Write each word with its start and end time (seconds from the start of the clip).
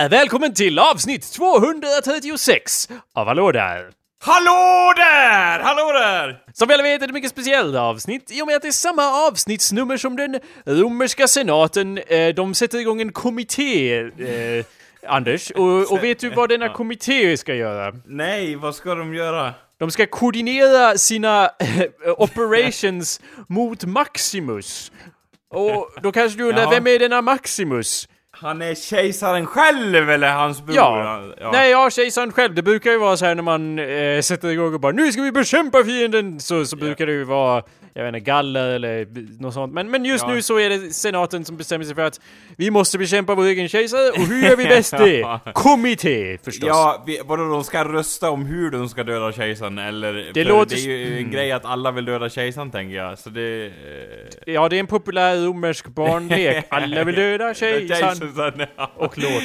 där! 0.00 0.08
Välkommen 0.08 0.54
till 0.54 0.78
avsnitt 0.78 1.32
236 1.32 2.88
av 3.14 3.26
Hallå 3.26 3.52
där! 3.52 3.90
Hallå 4.24 4.92
där! 4.96 5.60
Hallå 5.60 5.92
där! 5.92 6.38
Som 6.52 6.68
vi 6.68 6.74
alla 6.74 6.82
vet 6.82 6.94
är 6.94 6.98
det 6.98 7.04
ett 7.04 7.14
mycket 7.14 7.30
speciellt 7.30 7.76
avsnitt 7.76 8.30
i 8.30 8.42
och 8.42 8.46
med 8.46 8.56
att 8.56 8.62
det 8.62 8.68
är 8.68 8.72
samma 8.72 9.26
avsnittsnummer 9.28 9.96
som 9.96 10.16
den 10.16 10.40
romerska 10.66 11.28
senaten. 11.28 11.98
Eh, 11.98 12.28
de 12.34 12.54
sätter 12.54 12.78
igång 12.78 13.00
en 13.00 13.12
kommitté, 13.12 13.98
eh, 13.98 14.64
Anders. 15.08 15.50
Och, 15.50 15.92
och 15.92 16.04
vet 16.04 16.18
du 16.18 16.30
vad 16.30 16.48
denna 16.48 16.68
kommitté 16.68 17.36
ska 17.36 17.54
göra? 17.54 17.92
Nej, 18.06 18.56
vad 18.56 18.74
ska 18.74 18.94
de 18.94 19.14
göra? 19.14 19.54
De 19.78 19.90
ska 19.90 20.06
koordinera 20.06 20.98
sina 20.98 21.44
eh, 21.44 21.82
operations 22.16 23.20
mot 23.48 23.84
Maximus. 23.84 24.92
Och 25.50 25.90
då 26.02 26.12
kanske 26.12 26.38
du 26.38 26.44
undrar, 26.44 26.62
Ja. 26.62 26.70
vem 26.70 26.86
är 26.86 26.98
denna 26.98 27.22
Maximus? 27.22 28.08
Han 28.36 28.62
är 28.62 28.74
kejsaren 28.74 29.46
själv 29.46 30.10
eller 30.10 30.32
hans 30.32 30.62
bror? 30.62 30.76
Ja. 30.76 31.20
Nej, 31.52 31.70
ja, 31.70 31.90
kejsaren 31.90 32.32
själv. 32.32 32.54
Det 32.54 32.62
brukar 32.62 32.90
ju 32.90 32.98
vara 32.98 33.16
så 33.16 33.24
här 33.24 33.34
när 33.34 33.42
man 33.42 33.78
eh, 33.78 34.20
sätter 34.20 34.48
igång 34.48 34.74
och 34.74 34.80
bara 34.80 34.92
nu 34.92 35.12
ska 35.12 35.22
vi 35.22 35.32
bekämpa 35.32 35.84
fienden! 35.84 36.40
Så, 36.40 36.64
så 36.64 36.76
brukar 36.76 37.06
det 37.06 37.12
ju 37.12 37.24
vara, 37.24 37.62
jag 37.96 38.04
vet 38.04 38.08
inte, 38.14 38.20
galler 38.30 38.68
eller 38.74 39.06
något 39.42 39.54
sånt. 39.54 39.72
Men, 39.72 39.90
men 39.90 40.04
just 40.04 40.24
Ja. 40.28 40.34
nu 40.34 40.42
så 40.42 40.58
är 40.58 40.70
det 40.70 40.92
senaten 40.94 41.44
som 41.44 41.56
bestämmer 41.56 41.84
sig 41.84 41.94
för 41.94 42.02
att 42.02 42.20
vi 42.56 42.70
måste 42.70 42.98
bekämpa 42.98 43.34
vår 43.34 43.44
egen 43.44 43.68
kejsare 43.68 44.10
och 44.10 44.18
hur 44.26 44.42
gör 44.44 44.56
vi 44.56 44.64
bäst 44.64 44.90
det? 44.90 45.40
Kommitté 45.54 46.38
förstås. 46.44 46.68
Ja, 46.68 47.02
vi, 47.06 47.20
vadå, 47.24 47.48
de 47.48 47.64
ska 47.64 47.84
rösta 47.84 48.30
om 48.30 48.46
hur 48.46 48.70
de 48.70 48.88
ska 48.88 49.04
döda 49.04 49.32
kejsaren 49.32 49.78
eller? 49.78 50.30
Det 50.34 50.44
låter- 50.44 50.76
Det 50.76 50.82
är 50.82 50.86
ju 50.96 51.06
en 51.12 51.18
Mm. 51.18 51.30
grej 51.30 51.52
att 51.52 51.64
alla 51.64 51.90
vill 51.90 52.04
döda 52.04 52.28
kejsaren 52.28 52.70
tänker 52.70 52.96
jag, 52.96 53.18
så 53.18 53.30
det... 53.30 53.66
Eh, 53.66 53.72
Ja, 54.54 54.68
det 54.68 54.76
är 54.76 54.80
en 54.80 54.86
populär 54.86 55.36
romersk 55.36 55.86
barnlek. 55.88 56.64
Alla 56.70 57.04
vill 57.04 57.14
döda 57.14 57.54
kejsaren. 57.54 58.66
Och 58.96 59.18
låt. 59.18 59.42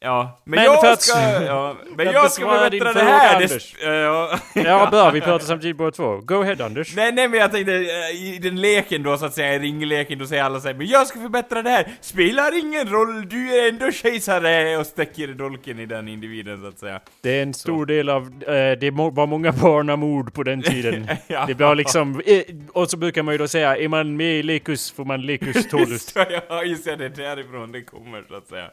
Ja, 0.00 0.40
men, 0.44 0.56
Men 0.56 0.64
jag 0.64 0.80
för 0.80 0.92
att- 0.92 1.02
ska... 1.02 1.42
Ja, 1.44 1.76
men 1.96 2.06
jag 2.06 2.32
ska 2.32 2.44
förbättra 2.48 2.92
det 2.92 3.00
här! 3.00 3.28
Det, 3.28 3.34
Anders. 3.44 3.74
sp- 3.74 3.92
ja. 4.02 4.38
Ja, 4.54 4.88
bra. 4.90 5.10
Vi 5.10 5.20
pratar 5.20 5.46
samtidigt 5.46 5.76
båda 5.76 5.90
två. 5.90 6.16
Go 6.16 6.34
ahead, 6.42 6.64
Anders. 6.64 6.96
Nej, 6.96 7.12
nej 7.12 7.28
men 7.28 7.40
jag 7.40 7.52
tänkte, 7.52 7.72
eh, 7.74 8.24
i 8.24 8.38
den 8.42 8.60
leken 8.60 9.02
då 9.02 9.18
så 9.18 9.26
att 9.26 9.34
säga, 9.34 9.54
i 9.54 9.58
ringleken, 9.58 10.18
då 10.18 10.26
säger 10.26 10.42
alla 10.42 10.60
såhär 10.60 10.74
Men 10.74 10.86
jag 10.86 11.06
ska 11.06 11.20
förbättra 11.20 11.62
det 11.62 11.70
här! 11.70 11.88
Spelar 12.00 12.58
ingen 12.58 12.88
roll, 12.88 13.28
du 13.28 13.58
är 13.58 13.68
ändå 13.68 13.92
kejsare! 13.92 14.76
Och 14.76 14.86
sticker 14.86 15.28
dolken 15.28 15.78
i 15.78 15.86
den 15.86 16.08
individen 16.08 16.60
så 16.62 16.68
att 16.68 16.78
säga. 16.78 17.00
Det 17.20 17.38
är 17.38 17.42
en 17.42 17.54
stor 17.54 17.86
del 17.86 18.08
av, 18.08 18.22
eh, 18.42 18.78
det 18.78 18.90
var 18.90 19.26
många 19.26 19.52
barnamord 19.52 20.34
på 20.34 20.42
den 20.42 20.62
tiden. 20.62 21.08
Ja. 21.26 21.44
Det 21.46 21.54
var 21.54 21.74
liksom, 21.74 22.22
eh, 22.26 22.42
och 22.72 22.90
så 22.90 22.96
brukar 22.96 23.22
man 23.22 23.34
ju 23.34 23.38
då 23.38 23.48
säga, 23.48 23.76
är 23.76 23.88
man 23.88 24.16
med 24.16 24.34
i 24.38 24.42
Lekus 24.42 24.90
får 24.92 25.04
man 25.04 25.22
Lekus 25.22 25.68
tolus. 25.70 25.90
Just 25.90 26.14
det, 26.14 26.42
ja, 26.48 26.62
just 26.64 26.84
det, 26.84 26.96
det 26.96 27.04
är 27.04 27.08
därifrån 27.36 27.72
det 27.72 27.82
kommer 27.82 28.22
så 28.28 28.34
att 28.36 28.46
säga. 28.48 28.70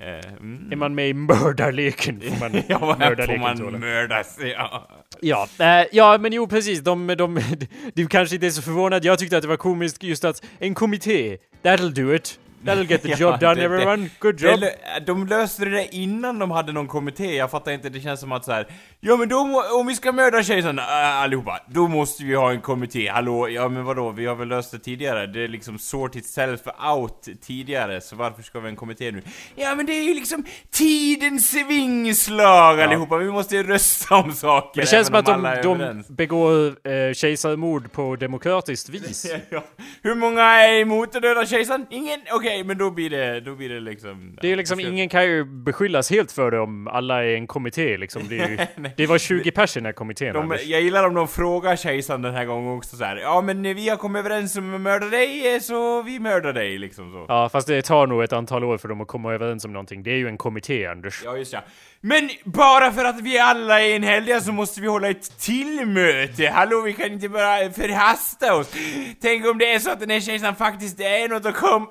Eh, 0.00 0.30
mm. 0.30 0.59
Är 0.70 0.76
man 0.76 0.94
med 0.94 1.08
i 1.08 1.14
mördarleken 1.14 2.20
får 2.20 2.40
man 2.40 2.62
Ja, 2.68 2.78
här 2.78 2.78
får 2.78 2.98
mördarleken 2.98 3.40
man 3.40 3.58
tåla. 3.58 3.78
mördas, 3.78 4.38
ja. 4.56 4.88
Ja, 5.20 5.48
eh, 5.58 5.86
ja 5.92 6.18
men 6.20 6.32
jo 6.32 6.46
precis, 6.46 6.80
de, 6.80 7.06
de, 7.06 7.40
du 7.94 8.06
kanske 8.06 8.34
inte 8.34 8.46
är 8.46 8.50
så 8.50 8.62
förvånad, 8.62 9.04
jag 9.04 9.18
tyckte 9.18 9.36
att 9.36 9.42
det 9.42 9.48
var 9.48 9.56
komiskt 9.56 10.02
just 10.02 10.24
att 10.24 10.42
en 10.58 10.74
kommitté, 10.74 11.36
that'll 11.62 11.90
do 11.90 12.14
it. 12.14 12.38
That'll 12.64 12.90
get 12.90 13.02
the 13.02 13.08
Ja, 13.10 13.16
job 13.16 13.40
done 13.40 13.62
everyone, 13.64 14.08
good 14.18 14.40
job. 14.40 14.60
de 15.06 15.26
löste 15.26 15.64
det 15.64 15.94
innan 15.94 16.38
de 16.38 16.50
hade 16.50 16.72
någon 16.72 16.88
kommitté, 16.88 17.36
jag 17.36 17.50
fattar 17.50 17.72
inte, 17.72 17.88
det 17.88 18.00
känns 18.00 18.20
som 18.20 18.32
att 18.32 18.44
så 18.44 18.52
här. 18.52 18.66
Ja 19.00 19.16
men 19.16 19.28
då, 19.28 19.44
må- 19.44 19.80
om 19.80 19.86
vi 19.86 19.94
ska 19.94 20.12
mörda 20.12 20.42
kejsaren 20.42 20.78
äh, 20.78 20.84
allihopa, 21.22 21.60
då 21.68 21.88
måste 21.88 22.24
vi 22.24 22.34
ha 22.34 22.50
en 22.50 22.60
kommitté, 22.60 23.08
hallå, 23.08 23.48
ja 23.48 23.68
men 23.68 23.84
vadå, 23.84 24.10
vi 24.10 24.26
har 24.26 24.34
väl 24.34 24.48
löst 24.48 24.70
det 24.72 24.78
tidigare? 24.78 25.26
Det 25.26 25.44
är 25.44 25.48
liksom 25.48 25.78
sort 25.78 26.16
itself 26.16 26.60
out 26.96 27.28
tidigare, 27.42 28.00
så 28.00 28.16
varför 28.16 28.42
ska 28.42 28.58
vi 28.58 28.62
ha 28.62 28.68
en 28.70 28.76
kommitté 28.76 29.10
nu? 29.12 29.22
Ja 29.56 29.74
men 29.74 29.86
det 29.86 29.92
är 29.92 30.02
ju 30.04 30.14
liksom 30.14 30.44
tidens 30.70 31.54
vingslag 31.54 32.80
allihopa, 32.80 33.16
vi 33.16 33.30
måste 33.30 33.56
ju 33.56 33.62
rösta 33.62 34.14
om 34.16 34.32
saker 34.32 34.80
Det 34.80 34.86
känns 34.86 35.06
som 35.06 35.16
att 35.16 35.26
de, 35.26 35.42
de 35.62 36.04
begår 36.08 36.66
eh, 36.88 37.12
kejsarmord 37.14 37.92
på 37.92 38.16
demokratiskt 38.16 38.88
vis. 38.88 39.26
Ja. 39.50 39.64
Hur 40.02 40.14
många 40.14 40.42
är 40.42 40.80
emot 40.80 41.16
att 41.16 41.22
döda 41.22 41.46
kejsaren? 41.46 41.86
Ingen? 41.90 42.20
Okej, 42.32 42.49
men 42.64 42.78
då 42.78 42.90
blir 42.90 43.10
det, 43.10 43.40
då 43.40 43.54
blir 43.54 43.68
det 43.68 43.80
liksom... 43.80 44.36
Det 44.42 44.52
är 44.52 44.56
liksom, 44.56 44.78
Ska- 44.78 44.88
ingen 44.88 45.08
kan 45.08 45.24
ju 45.24 45.44
beskyllas 45.44 46.10
helt 46.10 46.32
för 46.32 46.50
det 46.50 46.58
om 46.60 46.88
alla 46.88 47.24
är 47.24 47.34
en 47.34 47.46
kommitté 47.46 47.96
liksom. 47.96 48.22
Det, 48.28 48.34
ju, 48.34 48.58
det 48.96 49.06
var 49.06 49.18
20 49.18 49.50
pers 49.50 49.76
i 49.76 49.80
den 49.80 49.86
här 49.86 49.92
kommittén 49.92 50.34
De, 50.34 50.56
jag 50.64 50.80
gillar 50.80 51.06
om 51.06 51.14
de 51.14 51.28
frågar 51.28 51.76
kejsaren 51.76 52.22
den 52.22 52.34
här 52.34 52.44
gången 52.44 52.76
också 52.78 52.96
så 52.96 53.04
här. 53.04 53.16
Ja 53.16 53.40
men 53.40 53.62
vi 53.62 53.88
har 53.88 53.96
kommit 53.96 54.20
överens 54.20 54.56
om 54.56 54.74
att 54.74 54.80
mörda 54.80 55.06
dig, 55.06 55.54
eh, 55.54 55.60
så 55.60 56.02
vi 56.02 56.18
mördar 56.18 56.52
dig 56.52 56.78
liksom 56.78 57.12
så. 57.12 57.24
Ja, 57.28 57.48
fast 57.48 57.66
det 57.66 57.82
tar 57.82 58.06
nog 58.06 58.22
ett 58.22 58.32
antal 58.32 58.64
år 58.64 58.78
för 58.78 58.88
dem 58.88 59.00
att 59.00 59.08
komma 59.08 59.34
överens 59.34 59.64
om 59.64 59.72
någonting. 59.72 60.02
Det 60.02 60.10
är 60.10 60.16
ju 60.16 60.28
en 60.28 60.38
kommitté, 60.38 60.86
Anders. 60.86 61.22
Ja 61.24 61.36
just 61.36 61.52
ja. 61.52 61.60
Men 62.02 62.30
bara 62.44 62.92
för 62.92 63.04
att 63.04 63.20
vi 63.20 63.38
alla 63.38 63.80
är 63.80 63.94
enhälliga 63.94 64.40
så 64.40 64.52
måste 64.52 64.80
vi 64.80 64.86
hålla 64.86 65.08
ett 65.08 65.38
till 65.38 65.86
möte. 65.86 66.48
Hallå 66.48 66.80
vi 66.80 66.92
kan 66.92 67.12
inte 67.12 67.28
bara 67.28 67.70
förhasta 67.70 68.54
oss. 68.54 68.72
Tänk 69.20 69.46
om 69.46 69.58
det 69.58 69.72
är 69.72 69.78
så 69.78 69.90
att 69.90 70.00
den 70.00 70.10
här 70.10 70.20
kejsaren 70.20 70.56
faktiskt 70.56 71.00
är 71.00 71.28
något 71.28 71.46
och 71.46 71.54
kom... 71.54 71.88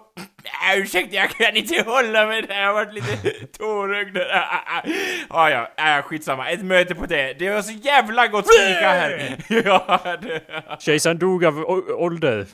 Äh, 0.71 0.79
ursäkta 0.79 1.15
jag 1.15 1.29
kan 1.29 1.55
inte 1.55 1.83
hålla 1.83 2.25
mig 2.25 2.41
där, 2.41 2.59
jag 2.59 2.67
har 2.67 2.73
varit 2.73 2.93
lite 2.93 3.47
tårögd. 3.57 4.17
Ah, 5.31 5.49
ja, 5.49 5.71
ah, 5.77 6.01
skitsamma. 6.01 6.49
Ett 6.49 6.65
möte 6.65 6.95
på 6.95 7.05
det. 7.05 7.33
Det 7.39 7.49
var 7.49 7.61
så 7.61 7.71
jävla 7.71 8.27
gott 8.27 8.47
fika 8.47 8.89
här. 8.89 9.37
ja, 9.65 10.17
det... 10.21 10.41
Kejsaren 10.79 11.19
dog 11.19 11.45
av 11.45 11.65
ålder. 11.97 12.45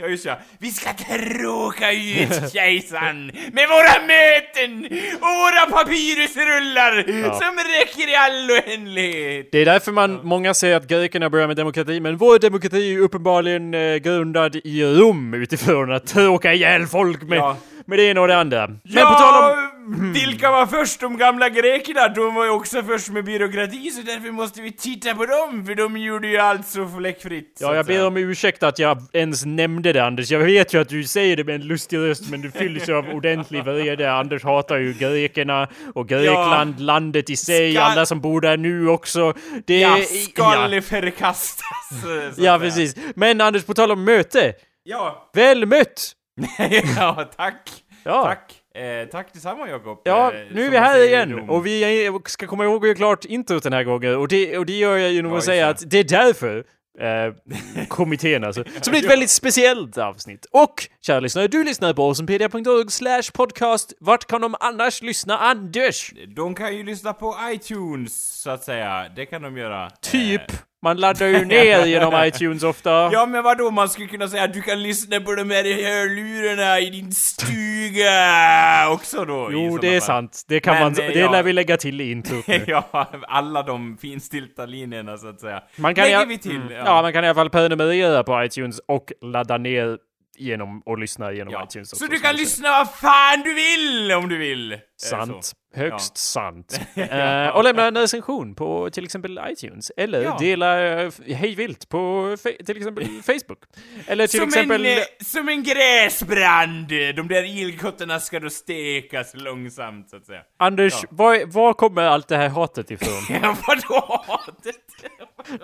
Ja 0.00 0.06
just 0.06 0.24
ja, 0.24 0.38
vi 0.58 0.70
ska 0.70 0.92
tråka 0.92 1.92
ut 1.92 2.52
kejsaren 2.52 3.26
med 3.52 3.68
våra 3.68 4.06
möten 4.06 4.84
och 5.14 5.20
våra 5.42 5.78
papyrusrullar 5.78 7.02
som 7.32 7.56
räcker 7.56 8.08
i 8.12 8.16
all 8.16 8.50
oändlighet. 8.50 9.48
Det 9.52 9.58
är 9.58 9.64
därför 9.64 9.92
man, 9.92 10.20
många 10.22 10.54
säger 10.54 10.76
att 10.76 10.86
grekerna 10.88 11.30
börjar 11.30 11.46
med 11.46 11.56
demokrati, 11.56 12.00
men 12.00 12.16
vår 12.16 12.38
demokrati 12.38 12.94
är 12.94 12.98
uppenbarligen 12.98 13.74
eh, 13.74 13.96
grundad 13.96 14.56
i 14.64 14.84
Rom 14.84 15.34
utifrån 15.34 15.92
att 15.92 16.06
tråka 16.06 16.54
ihjäl 16.54 16.86
folk 16.86 17.22
med, 17.22 17.38
Ja. 17.38 17.56
Med 17.90 17.98
det 17.98 18.04
ena 18.04 18.20
och 18.20 18.28
det 18.28 18.36
andra. 18.36 18.66
Men 18.68 18.80
ja, 18.84 19.06
på 19.06 19.14
tal 19.14 19.50
om... 19.52 19.66
vilka 20.12 20.50
var 20.50 20.66
först? 20.66 21.00
De 21.00 21.18
gamla 21.18 21.48
grekerna, 21.48 22.08
de 22.08 22.34
var 22.34 22.44
ju 22.44 22.50
också 22.50 22.82
först 22.82 23.08
med 23.08 23.24
byråkrati 23.24 23.90
så 23.90 24.02
därför 24.02 24.30
måste 24.32 24.60
vi 24.62 24.72
titta 24.72 25.14
på 25.14 25.26
dem 25.26 25.66
för 25.66 25.74
de 25.74 25.96
gjorde 25.96 26.28
ju 26.28 26.36
allt 26.38 26.66
så 26.66 26.88
fläckfritt. 26.98 27.58
Ja, 27.60 27.74
jag 27.74 27.86
ber 27.86 28.06
om 28.06 28.16
ursäkt 28.16 28.62
att 28.62 28.78
jag 28.78 28.98
ens 29.12 29.44
nämnde 29.44 29.92
det 29.92 30.04
Anders. 30.04 30.30
Jag 30.30 30.38
vet 30.40 30.74
ju 30.74 30.80
att 30.80 30.88
du 30.88 31.04
säger 31.04 31.36
det 31.36 31.44
med 31.44 31.54
en 31.54 31.66
lustig 31.66 31.98
röst, 31.98 32.30
men 32.30 32.40
du 32.40 32.50
fylls 32.50 32.88
ju 32.88 32.94
av 32.96 33.08
ordentlig 33.08 33.64
vrede. 33.64 34.12
Anders 34.12 34.44
hatar 34.44 34.76
ju 34.78 34.92
grekerna 34.92 35.68
och 35.94 36.08
Grekland, 36.08 36.80
landet 36.80 37.30
i 37.30 37.36
sig, 37.36 37.72
Ska- 37.74 37.82
alla 37.82 38.06
som 38.06 38.20
bor 38.20 38.40
där 38.40 38.56
nu 38.56 38.88
också. 38.88 39.34
Det 39.66 39.80
Ja, 39.80 39.96
skall 40.30 40.80
förkastas. 40.82 42.02
så 42.02 42.18
att 42.28 42.38
Ja, 42.38 42.58
precis. 42.58 42.96
Men 43.16 43.40
Anders, 43.40 43.64
på 43.64 43.74
tal 43.74 43.90
om 43.90 44.04
möte. 44.04 44.52
Ja, 44.82 45.30
Väl 45.34 45.66
mött! 45.66 46.12
ja 46.96 47.30
tack. 47.36 47.70
Ja. 48.04 48.24
Tack. 48.24 48.56
Eh, 48.82 49.08
tack 49.08 49.32
detsamma 49.32 49.68
Jakob. 49.68 50.00
Ja, 50.04 50.32
Eh, 50.34 50.40
nu 50.54 50.64
är 50.66 50.70
vi 50.70 50.78
här 50.78 51.06
igen 51.06 51.48
och 51.50 51.66
vi 51.66 52.10
ska 52.26 52.46
komma 52.46 52.64
ihåg 52.64 52.76
att 52.76 52.86
göra 52.88 52.96
klart 52.96 53.24
introt 53.24 53.62
den 53.62 53.72
här 53.72 53.84
gången 53.84 54.16
och 54.16 54.28
det, 54.28 54.58
och 54.58 54.66
det 54.66 54.78
gör 54.78 54.96
jag 54.96 55.12
genom 55.12 55.32
Ja, 55.32 55.38
att 55.38 55.44
säga 55.44 55.68
att 55.68 55.90
det 55.90 55.98
är 55.98 56.04
därför 56.04 56.64
eh, 57.00 57.86
kommittén 57.88 58.44
alltså. 58.44 58.64
Så 58.64 58.70
det 58.84 58.90
blir 58.90 59.04
ett 59.04 59.10
väldigt 59.10 59.30
speciellt 59.30 59.98
avsnitt. 59.98 60.46
Och, 60.50 60.74
kära 61.06 61.20
lyssnare, 61.20 61.48
du 61.48 61.64
lyssnar 61.64 61.92
på 61.94 62.02
awesomepedia.org 62.02 62.90
slash 62.90 63.22
podcast. 63.34 63.92
Vart 64.00 64.26
kan 64.26 64.40
de 64.40 64.54
annars 64.60 65.02
lyssna, 65.02 65.38
Anders? 65.38 66.12
De 66.36 66.54
kan 66.54 66.76
ju 66.76 66.82
lyssna 66.82 67.12
på 67.12 67.36
iTunes, 67.52 68.40
så 68.42 68.50
att 68.50 68.64
säga. 68.64 69.06
Det 69.16 69.26
kan 69.26 69.42
de 69.42 69.56
göra. 69.56 69.90
Typ. 69.90 70.42
Man 70.82 70.96
laddar 70.96 71.26
ju 71.26 71.44
ner 71.44 71.86
genom 71.86 72.24
iTunes 72.26 72.62
ofta. 72.62 72.90
Ja 73.12 73.26
men 73.26 73.42
vadå, 73.42 73.70
man 73.70 73.88
skulle 73.88 74.06
kunna 74.06 74.28
säga 74.28 74.44
att 74.44 74.52
du 74.54 74.62
kan 74.62 74.82
lyssna 74.82 75.20
på 75.20 75.34
de 75.34 75.50
här 75.50 75.64
hörlurarna 75.64 76.80
i 76.80 76.90
din 76.90 77.12
stuga 77.12 78.88
också 78.90 79.24
då. 79.24 79.48
Jo, 79.52 79.78
det 79.78 79.88
är 79.88 80.00
fall. 80.00 80.06
sant. 80.06 80.44
Det 80.48 80.60
kan 80.60 80.74
Men, 80.74 80.82
man, 80.82 80.92
det 80.92 81.12
ja. 81.14 81.30
lär 81.32 81.42
vi 81.42 81.52
lägga 81.52 81.76
till 81.76 82.00
i 82.00 82.10
introt 82.10 82.44
ja, 82.66 83.10
alla 83.28 83.62
de 83.62 83.96
finstilta 84.00 84.66
linjerna 84.66 85.18
så 85.18 85.28
att 85.28 85.40
säga. 85.40 85.62
Man 85.76 85.94
kan 85.94 86.04
Lägger 86.04 86.26
vi 86.26 86.38
till. 86.38 86.56
Mm. 86.56 86.72
Ja. 86.72 87.02
man 87.02 87.12
kan 87.12 87.24
i 87.24 87.28
alla 87.28 87.34
fall 87.34 87.50
prenumerera 87.50 88.24
på 88.24 88.44
iTunes 88.44 88.80
och 88.88 89.12
ladda 89.22 89.58
ner 89.58 89.98
genom 90.38 90.82
och 90.86 90.98
lyssna 90.98 91.32
genom 91.32 91.52
Ja. 91.52 91.64
iTunes 91.64 91.90
Så 91.90 91.96
också, 91.96 92.06
du 92.06 92.16
som 92.16 92.22
kan 92.22 92.36
lyssna 92.36 92.68
vad 92.70 92.94
fan 92.94 93.40
du 93.44 93.54
vill 93.54 94.12
om 94.12 94.28
du 94.28 94.38
vill! 94.38 94.78
Sant. 95.02 95.44
så. 95.44 95.56
Högst 95.74 96.12
Ja. 96.14 96.18
sant. 96.18 96.80
Eh, 96.96 97.48
och 97.48 97.64
lämna 97.64 97.86
en 97.86 97.96
recension 97.98 98.54
på 98.54 98.90
till 98.92 99.04
exempel 99.04 99.40
iTunes. 99.50 99.90
Eller 99.96 100.22
Ja. 100.22 100.36
dela 100.40 101.02
uh, 101.04 101.12
hejvilt 101.26 101.88
på 101.88 102.36
till 102.66 102.76
exempel 102.76 103.04
Facebook. 103.22 103.58
Eller 104.06 104.26
till 104.26 104.40
Som, 104.40 104.48
exempel... 104.48 104.86
en, 104.86 104.98
eh, 104.98 105.04
som 105.24 105.48
en 105.48 105.62
gräsbrand! 105.62 106.88
De 106.88 107.28
där 107.28 107.44
ilkottarna 107.44 108.20
ska 108.20 108.40
då 108.40 108.50
stekas 108.50 109.30
långsamt 109.34 110.10
så 110.10 110.16
att 110.16 110.26
säga. 110.26 110.40
Anders, 110.58 110.92
ja. 111.02 111.08
var, 111.10 111.46
var 111.46 111.72
kommer 111.72 112.02
allt 112.02 112.28
det 112.28 112.36
här 112.36 112.48
hatet 112.48 112.90
ifrån? 112.90 113.40
Vadå? 113.66 114.24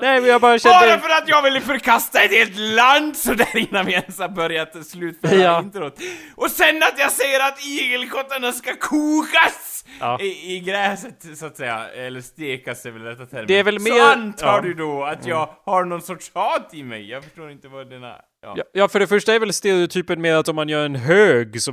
Nej, 0.01 0.21
men 0.21 0.31
jag 0.31 0.41
bara 0.41 0.51
Bara 0.51 0.59
kände... 0.59 0.99
för 0.99 1.11
att 1.11 1.29
jag 1.29 1.43
ville 1.43 1.61
förkasta 1.61 2.23
ett 2.23 2.31
helt 2.33 2.57
land 2.59 3.17
så 3.17 3.35
där 3.35 3.57
innan 3.57 3.87
vi 3.87 3.93
ens 3.93 4.19
har 4.19 4.29
börjat 4.29 4.87
slutföra 4.87 5.35
Ja. 5.35 5.59
introt. 5.61 5.99
Och 6.35 6.51
sen 6.51 6.83
att 6.83 6.99
jag 6.99 7.13
säger 7.13 7.41
att 7.49 7.65
igelkottarna 7.67 8.53
ska 8.53 8.71
koka 8.77 9.07
kokas 9.17 9.76
Ja. 10.01 10.19
i, 10.21 10.57
i 10.57 10.61
gräset 10.61 11.27
så 11.35 11.47
att 11.47 11.57
säga, 11.57 11.89
eller 11.89 12.21
stekas 12.21 12.87
är 12.87 12.91
väl 12.91 13.03
rätta 13.03 13.27
termen. 13.27 13.47
Det 13.47 13.59
är 13.59 13.65
väl 13.65 13.81
så 13.81 13.95
mer- 13.95 14.13
antar 14.13 14.47
ja. 14.47 14.61
du 14.61 14.75
då 14.75 15.05
att 15.05 15.27
jag 15.27 15.49
har 15.65 15.85
någon 15.85 16.03
sorts 16.03 16.31
hat 16.35 16.71
i 16.73 16.83
mig. 16.83 17.11
Jag 17.11 17.25
förstår 17.25 17.51
inte 17.51 17.69
vad 17.69 17.91
denna... 17.91 18.15
Ja. 18.43 18.55
Ja, 18.57 18.65
ja, 18.73 18.89
för 18.89 19.01
det 19.01 19.07
första 19.07 19.35
är 19.35 19.41
väl 19.41 19.53
stereotypen 19.53 20.21
med 20.21 20.39
att 20.39 20.49
om 20.49 20.57
man 20.57 20.69
gör 20.69 20.85
en 20.85 20.95
hög 20.95 21.63
så 21.63 21.73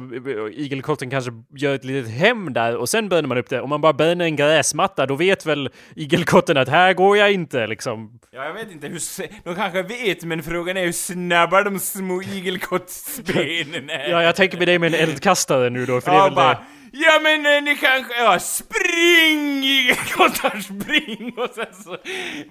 igelkotten 0.51 1.09
kanske 1.09 1.31
gör 1.55 1.75
ett 1.75 1.83
litet 1.83 2.11
hem 2.11 2.53
där 2.53 2.75
och 2.75 2.89
sen 2.89 3.09
bränner 3.09 3.27
man 3.27 3.37
upp 3.37 3.49
det. 3.49 3.61
Om 3.61 3.69
man 3.69 3.81
bara 3.81 3.93
bränner 3.93 4.25
en 4.25 4.35
gräsmatta 4.35 5.05
då 5.05 5.15
vet 5.15 5.45
väl 5.45 5.69
igelkotten 5.95 6.57
att 6.57 6.69
här 6.69 6.93
går 6.93 7.17
jag 7.17 7.31
inte 7.31 7.67
liksom. 7.67 8.19
Ja, 8.31 8.45
jag 8.45 8.53
vet 8.53 8.71
inte 8.71 8.87
hur... 8.87 8.99
De 9.43 9.55
kanske 9.55 9.81
vet, 9.83 10.23
men 10.23 10.43
frågan 10.43 10.77
är 10.77 10.85
hur 10.85 10.91
snabba 10.91 11.63
de 11.63 11.79
små 11.79 12.21
igelkottsbenen 12.21 13.89
är. 13.89 14.09
Ja, 14.09 14.23
jag 14.23 14.35
tänker 14.35 14.57
med 14.57 14.67
dig 14.67 14.79
med 14.79 14.93
en 14.93 14.99
eldkastare 15.09 15.69
nu 15.69 15.85
då, 15.85 16.01
för 16.01 16.11
det 16.11 16.17
är 16.17 16.19
Ja, 16.19 16.25
väl 16.25 16.35
bara, 16.35 16.53
det. 16.53 16.59
Ja 16.95 17.19
men 17.23 17.45
eh, 17.45 17.63
ni 17.63 17.75
kanske, 17.75 18.13
ja 18.23 18.39
spring 18.39 19.63
igelkottar 19.63 20.59
spring! 20.69 21.33
Och 21.37 21.49
sen 21.55 21.73
så 21.83 21.89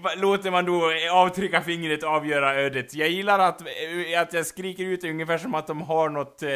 va- 0.03 0.15
låter 0.17 0.51
man 0.51 0.65
då 0.65 0.91
eh, 0.91 1.15
avtrycka 1.15 1.61
fingret 1.63 2.03
avgöra 2.03 2.55
ödet. 2.55 2.95
Jag 2.95 3.09
gillar 3.09 3.39
att, 3.39 3.61
eh, 3.61 4.21
att 4.21 4.33
jag 4.33 4.47
skriker 4.47 4.85
ut 4.85 5.01
det 5.01 5.11
ungefär 5.11 5.39
som 5.39 5.55
att 5.55 5.67
de 5.67 5.81
har 5.83 6.09
något, 6.09 6.43
eh, 6.43 6.51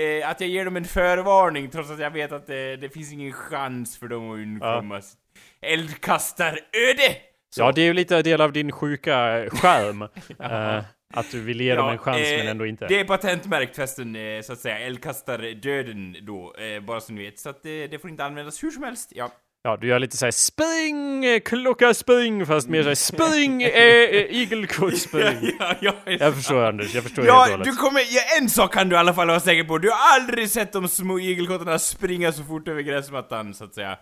eh, 0.00 0.28
att 0.30 0.40
jag 0.40 0.50
ger 0.50 0.64
dem 0.64 0.76
en 0.76 0.84
förvarning 0.84 1.70
trots 1.70 1.90
att 1.90 1.98
jag 2.00 2.10
vet 2.10 2.32
att 2.32 2.46
det, 2.46 2.76
det 2.76 2.88
finns 2.88 3.12
ingen 3.12 3.32
chans 3.32 3.98
för 3.98 4.08
dem 4.08 4.30
att 4.30 4.38
undkomma 4.38 5.02
sitt 5.02 5.18
eldkastaröde! 5.62 7.16
Så. 7.50 7.62
Ja, 7.62 7.72
det 7.72 7.80
är 7.80 7.84
ju 7.86 7.92
lite 7.92 8.22
del 8.22 8.40
av 8.40 8.52
din 8.52 8.72
sjuka 8.72 9.44
skärm. 9.50 10.02
Eh, 10.40 10.84
att 11.14 11.30
du 11.30 11.40
vill 11.40 11.60
ge 11.60 11.74
dem 11.74 11.88
en 11.88 11.98
chans 11.98 12.18
eh, 12.18 12.38
men 12.38 12.48
ändå 12.48 12.66
inte. 12.66 12.86
Det 12.86 13.00
är 13.00 13.04
patentmärkt 13.04 13.76
förresten, 13.76 14.16
eh, 14.16 14.42
så 14.42 14.52
att 14.52 14.58
säga. 14.58 14.78
Eldkastardöden 14.78 16.16
då, 16.22 16.54
eh, 16.58 16.80
bara 16.80 17.00
så 17.00 17.12
ni 17.12 17.24
vet. 17.24 17.38
Så 17.38 17.48
att 17.48 17.62
det, 17.62 17.86
det 17.86 17.98
får 17.98 18.10
inte 18.10 18.24
användas 18.24 18.62
hur 18.62 18.70
som 18.70 18.82
helst. 18.82 19.12
Ja. 19.14 19.30
Ja, 19.62 19.76
du 19.76 19.86
gör 19.88 19.98
lite 19.98 20.16
såhär 20.16 20.30
spring, 20.30 21.24
eh, 21.24 21.40
klocka 21.40 21.94
spring, 21.94 22.46
fast 22.46 22.68
mer 22.68 22.82
såhär 22.82 22.94
spring, 22.94 23.62
eh, 23.62 23.68
eh, 23.70 24.36
igelkott 24.36 24.98
spring. 25.08 25.50
ja, 25.58 25.74
ja, 25.80 25.92
Jag 26.04 26.34
förstår 26.34 26.64
Anders, 26.64 26.94
jag 26.94 27.02
förstår 27.02 27.22
helt 27.22 27.34
och 27.34 27.60
Ja, 27.60 27.64
du 27.64 27.72
kommer, 27.76 28.00
ja, 28.00 28.22
en 28.40 28.48
sak 28.48 28.74
kan 28.74 28.88
du 28.88 28.96
i 28.96 28.98
alla 28.98 29.14
fall 29.14 29.26
vara 29.26 29.40
säker 29.40 29.64
på. 29.64 29.78
Du 29.78 29.90
har 29.90 29.98
aldrig 30.14 30.50
sett 30.50 30.72
de 30.72 30.88
små 30.88 31.18
igelkottarna 31.18 31.78
springa 31.78 32.32
så 32.32 32.44
fort 32.44 32.68
över 32.68 32.82
gräsmattan, 32.82 33.54
så 33.54 33.64
att 33.64 33.74
säga. 33.74 33.98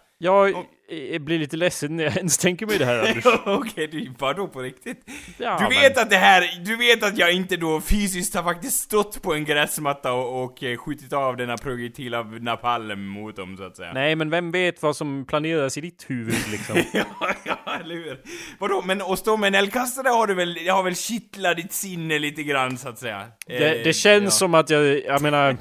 Jag 0.89 1.15
eh, 1.15 1.19
blir 1.19 1.39
lite 1.39 1.57
ledsen 1.57 1.97
när 1.97 2.05
jag 2.05 2.17
ens 2.17 2.39
tänker 2.39 2.67
mig 2.67 2.79
det 2.79 2.85
här. 2.85 3.23
Okej, 3.47 3.87
du, 3.87 4.13
vadå 4.19 4.49
på 4.49 4.61
riktigt? 4.61 5.03
Ja, 5.39 5.57
du 5.59 5.63
men- 5.63 5.71
vet 5.71 5.99
att 5.99 6.11
det 6.11 6.17
här, 6.17 6.65
du 6.65 6.77
vet 6.77 7.03
att 7.03 7.19
jag 7.19 7.33
inte 7.33 7.57
då 7.57 7.81
fysiskt 7.81 8.35
har 8.35 8.43
faktiskt 8.43 8.81
stått 8.81 9.23
på 9.23 9.35
en 9.35 9.45
gräsmatta 9.45 10.13
och, 10.13 10.45
och 10.45 10.63
eh, 10.63 10.77
skjutit 10.77 11.13
av 11.13 11.37
denna 11.37 11.57
projektil 11.57 12.15
av 12.15 12.43
napalm 12.43 13.07
mot 13.07 13.37
dem, 13.37 13.57
så 13.57 13.63
att 13.65 13.77
säga. 13.77 13.93
Nej, 13.93 14.17
men 14.17 14.31
vem 14.31 14.51
vet 14.51 14.83
vad 14.83 14.97
som 14.97 15.25
planeras 15.27 15.79
i 15.79 15.81
ditt 15.81 16.05
huvud 16.09 16.35
liksom? 16.51 16.77
Ja, 16.93 17.07
ja, 17.45 17.59
eller 17.81 17.95
hur? 17.95 18.21
Vadå, 18.59 18.83
men 18.85 19.03
att 19.03 19.19
stå 19.19 19.37
med 19.37 19.49
en 19.49 19.55
eldkastare 19.55 20.09
har 20.09 20.27
du 20.27 20.35
väl, 20.35 20.59
har 20.69 20.83
väl 20.83 20.97
kittlat 20.97 21.57
ditt 21.57 21.73
sinne 21.73 22.19
lite 22.19 22.43
grann 22.43 22.79
så 22.79 22.89
att 22.89 22.99
säga? 22.99 23.23
Det, 23.47 23.79
Eh, 23.79 23.85
det 23.85 23.93
känns 23.93 24.25
ja. 24.25 24.31
som 24.31 24.55
att 24.55 24.71
jag, 24.71 25.05
jag 25.05 25.23
menar, 25.23 25.57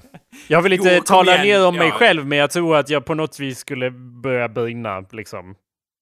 jag 0.48 0.62
vill 0.62 0.74
inte 0.74 0.94
Jo, 0.96 1.02
tala 1.04 1.32
igen, 1.44 1.48
ner 1.62 1.68
om 1.68 1.76
mig 1.76 1.88
ja. 1.88 1.94
själv, 1.94 2.28
men 2.28 2.38
jag 2.38 2.52
tror 2.52 2.78
att 2.78 2.90
jag 2.90 3.06
på 3.06 3.14
något 3.14 3.40
vis 3.40 3.60
skulle 3.60 3.92
börja 4.24 4.50
brinna 4.50 5.06
liksom. 5.12 5.56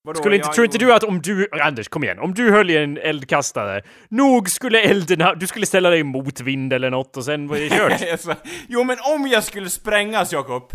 Vadå, 0.03 0.19
Skulle 0.19 0.35
inte, 0.35 0.47
ja, 0.47 0.53
tror 0.53 0.65
inte 0.65 0.77
du 0.77 0.93
att 0.93 1.03
om 1.03 1.21
du, 1.21 1.47
Anders 1.61 1.87
kom 1.87 2.03
igen, 2.03 2.19
om 2.19 2.33
du 2.33 2.51
höll 2.51 2.69
i 2.69 2.77
en 2.77 2.97
eldkastare, 2.97 3.81
nog 4.09 4.49
skulle 4.49 4.81
elden, 4.81 5.21
ha- 5.21 5.35
du 5.35 5.47
skulle 5.47 5.65
ställa 5.65 5.89
dig 5.89 6.03
mot 6.03 6.41
vind 6.41 6.73
eller 6.73 6.89
något 6.89 7.17
och 7.17 7.25
sen 7.25 7.47
var 7.47 7.57
det 7.57 7.69
kört. 7.69 8.37
Jo 8.67 8.83
men 8.83 8.97
om 9.15 9.27
jag 9.27 9.43
skulle 9.43 9.69
sprängas 9.69 10.33
Jakob, 10.33 10.71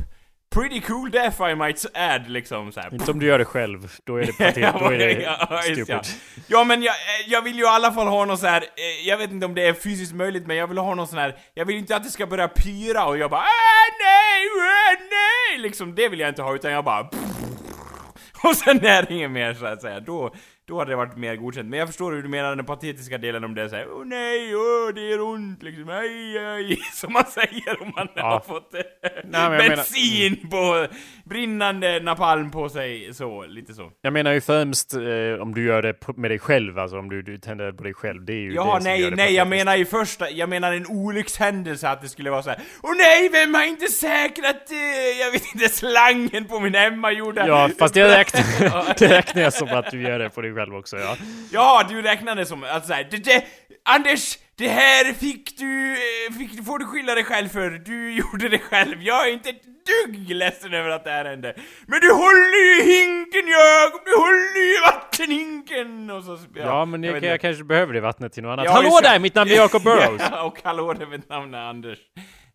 pretty 0.55 0.81
cool 0.81 1.11
death 1.11 1.43
I 1.43 1.55
might 1.55 1.87
add 1.95 2.31
liksom 2.31 2.73
så 2.73 2.81
här. 2.81 2.95
inte 2.95 3.11
om 3.11 3.19
du 3.19 3.27
gör 3.27 3.39
det 3.39 3.45
själv, 3.45 3.93
då 4.05 4.17
är 4.17 4.27
det 4.27 4.33
patet, 4.39 4.75
då 4.81 4.87
är 4.87 4.99
det 4.99 5.63
stupid. 5.63 5.87
ja. 5.89 6.03
ja 6.47 6.65
men 6.65 6.83
jag, 6.83 6.95
eh, 6.95 7.33
jag 7.33 7.43
vill 7.43 7.57
ju 7.57 7.63
i 7.65 7.67
alla 7.67 7.93
fall 7.93 8.07
ha 8.07 8.25
någon 8.25 8.39
så 8.39 8.47
här. 8.47 8.61
eh, 8.63 9.09
jag 9.09 9.17
vet 9.19 9.31
inte 9.31 9.47
om 9.47 9.55
det 9.55 9.67
är 9.67 9.75
fysiskt 9.75 10.13
möjligt 10.15 10.47
men 10.47 10.57
jag 10.57 10.67
vill 10.67 10.79
ha 10.79 10.95
någon 10.95 11.07
sån 11.09 11.19
här, 11.19 11.37
jag 11.55 11.65
vill 11.65 11.77
inte 11.77 11.97
att 11.97 12.05
det 12.05 12.11
ska 12.11 12.27
börja 12.27 12.49
pyra 12.49 13.05
och 13.07 13.19
jag 13.19 13.31
bara 13.31 13.41
ah, 13.41 13.87
nej, 14.01 14.47
ah, 14.61 14.97
nej! 15.11 15.59
Liksom 15.59 15.95
det 15.95 16.09
vill 16.09 16.21
jag 16.21 16.29
inte 16.29 16.43
ha 16.43 16.55
utan 16.55 16.73
jag 16.73 16.85
bara 16.85 17.01
och 18.43 18.57
sen 18.57 18.85
är 18.85 19.03
det 19.03 19.15
inget 19.15 19.31
mer 19.31 19.55
så 19.55 19.67
att 19.67 19.81
säga, 19.83 20.01
då, 20.01 20.35
då 20.69 20.79
hade 20.79 20.91
det 20.93 20.97
varit 20.97 21.17
mer 21.17 21.37
godkänt. 21.37 21.69
Men 21.69 21.79
jag 21.79 21.89
förstår 21.89 22.13
hur 22.13 22.23
du 22.23 22.29
menar 22.29 22.57
den 22.57 22.65
patetiska 22.65 23.19
delen 23.19 23.45
om 23.45 23.55
det 23.55 23.63
är 23.63 23.69
såhär, 23.69 23.87
åh 23.93 24.05
nej, 24.05 24.57
åh 24.57 24.95
det 24.95 25.13
är 25.13 25.21
ont 25.21 25.63
liksom, 25.63 25.89
aj, 25.89 26.39
aj, 26.39 26.77
som 26.93 27.13
man 27.13 27.25
säger 27.25 27.83
om 27.83 27.93
man 27.97 28.09
Ja. 28.15 28.23
har 28.23 28.41
fått 28.41 28.75
eh, 28.75 28.81
men 29.25 29.41
jag 29.41 29.51
menar- 29.51 29.77
bensin 29.77 30.51
på, 30.51 30.87
brinnande 31.25 32.01
napalm 32.01 32.51
på 32.51 32.69
sig, 32.69 33.15
så, 33.15 33.45
lite 33.47 33.75
så. 33.75 33.91
Jag 34.03 34.13
menar 34.13 34.33
ju 34.33 34.41
främst 34.41 34.95
eh, 34.95 35.43
om 35.43 35.55
du 35.55 35.65
gör 35.65 35.83
det 35.83 36.17
med 36.17 36.31
dig 36.31 36.39
själv, 36.39 36.79
alltså 36.79 36.99
om 36.99 37.09
du, 37.11 37.23
du 37.23 37.39
tänder 37.39 37.73
på 37.73 37.83
dig 37.83 37.95
själv. 37.95 38.25
Det 38.25 38.33
är 38.33 38.37
ju 38.37 38.53
Ja, 38.55 38.65
det 38.65 38.71
som 38.83 38.85
nej, 38.91 39.01
gör 39.01 39.11
det 39.11 39.17
nej, 39.17 39.35
jag 39.35 39.49
menar 39.49 39.77
ju 39.77 39.85
första, 39.85 40.31
jag 40.31 40.49
menar 40.49 40.73
en 40.73 40.87
olyckshändelse 40.87 41.89
att 41.89 42.03
det 42.03 42.09
skulle 42.09 42.31
vara 42.31 42.43
så 42.43 42.51
här. 42.51 42.59
Åh 42.83 42.93
nej, 42.99 43.29
vem 43.33 43.55
har 43.55 43.65
inte 43.65 43.87
säkrat, 43.87 44.71
eh, 44.71 45.21
jag 45.21 45.31
vet 45.33 45.55
inte, 45.55 45.69
slangen 45.69 46.45
på 46.45 46.61
min 46.61 46.75
hemmagjorda... 46.75 47.47
Ja, 47.49 47.71
fast 47.79 47.95
det 47.95 48.09
räknar, 48.19 48.95
det 48.99 49.09
räknar 49.19 49.43
jag 49.43 49.53
som 49.53 49.69
att 49.69 49.91
du 49.91 50.03
gör 50.03 50.19
det 50.19 50.31
på 50.31 50.41
dig 50.43 50.53
själv 50.57 50.75
också, 50.75 50.97
ja. 50.97 51.17
Ja, 51.53 51.87
du 51.89 52.03
räknade 52.03 52.47
som, 52.47 52.65
alltså 52.65 52.89
såhär, 52.89 53.09
det, 53.11 53.25
det, 53.25 53.45
Anders, 53.85 54.39
det 54.55 54.69
här 54.69 55.13
fick 55.13 55.59
du, 55.59 55.93
eh, 55.93 56.39
fick, 56.39 56.65
får 56.65 56.79
du 56.79 56.85
skylla 56.87 57.15
dig 57.15 57.25
själv 57.25 57.49
för, 57.49 57.71
du 57.71 58.13
gjorde 58.21 58.49
det 58.49 58.59
själv, 58.59 59.03
jag 59.03 59.29
är 59.29 59.33
inte 59.33 59.49
ett 59.51 59.63
dugg 59.87 60.31
ledsen 60.31 60.75
över 60.75 60.91
att 60.91 61.05
det 61.05 61.11
här 61.11 61.25
hände. 61.25 61.55
Men 61.87 62.01
du 62.01 62.13
håller 62.13 62.59
ju 62.65 62.83
i 62.83 62.97
hinken 62.97 63.49
Jakob, 63.49 64.01
du 64.05 64.17
håller 64.17 64.57
ju 64.57 64.77
i 64.77 64.81
vattenhinken! 64.85 66.11
Och 66.11 66.25
så, 66.25 66.39
Ja, 66.55 66.85
men 66.85 67.03
jag, 67.03 67.11
jag, 67.11 67.17
inte. 67.17 67.39
kanske 67.39 67.65
behöver 67.65 67.93
det 67.95 68.01
vattnet 68.01 68.33
till 68.33 68.43
något 68.43 68.53
annat. 68.53 68.65
Ja, 68.65 68.73
Hallå 68.73 68.99
där! 69.03 69.19
Mitt 69.19 69.35
namn 69.35 69.51
är 69.51 69.55
Jacob 69.55 69.83
Burrows! 69.85 70.23
Ja, 70.31 70.43
och 70.43 70.59
hallå, 70.65 70.93
det 70.93 71.07
mitt 71.07 71.29
namn 71.29 71.55
är 71.55 71.59
Anders 71.63 71.99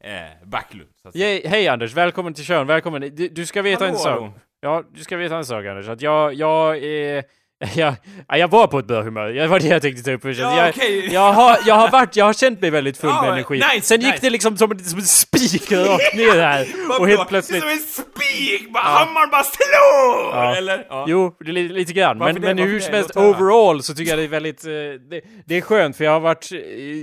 eh, 0.04 0.47
Backlund. 0.47 0.89
Att. 1.04 1.15
Hej, 1.15 1.47
hej 1.47 1.68
Anders, 1.68 1.94
välkommen 1.94 2.33
till 2.33 2.45
Körn, 2.45 2.68
välkommen. 2.68 3.01
Du, 3.01 3.27
du 3.27 3.45
ska 3.45 3.62
veta 3.62 3.85
Hallå, 3.85 3.97
en 3.97 3.99
sak. 3.99 4.33
Ja, 4.61 4.83
du 4.94 5.04
ska 5.04 5.18
veta 5.18 5.37
en 5.37 5.45
sak 5.45 5.66
Anders, 5.66 5.90
att 5.90 6.02
jag, 6.02 6.33
jag 6.33 6.78
är... 6.78 7.23
Jag, 7.75 7.95
ja, 8.27 8.37
jag 8.37 8.47
var 8.47 8.68
på 8.68 8.80
ett 8.80 8.85
bra 8.85 9.01
humör, 9.01 9.30
det 9.33 9.47
var 9.47 9.59
det 9.59 9.68
jag 9.68 9.81
tänkte 9.81 10.03
ta 10.03 10.11
upp 10.11 10.21
först. 10.21 10.39
Ja, 10.39 10.57
jag, 10.57 10.69
okej. 10.69 11.09
jag, 11.13 11.33
har, 11.33 11.57
jag 11.65 11.75
har 11.75 11.91
varit, 11.91 12.15
jag 12.15 12.25
har 12.25 12.33
känt 12.33 12.61
mig 12.61 12.69
väldigt 12.69 12.97
full 12.97 13.09
Ja, 13.09 13.21
med 13.21 13.31
energi. 13.31 13.53
nice, 13.56 13.81
Sen 13.87 14.01
gick 14.01 14.09
nice. 14.11 14.25
det 14.25 14.30
liksom 14.30 14.57
som, 14.57 14.71
en- 14.71 14.80
som 14.80 14.99
en 14.99 15.06
spik 15.06 15.71
rakt 15.71 16.15
ner 16.15 16.39
här. 16.41 16.68
Och 16.99 17.07
helt 17.07 17.27
plötsligt... 17.27 17.61
Det 17.61 17.68
är 17.68 17.75
som 17.77 18.03
en 18.03 18.06
spik, 18.15 18.73
bara 18.73 18.83
hammaren 18.83 19.30
bara 19.31 19.44
slår! 19.44 20.31
Ja. 20.44 20.56
Eller? 20.56 20.85
Ja. 20.89 21.06
Jo, 21.07 21.35
det 21.39 21.49
är 21.49 21.53
lite, 21.53 21.73
lite 21.73 21.94
grann. 21.94 22.19
Varför 22.19 22.33
Men, 22.33 22.41
det? 22.41 22.56
men 22.56 22.57
hur 22.71 22.80
som 22.80 22.94
helst, 22.94 23.15
overall 23.18 23.83
så 23.83 23.94
tycker 23.94 24.11
jag 24.11 24.19
det 24.19 24.23
är 24.23 24.27
väldigt... 24.27 24.65
eh, 24.65 24.71
Det, 24.71 25.21
det 25.45 25.57
är 25.57 25.61
skönt 25.61 25.97
för 25.97 26.03
jag 26.03 26.11
har 26.11 26.19
varit... 26.19 26.51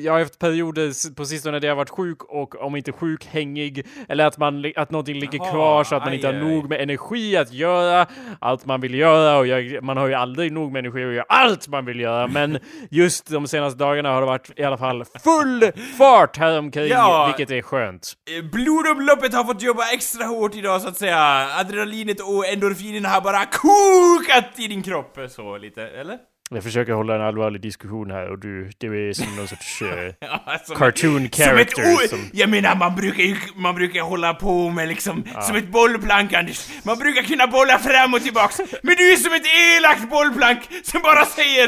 Jag 0.05 0.13
har 0.13 0.21
haft 0.21 0.39
perioder 0.39 1.15
på 1.15 1.25
sistone 1.25 1.59
där 1.59 1.69
jag 1.69 1.75
har 1.75 1.79
varit 1.79 1.91
sjuk 1.91 2.23
och 2.25 2.63
om 2.63 2.77
inte 2.77 2.93
sjuk, 2.93 3.27
hängig. 3.31 3.87
Eller 4.09 4.25
att, 4.27 4.39
man, 4.39 4.73
att 4.77 4.91
någonting 4.91 5.15
ligger 5.21 5.39
Jaha, 5.39 5.51
kvar 5.51 5.85
så 5.85 5.95
att 5.97 6.03
man 6.03 6.09
aj, 6.09 6.15
inte 6.15 6.27
har 6.27 6.35
aj. 6.35 6.41
nog 6.41 6.69
med 6.69 6.81
energi 6.81 7.37
att 7.37 7.53
göra 7.53 8.07
allt 8.41 8.65
man 8.67 8.81
vill 8.81 8.95
göra. 8.95 9.39
Och 9.39 9.47
jag, 9.47 9.83
man 9.85 9.97
har 9.97 10.09
ju 10.09 10.15
aldrig 10.15 10.48
nog 10.51 10.73
med 10.73 10.79
energi 10.81 11.05
att 11.05 11.15
göra 11.15 11.25
allt 11.29 11.69
man 11.69 11.85
vill 11.85 12.01
göra. 12.01 12.27
Men 12.27 12.59
just 12.91 13.27
de 13.31 13.47
senaste 13.47 13.79
dagarna 13.79 14.09
har 14.13 14.21
det 14.21 14.27
varit 14.27 14.51
i 14.57 14.63
alla 14.65 14.79
fall 14.79 15.05
full 15.25 15.73
fart 15.99 16.37
här 16.37 16.59
omkring, 16.59 16.89
Ja. 16.89 17.35
vilket 17.37 17.57
är 17.57 17.63
skönt. 17.63 18.13
Eh, 18.39 18.45
Blodomloppet 18.51 19.35
har 19.35 19.45
fått 19.45 19.63
jobba 19.63 19.83
extra 19.93 20.25
hårt 20.27 20.55
idag 20.55 20.83
så 20.83 20.89
att 20.89 20.97
säga. 20.97 21.47
Adrenalinet 21.61 22.21
och 22.21 22.47
endorfinerna 22.47 23.09
har 23.09 23.21
bara 23.21 23.45
kokat 23.45 24.59
i 24.59 24.67
din 24.67 24.83
kropp. 24.83 25.19
Så 25.29 25.59
lite, 25.59 25.83
eller? 25.83 26.19
Jag 26.51 26.63
försöker 26.65 26.93
hålla 26.93 27.15
en 27.15 27.21
allvarlig 27.21 27.61
diskussion 27.61 28.11
här 28.11 28.29
och 28.31 28.39
du, 28.39 28.71
du 28.79 29.09
är 29.09 29.13
som 29.13 29.37
någon 29.37 29.49
sorts... 29.49 29.83
eh, 29.83 29.89
Ja, 30.21 30.59
som 30.67 30.77
Cartoon 30.77 31.25
ett, 31.25 31.37
character 31.37 31.83
Som 31.83 32.05
ett 32.05 32.11
som- 32.11 32.31
Jag 32.33 32.49
menar, 32.51 32.75
man 32.77 32.95
brukar 32.97 33.23
ju 33.23 33.37
man 33.55 33.75
brukar 33.75 34.01
hålla 34.03 34.35
på 34.35 34.71
med 34.71 34.89
liksom, 34.89 35.25
som 35.43 35.57
ett 35.57 35.69
bollplank 35.69 36.33
Anders. 36.33 36.69
Man 36.83 36.99
brukar 36.99 37.23
kunna 37.23 37.47
bolla 37.47 37.79
fram 37.79 38.15
och 38.15 38.23
tillbaks. 38.23 38.59
Men 38.83 38.97
du 38.97 39.13
är 39.13 39.17
som 39.17 39.33
ett 39.33 39.47
elakt 39.77 40.11
bollplank 40.11 40.59
som 40.83 41.03
bara 41.03 41.25
säger 41.25 41.67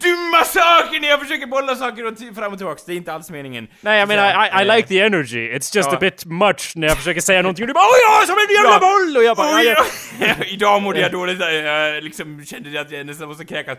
dumma 0.00 0.44
saker 0.44 1.00
när 1.00 1.08
jag 1.08 1.20
försöker 1.20 1.46
bolla 1.46 1.76
saker 1.76 2.06
och 2.06 2.18
fram 2.36 2.52
och 2.52 2.58
tillbaks. 2.58 2.84
Det 2.84 2.92
är 2.92 2.96
inte 2.96 3.12
alls 3.12 3.30
meningen. 3.30 3.68
Nej, 3.80 3.98
jag 3.98 4.08
menar, 4.08 4.46
I, 4.46 4.48
I 4.64 4.68
eh, 4.68 4.76
like 4.76 4.88
the 4.88 5.00
energy. 5.00 5.48
It's 5.52 5.76
just 5.76 5.88
Ja. 5.90 5.96
a 5.96 5.98
bit 6.00 6.24
much 6.24 6.72
när 6.74 6.88
jag 6.88 6.96
försöker 6.96 7.20
säga 7.20 7.42
någonting 7.42 7.62
och 7.62 7.66
du 7.68 7.74
bara 7.74 7.84
Åh 7.84 8.20
ja, 8.20 8.26
som 8.26 8.36
en 8.48 8.54
jävla 8.54 8.70
Ja. 8.70 8.78
boll! 8.78 9.16
Och 9.16 9.24
jag 9.24 9.36
bara, 9.36 9.56
Oj, 9.56 9.64
ja, 9.66 9.84
ja. 10.20 10.26
ja. 10.38 10.44
Idag 10.46 10.82
mådde 10.82 11.00
jag 11.00 11.12
dåligt, 11.12 11.40
jag 11.40 12.04
liksom 12.04 12.44
kände 12.44 12.80
att 12.80 12.90
jag 12.90 13.06
nästan 13.06 13.28
måste 13.28 13.44
kräkas. 13.44 13.78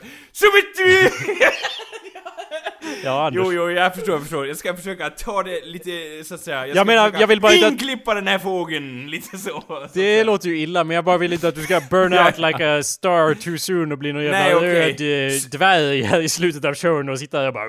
Ja, 3.03 3.27
Anders. 3.27 3.43
Jo, 3.45 3.53
jo, 3.53 3.69
jag 3.71 3.95
förstår, 3.95 4.13
jag 4.13 4.21
förstår. 4.21 4.47
Jag 4.47 4.57
ska 4.57 4.75
försöka 4.75 5.09
ta 5.09 5.43
det 5.43 5.65
lite, 5.65 6.23
så 6.23 6.35
att 6.35 6.41
säga. 6.41 6.67
Jag, 6.67 6.75
Jag 6.77 6.87
menar, 6.87 7.11
jag 7.19 7.27
vill 7.27 7.41
bara 7.41 7.53
inte 7.53 7.67
att- 7.67 7.73
Inklippa 7.73 8.13
den 8.13 8.27
här 8.27 8.39
fågeln, 8.39 9.09
lite 9.09 9.37
så. 9.37 9.63
så 9.67 9.87
Det 9.93 10.23
låter 10.23 10.49
ju 10.49 10.57
illa, 10.59 10.83
men 10.83 10.95
jag 10.95 11.05
bara 11.05 11.17
vill 11.17 11.33
inte 11.33 11.47
att 11.47 11.55
du 11.55 11.63
ska 11.63 11.81
burn 11.89 12.13
out 12.25 12.37
like 12.37 12.77
a 12.77 12.83
star 12.83 13.33
too 13.33 13.57
soon 13.57 13.91
och 13.91 13.97
bli 13.97 14.13
någon 14.13 14.23
jävla 14.23 14.57
okej. 14.57 14.97
röd 14.99 15.31
eh, 15.31 15.37
dvärg 15.51 16.01
här 16.01 16.21
i 16.21 16.29
slutet 16.29 16.65
av 16.65 16.75
showen 16.75 17.09
och 17.09 17.19
sitta 17.19 17.39
där 17.39 17.47
och 17.47 17.53
bara... 17.53 17.65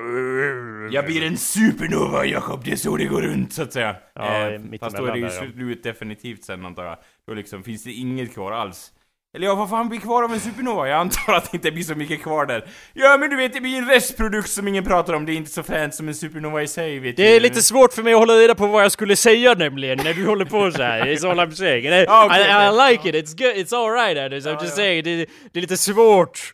Jag 0.91 1.05
blir 1.05 1.23
en 1.23 1.37
supernova, 1.37 2.25
Jakob. 2.25 2.63
Det 2.65 2.71
är 2.71 2.75
så 2.75 2.97
det 2.97 3.05
går 3.05 3.21
runt, 3.21 3.53
så 3.53 3.61
att 3.61 3.73
säga. 3.73 3.95
Ja, 4.15 4.49
eh, 4.49 4.59
mitt 4.59 4.79
fast 4.79 4.97
då 4.97 5.05
är 5.05 5.11
det 5.11 5.19
ju 5.19 5.25
ja. 5.25 5.31
slut 5.53 5.83
definitivt 5.83 6.43
sen, 6.43 6.65
antar 6.65 6.85
jag. 6.85 6.97
Då 7.27 7.33
liksom 7.33 7.63
finns 7.63 7.83
det 7.83 7.91
inget 7.91 8.33
kvar 8.33 8.51
alls. 8.51 8.91
Eller 9.35 9.47
ja, 9.47 9.55
vad 9.55 9.69
fan 9.69 9.89
blir 9.89 9.99
kvar 9.99 10.23
av 10.23 10.33
en 10.33 10.39
supernova? 10.39 10.87
Jag 10.87 10.99
antar 10.99 11.33
att 11.33 11.51
det 11.51 11.55
inte 11.57 11.71
blir 11.71 11.83
så 11.83 11.95
mycket 11.95 12.23
kvar 12.23 12.45
där. 12.45 12.65
Ja, 12.93 13.17
men 13.19 13.29
du 13.29 13.35
vet, 13.35 13.53
det 13.53 13.61
blir 13.61 13.77
en 13.77 13.87
restprodukt 13.89 14.49
som 14.49 14.67
ingen 14.67 14.83
pratar 14.83 15.13
om. 15.13 15.25
Det 15.25 15.31
är 15.31 15.35
inte 15.35 15.51
så 15.51 15.63
fränt 15.63 15.95
som 15.95 16.07
en 16.07 16.15
supernova 16.15 16.61
i 16.63 16.67
sig, 16.67 16.99
vet 16.99 17.17
Det 17.17 17.23
du. 17.29 17.35
är 17.35 17.39
lite 17.39 17.61
svårt 17.61 17.93
för 17.93 18.03
mig 18.03 18.13
att 18.13 18.19
hålla 18.19 18.33
reda 18.33 18.55
på 18.55 18.67
vad 18.67 18.83
jag 18.83 18.91
skulle 18.91 19.15
säga 19.15 19.53
nämligen 19.53 19.97
när 20.03 20.13
du 20.13 20.25
håller 20.25 20.45
på 20.45 20.71
så 20.71 20.83
här. 20.83 21.05
It's 21.05 21.29
all 21.31 21.39
I'm 21.39 21.51
saying. 21.51 21.85
I, 21.85 22.05
okej, 22.09 22.41
I, 22.41 22.67
I 22.67 22.91
like 22.91 23.09
it, 23.09 23.15
it's 23.15 23.37
good, 23.37 23.55
it's 23.55 23.75
alright 23.85 24.17
Anders. 24.17 24.45
I'm 24.45 24.49
Ja, 24.49 24.63
just 24.63 24.77
ja. 24.77 24.83
saying, 24.83 25.03
det, 25.03 25.15
det 25.51 25.59
är 25.59 25.61
lite 25.61 25.77
svårt. 25.77 26.53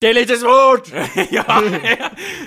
Det 0.00 0.06
är 0.08 0.14
lite 0.14 0.36
svårt! 0.36 0.88
ja, 1.30 1.42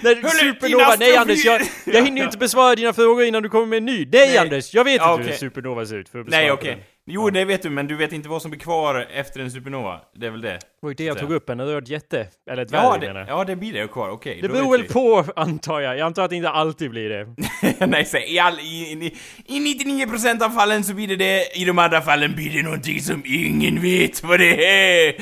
Hörru, 0.04 0.30
supernova, 0.54 0.96
nej 1.00 1.18
Anders, 1.18 1.46
jag, 1.46 1.62
jag 1.86 2.04
hinner 2.06 2.18
ju 2.18 2.24
inte 2.26 2.38
besvara 2.38 2.76
dina 2.76 2.94
frågor 2.94 3.24
innan 3.24 3.44
du 3.44 3.50
kommer 3.50 3.66
med 3.66 3.78
en 3.78 3.86
ny. 3.86 3.98
Nej, 3.98 4.28
Nej. 4.28 4.38
Anders, 4.38 4.74
jag 4.74 4.84
vet 4.84 4.94
inte 4.94 5.06
hur 5.06 5.14
okej. 5.14 5.32
en 5.32 5.38
supernova 5.38 5.86
ser 5.86 5.96
ut 5.96 6.10
för 6.10 6.20
att 6.20 6.26
besvara 6.26 6.42
Nej, 6.42 6.52
okej. 6.52 6.70
den. 6.72 6.80
Jo, 7.06 7.30
det 7.30 7.46
vet 7.46 7.62
du, 7.64 7.70
men 7.70 7.88
du 7.88 7.96
vet 7.96 8.14
inte 8.14 8.30
vad 8.30 8.42
som 8.42 8.52
blir 8.52 8.60
kvar 8.62 9.08
efter 9.14 9.40
en 9.40 9.52
supernova. 9.52 10.02
Det 10.16 10.26
är 10.28 10.32
väl 10.32 10.42
det? 10.42 10.50
Det 10.50 10.60
var 10.82 10.90
ju 10.90 10.94
det 10.96 11.04
jag 11.04 11.18
tog 11.20 11.32
upp, 11.32 11.50
en 11.50 11.62
röd 11.62 11.88
jätte. 11.88 12.28
Eller 12.52 12.64
ett 12.64 12.72
Ja, 12.72 12.98
menar 13.02 13.14
det, 13.14 13.20
jag. 13.20 13.40
ja, 13.40 13.44
det 13.44 13.56
blir 13.56 13.74
det 13.74 13.88
kvar. 13.88 14.10
Okej, 14.10 14.40
Det 14.42 14.48
då 14.48 14.54
beror 14.54 14.72
väl 14.78 14.84
på, 14.88 15.26
antar 15.36 15.80
jag. 15.80 15.98
Jag 15.98 16.06
antar 16.06 16.24
att 16.24 16.30
det 16.30 16.36
inte 16.36 16.50
alltid 16.50 16.90
blir 16.90 17.10
det. 17.10 17.24
vi. 17.24 17.86
Nej, 17.88 18.06
så 18.06 18.18
i, 18.18 18.40
all, 18.40 18.60
i, 18.60 19.14
i, 19.46 19.58
i 19.58 20.06
99% 20.06 20.44
av 20.44 20.50
fallen 20.50 20.84
så 20.84 20.94
blir 20.94 21.08
det 21.08 21.16
det, 21.16 21.58
i 21.58 21.66
de 21.66 21.80
andra 21.80 22.02
fallen 22.02 22.36
blir 22.36 22.50
det 22.50 22.64
någonting 22.64 23.00
som 23.00 23.24
ingen 23.26 23.82
vet 23.82 24.24
vad 24.24 24.40
det 24.40 24.66
är. 24.66 25.16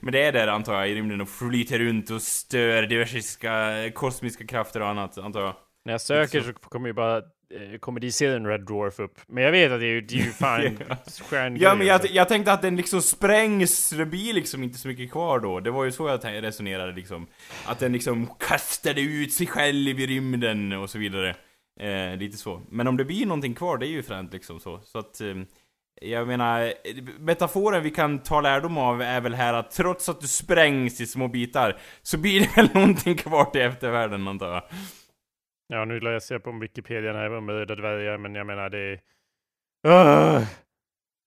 Men 0.00 0.12
det 0.12 0.22
är 0.22 0.32
där 0.32 0.48
antar 0.48 0.74
jag, 0.74 0.88
i 0.90 0.94
rymden 0.94 1.20
och 1.20 1.28
flyter 1.28 1.78
runt 1.78 2.10
och 2.10 2.22
stör 2.22 2.82
diverse 2.82 3.22
ska, 3.22 3.50
kosmiska 3.94 4.46
krafter 4.46 4.80
och 4.82 4.88
annat, 4.88 5.18
antar 5.18 5.40
jag. 5.40 5.54
När 5.84 5.92
jag 5.92 6.00
söker 6.00 6.40
så 6.40 6.52
kommer 6.52 6.86
ju 6.88 6.92
bara 6.92 7.22
komediserien 7.80 8.46
Red 8.46 8.60
Dwarf 8.60 9.00
upp. 9.00 9.20
Men 9.26 9.44
jag 9.44 9.52
vet 9.52 9.72
att 9.72 9.80
det 9.80 9.86
är 9.86 9.88
ju, 9.88 10.00
det 10.00 10.14
är 10.14 10.24
ju 10.24 10.30
fan 10.32 10.78
stjärngrejer. 11.30 11.68
Ja 11.68 11.74
men 11.74 11.86
jag, 11.86 11.94
alltså. 11.94 12.12
jag 12.12 12.28
tänkte 12.28 12.52
att 12.52 12.62
den 12.62 12.76
liksom 12.76 13.02
sprängs, 13.02 13.90
det 13.90 14.06
blir 14.06 14.32
liksom 14.32 14.62
inte 14.62 14.78
så 14.78 14.88
mycket 14.88 15.10
kvar 15.10 15.40
då. 15.40 15.60
Det 15.60 15.70
var 15.70 15.84
ju 15.84 15.92
så 15.92 16.08
jag 16.08 16.42
resonerade 16.42 16.92
liksom. 16.92 17.26
Att 17.66 17.78
den 17.78 17.92
liksom 17.92 18.28
kastade 18.38 19.00
ut 19.00 19.32
sig 19.32 19.46
själv 19.46 20.00
i 20.00 20.06
rymden 20.06 20.72
och 20.72 20.90
så 20.90 20.98
vidare. 20.98 21.36
Eh, 21.80 22.16
lite 22.16 22.36
så. 22.36 22.62
Men 22.70 22.88
om 22.88 22.96
det 22.96 23.04
blir 23.04 23.26
någonting 23.26 23.54
kvar, 23.54 23.78
det 23.78 23.86
är 23.86 23.90
ju 23.90 24.02
fränt 24.02 24.32
liksom 24.32 24.60
så. 24.60 24.80
Så 24.84 24.98
att... 24.98 25.20
Eh, 25.20 25.34
jag 26.04 26.28
menar, 26.28 26.62
eh, 26.62 26.72
metaforen 27.18 27.82
vi 27.82 27.90
kan 27.90 28.18
ta 28.18 28.40
lärdom 28.40 28.78
av 28.78 29.02
är 29.02 29.20
väl 29.20 29.34
här 29.34 29.54
att 29.54 29.70
trots 29.70 30.08
att 30.08 30.20
du 30.20 30.28
sprängs 30.28 31.00
i 31.00 31.06
små 31.06 31.28
bitar, 31.28 31.78
så 32.02 32.18
blir 32.18 32.40
det 32.40 32.56
väl 32.56 32.68
någonting 32.74 33.16
kvar 33.16 33.44
till 33.44 33.60
eftervärlden 33.60 34.28
antar 34.28 34.52
jag. 34.52 34.62
Ja, 35.72 35.84
nu 35.84 36.00
läser 36.00 36.34
jag 36.34 36.44
på 36.44 36.52
Wikipedia 36.52 37.12
här 37.12 37.36
om 37.36 37.50
röda 37.50 37.74
dvärgar, 37.74 38.18
men 38.18 38.34
jag 38.34 38.46
menar 38.46 38.70
det 38.70 38.78
är... 38.78 38.98
Ugh. 39.86 40.44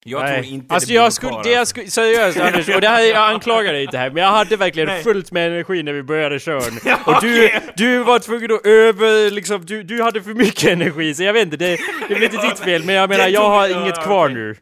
Jag 0.05 0.21
Nej. 0.21 0.41
tror 0.41 0.53
inte 0.53 0.73
alltså 0.73 0.87
det 0.89 0.93
jag 0.93 1.13
skulle, 1.13 1.43
det 1.43 1.51
jag 1.51 1.67
skulle, 1.67 1.87
seriöst 1.87 2.39
Anders, 2.39 2.69
och 2.69 2.81
det 2.81 2.87
här, 2.87 3.01
jag 3.01 3.33
anklagar 3.33 3.73
dig 3.73 3.83
inte 3.83 3.97
här, 3.97 4.09
men 4.09 4.23
jag 4.23 4.31
hade 4.31 4.57
verkligen 4.57 4.89
Nej. 4.89 5.03
fullt 5.03 5.31
med 5.31 5.47
energi 5.47 5.83
när 5.83 5.93
vi 5.93 6.03
började 6.03 6.39
kören. 6.39 6.79
Ja, 6.85 6.99
Och 7.05 7.21
du, 7.21 7.51
du 7.75 8.03
var 8.03 8.19
tvungen 8.19 8.51
att 8.51 8.65
över, 8.65 9.31
liksom, 9.31 9.65
du, 9.65 9.83
du 9.83 10.03
hade 10.03 10.21
för 10.21 10.33
mycket 10.33 10.69
energi, 10.69 11.15
så 11.15 11.23
jag 11.23 11.33
vet 11.33 11.43
inte, 11.43 11.57
det, 11.57 11.77
det 12.07 12.13
är 12.13 12.19
väl 12.19 12.23
inte 12.23 12.47
ditt 12.47 12.59
fel, 12.59 12.83
men 12.83 12.95
jag 12.95 13.09
menar 13.09 13.27
jag 13.27 13.49
har 13.49 13.81
inget 13.81 14.03
kvar 14.03 14.29
nu. 14.29 14.55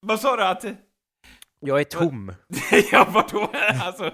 Vad 0.00 0.20
sa 0.20 0.36
du 0.36 0.42
att... 0.42 0.64
Jag 1.60 1.80
är 1.80 1.84
tom. 1.84 2.32
ja, 2.92 3.06
vadå? 3.10 3.52
Alltså, 3.84 4.10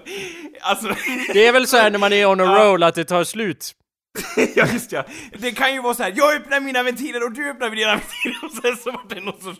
alltså... 0.61 0.87
Det 1.33 1.47
är 1.47 1.53
väl 1.53 1.67
så 1.67 1.77
här 1.77 1.91
när 1.91 1.99
man 1.99 2.13
är 2.13 2.25
on 2.25 2.41
a 2.41 2.65
roll 2.65 2.83
att 2.83 2.95
det 2.95 3.05
tar 3.05 3.23
slut. 3.23 3.75
ja, 4.55 4.67
just 4.73 4.91
ja. 4.91 5.03
Det 5.37 5.51
kan 5.51 5.73
ju 5.73 5.81
vara 5.81 5.93
så 5.93 6.03
här. 6.03 6.13
jag 6.15 6.35
öppnar 6.35 6.59
mina 6.59 6.83
ventiler 6.83 7.23
och 7.23 7.31
du 7.31 7.49
öppnar 7.49 7.69
dina 7.69 7.91
ventiler 7.95 8.43
och 8.45 8.51
sen 8.51 8.77
så 8.77 8.91
var 8.91 9.05
det 9.09 9.21
någon 9.21 9.41
sorts 9.41 9.59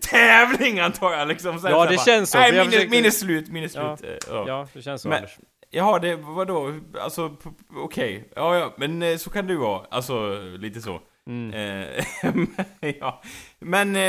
tävling 0.00 0.80
antar 0.80 1.12
jag 1.12 1.28
liksom. 1.28 1.58
Sen 1.60 1.70
Ja, 1.70 1.86
det 1.86 1.96
bara, 1.96 2.04
känns 2.04 2.30
så, 2.30 2.38
Nej, 2.38 2.52
minne, 2.52 2.64
försökte- 2.64 2.88
minne 2.90 3.10
slut, 3.10 3.48
minne 3.48 3.68
slut. 3.68 3.82
Ja. 3.82 3.98
eh, 4.08 4.14
Ja. 4.28 4.44
Ja, 4.46 4.68
det 4.72 4.82
känns 4.82 5.02
så 5.02 5.08
Men- 5.08 5.16
Anders. 5.18 5.38
Jaha, 5.72 5.98
det, 5.98 6.16
vadå? 6.16 6.80
Alltså, 7.00 7.36
okej. 7.76 8.28
Ja, 8.36 8.58
ja, 8.58 8.74
men 8.76 9.02
eh, 9.02 9.16
så 9.16 9.30
kan 9.30 9.46
det 9.46 9.52
ju 9.52 9.58
vara. 9.58 9.86
Alltså, 9.90 10.38
lite 10.58 10.80
så. 10.80 11.00
Mm. 11.26 11.54
Eh, 11.54 12.04
ja. 13.00 13.22
Men, 13.58 13.96
eh, 13.96 14.02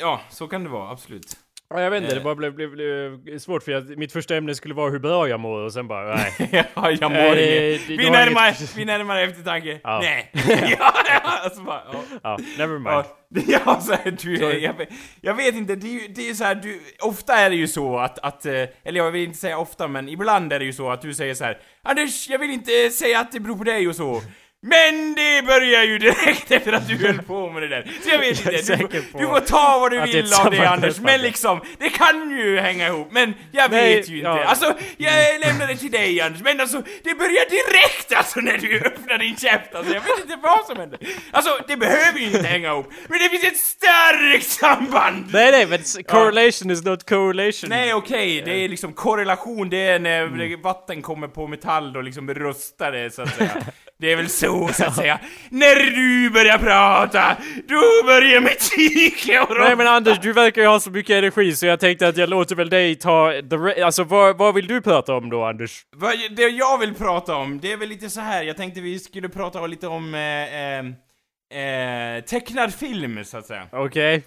ja, 0.00 0.20
så 0.30 0.48
kan 0.48 0.64
det 0.64 0.70
vara, 0.70 0.90
absolut. 0.90 1.36
Ja, 1.74 1.80
jag 1.80 1.90
vet 1.90 2.02
inte, 2.02 2.14
Eh. 2.14 2.18
det 2.18 2.24
bara 2.24 2.34
blev, 2.34 2.54
blev, 2.54 2.70
blev 2.70 3.38
svårt 3.38 3.62
för 3.62 3.72
att 3.72 3.88
mitt 3.88 4.12
första 4.12 4.36
ämne 4.36 4.54
skulle 4.54 4.74
vara 4.74 4.90
hur 4.90 4.98
bra 4.98 5.28
jag 5.28 5.40
mår 5.40 5.58
och 5.60 5.72
sen 5.72 5.88
bara, 5.88 6.14
nej. 6.16 6.34
ja, 6.74 6.90
jag 6.90 7.10
mår 7.12 7.18
Eh, 7.36 7.68
inget. 7.68 7.88
Vi 7.88 8.10
närmar, 8.10 8.46
inget- 8.48 8.74
vi 8.76 8.84
närmar 8.84 9.16
eftertanke. 9.18 9.80
Ja. 9.82 10.00
Nej. 10.02 10.30
ja, 10.78 10.92
ja, 11.06 11.20
alltså 11.44 11.62
bara, 11.62 11.82
ja. 11.92 12.02
Ja, 12.22 12.38
never 12.58 12.74
mind. 12.78 12.86
Ja, 12.88 13.60
ja 13.66 13.80
så 13.80 13.92
här, 13.92 14.10
du, 14.10 14.36
Sorry. 14.36 14.60
jag, 14.60 14.74
jag 15.20 15.34
vet 15.34 15.54
inte, 15.54 15.74
det 15.76 15.86
är 15.86 15.92
ju 16.02 16.08
det 16.08 16.30
är 16.30 16.34
så 16.34 16.44
här, 16.44 16.54
du, 16.54 16.80
ofta 17.02 17.34
är 17.36 17.50
det 17.50 17.56
ju 17.56 17.68
så 17.68 17.98
att, 17.98 18.18
att, 18.18 18.46
eh, 18.46 18.52
eller 18.52 19.00
jag 19.00 19.10
vill 19.10 19.24
inte 19.24 19.38
säga 19.38 19.58
ofta, 19.58 19.88
men 19.88 20.08
ibland 20.08 20.52
är 20.52 20.58
det 20.58 20.64
ju 20.64 20.72
så 20.72 20.90
att 20.90 21.02
du 21.02 21.14
säger 21.14 21.34
så 21.34 21.44
här 21.44 21.58
Anders, 21.82 22.28
jag 22.28 22.38
vill 22.38 22.50
inte 22.50 22.90
säga 22.90 23.20
att 23.20 23.32
det 23.32 23.40
beror 23.40 23.56
på 23.56 23.64
dig 23.64 23.88
och 23.88 23.96
så 23.96 24.22
men 24.62 25.14
det 25.14 25.42
börjar 25.46 25.84
ju 25.84 25.98
direkt 25.98 26.50
efter 26.50 26.72
att 26.72 26.88
du 26.88 26.96
höll 26.96 27.22
på 27.22 27.50
med 27.50 27.62
det 27.62 27.68
där. 27.68 27.90
Så 28.02 28.08
jag 28.10 28.18
vet 28.18 28.44
Jag 28.44 28.54
inte, 28.54 28.76
du, 28.76 29.04
du 29.18 29.26
får 29.26 29.40
ta 29.40 29.78
vad 29.80 29.90
du 29.90 29.98
det 29.98 30.06
vill 30.06 30.32
av 30.34 30.50
det 30.50 30.68
Anders, 30.70 30.98
men 31.00 31.20
liksom, 31.20 31.60
det 31.78 31.88
kan 31.88 32.30
ju 32.30 32.58
hänga 32.58 32.86
ihop, 32.86 33.08
men 33.12 33.34
jag 33.52 33.70
Nej, 33.70 33.96
vet 33.96 34.08
ju 34.08 34.16
inte. 34.16 34.28
ja. 34.28 34.44
Alltså, 34.44 34.74
jag 34.96 35.40
lämnar 35.40 35.66
det 35.66 35.76
till 35.76 35.90
dig 35.90 36.20
Anders, 36.20 36.42
men 36.42 36.60
alltså, 36.60 36.82
det 37.04 37.14
börjar 37.14 37.50
direkt 37.50 38.12
alltså 38.12 38.40
när 38.40 38.58
du 38.58 38.80
öppnar 38.86 39.18
din 39.18 39.36
käft 39.36 39.74
alltså, 39.74 39.94
jag 39.94 40.00
vet 40.00 40.20
inte 40.22 40.38
vad 40.42 40.64
som 40.66 40.76
händer. 40.76 40.98
Alltså, 41.30 41.58
det 41.68 41.76
behöver 41.76 42.18
ju 42.18 42.26
inte 42.26 42.48
hänga 42.48 42.68
ihop, 42.68 42.92
men 43.08 43.18
det 43.18 43.28
finns 43.28 43.44
ett 43.44 43.58
starkt 43.58 44.46
samband! 44.46 45.28
Nej, 45.32 45.50
nej, 45.50 45.66
men 45.66 46.04
correlation 46.08 46.70
is 46.70 46.84
not 46.84 47.08
correlation. 47.08 47.70
Nej 47.70 47.94
okej, 47.94 48.42
det 48.44 48.64
är 48.64 48.68
liksom 48.68 48.92
korrelation, 48.92 49.70
det 49.70 49.82
är 49.86 49.98
när 49.98 50.62
vatten 50.62 51.02
kommer 51.02 51.28
på 51.28 51.46
metall 51.46 51.96
och 51.96 52.04
liksom 52.04 52.34
rostar 52.34 52.92
det 52.92 53.14
så 53.14 53.22
att 53.22 53.36
säga. 53.36 53.50
Det 54.00 54.12
är 54.12 54.16
väl 54.16 54.28
så, 54.28 54.70
så 54.72 54.84
att 54.84 54.96
säga. 55.02 55.18
När 55.48 55.74
du 55.74 56.30
börjar 56.30 56.58
prata, 56.58 57.36
då 57.68 58.06
börjar 58.06 58.40
metiken 58.40 59.42
och 59.42 59.56
Nej 59.58 59.76
men 59.76 59.86
Anders, 59.86 60.18
du 60.20 60.32
verkar 60.32 60.62
ju 60.62 60.68
ha 60.68 60.80
så 60.80 60.90
mycket 60.90 61.14
energi 61.16 61.56
så 61.56 61.66
jag 61.66 61.80
tänkte 61.80 62.08
att 62.08 62.16
jag 62.16 62.28
låter 62.28 62.56
väl 62.56 62.68
dig 62.68 62.94
ta 62.94 63.32
the 63.50 63.82
Alltså 63.82 64.04
vad, 64.04 64.38
vad 64.38 64.54
vill 64.54 64.66
du 64.66 64.80
prata 64.80 65.14
om 65.14 65.30
då 65.30 65.44
Anders? 65.44 65.82
Vad 65.96 66.14
det 66.30 66.42
jag 66.42 66.78
vill 66.78 66.94
prata 66.94 67.34
om, 67.34 67.60
det 67.60 67.72
är 67.72 67.76
väl 67.76 67.88
lite 67.88 68.10
så 68.10 68.20
här. 68.20 68.42
jag 68.42 68.56
tänkte 68.56 68.80
vi 68.80 68.98
skulle 68.98 69.28
prata 69.28 69.66
lite 69.66 69.86
om 69.86 70.14
eh, 70.14 70.20
eh, 70.20 72.16
eh, 72.16 72.24
tecknad 72.24 72.74
film 72.74 73.24
så 73.24 73.38
att 73.38 73.46
säga. 73.46 73.66
Okej? 73.72 74.22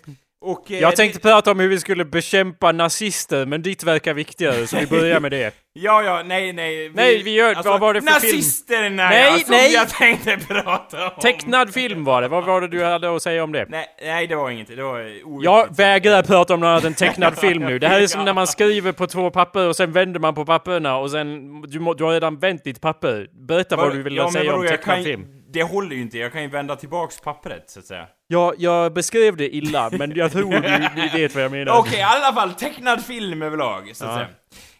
Och, 0.45 0.71
eh, 0.71 0.79
Jag 0.79 0.95
tänkte 0.95 1.19
prata 1.19 1.51
om 1.51 1.59
hur 1.59 1.67
vi 1.67 1.79
skulle 1.79 2.05
bekämpa 2.05 2.71
nazister, 2.71 3.45
men 3.45 3.61
ditt 3.61 3.83
verkar 3.83 4.13
viktigare 4.13 4.67
så 4.67 4.77
vi 4.77 4.87
börjar 4.87 5.19
med 5.19 5.31
det. 5.31 5.53
Ja, 5.75 6.03
ja, 6.03 6.23
nej, 6.25 6.53
nej. 6.53 6.91
Nej, 6.93 7.23
vi 7.23 7.33
gör- 7.33 7.63
vad 7.63 7.79
var 7.79 7.93
det 7.93 8.01
för 8.01 8.19
film? 8.19 8.35
Nazisterna 8.35 9.09
Nej, 9.09 9.31
ja, 9.31 9.39
som 9.39 9.51
nej. 9.55 9.73
jag 9.73 9.89
tänkte 9.89 10.37
prata 10.47 11.05
om. 11.07 11.21
Tecknad 11.21 11.73
film 11.73 12.03
var 12.03 12.21
det, 12.21 12.27
vad 12.27 12.45
var 12.45 12.61
det 12.61 12.67
du 12.67 12.83
hade 12.83 13.15
att 13.15 13.21
säga 13.23 13.43
om 13.43 13.51
det? 13.51 13.65
Nej, 13.69 13.85
nej 14.01 14.27
det 14.27 14.35
var 14.35 14.49
inget, 14.49 14.67
det 14.67 14.83
var 14.83 14.99
oviktigt. 14.99 15.43
Jag 15.43 15.77
vägrar 15.77 16.23
prata 16.23 16.53
om 16.53 16.59
något 16.59 16.67
annat 16.67 16.83
än 16.83 16.93
tecknad 16.93 17.37
film 17.39 17.63
nu. 17.65 17.79
Det 17.79 17.87
här 17.87 18.01
är 18.01 18.07
som 18.07 18.25
när 18.25 18.33
man 18.33 18.47
skriver 18.47 18.91
på 18.91 19.07
två 19.07 19.29
papper 19.31 19.67
och 19.67 19.75
sen 19.75 19.91
vänder 19.91 20.19
man 20.19 20.35
på 20.35 20.45
papperna 20.45 20.97
och 20.97 21.11
sen... 21.11 21.61
Du, 21.61 21.79
må, 21.79 21.93
du 21.93 22.03
har 22.03 22.11
redan 22.11 22.39
vänt 22.39 22.63
ditt 22.63 22.81
papper. 22.81 23.27
Berätta 23.47 23.75
vad 23.75 23.93
du 23.93 24.03
vill 24.03 24.15
ja, 24.15 24.31
säga 24.31 24.55
om 24.55 24.67
tecknad 24.67 24.95
kan, 24.95 25.03
film. 25.03 25.25
Det 25.53 25.63
håller 25.63 25.95
ju 25.95 26.01
inte, 26.01 26.17
jag 26.17 26.31
kan 26.31 26.41
ju 26.41 26.47
vända 26.47 26.75
tillbaks 26.75 27.19
pappret 27.21 27.69
så 27.69 27.79
att 27.79 27.85
säga. 27.85 28.07
Ja, 28.27 28.53
jag 28.57 28.93
beskrev 28.93 29.37
det 29.37 29.55
illa, 29.55 29.89
men 29.91 30.15
jag 30.15 30.31
tror 30.31 30.49
ni 30.95 31.09
vet 31.21 31.35
vad 31.35 31.43
jag 31.43 31.51
menar. 31.51 31.77
Okej, 31.77 31.99
i 31.99 32.01
alla 32.01 32.33
fall 32.33 32.53
tecknad 32.53 33.05
film 33.05 33.41
överlag, 33.41 33.91
så 33.95 34.05
att 34.05 34.11
Ja. 34.11 34.15
säga. 34.17 34.27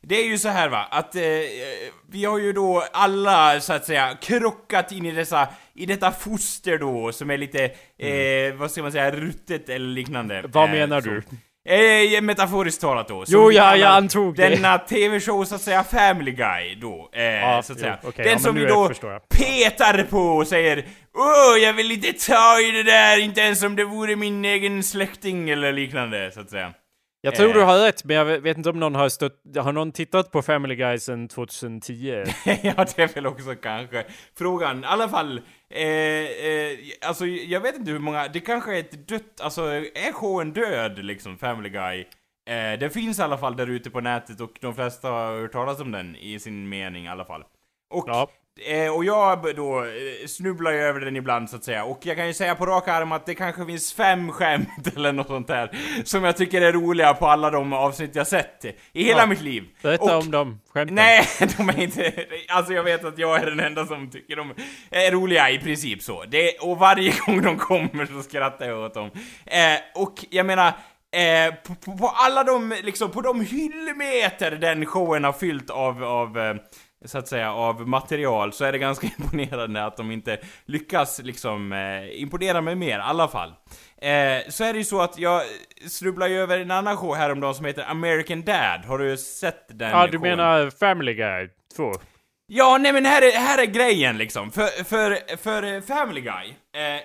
Det 0.02 0.16
är 0.16 0.26
ju 0.26 0.38
så 0.38 0.50
här 0.50 0.70
va, 0.70 0.88
att 0.92 1.16
eh, 1.16 1.22
vi 2.12 2.26
har 2.26 2.38
ju 2.40 2.54
då 2.54 2.84
alla, 2.94 3.60
så 3.62 3.74
att 3.74 3.86
säga, 3.86 4.18
krockat 4.22 4.92
in 4.92 5.06
i 5.06 5.12
dessa, 5.12 5.48
i 5.74 5.86
detta 5.86 6.12
foster 6.12 6.78
då, 6.78 7.12
som 7.12 7.30
är 7.32 7.38
lite, 7.38 7.64
eh, 8.00 8.54
vad 8.56 8.72
ska 8.72 8.82
man 8.82 8.92
säga, 8.92 9.12
ruttet 9.12 9.70
eller 9.70 9.88
liknande. 9.88 10.38
Mm. 10.40 10.52
Vad 10.52 10.66
Eh, 10.66 10.72
menar 10.72 11.02
så. 11.02 11.10
du? 11.10 11.24
Eh, 11.70 12.22
metaforiskt 12.22 12.82
talat 12.82 13.08
då. 13.08 13.24
Jo, 13.28 13.52
ja, 13.52 13.76
jag 13.76 13.92
antog 13.92 14.36
det. 14.36 14.50
Denna 14.50 14.78
TV-show, 14.78 15.46
så 15.46 15.56
att 15.56 15.62
säga, 15.62 15.84
Family 15.84 16.32
Guy 16.32 16.76
då, 16.76 17.10
eh, 17.14 17.24
Ja, 17.24 17.62
så 17.64 17.74
att 17.74 17.80
jo, 17.80 17.84
säga. 17.84 17.98
okej, 18.04 18.24
Den 18.24 18.34
ja, 18.34 18.40
som 18.40 18.56
vi 18.56 18.66
då 18.66 18.90
petar 19.38 20.04
på 20.04 20.18
och 20.20 20.48
säger 20.48 20.86
Åh, 21.18 21.64
jag 21.64 21.74
vill 21.74 21.92
inte 21.92 22.14
ta 22.14 22.60
i 22.60 22.72
det 22.72 22.84
där, 22.84 23.20
inte 23.20 23.42
ens 23.42 23.64
om 23.64 23.76
det 23.76 23.84
vore 23.86 24.16
min 24.16 24.46
egen 24.46 24.84
släkting 24.84 25.50
eller 25.50 25.72
liknande, 25.74 26.32
så 26.32 26.40
att 26.42 26.50
säga. 26.50 26.74
Jag 27.26 27.36
tror 27.36 27.50
Eh. 27.50 27.54
du 27.54 27.62
har 27.62 27.80
rätt, 27.86 28.04
men 28.04 28.16
jag 28.16 28.26
vet 28.26 28.58
inte 28.58 28.70
om 28.70 28.80
någon 28.80 28.96
har 28.96 29.10
stött... 29.10 29.42
Har 29.58 29.72
någon 29.72 29.92
tittat 29.92 30.32
på 30.32 30.42
Family 30.42 30.76
Guy 30.76 31.00
sedan 31.00 31.28
2010? 31.28 32.24
ja, 32.46 32.86
det 32.96 33.00
är 33.00 33.14
väl 33.14 33.28
också 33.28 33.56
kanske 33.56 34.06
frågan. 34.38 34.84
I 34.84 34.88
alla 34.88 35.10
fall, 35.10 35.42
eh, 35.70 35.84
eh, 35.88 36.78
alltså 37.08 37.26
jag 37.26 37.62
vet 37.62 37.76
inte 37.76 37.92
hur 37.92 38.00
många, 38.00 38.28
det 38.28 38.40
kanske 38.40 38.76
är 38.76 38.80
ett 38.80 39.08
dött, 39.08 39.42
alltså 39.42 39.62
är 39.72 40.14
showen 40.14 40.54
död 40.54 41.06
liksom, 41.06 41.38
Family 41.38 41.70
Guy? 41.70 42.00
Eh, 42.50 42.80
det 42.80 42.90
finns 42.94 43.20
i 43.20 43.22
alla 43.22 43.38
fall 43.38 43.56
där 43.56 43.68
ute 43.68 43.90
på 43.90 44.02
nätet 44.02 44.42
och 44.42 44.52
de 44.62 44.76
flesta 44.76 45.08
har 45.10 45.42
hört 45.42 45.52
talas 45.52 45.80
om 45.80 45.92
den 45.92 46.16
i 46.16 46.40
sin 46.40 46.70
mening 46.70 47.06
i 47.06 47.10
alla 47.10 47.26
fall. 47.26 47.44
Och, 47.90 48.06
Ja. 48.08 48.30
Eh, 48.68 48.96
och 48.96 49.06
jag 49.06 49.56
då 49.56 49.84
eh, 49.84 50.28
snubblar 50.28 50.72
ju 50.72 50.78
över 50.80 51.00
den 51.00 51.16
ibland 51.16 51.50
så 51.50 51.56
att 51.56 51.64
säga, 51.64 51.84
och 51.84 52.00
jag 52.06 52.18
kan 52.18 52.28
ju 52.28 52.34
säga 52.34 52.56
på 52.56 52.66
rak 52.66 52.88
arm 52.88 53.12
att 53.12 53.26
det 53.26 53.36
kanske 53.36 53.66
finns 53.66 53.94
fem 53.94 54.32
skämt 54.32 54.68
eller 54.96 55.12
något 55.14 55.28
sånt 55.28 55.48
där 55.48 55.72
som 56.04 56.24
jag 56.24 56.38
tycker 56.38 56.62
är 56.62 56.72
roliga 56.72 57.14
på 57.14 57.28
alla 57.28 57.50
de 57.50 57.74
avsnitt 57.74 58.16
jag 58.16 58.28
sett 58.28 58.66
i 58.94 59.04
hela 59.04 59.20
Ja. 59.22 59.26
mitt 59.26 59.42
liv. 59.42 59.64
Berätta 59.82 60.04
Och- 60.18 60.24
om 60.24 60.32
dem, 60.32 60.60
skämten. 60.74 60.96
Nej, 60.96 61.24
de 61.58 61.70
är 61.70 61.82
inte... 61.82 62.26
Alltså 62.48 62.74
jag 62.74 62.84
vet 62.84 63.06
att 63.06 63.18
jag 63.18 63.42
är 63.42 63.46
den 63.46 63.60
enda 63.60 63.86
som 63.86 64.10
tycker 64.10 64.36
de 64.36 64.54
är 64.92 65.12
roliga 65.12 65.50
i 65.50 65.60
princip 65.60 66.02
så. 66.02 66.24
Det, 66.24 66.58
och 66.58 66.78
varje 66.80 67.14
gång 67.26 67.42
de 67.42 67.58
kommer 67.58 68.06
så 68.06 68.22
skrattar 68.22 68.66
jag 68.70 68.80
åt 68.80 68.94
dem. 68.94 69.10
Eh, 69.46 70.02
och 70.02 70.26
jag 70.30 70.46
menar, 70.46 70.68
eh, 70.68 71.54
på, 71.68 71.76
på, 71.76 71.98
på 71.98 72.08
alla 72.08 72.44
de, 72.44 72.74
liksom, 72.84 73.12
på 73.12 73.22
de 73.22 73.42
hyllmeter 73.42 74.52
den 74.52 74.86
showen 74.86 75.24
har 75.24 75.34
fyllt 75.34 75.70
av, 75.70 76.04
av 76.04 76.40
eh, 76.40 76.56
så 77.06 77.18
att 77.18 77.28
säga, 77.28 77.54
av 77.54 77.88
material 77.88 78.54
så 78.54 78.66
är 78.66 78.72
det 78.72 78.78
ganska 78.78 79.08
imponerande 79.20 79.86
att 79.86 79.98
de 79.98 80.12
inte 80.12 80.38
lyckas 80.66 81.20
liksom 81.24 81.74
eh, 81.74 82.22
imponera 82.22 82.62
mig 82.62 82.76
mer, 82.76 82.98
i 82.98 83.02
alla 83.02 83.28
fall. 83.28 83.50
Eh, 83.98 84.50
så 84.50 84.64
är 84.64 84.74
det 84.74 84.78
ju 84.80 84.86
så 84.86 85.02
att 85.02 85.18
jag 85.18 85.42
snubblar 85.88 86.28
ju 86.28 86.40
över 86.40 86.60
en 86.60 86.72
annan 86.72 86.98
show 86.98 87.16
häromdagen 87.16 87.56
som 87.56 87.66
heter 87.66 87.86
American 87.90 88.42
Dad. 88.44 88.86
Har 88.88 88.98
du 88.98 89.18
sett 89.18 89.80
den 89.80 89.90
Ja, 89.90 90.08
du 90.08 90.18
showen? 90.18 90.38
menar 90.38 90.70
Family 90.70 91.14
Guy 91.14 91.50
2? 91.76 91.92
Ja, 92.48 92.78
nej 92.78 92.94
men 92.94 93.06
här 93.06 93.22
är, 93.22 93.32
här 93.32 93.62
är 93.62 93.66
grejen 93.66 94.18
liksom. 94.18 94.52
För, 94.52 94.84
för, 94.84 95.38
för 95.38 95.64
eh, 95.64 95.82
Family 95.82 96.22
Guy, 96.22 96.54
eh, 96.76 96.96
eh, 96.96 97.02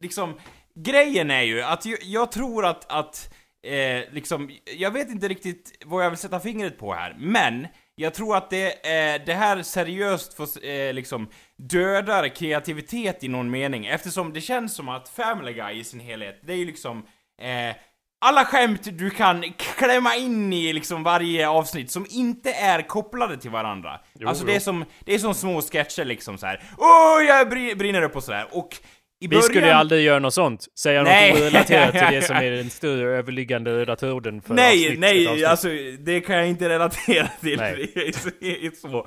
liksom, 0.00 0.34
grejen 0.74 1.30
är 1.30 1.42
ju 1.42 1.62
att 1.62 1.86
jag, 1.86 1.98
jag 2.02 2.32
tror 2.32 2.66
att, 2.66 2.92
att 2.92 3.34
eh, 3.66 4.12
liksom, 4.12 4.50
jag 4.76 4.90
vet 4.90 5.10
inte 5.10 5.28
riktigt 5.28 5.72
vad 5.84 6.04
jag 6.04 6.10
vill 6.10 6.18
sätta 6.18 6.40
fingret 6.40 6.78
på 6.78 6.94
här, 6.94 7.16
men 7.18 7.66
jag 7.94 8.14
tror 8.14 8.36
att 8.36 8.50
det, 8.50 8.72
eh, 8.72 9.22
det 9.26 9.34
här 9.34 9.62
seriöst 9.62 10.34
får, 10.34 10.64
eh, 10.64 10.92
liksom, 10.92 11.28
dödar 11.56 12.28
kreativitet 12.28 13.24
i 13.24 13.28
någon 13.28 13.50
mening, 13.50 13.86
eftersom 13.86 14.32
det 14.32 14.40
känns 14.40 14.74
som 14.74 14.88
att 14.88 15.08
Family 15.08 15.52
Guy 15.52 15.80
i 15.80 15.84
sin 15.84 16.00
helhet, 16.00 16.40
det 16.42 16.52
är 16.52 16.56
ju 16.56 16.64
liksom, 16.64 17.06
eh, 17.42 17.76
alla 18.24 18.44
skämt 18.44 18.98
du 18.98 19.10
kan 19.10 19.42
klämma 19.58 20.16
in 20.16 20.52
i 20.52 20.72
liksom 20.72 21.02
varje 21.02 21.48
avsnitt 21.48 21.90
som 21.90 22.06
inte 22.10 22.52
är 22.52 22.82
kopplade 22.82 23.36
till 23.36 23.50
varandra. 23.50 24.00
Jo, 24.14 24.28
alltså 24.28 24.44
jo. 24.44 24.46
det 24.50 24.56
är 24.56 24.60
som, 24.60 24.84
det 25.00 25.14
är 25.14 25.18
som 25.18 25.34
små 25.34 25.62
sketcher 25.62 26.04
liksom 26.04 26.38
så 26.38 26.46
här. 26.46 26.62
Åh, 26.78 27.24
jag 27.26 27.52
bri- 27.52 27.74
brinner 27.76 28.02
upp 28.02 28.16
och 28.16 28.24
sådär. 28.24 28.46
Och 28.52 28.76
i 29.22 29.26
Vi 29.26 29.28
början... 29.28 29.42
skulle 29.42 29.66
ju 29.66 29.72
aldrig 29.72 30.04
göra 30.04 30.18
något 30.18 30.34
sånt. 30.34 30.66
Säga 30.78 31.02
Nej. 31.02 31.32
något 31.32 31.40
relaterat 31.40 31.92
till 31.92 32.16
det 32.16 32.22
som 32.22 32.36
är 32.46 32.50
den 32.50 32.70
större 32.70 33.18
överliggande 33.18 33.70
röda 33.70 33.96
tråden 33.96 34.42
för 34.42 34.54
Nej, 34.54 34.84
avsnitt, 34.84 35.00
nej, 35.00 35.44
alltså 35.44 35.68
det 35.98 36.20
kan 36.20 36.36
jag 36.36 36.48
inte 36.48 36.68
relatera 36.68 37.28
till. 37.40 37.58
Så-. 38.74 39.06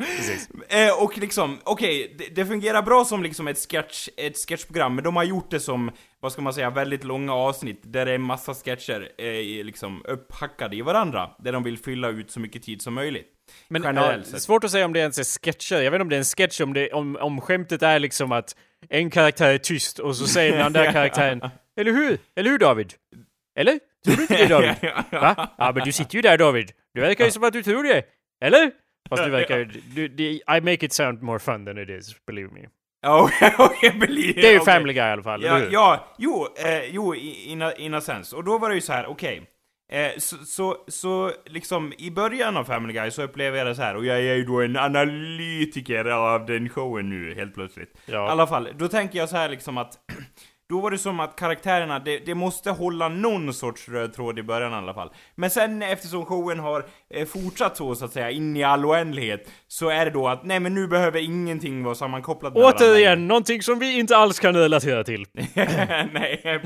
Eh, 0.69 1.03
och 1.03 1.17
liksom, 1.17 1.60
okej, 1.63 2.15
det, 2.17 2.36
det 2.36 2.45
fungerar 2.45 2.81
bra 2.81 3.05
som 3.05 3.24
liksom 3.24 3.48
ett, 3.48 3.72
sketch, 3.72 4.10
ett 4.17 4.38
sketchprogram, 4.38 4.95
men 4.95 5.03
de 5.03 5.15
har 5.15 5.24
gjort 5.24 5.51
det 5.51 5.60
som, 5.60 5.91
vad 6.19 6.31
ska 6.31 6.41
man 6.41 6.53
säga, 6.53 6.69
väldigt 6.69 7.03
långa 7.03 7.34
avsnitt, 7.34 7.81
där 7.84 8.05
det 8.05 8.12
är 8.12 8.17
massa 8.17 8.53
sketcher 8.53 9.10
eh, 9.17 9.65
liksom 9.65 10.01
upphackade 10.05 10.75
i 10.75 10.81
varandra, 10.81 11.29
där 11.39 11.51
de 11.51 11.63
vill 11.63 11.77
fylla 11.77 12.10
ut 12.10 12.31
så 12.31 12.39
mycket 12.39 12.63
tid 12.63 12.81
som 12.81 12.93
möjligt. 12.93 13.27
Men 13.67 13.84
generellt 13.84 14.25
ja, 14.25 14.31
sett. 14.31 14.41
svårt 14.41 14.63
att 14.63 14.72
säga 14.72 14.86
om 14.86 14.93
det 14.93 15.00
ens 15.00 15.19
är 15.19 15.24
sketcher. 15.24 15.81
Jag 15.81 15.91
vet 15.91 15.93
inte 15.93 16.01
om 16.01 16.10
det 16.10 16.15
är 16.15 16.17
en 16.17 16.24
sketch, 16.24 16.62
om, 16.62 16.74
det, 16.74 16.91
om, 16.91 17.15
om 17.15 17.41
skämtet 17.41 17.84
är 17.84 18.00
liksom 18.00 18.31
att 18.31 18.55
en 18.89 19.10
karaktär 19.10 19.54
är 19.54 19.58
tyst 19.58 20.00
och 20.00 20.15
så 20.15 20.27
säger 20.27 20.51
den 20.58 20.62
andra 20.65 20.92
karaktären 20.92 21.42
Eller 21.80 21.92
hur? 21.92 22.18
Eller 22.36 22.50
hur 22.50 22.58
David? 22.60 22.94
Eller? 23.60 23.80
Tror 24.06 24.15
du 24.15 24.22
inte 24.22 24.38
det 24.38 24.48
David? 24.48 24.75
Va? 25.12 25.50
Ja 25.58 25.72
men 25.75 25.84
du 25.84 25.92
sitter 25.92 26.15
ju 26.15 26.22
där 26.22 26.38
David. 26.38 26.72
Det 26.94 27.01
verkar 27.01 27.25
ju 27.25 27.32
som 27.32 27.43
att 27.43 27.54
du 27.54 27.63
tror 27.63 27.84
det. 27.84 28.04
Eller? 28.45 28.71
Fast 29.10 29.24
du 29.24 29.30
verkar 29.30 29.58
ju... 29.58 29.65
du- 29.65 30.08
det- 30.08 30.24
I 30.58 30.62
make 30.62 30.86
it 30.86 30.93
sound 30.93 31.21
more 31.21 31.39
fun 31.39 31.65
than 31.65 31.78
it 31.78 31.89
is, 31.89 32.15
believe 32.28 32.54
me. 32.54 32.60
Ja, 33.02 33.30
okej, 33.58 33.91
believe 34.00 34.41
Det 34.41 34.48
är 34.48 34.52
ju 34.52 34.60
okej. 34.60 34.74
Family 34.74 34.93
Guy 34.93 35.04
i 35.08 35.12
alla 35.12 35.24
fall, 35.24 35.43
Ja, 35.43 35.56
eller 35.56 35.65
hur? 35.65 35.74
ja 35.74 36.15
jo, 36.17 36.48
eh, 36.65 36.84
jo, 36.89 37.15
in, 37.15 37.62
a- 37.62 37.74
in 37.78 37.93
a 37.93 38.02
sense. 38.02 38.36
Och 38.36 38.43
då 38.43 38.58
var 38.58 38.69
det 38.69 38.76
ju 38.76 38.82
så 38.82 38.93
här, 38.93 39.06
okej. 39.06 39.41
Eh, 39.91 40.12
så, 40.17 40.36
så, 40.45 40.78
så 40.88 41.32
liksom 41.45 41.93
i 41.98 42.12
början 42.12 42.58
av 42.58 42.63
Family 42.63 42.93
Guy 42.93 43.12
så 43.12 43.24
upplever 43.24 43.58
jag 43.58 43.67
det 43.67 43.76
så 43.76 43.82
här, 43.82 43.95
och 43.95 44.06
jag 44.06 44.17
är 44.17 44.36
ju 44.36 44.45
då 44.45 44.62
en 44.62 44.78
analytiker 44.78 46.06
av 46.06 46.45
den 46.45 46.69
showen 46.69 47.10
nu 47.10 47.36
helt 47.36 47.54
plötsligt. 47.54 47.98
Ja. 48.06 48.28
I 48.28 48.30
alla 48.30 48.48
fall, 48.48 48.69
då 48.76 48.88
tänker 48.88 49.19
jag 49.19 49.30
så 49.30 49.36
här 49.36 49.50
liksom 49.50 49.78
att 49.78 49.93
då 50.69 50.82
var 50.82 50.91
det 50.91 50.97
som 50.97 51.19
att 51.19 51.36
karaktärerna, 51.36 51.99
det, 51.99 52.19
det 52.19 52.36
måste 52.36 52.71
hålla 52.71 53.10
någon 53.10 53.54
sorts 53.54 53.89
röd 53.89 54.13
tråd 54.13 54.39
i 54.39 54.43
början 54.43 54.71
i 54.71 54.75
alla 54.75 54.93
fall. 54.93 55.10
Men 55.36 55.49
sen 55.49 55.82
eftersom 55.82 56.25
showen 56.25 56.60
har 56.60 56.86
eh, 57.10 57.28
fortsatt 57.28 57.78
så, 57.78 57.95
så 57.95 58.06
att 58.06 58.13
säga, 58.13 58.32
in 58.32 58.58
i 58.58 58.63
all 58.63 58.86
oändlighet, 58.86 59.49
så 59.67 59.89
är 59.89 60.06
det 60.06 60.12
då 60.12 60.28
att 60.28 60.43
nej 60.43 60.60
men 60.60 60.75
nu 60.75 60.88
behöver 60.88 61.19
ingenting 61.19 61.84
vara 61.84 61.95
sammankopplat 61.95 62.54
med 62.54 62.62
varandra. 62.62 62.86
Återigen, 62.86 63.28
någonting 63.28 63.62
som 63.62 63.80
vi 63.80 63.99
inte 63.99 64.17
alls 64.17 64.39
kan 64.39 64.56
relatera 64.56 65.04
till. 65.04 65.25
nej, 65.34 65.51
nej. 66.13 66.60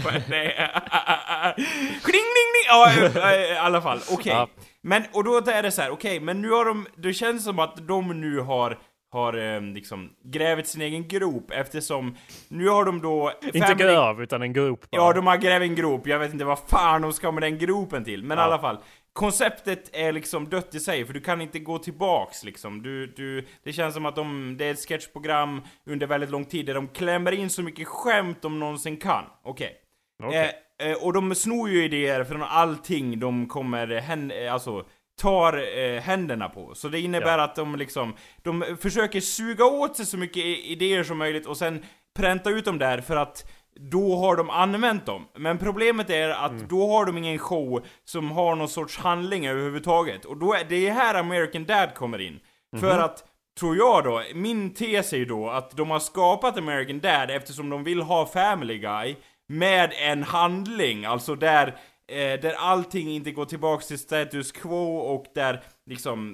Kling, 2.03 2.27
ding, 2.35 2.49
ding! 2.55 2.65
Ja, 2.67 2.91
eh, 2.91 3.53
i 3.53 3.57
alla 3.57 3.81
fall, 3.81 3.99
okej. 4.12 4.31
Ja. 4.33 4.49
Men, 4.81 5.03
och 5.12 5.23
då 5.23 5.38
är 5.38 5.63
det 5.63 5.71
så 5.71 5.81
här, 5.81 5.89
okej, 5.89 6.19
men 6.19 6.41
nu 6.41 6.49
har 6.49 6.65
de, 6.65 6.88
det 6.95 7.13
känns 7.13 7.43
som 7.43 7.59
att 7.59 7.88
de 7.88 8.21
nu 8.21 8.39
har 8.39 8.77
har 9.12 9.56
eh, 9.56 9.62
liksom 9.62 10.10
grävt 10.24 10.67
sin 10.67 10.82
egen 10.82 11.08
grop 11.08 11.52
eftersom 11.52 12.15
nu 12.48 12.67
har 12.67 12.86
de 12.86 13.02
då... 13.02 13.32
Inte 13.54 13.74
gräv, 13.78 14.22
utan 14.22 14.41
en 14.41 14.54
grop 14.54 14.80
bara. 14.91 15.02
Ja, 15.02 15.13
de 15.13 15.28
har 15.28 15.38
grävt 15.38 15.62
en 15.63 15.76
grop. 15.76 16.08
Jag 16.08 16.19
vet 16.19 16.34
inte 16.34 16.45
vad 16.45 16.60
fan 16.60 17.02
de 17.02 17.13
ska 17.13 17.32
med 17.32 17.43
den 17.43 17.58
gropen 17.58 18.04
till. 18.04 18.24
Men 18.24 18.38
i 18.38 18.41
Ja. 18.41 18.45
alla 18.45 18.60
fall. 18.60 18.78
Konceptet 19.13 19.89
är 19.95 20.12
liksom 20.12 20.50
dött 20.50 20.76
i 20.76 20.80
sig, 20.80 21.06
för 21.06 21.13
du 21.13 21.22
kan 21.22 21.41
inte 21.41 21.60
gå 21.60 21.78
tillbaks 21.78 22.43
liksom. 22.43 22.82
Du, 22.82 23.08
du, 23.08 23.45
det 23.63 23.74
känns 23.74 23.93
som 23.93 24.06
att 24.06 24.15
de, 24.15 24.56
det 24.58 24.65
är 24.65 24.72
ett 24.72 24.88
sketchprogram 24.88 25.62
under 25.86 26.08
väldigt 26.08 26.30
lång 26.30 26.45
tid 26.45 26.65
där 26.65 26.74
de 26.74 26.88
klämmer 26.88 27.32
in 27.32 27.50
så 27.50 27.62
mycket 27.63 27.88
skämt 27.88 28.41
de 28.41 28.60
någonsin 28.60 28.98
kan. 28.98 29.24
Okej. 29.43 29.76
Okej. 30.24 30.52
Eh, 30.82 30.88
eh, 30.91 31.04
och 31.06 31.13
de 31.13 31.36
snor 31.36 31.69
ju 31.69 31.84
idéer 31.84 32.24
från 32.24 32.43
allting 32.43 33.19
de 33.19 33.48
kommer, 33.48 33.88
hän, 33.88 34.32
eh, 34.32 34.54
alltså, 34.54 34.86
tar 35.19 35.77
eh, 35.77 36.01
händerna 36.01 36.49
på. 36.49 36.75
Så 36.75 36.88
det 36.88 36.99
innebär 36.99 37.38
Ja. 37.38 37.43
att 37.43 37.55
de 37.55 37.75
liksom, 37.75 38.13
de 38.43 38.77
försöker 38.82 39.21
suga 39.21 39.65
åt 39.65 39.95
sig 39.97 40.05
så 40.05 40.17
mycket 40.17 40.45
idéer 40.45 41.03
som 41.03 41.17
möjligt 41.17 41.45
och 41.45 41.58
sen 41.58 41.86
pränta 42.19 42.49
ut 42.49 42.65
dem 42.65 42.77
där 42.77 43.01
för 43.01 43.15
att 43.15 43.51
då 43.91 44.15
har 44.15 44.36
de 44.36 44.49
använt 44.49 45.05
dem. 45.05 45.27
Men 45.38 45.58
problemet 45.58 46.10
är 46.10 46.29
att 46.29 46.51
Mm. 46.51 46.67
då 46.67 46.88
har 46.91 47.05
de 47.05 47.17
ingen 47.17 47.38
show 47.39 47.86
som 48.05 48.32
har 48.32 48.55
någon 48.55 48.69
sorts 48.69 48.97
handling 48.97 49.47
överhuvudtaget. 49.47 50.25
Och 50.25 50.38
då 50.38 50.53
är 50.53 50.63
det 50.69 50.88
är 50.88 50.91
här 50.93 51.15
American 51.15 51.65
Dad 51.65 51.93
kommer 51.95 52.21
in. 52.21 52.39
Mhm. 52.73 52.82
För 52.82 52.99
att, 52.99 53.23
tror 53.60 53.77
jag 53.77 54.03
då, 54.03 54.23
min 54.34 54.73
tes 54.73 55.13
är 55.13 55.17
ju 55.17 55.25
då 55.25 55.49
att 55.49 55.77
de 55.77 55.89
har 55.91 55.99
skapat 55.99 56.58
American 56.58 56.99
Dad 56.99 57.32
eftersom 57.32 57.69
de 57.69 57.84
vill 57.84 58.01
ha 58.01 58.25
Family 58.25 58.77
Guy 58.77 59.15
med 59.47 59.93
en 59.97 60.23
handling, 60.23 61.05
alltså 61.05 61.36
där, 61.36 61.75
eh, 62.10 62.39
där 62.41 62.54
allting 62.58 63.10
inte 63.12 63.32
går 63.32 63.45
tillbaks 63.45 63.88
till 63.88 64.00
status 64.00 64.52
quo 64.52 64.98
och 64.98 65.26
där 65.36 65.62
liksom 65.86 66.32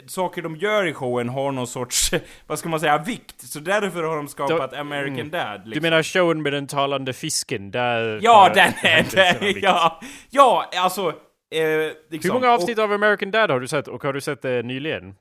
eh, 0.00 0.06
Saker 0.06 0.42
de 0.42 0.56
gör 0.56 0.86
i 0.86 0.94
showen 0.94 1.28
har 1.28 1.52
någon 1.52 1.66
sorts, 1.66 2.10
vad 2.46 2.58
ska 2.58 2.68
man 2.68 2.80
säga, 2.80 2.98
vikt. 2.98 3.40
Så 3.40 3.60
därför 3.60 4.02
har 4.02 4.16
de 4.16 4.28
skapat 4.28 4.70
Då- 4.70 4.76
American 4.76 5.14
mm. 5.20 5.30
Dad 5.30 5.60
liksom. 5.64 5.72
Du 5.72 5.80
menar 5.90 6.02
showen 6.02 6.42
med 6.42 6.52
den 6.52 6.66
talande 6.66 7.12
fisken? 7.12 7.70
Där 7.70 8.20
Ja, 8.22 8.50
den 8.54 8.72
är 8.82 9.06
det! 9.40 9.60
Ja, 9.60 10.00
ja, 10.30 10.70
alltså... 10.76 11.08
Eh, 11.54 11.92
liksom. 12.10 12.30
Hur 12.30 12.40
många 12.40 12.52
avsnitt 12.52 12.78
av 12.78 12.92
American 12.92 13.30
Dad 13.30 13.50
har 13.50 13.60
du 13.60 13.68
sett? 13.68 13.88
Och 13.88 14.02
har 14.02 14.12
du 14.12 14.20
sett 14.20 14.42
det 14.42 14.62
nyligen? 14.62 15.14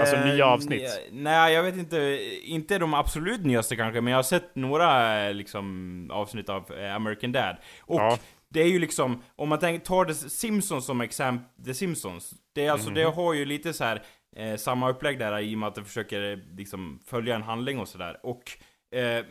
Alltså 0.00 0.16
Eh, 0.16 0.24
nya 0.26 0.46
avsnitt? 0.46 1.00
nej, 1.12 1.54
jag 1.54 1.62
vet 1.62 1.76
inte. 1.76 2.18
Inte 2.42 2.78
de 2.78 2.94
absolut 2.94 3.44
nyaste 3.44 3.76
kanske, 3.76 4.00
men 4.00 4.10
jag 4.10 4.18
har 4.18 4.22
sett 4.22 4.54
några 4.56 5.20
eh, 5.26 5.34
liksom 5.34 6.10
avsnitt 6.12 6.48
av 6.48 6.72
eh, 6.78 6.94
American 6.94 7.32
Dad. 7.32 7.56
Och 7.80 8.00
Ja. 8.00 8.18
Det 8.50 8.60
är 8.60 8.66
ju 8.68 8.78
liksom, 8.78 9.22
om 9.36 9.48
man 9.48 9.58
tänker, 9.58 9.86
tar 9.86 10.04
The 10.04 10.14
Simpsons 10.14 10.84
som 10.86 11.00
exempel, 11.00 11.64
The 11.64 11.74
Simpsons. 11.74 12.34
Det 12.54 12.66
är 12.66 12.72
alltså, 12.72 12.90
det 12.90 13.04
Mhm. 13.04 13.14
har 13.14 13.34
ju 13.34 13.44
lite 13.44 13.72
så 13.72 13.84
här 13.84 14.02
eh, 14.36 14.56
samma 14.56 14.90
upplägg 14.90 15.18
där 15.18 15.38
i 15.40 15.54
och 15.54 15.58
med 15.58 15.66
att 15.66 15.74
det 15.74 15.84
försöker 15.84 16.32
eh, 16.32 16.38
liksom 16.56 17.00
följa 17.06 17.34
en 17.34 17.42
handling 17.42 17.78
och 17.78 17.88
sådär. 17.88 18.16
Och 18.22 18.42
Eh, 18.92 19.24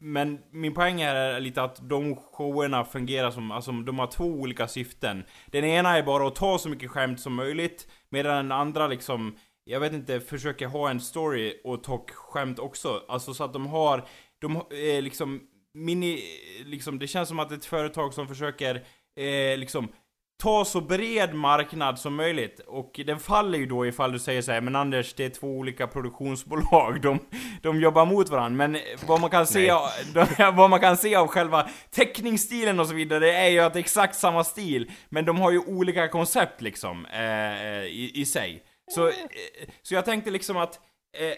men 0.00 0.38
min 0.52 0.74
poäng 0.74 1.00
är 1.00 1.40
lite 1.40 1.62
att 1.62 1.88
de 1.88 2.16
showerna 2.16 2.84
fungerar 2.84 3.30
som, 3.30 3.50
alltså 3.50 3.72
de 3.72 3.98
har 3.98 4.06
två 4.06 4.24
olika 4.24 4.68
syften. 4.68 5.24
Den 5.46 5.64
ena 5.64 5.98
är 5.98 6.02
bara 6.02 6.26
att 6.28 6.34
ta 6.36 6.58
så 6.58 6.68
mycket 6.68 6.90
skämt 6.90 7.20
som 7.20 7.34
möjligt, 7.34 7.88
medan 8.08 8.36
den 8.36 8.52
andra 8.52 8.86
liksom, 8.86 9.36
jag 9.64 9.80
vet 9.80 9.92
inte, 9.92 10.20
försöker 10.20 10.66
ha 10.66 10.90
en 10.90 11.00
story 11.00 11.60
och 11.64 11.82
ta 11.84 12.04
skämt 12.12 12.58
också. 12.58 13.02
Alltså 13.08 13.34
så 13.34 13.44
att 13.44 13.52
de 13.52 13.66
har, 13.66 14.04
de 14.38 14.56
eh, 14.56 15.02
liksom, 15.02 15.40
mini, 15.84 16.22
liksom, 16.64 16.98
det 16.98 17.06
känns 17.06 17.28
som 17.28 17.38
att 17.38 17.48
det 17.48 17.54
är 17.54 17.58
ett 17.58 17.64
företag 17.64 18.14
som 18.14 18.28
försöker, 18.28 18.74
eh, 19.16 19.58
liksom, 19.58 19.88
ta 20.42 20.64
så 20.64 20.80
bred 20.80 21.34
marknad 21.34 21.98
som 21.98 22.14
möjligt. 22.14 22.60
Och 22.66 23.00
den 23.06 23.18
faller 23.18 23.58
ju 23.58 23.66
då 23.66 23.86
ifall 23.86 24.12
du 24.12 24.18
säger 24.18 24.42
så 24.42 24.52
här, 24.52 24.60
men 24.60 24.76
Anders, 24.76 25.14
det 25.14 25.24
är 25.24 25.30
två 25.30 25.46
olika 25.46 25.86
produktionsbolag, 25.86 27.00
de, 27.02 27.18
de 27.62 27.80
jobbar 27.80 28.06
mot 28.06 28.28
varandra. 28.28 28.68
Men 28.68 28.80
vad 29.06 29.20
man 29.20 29.30
kan 29.30 29.46
se, 29.46 29.70
av, 29.70 29.88
vad 30.54 30.70
man 30.70 30.80
kan 30.80 30.96
se 30.96 31.14
av 31.14 31.26
själva 31.26 31.68
teckningsstilen 31.90 32.80
och 32.80 32.86
så 32.86 32.94
vidare, 32.94 33.32
är 33.32 33.48
ju 33.48 33.60
att 33.60 33.72
det 33.72 33.78
är 33.78 33.80
exakt 33.80 34.14
samma 34.14 34.44
stil, 34.44 34.90
men 35.08 35.24
de 35.24 35.40
har 35.40 35.50
ju 35.50 35.58
olika 35.58 36.08
koncept 36.08 36.62
liksom, 36.62 37.06
eh, 37.06 37.84
i, 37.84 38.12
i 38.14 38.26
sig. 38.26 38.62
Så, 38.94 39.08
eh, 39.08 39.14
så 39.82 39.94
jag 39.94 40.04
tänkte 40.04 40.30
liksom 40.30 40.56
att, 40.56 40.80
eh, 41.18 41.26
eh 41.26 41.34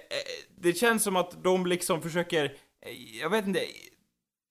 det 0.57 0.73
känns 0.73 1.03
som 1.03 1.17
att 1.17 1.45
de 1.45 1.67
liksom 1.67 2.03
försöker, 2.03 2.45
eh, 2.87 3.21
jag 3.21 3.31
vet 3.31 3.47
inte, 3.47 3.61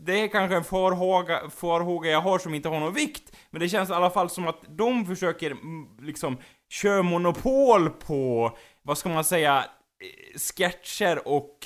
det 0.04 0.24
är 0.24 0.28
kanske 0.28 0.56
en 0.56 0.64
farhåga, 0.64 1.50
farhåga 1.50 2.12
jag 2.12 2.22
har 2.22 2.40
som 2.40 2.54
inte 2.54 2.70
har 2.70 2.80
någon 2.80 2.94
vikt, 2.94 3.36
men 3.50 3.62
det 3.62 3.70
känns 3.70 3.90
i 3.90 3.94
alla 3.94 4.10
fall 4.10 4.30
som 4.30 4.48
att 4.48 4.64
de 4.68 5.06
försöker 5.06 5.52
mm, 5.52 5.88
liksom 6.02 6.38
köra 6.70 7.04
monopol 7.04 7.90
på, 7.90 8.52
vad 8.82 8.98
ska 8.98 9.10
man 9.10 9.24
säga, 9.24 9.58
eh, 9.58 10.40
sketcher 10.40 11.28
och 11.28 11.58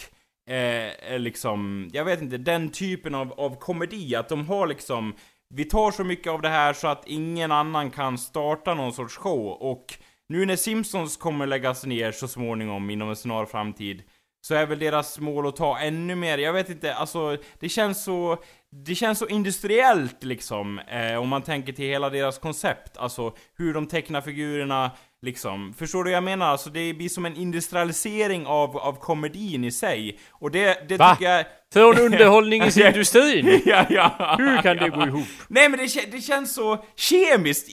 eh, 0.49 1.13
eh, 1.13 1.19
liksom, 1.19 1.89
jag 1.93 2.05
vet 2.05 2.21
inte, 2.21 2.37
den 2.37 2.69
typen 2.69 3.15
av, 3.15 3.33
av 3.33 3.59
komedi, 3.59 4.15
att 4.15 4.29
de 4.29 4.47
har 4.47 4.67
liksom, 4.67 5.15
vi 5.49 5.65
tar 5.65 5.91
så 5.91 6.03
mycket 6.03 6.31
av 6.31 6.41
det 6.41 6.49
här 6.49 6.73
så 6.73 6.87
att 6.87 7.07
ingen 7.07 7.51
annan 7.51 7.91
kan 7.91 8.17
starta 8.17 8.73
någon 8.73 8.93
sorts 8.93 9.17
show, 9.17 9.47
och 9.47 9.93
nu 10.29 10.45
när 10.45 10.55
Simpsons 10.55 11.17
kommer 11.17 11.47
läggas 11.47 11.85
ner 11.85 12.11
så 12.11 12.27
småningom 12.27 12.89
inom 12.89 13.09
en 13.09 13.15
snar 13.15 13.45
framtid, 13.45 14.03
så 14.45 14.55
är 14.55 14.65
väl 14.65 14.79
deras 14.79 15.19
mål 15.19 15.47
att 15.47 15.55
ta 15.55 15.79
ännu 15.79 16.15
mer, 16.15 16.37
jag 16.37 16.53
vet 16.53 16.69
inte, 16.69 16.93
alltså 16.93 17.37
det 17.59 17.69
känns 17.69 18.03
så, 18.03 18.37
det 18.85 18.95
känns 18.95 19.19
så 19.19 19.27
industriellt 19.27 20.23
liksom, 20.23 20.79
eh, 20.79 21.15
om 21.15 21.29
man 21.29 21.41
tänker 21.41 21.73
till 21.73 21.85
hela 21.85 22.09
deras 22.09 22.39
koncept, 22.39 22.97
alltså 22.97 23.35
hur 23.57 23.73
de 23.73 23.87
tecknar 23.87 24.21
figurerna, 24.21 24.91
liksom. 25.21 25.73
Förstår 25.73 26.03
du 26.03 26.09
vad 26.09 26.17
jag 26.17 26.23
menar? 26.23 26.45
Alltså 26.45 26.69
det 26.69 26.93
blir 26.93 27.09
som 27.09 27.25
en 27.25 27.35
industrialisering 27.35 28.45
av, 28.45 28.77
av 28.77 28.93
komedin 28.93 29.63
i 29.63 29.71
sig, 29.71 30.19
och 30.31 30.51
det, 30.51 30.89
det 30.89 30.97
Va? 30.97 31.15
tycker 31.15 31.31
jag... 31.31 31.45
Från 31.73 31.99
underhållningsindustrin? 31.99 33.61
ja, 33.65 33.85
ja. 33.89 34.35
Hur 34.39 34.61
kan 34.61 34.77
det 34.77 34.89
gå 34.89 35.07
ihop? 35.07 35.27
Nej 35.47 35.69
men 35.69 35.79
det, 35.79 36.11
det 36.11 36.21
känns 36.21 36.55
så 36.55 36.85
kemiskt 36.95 37.69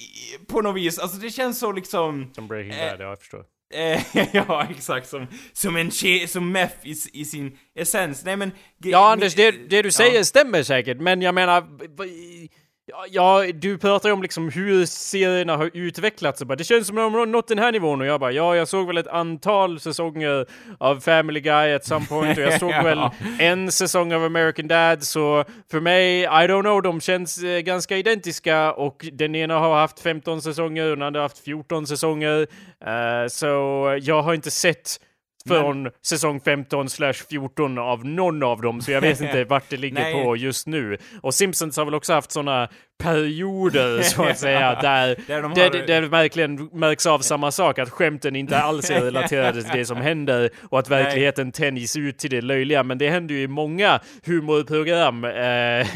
på 0.49 0.61
något 0.61 0.77
vis, 0.77 0.99
alltså 0.99 1.17
det 1.17 1.31
känns 1.31 1.59
så 1.59 1.73
liksom... 1.73 2.31
Som 2.35 2.49
Breaking 2.49 2.73
Eh, 2.73 2.91
Bad, 2.91 3.01
ja 3.01 3.09
jag 3.09 3.19
förstår. 3.19 3.45
Ja, 4.33 4.67
exakt. 4.71 5.09
Som, 5.09 5.27
som 5.53 5.77
en 5.77 5.91
ke, 5.91 6.29
som 6.29 6.53
meth 6.53 6.87
i, 6.87 6.95
i 7.13 7.25
sin 7.25 7.59
essens. 7.75 8.25
Nej 8.25 8.37
men... 8.37 8.53
Ja 8.79 9.13
Anders, 9.13 9.35
det, 9.35 9.51
det 9.51 9.83
du 9.83 9.89
ja. 9.89 9.93
säger 9.93 10.23
stämmer 10.23 10.63
säkert, 10.63 11.01
men 11.01 11.23
jag 11.23 11.35
menar... 11.35 11.67
Ja, 13.11 13.45
du 13.55 13.79
pratar 13.79 14.09
ju 14.09 14.13
om 14.13 14.23
liksom 14.23 14.49
hur 14.49 14.87
serierna 14.87 15.57
har 15.57 15.71
utvecklats 15.75 16.43
bara, 16.45 16.57
det 16.57 16.65
känns 16.65 16.87
som 16.87 16.99
att 16.99 17.05
de 17.05 17.15
har 17.15 17.27
nått 17.27 17.49
den 17.49 17.59
här 17.59 17.73
nivån 17.73 18.01
och 18.01 18.07
jag 18.07 18.21
bara 18.21 18.33
ja, 18.33 18.57
jag 18.57 18.69
såg 18.69 18.87
väl 18.87 18.97
ett 18.99 19.07
antal 19.07 19.81
säsonger 19.81 20.47
av 20.79 21.01
Family 21.01 21.41
Guy 21.41 21.73
at 21.73 21.85
some 21.85 22.07
point 22.07 22.39
och 22.39 22.45
jag 22.45 22.61
såg 22.61 22.71
Ja. 22.75 22.83
väl 22.83 22.99
en 23.39 23.73
säsong 23.73 24.13
av 24.13 24.25
American 24.25 24.69
Dad 24.69 25.03
så 25.03 25.45
för 25.71 25.81
mig, 25.81 26.21
I 26.23 26.27
don't 26.27 26.63
know, 26.63 26.83
de 26.83 27.01
känns 27.01 27.43
eh, 27.43 27.61
ganska 27.61 27.97
identiska 27.97 28.73
och 28.73 29.07
den 29.13 29.35
ena 29.35 29.59
har 29.59 29.77
haft 29.81 30.01
15 30.01 30.43
säsonger 30.43 30.85
och 30.91 30.97
den 30.97 31.07
andra 31.07 31.21
har 31.21 31.25
haft 31.25 31.45
14 31.45 31.87
säsonger. 31.87 32.47
Eh, 32.87 33.29
så 33.29 33.47
jag 34.03 34.23
har 34.23 34.35
inte 34.35 34.51
sett 34.51 35.01
från 35.49 35.91
säsong 36.07 36.41
15 36.41 36.89
slash 36.91 37.13
14 37.13 37.79
av 37.79 38.05
någon 38.07 38.43
av 38.43 38.61
dem, 38.61 38.81
så 38.81 38.91
jag 38.93 39.01
vet 39.01 39.21
inte 39.21 39.45
vart 39.45 39.69
det 39.69 39.77
ligger 39.77 40.13
på 40.25 40.37
just 40.37 40.67
nu. 40.67 40.99
Och 41.23 41.35
Simpsons 41.35 41.77
har 41.77 41.85
väl 41.85 41.95
också 41.95 42.13
haft 42.13 42.33
såna 42.33 42.69
perioder, 43.03 44.03
så 44.03 44.23
att 44.23 44.39
säga, 44.39 44.75
där, 44.83 45.17
Där 45.27 45.43
de 45.43 45.51
har- 45.51 45.57
där, 45.71 45.87
där 45.87 46.01
det 46.03 46.09
verkligen 46.09 46.65
märks 46.73 47.07
av 47.07 47.19
samma 47.19 47.51
sak, 47.51 47.79
att 47.79 47.91
skämten 47.91 48.37
inte 48.37 48.59
alls 48.59 48.91
är 48.91 49.01
relaterade 49.01 49.63
till 49.63 49.79
det 49.79 49.85
som 49.87 49.97
händer 49.97 50.51
och 50.63 50.79
att 50.79 50.89
verkligheten 50.91 51.53
tänjs 51.53 51.97
ut 51.97 52.19
till 52.19 52.31
det 52.31 52.41
löjliga. 52.41 52.83
Men 52.83 52.99
det 52.99 53.09
händer 53.11 53.35
ju 53.35 53.43
i 53.43 53.49
många 53.49 54.01
humorprogram. 54.27 55.25
Eh, 55.25 55.87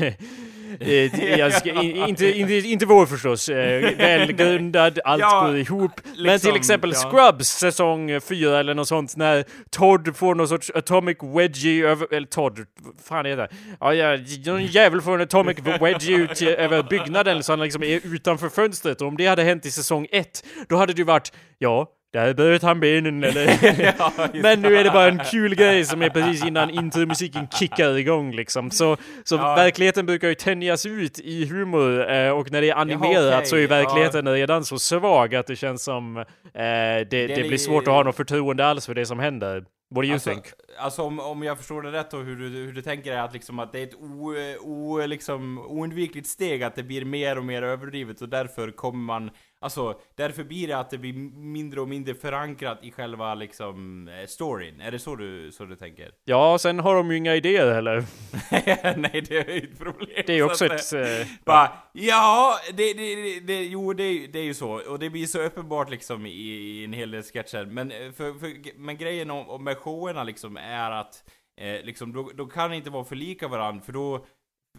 Eh, 0.81 2.09
inte, 2.09 2.39
inte, 2.39 2.55
inte 2.55 2.87
vår 2.87 3.07
förstås, 3.07 3.49
eh, 3.49 3.97
välgrundad, 3.97 4.99
allt 5.05 5.21
Ja, 5.21 5.47
går 5.47 5.57
ihop. 5.57 6.01
Men 6.05 6.25
liksom, 6.25 6.51
till 6.51 6.57
exempel 6.57 6.93
ja. 6.95 7.11
Scrubs 7.11 7.49
säsong 7.49 8.21
4 8.21 8.61
eller 8.61 8.75
något 8.75 8.89
sånt 8.89 9.17
när 9.17 9.45
Todd 9.71 10.17
får 10.17 10.35
någon 10.35 10.49
sorts 10.49 10.71
atomic 10.75 11.17
wedgie 11.23 11.89
över, 11.89 12.15
eller 12.15 12.27
Todd, 12.27 12.67
fan 13.05 13.27
är 13.27 13.37
det? 13.37 13.49
Ja, 13.81 13.95
ja, 13.95 14.19
någon 14.47 14.67
jävel 14.67 15.01
får 15.01 15.15
en 15.15 15.21
atomic 15.21 15.59
wedgie 15.81 16.17
ut 16.17 16.43
över 16.43 16.83
byggnaden 16.83 17.43
så 17.43 17.53
han 17.53 17.61
liksom 17.61 17.83
är 17.83 18.01
utanför 18.05 18.49
fönstret 18.49 19.01
och 19.01 19.09
om 19.09 19.17
det 19.17 19.27
hade 19.27 19.43
hänt 19.43 19.67
i 19.67 19.71
säsong 19.71 20.07
1 20.11 20.45
då 20.69 20.77
hade 20.77 20.93
det 20.93 20.99
ju 20.99 21.05
varit, 21.05 21.33
ja, 21.59 21.89
där 22.15 22.35
bröt 22.35 22.63
han 22.63 22.81
benen 22.81 23.25
eller... 23.25 23.45
Ja, 23.99 24.13
Men 24.43 24.63
nu 24.63 24.77
är 24.77 24.85
det 24.85 24.91
bara 24.91 25.09
en 25.09 25.19
kul 25.19 25.55
grej 25.55 25.85
som 25.85 26.03
är 26.03 26.09
precis 26.11 26.45
innan 26.45 26.71
intromusiken 26.71 27.49
kickar 27.49 27.99
igång 27.99 28.33
liksom. 28.33 28.71
Så, 28.71 28.97
så 29.25 29.35
Ja. 29.35 29.55
verkligheten 29.55 30.07
brukar 30.07 30.29
ju 30.29 30.35
tänjas 30.35 30.87
ut 30.87 31.19
i 31.19 31.47
humor 31.47 32.11
eh, 32.13 32.31
och 32.31 32.51
när 32.51 32.61
det 32.61 32.71
är 32.71 32.75
animerat 32.77 33.35
okej, 33.35 33.47
så 33.47 33.57
är 33.57 33.61
ja. 33.61 33.69
verkligheten 33.69 34.29
redan 34.29 34.65
så 34.65 34.79
svag 34.79 35.35
att 35.35 35.47
det 35.47 35.57
känns 35.57 35.85
som 35.85 36.17
eh, 36.17 36.25
det, 36.55 37.05
det, 37.11 37.27
li- 37.37 37.49
blir 37.49 37.59
svårt 37.59 37.89
att 37.89 37.95
ha 37.95 38.03
något 38.03 38.17
förtroende 38.17 38.67
alls 38.67 38.87
för 38.87 38.95
det 38.95 39.07
som 39.07 39.19
händer. 39.19 39.65
What 39.95 40.03
do 40.03 40.05
you 40.07 40.13
Alltså, 40.15 40.31
think? 40.31 40.45
alltså 40.79 41.03
om, 41.03 41.21
om 41.21 41.43
jag 41.43 41.59
förstår 41.59 41.83
det 41.83 41.93
rätt 41.93 42.15
och 42.15 42.25
hur 42.25 42.37
du, 42.37 42.49
hur 42.49 42.73
du 42.73 42.83
tänker 42.83 43.13
är 43.13 43.21
att 43.21 43.33
liksom 43.33 43.59
att 43.59 43.73
det 43.73 43.79
är 43.79 43.83
ett 43.83 43.95
o, 43.95 44.35
o, 44.61 45.07
liksom, 45.07 45.59
oundvikligt 45.59 46.27
steg 46.27 46.63
att 46.63 46.77
det 46.77 46.83
blir 46.83 47.05
mer 47.05 47.39
och 47.39 47.45
mer 47.45 47.63
överdrivet 47.63 48.21
och 48.23 48.29
därför 48.29 48.71
kommer 48.71 48.99
man, 49.05 49.31
alltså 49.65 50.01
därför 50.15 50.45
blir 50.45 50.69
det 50.69 50.79
att 50.79 50.91
det 50.91 50.99
blir 50.99 51.13
mindre 51.39 51.81
och 51.81 51.89
mindre 51.89 52.15
förankrat 52.15 52.79
i 52.85 52.91
själva 52.91 53.35
liksom 53.35 54.09
eh, 54.09 54.27
storyn. 54.27 54.81
Är 54.81 54.91
det 54.91 54.99
så 54.99 55.17
du, 55.17 55.53
så 55.53 55.65
du 55.65 55.77
tänker? 55.77 56.11
Ja, 56.25 56.59
sen 56.59 56.81
har 56.81 56.95
de 56.95 57.11
ju 57.11 57.17
inga 57.17 57.35
idéer 57.35 57.73
heller. 57.75 58.05
Nej, 58.99 59.25
det 59.29 59.37
är 59.39 59.55
ju 59.55 59.59
ett 59.61 59.79
problem. 59.79 60.09
Det 60.27 60.29
är 60.29 60.37
ju 60.37 60.41
Så 60.41 60.47
också 60.47 60.67
ett... 60.67 60.93
eh, 61.21 61.27
Bara, 61.45 61.73
ja, 61.93 62.59
det, 62.75 62.93
det, 62.93 63.15
det, 63.15 63.41
det, 63.41 63.65
jo 63.65 63.93
det, 63.93 64.27
det 64.27 64.39
är 64.39 64.45
ju 64.45 64.55
så. 64.55 64.91
Och 64.91 64.99
det 64.99 65.11
blir 65.11 65.27
så 65.27 65.43
uppenbart 65.43 65.91
liksom 65.91 66.27
i, 66.27 66.31
i 66.31 66.85
en 66.85 66.93
hel 66.93 67.11
del 67.11 67.23
sketcher. 67.23 67.65
Men, 67.65 67.91
för, 67.91 68.39
för, 68.39 68.79
men 68.79 68.97
grejen 68.97 69.31
om, 69.31 69.49
om 69.49 69.65
med 69.65 69.77
showerna 69.79 70.25
liksom 70.25 70.57
är 70.57 70.91
att 70.91 71.25
eh, 71.61 71.85
liksom, 71.85 72.13
då, 72.13 72.31
då 72.35 72.47
kan 72.47 72.71
det 72.71 72.77
inte 72.77 72.91
vara 72.91 73.05
för 73.05 73.17
lika 73.17 73.49
varandra, 73.49 73.85
för 73.85 73.93
då 73.93 74.25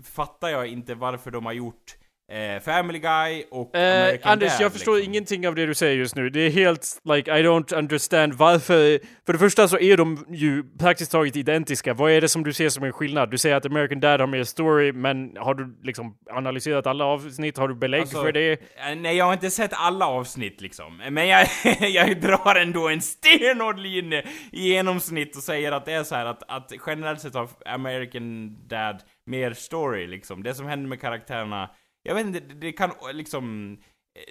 fattar 0.04 0.50
jag 0.50 0.68
inte 0.68 0.96
varför 0.96 1.32
de 1.32 1.46
har 1.46 1.54
gjort 1.54 1.96
eh, 2.32 2.62
Family 2.62 3.00
Guy 3.00 3.44
och 3.52 3.76
Eh, 3.76 4.20
Anders, 4.24 4.50
Dad, 4.52 4.62
jag 4.62 4.74
förstår 4.74 4.96
liksom. 4.96 5.12
ingenting 5.12 5.48
av 5.48 5.56
det 5.56 5.66
du 5.66 5.74
säger 5.74 5.96
just 5.96 6.16
nu. 6.16 6.30
Det 6.30 6.40
är 6.40 6.50
helt, 6.50 7.02
like, 7.04 7.40
I 7.40 7.44
don't 7.44 7.76
understand 7.78 8.34
varför... 8.34 9.00
För 9.26 9.34
det 9.34 9.40
första 9.40 9.68
så 9.68 9.80
är 9.80 9.98
de 9.98 10.26
ju 10.30 10.64
praktiskt 10.80 11.12
taget 11.12 11.36
identiska. 11.36 11.94
Vad 11.94 12.12
är 12.12 12.22
det 12.22 12.30
som 12.30 12.44
du 12.44 12.54
ser 12.54 12.70
som 12.70 12.84
en 12.84 12.94
skillnad? 12.94 13.32
Du 13.32 13.38
säger 13.38 13.56
att 13.56 13.66
American 13.66 14.00
Dad 14.00 14.20
har 14.20 14.28
mer 14.28 14.44
story, 14.44 14.92
men 14.92 15.38
har 15.38 15.54
du 15.54 15.78
liksom 15.84 16.18
analyserat 16.30 16.88
alla 16.88 17.06
avsnitt? 17.06 17.58
Har 17.58 17.68
du 17.68 17.76
belägg 17.76 18.02
Alltså, 18.02 18.22
för 18.22 18.32
det? 18.32 18.52
Eh, 18.52 18.96
Nej, 18.98 19.18
jag 19.18 19.26
har 19.26 19.34
inte 19.34 19.52
sett 19.52 19.72
alla 19.74 20.08
avsnitt 20.08 20.62
liksom. 20.62 21.02
Men 21.10 21.28
jag, 21.28 21.48
jag 21.80 22.22
drar 22.22 22.56
ändå 22.56 22.90
en 22.90 23.02
stenhård 23.02 23.80
linje 23.80 24.26
i 24.52 24.70
genomsnitt 24.70 25.36
och 25.36 25.44
säger 25.44 25.72
att 25.72 25.86
det 25.86 25.94
är 25.94 26.04
så 26.04 26.16
här 26.16 26.26
att, 26.26 26.44
att 26.48 26.72
generellt 26.88 27.22
sett 27.22 27.34
har 27.34 27.50
American 27.66 28.58
Dad 28.68 29.02
mer 29.26 29.54
story 29.54 30.08
liksom. 30.08 30.44
Det 30.44 30.54
som 30.54 30.66
händer 30.68 30.90
med 30.90 31.02
karaktärerna, 31.02 31.70
jag 32.06 32.16
vet 32.16 32.26
inte, 32.26 32.40
det, 32.40 32.72
kan 32.72 32.92
liksom... 33.14 33.78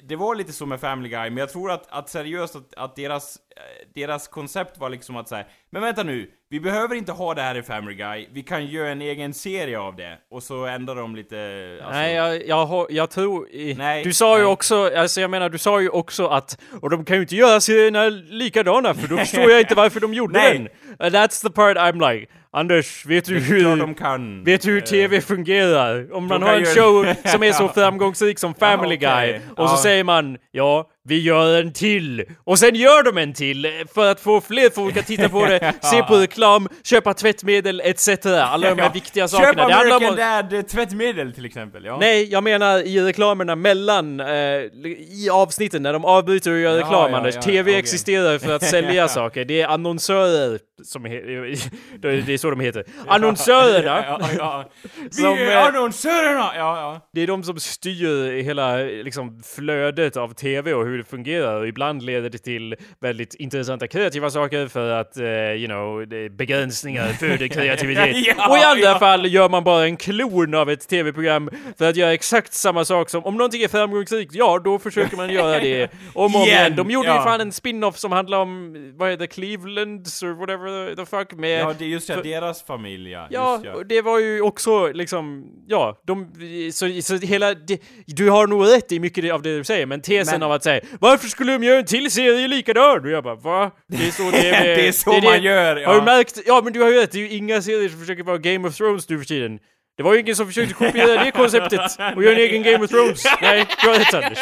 Det 0.03 0.17
var 0.17 0.35
lite 0.35 0.53
så 0.53 0.67
med 0.67 0.81
Family 0.81 1.09
Guy, 1.09 1.31
men 1.31 1.37
jag 1.37 1.49
tror 1.49 1.71
att, 1.71 1.87
att 1.91 2.09
seriöst 2.09 2.57
att, 2.57 2.75
att 2.77 2.97
deras, 2.97 3.37
eh, 3.57 3.89
deras 3.95 4.29
koncept 4.29 4.79
var 4.79 4.89
liksom 4.91 5.17
att 5.17 5.29
säga 5.29 5.45
Men 5.71 5.83
vänta 5.83 6.03
nu, 6.03 6.31
vi 6.51 6.61
behöver 6.61 6.95
inte 6.95 7.13
ha 7.13 7.35
det 7.35 7.43
här 7.43 7.55
i 7.55 7.63
Family 7.63 7.95
Guy, 7.95 8.27
vi 8.33 8.43
kan 8.43 8.67
göra 8.67 8.89
en 8.91 9.03
egen 9.03 9.35
serie 9.35 9.79
av 9.79 9.97
det. 9.97 10.19
Och 10.31 10.43
så 10.43 10.67
ändrar 10.67 10.95
de 10.95 11.17
lite... 11.17 11.37
Alltså, 11.83 11.99
Nej, 12.01 12.15
jag, 12.15 12.47
jag, 12.47 12.87
jag 12.91 13.11
tror... 13.11 13.49
i- 13.51 13.75
Nej, 13.75 14.05
du 14.05 14.13
sa 14.13 14.37
ju 14.39 14.45
nej. 14.45 14.53
också, 14.53 14.97
alltså 14.97 15.21
jag 15.21 15.31
menar, 15.31 15.49
du 15.49 15.59
sa 15.59 15.81
ju 15.81 15.89
också 15.89 16.27
att... 16.27 16.61
Och 16.81 16.91
de 16.91 17.05
kan 17.05 17.17
ju 17.17 17.23
inte 17.23 17.37
göra 17.37 17.61
serierna 17.61 18.09
likadana, 18.09 18.95
för 18.95 19.09
då 19.09 19.17
förstår 19.17 19.51
jag 19.51 19.61
inte 19.61 19.75
varför 19.75 20.01
de 20.01 20.15
gjorde 20.15 20.41
den. 20.41 20.69
That's 21.13 21.43
the 21.43 21.51
part 21.51 21.77
I'm 21.77 22.13
like, 22.13 22.33
Anders, 22.57 23.07
vet 23.07 23.25
du 23.25 23.39
hur... 23.41 24.45
Vet 24.45 24.63
du 24.63 24.71
hur 24.71 24.79
Eh, 24.79 24.85
TV 24.85 25.21
fungerar? 25.21 26.15
Om 26.15 26.27
man 26.27 26.43
har 26.43 26.55
en 26.55 26.65
show 26.65 27.15
som 27.25 27.43
är 27.43 27.53
så 27.53 27.69
framgångsrik 27.69 28.39
som 28.39 28.55
Family. 28.55 28.97
Guy 28.97 29.41
och 29.57 29.71
så 29.71 29.77
säger 29.77 30.05
man 30.05 30.39
ja, 30.53 30.91
vi 31.09 31.21
gör 31.21 31.61
en 31.61 31.73
till. 31.73 32.25
Och 32.45 32.59
sen 32.59 32.75
gör 32.75 33.03
de 33.03 33.19
en 33.19 33.33
till 33.33 33.67
för 33.95 34.11
att 34.11 34.21
få 34.21 34.41
fler 34.41 34.71
folk 34.71 34.97
att 34.97 35.07
titta 35.07 35.29
på 35.29 35.47
det, 35.47 35.73
se 35.83 36.03
på 36.03 36.17
reklam, 36.17 36.69
köpa 36.85 37.15
tvättmedel 37.15 37.81
etc. 37.85 38.09
Alla 38.27 38.75
de 38.75 38.83
här 38.83 38.93
viktiga 38.93 39.29
sakerna. 39.29 39.49
Köp 39.53 39.59
om 39.67 39.73
American 39.73 40.19
att- 40.39 40.51
Dad 40.51 40.69
tvättmedel 40.69 41.33
till 41.33 41.45
exempel, 41.45 41.85
ja. 41.85 41.97
Nej, 42.01 42.29
jag 42.33 42.45
menar 42.45 42.79
i 42.79 43.01
reklamerna 43.01 43.57
mellan, 43.57 44.21
eh, 44.21 44.27
i 44.27 45.29
avsnitten 45.33 45.83
när 45.83 45.93
de 45.93 46.05
avbryter 46.05 46.53
och 46.53 46.59
gör 46.59 46.71
Ja, 46.71 46.77
reklam 46.85 47.11
ja, 47.11 47.17
Anders. 47.19 47.35
ja, 47.35 47.43
TV 47.43 47.63
okej. 47.71 47.79
existerar 47.79 48.39
för 48.39 48.53
att 48.57 48.63
sälja 48.71 49.09
saker. 49.09 49.45
Det 49.45 49.61
är 49.61 49.69
annonsörer 49.69 50.59
som 50.85 51.03
det 52.01 52.33
är 52.33 52.37
så 52.39 52.51
de 52.51 52.61
heter. 52.61 52.85
Annonsörerna! 53.07 54.05
Ja, 54.09 54.21
ja. 54.39 54.71
Vi 55.03 55.11
Som, 55.11 55.33
är 55.33 55.51
eh, 55.53 55.67
annonsörerna! 55.67 56.53
Ja, 56.57 56.79
ja. 56.81 57.09
Det 57.13 57.21
är 57.21 57.27
de 57.27 57.43
som 57.43 57.61
styr 57.61 58.43
hela 58.43 58.77
liksom, 58.77 59.43
flödet 59.57 60.17
av 60.17 60.35
TV 60.35 60.75
och 60.75 60.87
hur 60.87 60.94
det 60.97 61.05
fungerar. 61.05 61.61
Och 61.61 61.69
ibland 61.69 62.03
leder 62.03 62.31
det 62.31 62.39
till 62.39 62.77
väldigt 63.01 63.35
intressanta 63.35 63.87
kreativa 63.87 64.31
saker 64.31 64.69
för 64.69 64.91
att, 64.91 65.17
eh, 65.17 65.25
you 65.27 65.67
know, 65.67 66.07
begränsningar 66.31 67.09
föder 67.09 67.49
kreativitet. 67.55 68.17
Ja, 68.27 68.51
och 68.51 68.57
i 68.57 68.61
andra 68.61 68.83
ja. 68.83 68.99
fall 68.99 69.27
gör 69.27 69.49
man 69.49 69.65
bara 69.65 69.85
en 69.85 69.97
klon 69.97 70.55
av 70.55 70.71
ett 70.71 70.89
TV-program 70.89 71.51
för 71.79 71.89
att 71.89 71.97
göra 71.97 72.13
exakt 72.13 72.55
samma 72.55 72.85
sak 72.85 73.11
som, 73.11 73.25
om 73.25 73.35
någonting 73.35 73.63
är 73.63 73.69
framgångsrikt, 73.69 74.35
ja 74.35 74.61
då 74.65 74.79
försöker 74.79 75.17
man 75.17 75.31
göra 75.31 75.61
det 75.61 75.85
om 76.15 76.35
och 76.35 76.41
om 76.41 76.47
Igen. 76.47 76.77
De 76.77 76.91
gjorde 76.91 77.09
ju 77.09 77.15
ja. 77.15 77.25
fan 77.25 77.41
en 77.41 77.53
spin-off 77.53 77.99
som 77.99 78.13
handlar 78.13 78.39
om, 78.39 78.75
vad 78.97 79.11
heter 79.11 79.27
Clevelands 79.27 80.23
or 80.23 80.33
whatever 80.33 80.95
the 80.95 81.07
fuck 81.07 81.33
med... 81.33 81.61
Ja, 81.61 81.75
det 81.79 81.85
är 81.85 81.89
just 81.89 82.09
det, 82.09 82.15
för- 82.15 82.23
deras 82.23 82.63
familj 82.63 83.11
ja. 83.11 83.27
Ja, 83.31 83.61
ja. 83.65 83.85
det 83.89 84.03
var 84.03 84.19
ju 84.19 84.41
också 84.41 84.93
liksom, 84.93 85.47
ja, 85.67 86.01
de, 86.07 86.33
så, 86.73 87.03
så 87.03 87.17
hela, 87.17 87.55
det, 87.55 87.83
du 88.07 88.31
har 88.31 88.47
nog 88.47 88.67
rätt 88.67 88.93
i 88.93 89.01
mycket 89.01 89.33
av 89.33 89.43
det 89.43 89.57
du 89.57 89.65
säger, 89.65 89.87
men 89.87 90.01
tesen 90.01 90.35
Men- 90.35 90.43
av 90.43 90.53
att 90.53 90.63
säga 90.63 90.81
varför 91.01 91.29
skulle 91.29 91.53
de 91.53 91.63
göra 91.65 91.79
en 91.79 91.85
till 91.85 92.11
serie 92.11 92.49
likadan? 92.49 93.05
Och 93.05 93.11
jag 93.11 93.25
bara, 93.25 93.35
va? 93.35 93.71
Det 93.89 94.07
är 94.07 94.11
så 94.11 94.31
det 94.31 94.49
är, 94.49 94.77
Det 94.77 94.89
är 94.89 94.93
så 94.93 95.13
man 95.13 95.43
gör, 95.43 95.77
ja. 95.77 95.89
Har 95.89 95.95
du 95.95 96.03
märkt? 96.03 96.39
Ja, 96.47 96.61
men 96.65 96.73
du 96.73 96.83
har 96.83 96.91
ju 96.91 97.01
rätt, 97.01 97.13
det 97.13 97.19
är 97.19 97.23
ju 97.23 97.31
inga 97.31 97.63
serier 97.63 97.89
som 97.89 98.01
försöker 98.01 98.23
vara 98.23 98.39
Game 98.39 98.69
of 98.69 98.77
Thrones 98.77 99.09
nu 99.09 99.19
för 99.19 99.25
tiden. 99.25 99.59
Det 99.97 100.03
var 100.03 100.15
ju 100.15 100.21
ingen 100.21 100.37
som 100.37 100.47
försökte 100.47 100.75
kopiera 100.75 101.25
det 101.25 101.31
konceptet 101.31 101.81
och 102.17 102.23
göra 102.23 102.35
en 102.35 102.41
egen 102.41 102.63
Game 102.63 102.85
of 102.85 102.91
Thrones. 102.91 103.25
Nej, 103.43 103.67
du 103.83 103.89
har 103.89 103.99
rätt 103.99 104.15
Anders. 104.15 104.39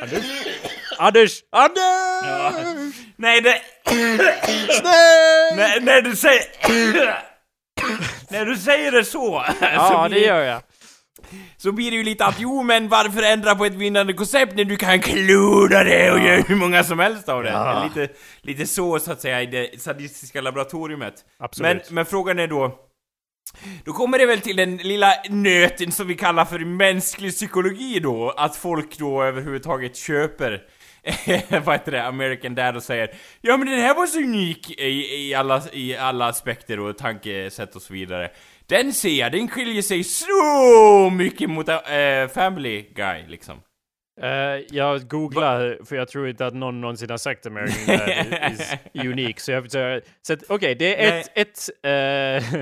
Anders? 0.00 0.24
Anders! 0.98 1.42
Anders! 1.52 2.94
Nej, 3.16 3.40
det... 3.40 3.60
Nej! 3.90 5.56
när, 5.56 5.80
när 5.80 6.02
du 6.02 6.16
säger... 6.16 6.42
när 8.28 8.44
du 8.44 8.56
säger 8.56 8.92
det 8.92 9.04
så, 9.04 9.44
Ja, 9.60 9.88
så, 9.90 10.02
det 10.02 10.08
blir, 10.08 10.26
gör 10.26 10.42
jag. 10.42 10.62
Så 11.56 11.72
blir 11.72 11.90
det 11.90 11.96
ju 11.96 12.02
lite 12.02 12.24
att 12.24 12.40
jo 12.40 12.62
men 12.62 12.88
varför 12.88 13.22
ändra 13.22 13.54
på 13.54 13.64
ett 13.64 13.74
vinnande 13.74 14.12
koncept 14.12 14.56
när 14.56 14.64
du 14.64 14.76
kan 14.76 15.00
klona 15.00 15.84
det 15.84 16.12
och 16.12 16.18
göra 16.18 16.42
hur 16.42 16.56
många 16.56 16.84
som 16.84 16.98
helst 16.98 17.28
av 17.28 17.42
det? 17.42 17.50
Ja. 17.50 17.84
Lite, 17.84 18.12
lite 18.40 18.66
så 18.66 18.98
så 18.98 19.12
att 19.12 19.20
säga 19.20 19.42
i 19.42 19.46
det 19.46 19.80
sadistiska 19.80 20.40
laboratoriet. 20.40 21.14
Absolut. 21.38 21.84
Men, 21.86 21.94
men 21.94 22.06
frågan 22.06 22.38
är 22.38 22.46
då... 22.46 22.82
Då 23.84 23.92
kommer 23.92 24.18
det 24.18 24.26
väl 24.26 24.40
till 24.40 24.56
den 24.56 24.76
lilla 24.76 25.12
nöten 25.28 25.92
som 25.92 26.06
vi 26.06 26.14
kallar 26.14 26.44
för 26.44 26.58
mänsklig 26.58 27.32
psykologi 27.32 28.00
då, 28.00 28.30
att 28.30 28.56
folk 28.56 28.98
då 28.98 29.22
överhuvudtaget 29.22 29.96
köper 29.96 30.62
vad 31.64 31.74
heter 31.74 31.92
det, 31.92 32.06
American 32.06 32.54
Dad 32.54 32.76
och 32.76 32.82
säger 32.82 33.10
Ja 33.40 33.56
men 33.56 33.68
den 33.68 33.80
här 33.80 33.94
var 33.94 34.06
så 34.06 34.18
unik 34.18 34.70
i, 34.70 35.28
i, 35.28 35.34
alla, 35.34 35.62
i 35.72 35.96
alla 35.96 36.26
aspekter 36.26 36.80
och 36.80 36.98
tankesätt 36.98 37.76
och 37.76 37.82
så 37.82 37.92
vidare. 37.92 38.30
Den 38.68 38.92
ser 38.92 39.18
jag, 39.18 39.32
den 39.32 39.48
skiljer 39.48 39.82
sig 39.82 40.04
så 40.04 41.10
mycket 41.10 41.50
mot 41.50 41.68
äh, 41.68 41.76
Family 42.34 42.82
Guy 42.94 43.26
liksom. 43.26 43.60
Eh, 44.22 44.64
jag 44.70 45.08
googlar, 45.08 45.78
för 45.84 45.96
jag 45.96 46.08
tror 46.08 46.28
inte 46.28 46.46
att 46.46 46.54
någon 46.54 46.80
någonsin 46.80 47.10
har 47.10 47.16
sagt 47.16 47.46
American 47.46 47.86
Dad 47.96 48.52
is 48.52 48.74
unique. 48.94 49.40
Så 49.40 49.52
jag 49.52 49.64
försöker... 49.64 50.02
Okej, 50.48 50.74
det 50.74 51.04
är 51.04 51.20
ett... 51.20 51.30
ett, 51.34 51.70
eh, 51.82 52.60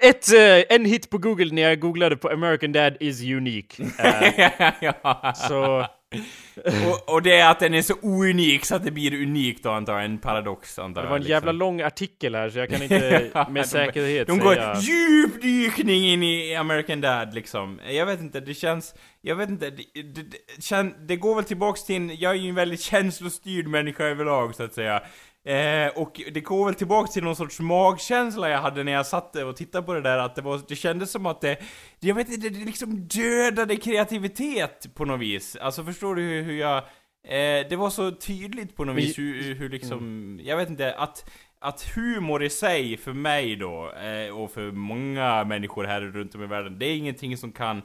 ett 0.08 0.32
eh, 0.32 0.76
en 0.76 0.84
hit 0.84 1.10
på 1.10 1.18
Google 1.18 1.54
när 1.54 1.62
jag 1.62 1.80
googlade 1.80 2.16
på 2.16 2.28
American 2.28 2.72
Dad 2.72 2.96
is 3.00 3.22
unique. 3.22 3.84
Så... 5.48 5.86
och, 6.88 7.14
och 7.14 7.22
det 7.22 7.36
är 7.36 7.50
att 7.50 7.60
den 7.60 7.74
är 7.74 7.82
så 7.82 7.94
ounik 8.02 8.64
så 8.64 8.74
att 8.76 8.84
det 8.84 8.90
blir 8.90 9.22
unikt 9.22 9.62
då 9.62 9.70
antar 9.70 9.92
jag, 9.92 10.04
en 10.04 10.18
paradox 10.18 10.78
antar 10.78 11.00
Det 11.00 11.04
jag. 11.04 11.10
var 11.10 11.16
en 11.16 11.22
liksom. 11.22 11.30
jävla 11.32 11.52
lång 11.52 11.80
artikel 11.80 12.34
här 12.34 12.50
så 12.50 12.58
jag 12.58 12.70
kan 12.70 12.82
inte 12.82 13.30
med 13.50 13.62
de- 13.62 13.68
säkerhet 13.68 14.26
De 14.26 14.38
går 14.38 14.54
säga... 14.54 14.76
djupdykning 14.80 16.04
in 16.04 16.22
i 16.22 16.54
American 16.54 17.00
Dad 17.00 17.34
liksom. 17.34 17.80
Jag 17.90 18.06
vet 18.06 18.20
inte, 18.20 18.40
det 18.40 18.54
känns... 18.54 18.94
Jag 19.20 19.36
vet 19.36 19.48
inte, 19.48 19.70
det, 19.70 19.82
det, 20.02 20.22
det, 20.70 20.92
det 21.06 21.16
går 21.16 21.34
väl 21.34 21.44
tillbaks 21.44 21.84
till 21.84 21.96
en... 21.96 22.16
Jag 22.18 22.32
är 22.32 22.36
ju 22.36 22.48
en 22.48 22.54
väldigt 22.54 22.80
känslostyrd 22.80 23.66
människa 23.66 24.04
överlag 24.04 24.54
så 24.54 24.62
att 24.62 24.74
säga. 24.74 25.02
Eh, 25.46 25.88
och 25.88 26.20
det 26.32 26.40
går 26.40 26.66
väl 26.66 26.74
tillbaks 26.74 27.12
till 27.12 27.24
någon 27.24 27.36
sorts 27.36 27.60
magkänsla 27.60 28.48
jag 28.48 28.60
hade 28.60 28.84
när 28.84 28.92
jag 28.92 29.06
satt 29.06 29.36
och 29.36 29.56
tittade 29.56 29.86
på 29.86 29.94
det 29.94 30.00
där, 30.00 30.18
att 30.18 30.34
det 30.34 30.42
var... 30.42 30.60
Det 30.68 30.76
kändes 30.76 31.10
som 31.10 31.26
att 31.26 31.40
det... 31.40 31.58
Jag 32.00 32.14
vet 32.14 32.28
inte, 32.28 32.48
det 32.48 32.64
liksom 32.64 33.08
dödade 33.08 33.76
kreativitet 33.76 34.94
på 34.94 35.04
något 35.04 35.20
vis. 35.20 35.56
Alltså 35.56 35.84
förstår 35.84 36.14
du 36.14 36.22
hur, 36.22 36.42
hur 36.42 36.58
jag... 36.58 36.76
Eh, 37.28 37.68
det 37.68 37.76
var 37.76 37.90
så 37.90 38.10
tydligt 38.10 38.76
på 38.76 38.84
något 38.84 38.96
vis 38.96 39.18
hur, 39.18 39.54
hur 39.54 39.68
liksom... 39.68 40.40
Jag 40.42 40.56
vet 40.56 40.70
inte, 40.70 40.94
att 40.94 41.30
att 41.60 41.82
humor 41.94 42.42
i 42.42 42.50
sig 42.50 42.96
för 42.96 43.12
mig 43.12 43.56
då, 43.56 43.92
eh, 43.92 44.36
och 44.36 44.50
för 44.50 44.70
många 44.70 45.44
människor 45.44 45.84
här 45.84 46.00
runt 46.00 46.34
om 46.34 46.42
i 46.42 46.46
världen, 46.46 46.78
det 46.78 46.86
är 46.86 46.96
ingenting 46.96 47.36
som 47.36 47.52
kan 47.52 47.82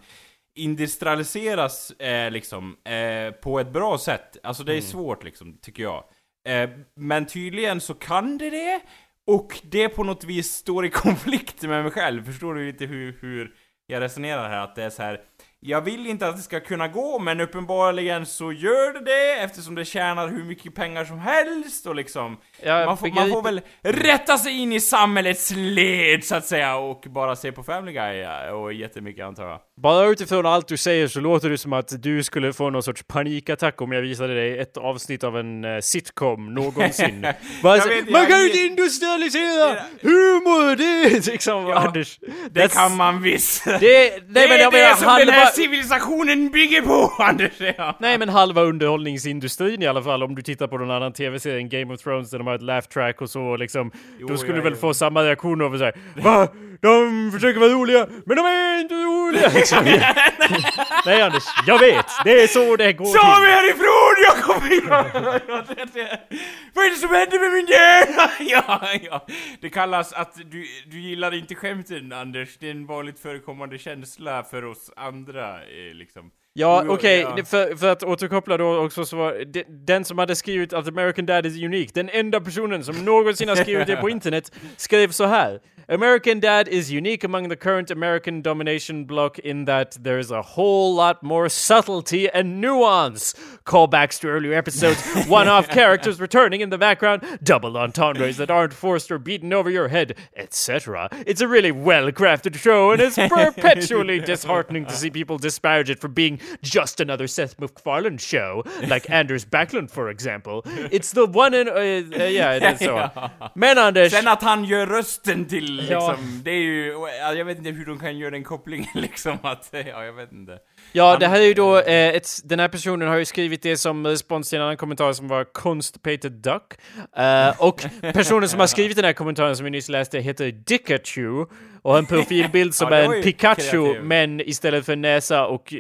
industrialiseras 0.56 1.92
eh, 1.92 2.32
liksom, 2.32 2.78
eh, 2.84 3.32
på 3.32 3.60
ett 3.60 3.74
bra 3.74 3.98
sätt. 3.98 4.38
Alltså 4.44 4.64
det 4.64 4.74
är 4.74 4.82
svårt 4.82 5.24
liksom, 5.24 5.58
tycker 5.62 5.84
jag. 5.84 6.04
Eh, 6.48 6.70
men 6.96 7.26
tydligen 7.26 7.82
så 7.82 7.94
kan 7.94 8.38
det 8.38 8.50
det, 8.50 8.82
och 9.28 9.62
det 9.64 9.90
på 9.90 10.04
något 10.04 10.24
vis 10.24 10.54
står 10.54 10.86
i 10.86 10.90
konflikt 11.04 11.62
med 11.62 11.84
mig 11.84 11.92
själv. 11.92 12.26
Förstår 12.26 12.54
du 12.54 12.66
lite 12.66 12.86
hur, 12.86 13.18
hur 13.22 13.54
jag 13.88 14.02
resonerar 14.02 14.50
här? 14.50 14.58
Att 14.58 14.76
det 14.76 14.84
är 14.84 14.90
så 14.90 15.04
här. 15.04 15.22
Jag 15.64 15.82
vill 15.82 16.08
inte 16.08 16.28
att 16.28 16.36
det 16.36 16.42
ska 16.42 16.60
kunna 16.60 16.88
gå, 16.88 17.20
men 17.20 17.42
uppenbarligen 17.42 18.26
så 18.26 18.52
gör 18.52 18.94
det 18.94 19.00
det 19.00 19.40
eftersom 19.40 19.76
det 19.76 19.86
tjänar 19.86 20.28
hur 20.28 20.44
mycket 20.44 20.76
pengar 20.76 21.06
som 21.06 21.20
helst 21.20 21.88
och 21.88 21.96
liksom 21.96 22.38
Jag 22.64 22.86
man, 22.86 22.98
får, 22.98 23.08
man 23.08 23.30
får 23.30 23.42
väl 23.42 23.62
rätta 23.82 24.38
sig 24.38 24.60
in 24.62 24.74
i 24.74 24.80
samhällets 24.80 25.52
led 25.56 26.24
så 26.24 26.36
att 26.36 26.46
säga 26.46 26.76
och 26.76 27.06
bara 27.10 27.36
se 27.36 27.52
på 27.52 27.64
Family 27.64 27.94
Guy 27.94 28.18
ja, 28.18 28.54
och 28.54 28.74
jättemycket 28.74 29.26
antar 29.26 29.48
jag. 29.50 29.60
Bara 29.82 30.08
utifrån 30.08 30.46
allt 30.46 30.68
du 30.68 30.78
säger 30.78 31.08
så 31.08 31.20
låter 31.20 31.50
det 31.50 31.58
som 31.58 31.74
att 31.74 32.04
du 32.04 32.24
skulle 32.24 32.54
få 32.54 32.70
någon 32.70 32.84
sorts 32.84 33.04
panikattack 33.04 33.82
om 33.82 33.92
jag 33.92 34.02
visade 34.02 34.34
dig 34.36 34.60
ett 34.60 34.78
avsnitt 34.78 35.24
av 35.24 35.38
en 35.38 35.64
eh, 35.64 35.80
sitcom 35.80 36.54
någonsin. 36.54 37.28
Bara 37.64 37.82
så, 37.82 37.90
vet, 37.90 38.10
man 38.10 38.26
kan 38.26 38.40
ju 38.40 38.46
inte 38.46 38.58
industrialisera 38.58 39.76
humor! 40.02 40.76
Det 40.76 40.84
är 40.84 41.32
liksom, 41.32 41.68
Ja, 41.68 41.76
Anders. 41.76 42.20
Det 42.52 42.74
kan 42.74 42.96
man 42.96 43.22
visst. 43.22 43.66
Det, 43.66 43.80
nej 43.80 44.20
det 44.28 44.34
men 44.34 44.52
är 44.52 44.58
det 44.58 44.72
menar 44.72 44.96
som 44.96 45.06
den 45.06 45.30
här 45.30 45.40
halva... 45.40 45.52
civilisationen 45.52 46.50
bygger 46.50 46.82
på, 46.82 47.14
Anders! 47.24 47.52
Ja. 47.78 47.98
Nej 48.00 48.18
men 48.18 48.30
halva 48.30 48.62
underhållningsindustrin 48.62 49.82
i 49.82 49.88
alla 49.88 50.04
fall 50.04 50.24
om 50.24 50.36
du 50.36 50.42
tittar 50.42 50.68
på 50.68 50.78
någon 50.78 50.92
annan 50.92 51.14
tv-serie 51.14 51.58
än 51.58 51.70
Game 51.70 51.94
of 51.94 52.02
Thrones 52.02 52.30
där 52.30 52.38
de 52.38 52.48
har 52.48 52.56
ett 52.56 52.62
laugh 52.62 52.88
track 52.88 53.22
och 53.22 53.30
så 53.30 53.58
liksom. 53.58 53.92
Jo, 54.20 54.28
då 54.28 54.38
skulle 54.38 54.54
ja, 54.54 54.58
du 54.58 54.64
väl 54.64 54.74
jo. 54.74 54.80
få 54.80 54.94
samma 54.94 55.24
reaktion 55.24 55.62
över 55.62 55.78
såhär 55.78 55.94
Va? 56.16 56.48
De 56.82 57.32
försöker 57.34 57.60
vara 57.60 57.70
roliga 57.70 58.08
men 58.26 58.38
de 58.38 58.46
är 58.46 58.82
inte 58.82 58.94
roliga! 58.94 59.50
Liksom. 59.72 59.86
nej 61.06 61.22
Anders, 61.22 61.44
jag 61.68 61.80
vet! 61.80 62.06
Det 62.24 62.44
är 62.44 62.48
så 62.48 62.76
det 62.76 62.94
går 62.94 63.06
Ta 63.18 63.36
till. 63.36 63.42
mig 63.44 63.52
härifrån! 63.52 64.16
Jag 64.26 64.44
kommer... 64.44 64.82
Vad 66.74 66.86
är 66.86 66.90
det 66.90 66.96
som 66.96 67.10
händer 67.10 67.40
med 67.40 67.52
min 67.52 67.66
hjärna? 67.68 68.32
Ja, 68.40 68.90
ja. 69.02 69.26
Det 69.62 69.70
kallas 69.70 70.14
att 70.14 70.36
du, 70.36 70.66
du 70.86 71.00
gillar 71.00 71.34
inte 71.34 71.56
skämten, 71.56 72.14
Anders. 72.14 72.58
Det 72.60 72.68
är 72.68 72.72
en 72.72 72.86
vanligt 72.86 73.20
förekommande 73.20 73.78
känsla 73.78 74.44
för 74.44 74.66
oss 74.66 74.92
andra, 74.96 75.56
eh, 75.56 75.94
liksom. 75.94 76.32
Ja, 76.54 76.86
okej, 76.88 77.20
ja. 77.20 77.34
det- 77.36 77.46
för, 77.46 77.76
för 77.76 77.92
att 77.92 78.04
återkoppla 78.04 78.58
då 78.58 78.86
också 78.86 79.06
så 79.06 79.18
var 79.18 79.46
de, 79.46 79.64
den 79.68 80.06
som 80.06 80.18
hade 80.18 80.36
skrivit 80.36 80.74
att 80.74 80.88
American 80.88 81.26
Dad 81.26 81.46
is 81.46 81.64
unique, 81.64 81.92
den 81.94 82.10
enda 82.10 82.42
personen 82.42 82.84
som 82.84 83.06
någonsin 83.06 83.50
har 83.50 83.56
skrivit 83.56 83.88
det 83.88 83.96
på 83.96 84.10
internet, 84.10 84.52
skrev 84.78 85.12
så 85.12 85.26
här. 85.26 85.60
American 85.92 86.40
Dad 86.40 86.70
is 86.70 86.90
unique 86.90 87.22
among 87.26 87.50
the 87.50 87.58
current 87.58 87.92
American 87.92 88.42
domination 88.42 89.04
bloc 89.04 89.38
in 89.40 89.66
that 89.66 89.98
there's 90.00 90.32
a 90.32 90.42
whole 90.42 90.96
lot 90.96 91.22
more 91.22 91.50
subtlety 91.50 92.30
and 92.30 92.62
nuance. 92.62 93.34
Callbacks 93.66 94.18
to 94.22 94.30
earlier 94.30 94.54
episodes, 94.54 95.04
one-off 95.28 95.68
characters 95.68 96.22
returning 96.22 96.62
in 96.62 96.70
the 96.70 96.78
background, 96.78 97.26
double 97.44 97.76
entendres 97.76 98.38
that 98.38 98.50
aren't 98.50 98.72
forced 98.72 99.12
or 99.12 99.20
beaten 99.20 99.52
over 99.52 99.70
your 99.70 99.90
head, 99.90 100.16
etc. 100.38 101.10
It's 101.28 101.42
a 101.42 101.48
really 101.50 101.74
well-crafted 101.74 102.56
show 102.56 102.92
and 102.92 103.02
it's 103.02 103.18
perpetually 103.28 104.22
disheartening 104.22 104.86
to 104.86 104.94
see 104.94 105.10
people 105.10 105.38
disparage 105.40 105.90
it 105.90 106.00
for 106.00 106.08
being 106.08 106.40
just 106.62 107.02
another 107.02 107.28
Seth 107.28 107.60
MacFarlane 107.60 108.18
show, 108.18 108.64
like 108.88 109.10
Anders 109.10 109.44
Backlund, 109.44 109.92
for 109.92 110.10
example. 110.10 110.62
It's 110.66 111.12
the 111.12 111.26
one 111.26 111.54
and... 111.54 111.68
Uh, 111.68 111.74
uh, 111.74 112.30
yeah, 112.30 112.60
det 112.60 112.66
är 112.66 112.76
så. 112.76 113.30
Men 113.56 113.78
Anders... 113.78 114.12
Sen 114.12 114.28
att 114.28 114.42
han 114.42 114.64
gör 114.64 114.88
rösten 114.88 115.46
till 115.46 115.81
liksom, 115.90 116.42
det 116.44 116.52
är 116.52 116.60
ju, 116.60 116.92
ja, 117.20 117.34
jag 117.34 117.46
vet 117.46 117.58
inte 117.58 117.70
hur 117.70 117.86
de 117.86 118.00
kan 118.00 118.18
göra 118.18 118.32
den 118.32 118.44
kopplingen 118.44 118.90
liksom 118.96 119.38
att, 119.44 119.70
ja 119.72 120.06
jag 120.06 120.14
vet 120.14 120.32
inte. 120.32 120.58
Ja, 120.92 121.18
det 121.18 121.28
här 121.28 121.40
är 121.40 121.46
ju 121.46 121.54
då, 121.54 121.78
eh, 121.80 122.08
ett, 122.16 122.30
den 122.44 122.60
här 122.60 122.68
personen 122.68 123.08
har 123.08 123.16
ju 123.18 123.26
skrivit 123.26 123.62
det 123.62 123.78
som 123.78 124.08
respons 124.08 124.50
till 124.50 124.58
en 124.58 124.64
annan 124.64 124.78
kommentar 124.78 125.14
som 125.14 125.28
var 125.28 125.44
Constipated 125.44 126.32
Duck. 126.32 126.74
Eh, 127.18 127.62
och 127.62 127.86
personen 128.14 128.50
som 128.50 128.60
har 128.60 128.68
skrivit 128.68 128.96
den 128.96 129.06
här 129.06 129.14
kommentaren 129.14 129.56
som 129.56 129.64
vi 129.64 129.70
nyss 129.70 129.90
läste 129.90 130.20
heter 130.20 130.52
Dickachu 130.52 131.46
och 131.82 131.92
har 131.92 131.98
en 131.98 132.06
profilbild 132.16 132.76
som 132.76 132.88
Ja, 132.92 132.98
är 132.98 133.14
en 133.16 133.24
Pikachu, 133.24 133.62
kreativ. 133.72 134.04
men 134.04 134.42
istället 134.42 134.86
för 134.86 134.96
näsa 134.96 135.46
och 135.46 135.74
eh, 135.74 135.80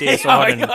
det 0.00 0.20
så 0.20 0.28
har 0.28 0.48
den 0.50 0.68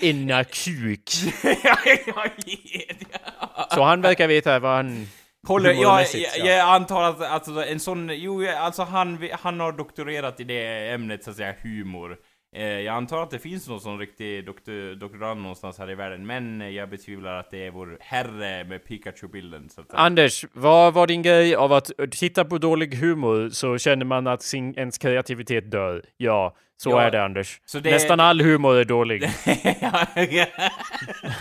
ena 0.00 0.44
kuk. 0.44 1.10
ja, 1.42 1.76
ja, 2.06 2.26
ja. 2.40 3.68
Så 3.74 3.82
han 3.82 4.00
verkar 4.02 4.26
veta 4.28 4.58
vad 4.58 4.76
han... 4.76 5.08
Håller, 5.46 5.72
jag, 5.72 6.00
jag, 6.00 6.38
ja. 6.38 6.44
jag 6.46 6.68
antar 6.68 7.02
att 7.02 7.20
alltså, 7.20 7.64
en 7.64 7.80
sån, 7.80 8.10
jo 8.12 8.48
alltså 8.48 8.82
han, 8.82 9.28
han 9.32 9.60
har 9.60 9.72
doktorerat 9.72 10.40
i 10.40 10.44
det 10.44 10.90
ämnet 10.90 11.24
så 11.24 11.30
att 11.30 11.36
säga, 11.36 11.54
humor. 11.62 12.18
Eh, 12.56 12.62
jag 12.66 12.94
antar 12.94 13.22
att 13.22 13.30
det 13.30 13.38
finns 13.38 13.68
någon 13.68 13.80
sån 13.80 13.98
riktig 13.98 14.46
doktor, 14.46 14.94
doktorand 14.94 15.40
någonstans 15.40 15.78
här 15.78 15.90
i 15.90 15.94
världen, 15.94 16.26
men 16.26 16.74
jag 16.74 16.88
betvivlar 16.90 17.34
att 17.40 17.50
det 17.50 17.66
är 17.66 17.70
vår 17.70 17.96
herre 18.00 18.64
med 18.64 18.84
Pikachu-bilden. 18.84 19.68
Anders, 19.90 20.44
vad 20.52 20.94
var 20.94 21.06
din 21.06 21.22
grej 21.22 21.54
av 21.54 21.72
att 21.72 21.90
titta 22.10 22.44
på 22.44 22.58
dålig 22.58 22.94
humor 22.94 23.48
så 23.50 23.78
känner 23.78 24.04
man 24.04 24.26
att 24.26 24.42
sin, 24.42 24.78
ens 24.78 24.98
kreativitet 24.98 25.70
dör? 25.70 26.04
Ja, 26.16 26.56
så 26.76 26.90
Ja, 26.90 27.02
är 27.02 27.10
det 27.10 27.24
Anders. 27.24 27.60
det- 27.72 27.90
Nästan 27.90 28.20
all 28.20 28.40
humor 28.40 28.76
är 28.76 28.84
dålig. 28.84 29.24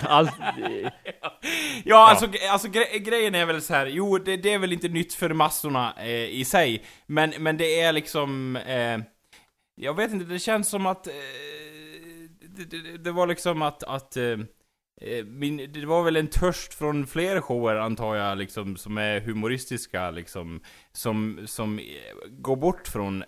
All, 0.07 0.29
Ja, 1.83 2.09
alltså, 2.09 2.27
alltså 2.51 2.67
gre 2.69 2.99
grejen 2.99 3.35
är 3.35 3.45
väl 3.45 3.61
så 3.61 3.73
här. 3.73 3.85
jo 3.85 4.17
det, 4.17 4.37
det 4.37 4.53
är 4.53 4.59
väl 4.59 4.73
inte 4.73 4.87
nytt 4.87 5.13
för 5.13 5.29
massorna 5.33 5.93
eh, 5.99 6.09
i 6.39 6.45
sig, 6.45 6.83
men, 7.05 7.33
men 7.39 7.57
det 7.57 7.79
är 7.81 7.93
liksom, 7.93 8.55
eh, 8.55 8.97
jag 9.79 9.93
vet 9.93 10.11
inte, 10.11 10.25
det 10.25 10.39
känns 10.39 10.69
som 10.69 10.85
att, 10.85 11.07
eh, 11.07 11.13
det, 12.39 12.65
det, 12.65 12.97
det 12.97 13.11
var 13.11 13.27
liksom 13.27 13.61
att, 13.61 13.83
att 13.83 14.17
eh, 14.17 14.39
eh, 15.01 15.25
min, 15.25 15.71
det 15.73 15.85
var 15.85 16.03
väl 16.03 16.15
en 16.15 16.27
törst 16.27 16.73
från 16.73 17.07
fler 17.07 17.41
shower 17.41 17.75
antar 17.75 18.15
jag, 18.15 18.37
liksom, 18.37 18.77
som 18.77 18.97
är 18.97 19.21
humoristiska, 19.21 20.11
liksom, 20.11 20.61
som, 20.97 21.39
som 21.45 21.79
eh, 21.79 21.85
går 22.29 22.55
bort 22.55 22.87
från... 22.87 23.23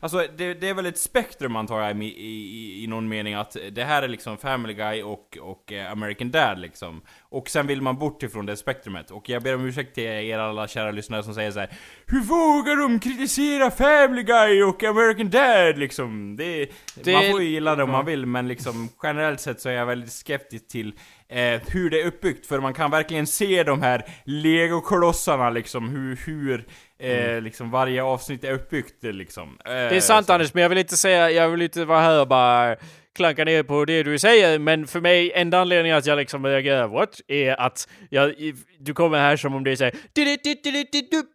Alltså, 0.00 0.26
det, 0.36 0.54
det 0.54 0.68
är 0.68 0.74
väl 0.74 0.86
ett 0.86 0.98
spektrum 0.98 1.56
antar 1.56 1.80
jag 1.80 2.02
i, 2.02 2.06
i, 2.06 2.84
i 2.84 2.86
någon 2.86 3.08
mening, 3.08 3.34
att 3.34 3.56
det 3.72 3.84
här 3.84 4.02
är 4.02 4.08
liksom 4.08 4.38
Family 4.38 4.74
Guy 4.74 5.02
och, 5.02 5.38
och 5.40 5.72
eh, 5.72 5.92
American 5.92 6.30
Dad 6.30 6.58
liksom. 6.58 7.02
Och 7.20 7.48
sen 7.48 7.66
vill 7.66 7.82
man 7.82 7.98
bort 7.98 8.22
ifrån 8.22 8.46
det 8.46 8.56
spektrumet. 8.56 9.10
Och 9.10 9.28
jag 9.28 9.42
ber 9.42 9.54
om 9.54 9.64
ursäkt 9.66 9.94
till 9.94 10.04
er 10.04 10.38
alla 10.38 10.68
kära 10.68 10.90
lyssnare 10.90 11.22
som 11.22 11.34
säger 11.34 11.50
så 11.50 11.60
här: 11.60 11.70
Hur 12.06 12.20
vågar 12.20 12.76
de 12.76 13.00
kritisera 13.00 13.70
Family 13.70 14.22
Guy 14.22 14.62
och 14.62 14.82
American 14.84 15.30
Dad 15.30 15.78
liksom? 15.78 16.36
Det, 16.36 16.66
Det- 17.04 17.12
Man 17.12 17.30
får 17.30 17.42
ju 17.42 17.48
gilla 17.48 17.76
det 17.76 17.82
om 17.82 17.90
man 17.90 18.06
vill, 18.06 18.26
men 18.26 18.48
liksom 18.48 18.88
generellt 19.02 19.40
sett 19.40 19.60
så 19.60 19.68
är 19.68 19.72
jag 19.72 19.86
väldigt 19.86 20.12
skeptisk 20.12 20.68
till 20.68 20.94
eh, 21.28 21.60
hur 21.68 21.90
det 21.90 22.00
är 22.00 22.06
uppbyggt, 22.06 22.46
för 22.46 22.60
man 22.60 22.74
kan 22.74 22.90
verkligen 22.90 23.26
se 23.26 23.62
de 23.62 23.82
här 23.82 24.04
legoklossarna 24.24 25.50
liksom, 25.50 25.88
hur, 25.88 26.16
hur 26.26 26.66
eh, 26.98 27.40
liksom 27.40 27.70
varje 27.70 28.02
avsnitt 28.02 28.44
är 28.44 28.52
uppbyggt 28.52 29.02
liksom. 29.02 29.58
Eh, 29.64 29.70
det 29.72 29.96
är 29.96 30.00
sant 30.00 30.26
så- 30.26 30.32
Anders, 30.32 30.54
men 30.54 30.62
jag 30.62 30.68
vill 30.68 30.78
inte 30.78 30.96
säga, 30.96 31.30
jag 31.30 31.48
vill 31.48 31.62
inte 31.62 31.84
vara 31.84 32.00
här 32.00 32.20
och 32.20 32.28
bara 32.28 32.76
klanka 33.16 33.44
ner 33.44 33.62
på 33.62 33.84
det 33.84 34.02
du 34.02 34.18
säger, 34.18 34.58
men 34.58 34.86
för 34.86 35.00
mig, 35.00 35.32
enda 35.34 35.60
anledningen 35.60 35.98
att 35.98 36.06
jag 36.06 36.16
liksom 36.16 36.46
reagerar 36.46 36.88
what, 36.88 37.20
är 37.28 37.60
att 37.60 37.88
jag, 38.10 38.34
du 38.78 38.94
kommer 38.94 39.18
här 39.18 39.36
som 39.36 39.54
om 39.54 39.64
det 39.64 39.70
är 39.72 39.76
såhär 39.76 39.94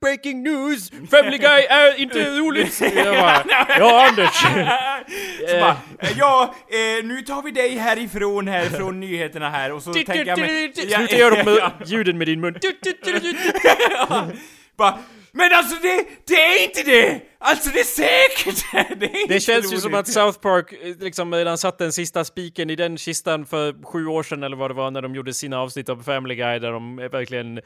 breaking 0.01 0.43
news, 0.43 0.91
Family 1.11 1.37
Guy 1.37 1.61
är 1.69 1.99
inte 1.99 2.19
roligt. 2.39 2.81
Jag 2.95 3.15
bara, 3.15 3.43
ja 3.79 4.07
Anders. 4.09 4.43
bara, 5.59 5.77
eh, 5.99 6.09
ja, 6.17 6.55
eh, 6.69 7.05
nu 7.05 7.21
tar 7.21 7.41
vi 7.41 7.51
dig 7.51 7.77
härifrån 7.77 8.47
här, 8.47 8.65
från 8.65 8.99
nyheterna 8.99 9.49
här, 9.49 9.71
och 9.71 9.83
så 9.83 9.93
tänker 9.93 10.25
jag 10.25 10.39
mig... 10.39 10.73
Sluta 10.73 11.15
göra 11.15 11.71
ljuden 11.85 12.17
med 12.17 12.27
din 12.27 12.39
mun. 12.41 12.55
Bara, 14.77 14.97
men 15.31 15.49
alltså 15.53 15.75
det, 15.81 16.05
det 16.27 16.33
är 16.35 16.63
inte 16.63 16.83
det! 16.83 17.21
Alltså 17.41 17.69
det 17.73 17.79
är 17.79 17.83
säkert! 17.83 18.65
det 18.99 19.05
är 19.05 19.27
Det 19.27 19.39
känns 19.39 19.73
ju 19.73 19.77
som 19.77 19.91
roligt. 19.91 19.99
att 19.99 20.07
South 20.13 20.39
Park 20.39 20.73
eh, 20.73 20.95
liksom 20.99 21.33
redan 21.33 21.57
satt 21.57 21.77
den 21.77 21.91
sista 21.91 22.25
spiken 22.25 22.69
i 22.69 22.75
den 22.75 22.97
kistan 22.97 23.45
för 23.45 23.83
sju 23.85 24.05
år 24.07 24.23
sedan 24.23 24.43
eller 24.43 24.57
vad 24.57 24.69
det 24.69 24.73
var 24.73 24.91
när 24.91 25.01
de 25.01 25.15
gjorde 25.15 25.33
sina 25.33 25.59
avsnitt 25.59 25.89
av 25.89 26.03
Family 26.03 26.35
Guy 26.35 26.59
där 26.59 26.71
de 26.71 26.99
är 26.99 27.09
verkligen 27.09 27.57
eh, 27.57 27.63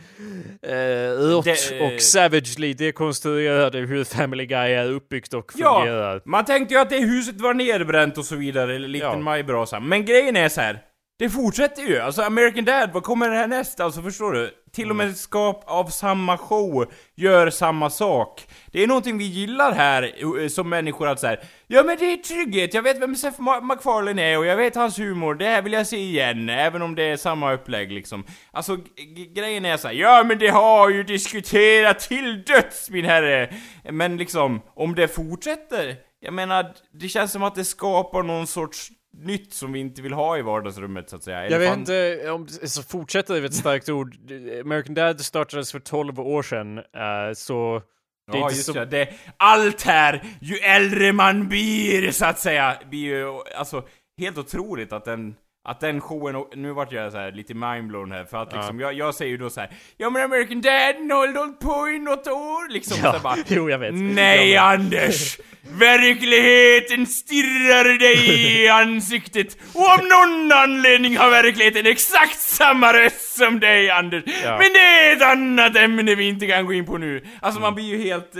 Det- 1.43 1.82
och 1.95 2.02
savagely 2.02 2.73
dekonstruerade 2.73 3.80
hur 3.80 4.04
Family 4.04 4.45
Guy 4.45 4.71
är 4.73 4.91
uppbyggt 4.91 5.34
och 5.34 5.52
Ja, 5.56 5.80
fungerar. 5.80 6.21
man 6.26 6.45
tänkte 6.45 6.73
ju 6.73 6.80
att 6.80 6.89
det 6.89 6.97
huset 6.99 7.41
var 7.41 7.54
nedbränt 7.54 8.17
och 8.17 8.26
så 8.26 8.36
vidare, 8.36 8.80
liten 8.80 9.10
Ja. 9.10 9.17
majbrasa. 9.17 9.80
Men 9.80 10.06
grejen 10.06 10.36
är 10.38 10.49
så 10.49 10.62
här. 10.62 10.80
Det 11.19 11.30
fortsätter 11.30 11.82
ju, 11.84 11.99
alltså 11.99 12.21
American 12.21 12.65
Dad, 12.65 12.89
vad 12.93 13.04
kommer 13.04 13.30
det 13.30 13.36
här 13.36 13.47
nästa? 13.47 13.84
Alltså 13.84 14.02
förstår 14.02 14.32
du? 14.34 14.52
Till 14.71 14.89
och 14.89 14.95
med 14.95 15.17
skap 15.17 15.63
av 15.67 15.86
samma 15.86 16.38
show 16.38 16.91
gör 17.15 17.49
samma 17.49 17.89
sak. 17.89 18.47
Det 18.71 18.84
är 18.84 18.88
någonting 18.88 19.17
vi 19.17 19.23
gillar 19.23 19.71
här 19.71 20.12
eh, 20.41 20.47
som 20.47 20.69
människor 20.69 21.08
att 21.08 21.19
säga. 21.19 21.38
Ja 21.67 21.84
men 21.84 21.97
det 21.97 22.13
är 22.13 22.17
trygghet, 22.17 22.73
jag 22.73 22.82
vet 22.84 23.02
vem 23.02 23.15
Seth 23.15 23.39
Ma- 23.39 23.62
MacFarlane 23.62 24.21
är 24.23 24.38
och 24.38 24.45
jag 24.45 24.58
vet 24.58 24.76
hans 24.76 24.99
humor, 24.99 25.36
det 25.36 25.45
här 25.45 25.62
vill 25.62 25.73
jag 25.73 25.88
se 25.88 25.97
igen, 25.97 26.49
även 26.49 26.82
om 26.82 26.95
det 26.95 27.04
är 27.04 27.17
samma 27.17 27.54
upplägg 27.54 27.91
liksom. 27.91 28.26
Alltså 28.52 28.78
grejen 29.36 29.65
är 29.65 29.78
så 29.78 29.88
här, 29.88 29.95
ja 29.95 30.23
men 30.23 30.39
det 30.39 30.47
har 30.47 30.89
ju 30.89 31.04
diskuterat 31.04 31.99
till 31.99 32.43
döds 32.43 32.89
min 32.89 33.06
herre! 33.06 33.54
Men 33.89 34.17
liksom, 34.17 34.62
om 34.76 34.95
det 34.95 35.08
fortsätter, 35.08 35.95
jag 36.19 36.34
menar, 36.34 36.73
det 36.93 37.08
känns 37.08 37.32
som 37.32 37.43
att 37.43 37.56
det 37.56 37.65
skapar 37.65 38.23
någon 38.23 38.47
sorts 38.47 38.89
nytt 39.17 39.54
som 39.54 39.71
vi 39.71 39.80
inte 39.80 40.02
vill 40.02 40.13
ha 40.13 40.38
i 40.38 40.41
vardagsrummet 40.41 41.10
så 41.10 41.15
att 41.15 41.23
säga. 41.23 41.49
Jag 41.49 41.60
vet 41.60 41.78
inte 41.78 42.30
om 42.32 42.47
så 42.47 42.84
fortsätter 42.84 43.34
är 43.36 43.45
ett 43.45 43.54
starkt 43.54 43.89
ord. 43.89 44.15
American 44.62 44.93
Dad 44.93 45.21
startades 45.21 45.71
för 45.71 45.80
12 45.80 46.19
år 46.19 46.43
sedan, 46.43 46.78
eh, 46.78 47.34
så 47.36 47.82
det 48.32 48.38
är 48.38 48.41
ja, 48.41 48.49
just 48.49 48.65
så... 48.65 48.73
det. 48.73 48.86
det. 48.86 49.13
Allt 49.38 49.82
här, 49.82 50.23
ju 50.41 50.56
äldre 50.56 51.13
man 51.13 51.47
blir, 51.47 52.12
så 52.12 52.26
att 52.26 52.39
säga, 52.39 52.78
blir 52.89 52.99
ju, 52.99 53.28
alltså, 53.58 53.84
helt 54.17 54.38
otroligt 54.38 54.93
att 54.93 55.06
den, 55.06 55.36
att 55.65 55.80
den 55.80 56.02
showen, 56.02 56.43
nu 56.56 56.71
vart 56.71 56.91
jag 56.91 57.12
så 57.12 57.17
här 57.17 57.32
lite 57.32 57.54
mindblown 57.54 58.12
här, 58.12 58.26
för 58.26 58.38
att 58.38 58.54
liksom, 58.54 58.80
jag, 58.80 58.93
jag 58.93 59.15
säger 59.15 59.32
ju 59.32 59.38
då 59.38 59.49
så 59.49 59.60
här, 59.60 59.69
ja 59.97 60.10
men 60.10 60.21
American 60.21 60.62
Dad, 60.62 60.95
har 60.95 61.38
hållit 61.38 61.60
på 61.60 61.89
i 61.89 61.99
något 61.99 62.28
år, 62.28 62.73
liksom. 62.73 62.97
Ja, 63.04 63.13
så 63.13 63.19
bara, 63.19 63.38
jo, 63.47 63.69
jag 63.69 63.80
vet. 63.80 63.93
Nej 63.93 64.52
Jag 64.52 64.73
Anders! 64.73 65.39
Verkligheten 65.62 67.06
stirrar 67.08 67.99
dig 67.99 68.63
i 68.63 68.67
ansiktet 68.84 69.58
och 69.73 69.89
av 69.89 69.99
någon 69.99 70.52
anledning 70.52 71.17
har 71.17 71.30
verkligheten 71.30 71.86
exakt 71.86 72.39
samma 72.39 72.93
röst 72.93 73.38
som 73.38 73.60
dig 73.60 73.89
Anders. 73.89 74.23
Ja. 74.43 74.58
Men 74.58 74.73
det 74.73 74.80
är 74.80 75.15
ett 75.15 75.21
annat 75.21 75.76
ämne 75.76 76.15
vi 76.15 76.28
inte 76.28 76.47
kan 76.47 76.65
gå 76.65 76.73
in 76.73 76.86
på 76.86 76.97
nu. 76.97 77.26
Alltså 77.41 77.62
man 77.62 77.76
blir 77.76 77.86
ju 77.86 77.97
helt... 78.04 78.36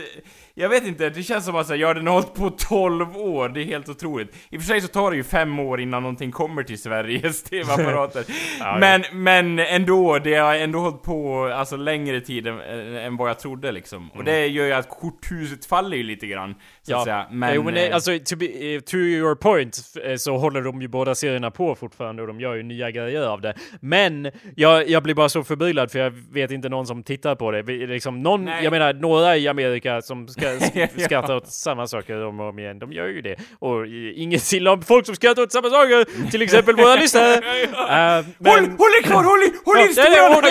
eh, 0.56 0.62
Jag 0.64 0.70
vet 0.70 0.84
inte, 0.84 1.10
det 1.10 1.24
känns 1.24 1.46
som 1.46 1.56
att 1.56 1.68
säga, 1.68 1.88
ja 1.88 1.94
den 1.94 2.08
har 2.08 2.14
hållit 2.14 2.34
på 2.34 2.50
12 2.50 3.18
år, 3.18 3.50
det 3.50 3.62
är 3.62 3.66
helt 3.66 3.90
otroligt. 3.90 4.36
I 4.50 4.58
och 4.58 4.62
för 4.62 4.68
sig 4.68 4.82
så 4.82 4.88
tar 4.88 5.12
det 5.12 5.18
ju 5.18 5.24
fem 5.24 5.60
år 5.60 5.82
innan 5.82 6.02
någonting 6.04 6.32
kommer 6.32 6.64
till 6.64 6.82
Sveriges 6.82 7.44
TV-apparater. 7.50 8.26
Ja, 8.60 8.78
men, 8.80 9.04
men 9.12 9.60
ändå, 9.60 10.20
det 10.20 10.36
har 10.36 10.56
ändå 10.56 10.80
hållit 10.80 11.04
på 11.04 11.46
alltså 11.56 11.76
längre 11.76 12.22
tid 12.22 12.48
än, 12.48 12.60
än 12.96 13.18
vad 13.18 13.30
jag 13.30 13.40
trodde 13.40 13.72
liksom. 13.72 14.10
Och 14.12 14.24
det 14.24 14.48
gör 14.48 14.66
ju 14.66 14.74
att 14.74 14.90
korthuset 14.90 15.66
faller 15.66 15.98
ju 15.98 16.04
lite 16.04 16.28
grann, 16.28 16.56
så 16.82 16.96
att 16.96 17.04
säga. 17.04 17.28
Men... 17.32 17.56
jo, 17.56 17.64
men 17.64 17.78
eh, 17.78 17.84
eh, 17.84 17.96
alltså, 17.96 18.20
to, 18.26 18.36
be, 18.36 18.46
eh, 18.46 18.80
to 18.80 18.96
your 18.98 19.36
point 19.36 19.80
eh, 20.06 20.16
så 20.16 20.38
håller 20.38 20.62
de 20.62 20.82
ju 20.82 20.88
båda 20.88 21.16
serierna 21.16 21.52
på 21.52 21.76
fortfarande 21.76 22.22
och 22.22 22.28
de 22.28 22.40
gör 22.40 22.56
ju 22.56 22.64
nya 22.64 22.92
grejer 22.92 23.22
av 23.22 23.42
det. 23.42 23.54
Men 23.80 24.32
jag, 24.56 24.90
jag 24.90 25.04
blir 25.04 25.14
bara 25.16 25.30
så 25.30 25.44
förbryllad 25.44 25.92
för 25.92 26.00
jag 26.00 26.12
vet 26.32 26.52
inte 26.52 26.70
någon 26.70 26.88
som 26.88 27.04
tittar 27.04 27.36
på 27.36 27.52
det. 27.52 27.62
Liksom 27.88 28.22
någon, 28.22 28.46
Nej. 28.46 28.64
jag 28.64 28.72
menar 28.72 28.94
några 28.94 29.38
i 29.38 29.48
Amerika 29.48 30.02
som 30.02 30.28
ska 30.28 30.43
sk- 30.50 30.88
Ja. 30.96 31.06
skrattar 31.06 31.36
åt 31.36 31.52
samma 31.52 31.88
saker 31.88 32.26
om 32.26 32.40
och 32.40 32.50
om 32.50 32.60
igen, 32.60 32.80
de 32.80 32.94
gör 32.94 33.08
ju 33.08 33.22
det. 33.22 33.36
Och 33.60 33.86
eh, 33.86 34.22
inget 34.22 34.54
illa 34.54 34.72
om 34.72 34.82
folk 34.82 35.06
som 35.06 35.16
skrattar 35.16 35.42
åt 35.44 35.52
samma 35.52 35.70
saker, 35.70 36.30
till 36.32 36.42
exempel 36.42 36.76
våra 36.76 36.96
lyssnare. 37.04 37.34
Eh, 37.36 38.26
men- 38.38 38.52
Håll, 38.52 38.64
håll 38.64 38.92
er 39.00 39.04
kvar, 39.04 39.24
håll 39.24 39.40
håll 39.66 39.78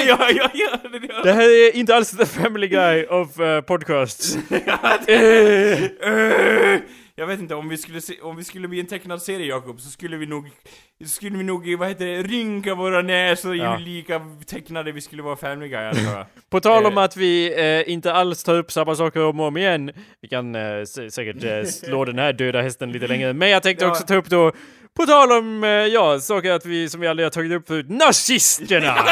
ja, 0.08 0.48
ja, 0.54 0.78
det- 1.24 1.32
här 1.32 1.48
är 1.48 1.76
inte 1.76 1.96
alls 1.96 2.10
the 2.16 2.26
family 2.26 2.68
guy 2.68 3.04
of 3.04 3.40
uh, 3.40 3.60
podcasts. 3.60 4.38
Jag 7.16 7.26
vet 7.26 7.40
inte, 7.40 7.54
om 7.54 7.68
vi 7.68 7.76
skulle 7.78 8.00
se, 8.00 8.20
om 8.20 8.36
vi 8.36 8.44
skulle 8.44 8.68
bli 8.68 8.80
en 8.80 8.86
tecknad 8.86 9.22
serie 9.22 9.46
Jakob, 9.46 9.80
så 9.80 9.90
skulle 9.90 10.16
vi 10.16 10.26
nog, 10.26 10.50
skulle 11.06 11.38
vi 11.38 11.44
nog, 11.44 11.74
vad 11.78 11.88
heter 11.88 12.06
det, 12.06 12.22
rynka 12.22 12.74
våra 12.74 13.02
näsor 13.02 13.56
Ja. 13.56 13.78
ju 13.78 13.84
lika 13.84 14.20
tecknade 14.46 14.92
vi 14.92 15.00
skulle 15.00 15.22
vara 15.22 15.36
Family 15.36 15.68
Guy 15.68 15.78
antar 15.84 16.02
jag. 16.02 16.26
På 16.50 16.60
tal 16.60 16.86
om 16.86 16.98
Eh. 16.98 17.04
att 17.04 17.16
vi 17.16 17.54
eh, 17.86 17.92
inte 17.92 18.12
alls 18.12 18.44
tar 18.44 18.54
upp 18.58 18.72
samma 18.72 18.94
saker 18.94 19.24
om 19.24 19.40
och 19.40 19.46
om 19.46 19.56
igen. 19.56 19.90
Vi 20.22 20.28
kan 20.28 20.54
eh, 20.54 20.58
sä- 20.60 21.10
säkert 21.10 21.44
eh, 21.44 21.64
slå 21.64 22.04
den 22.12 22.18
här 22.18 22.32
döda 22.32 22.62
hästen 22.62 22.92
lite 22.92 23.06
längre. 23.06 23.32
Men 23.32 23.50
jag 23.50 23.62
tänkte 23.62 23.84
Ja. 23.84 23.90
också 23.90 24.06
ta 24.06 24.14
upp 24.14 24.26
då, 24.28 24.52
på 24.96 25.06
tal 25.06 25.32
om, 25.32 25.64
eh, 25.64 25.70
ja, 25.70 26.20
saker 26.20 26.50
att 26.52 26.66
vi, 26.66 26.88
som 26.88 27.00
vi 27.00 27.06
aldrig 27.06 27.26
har 27.26 27.30
tagit 27.30 27.52
upp 27.52 27.68
förut, 27.68 27.86
nazisterna! 27.88 28.94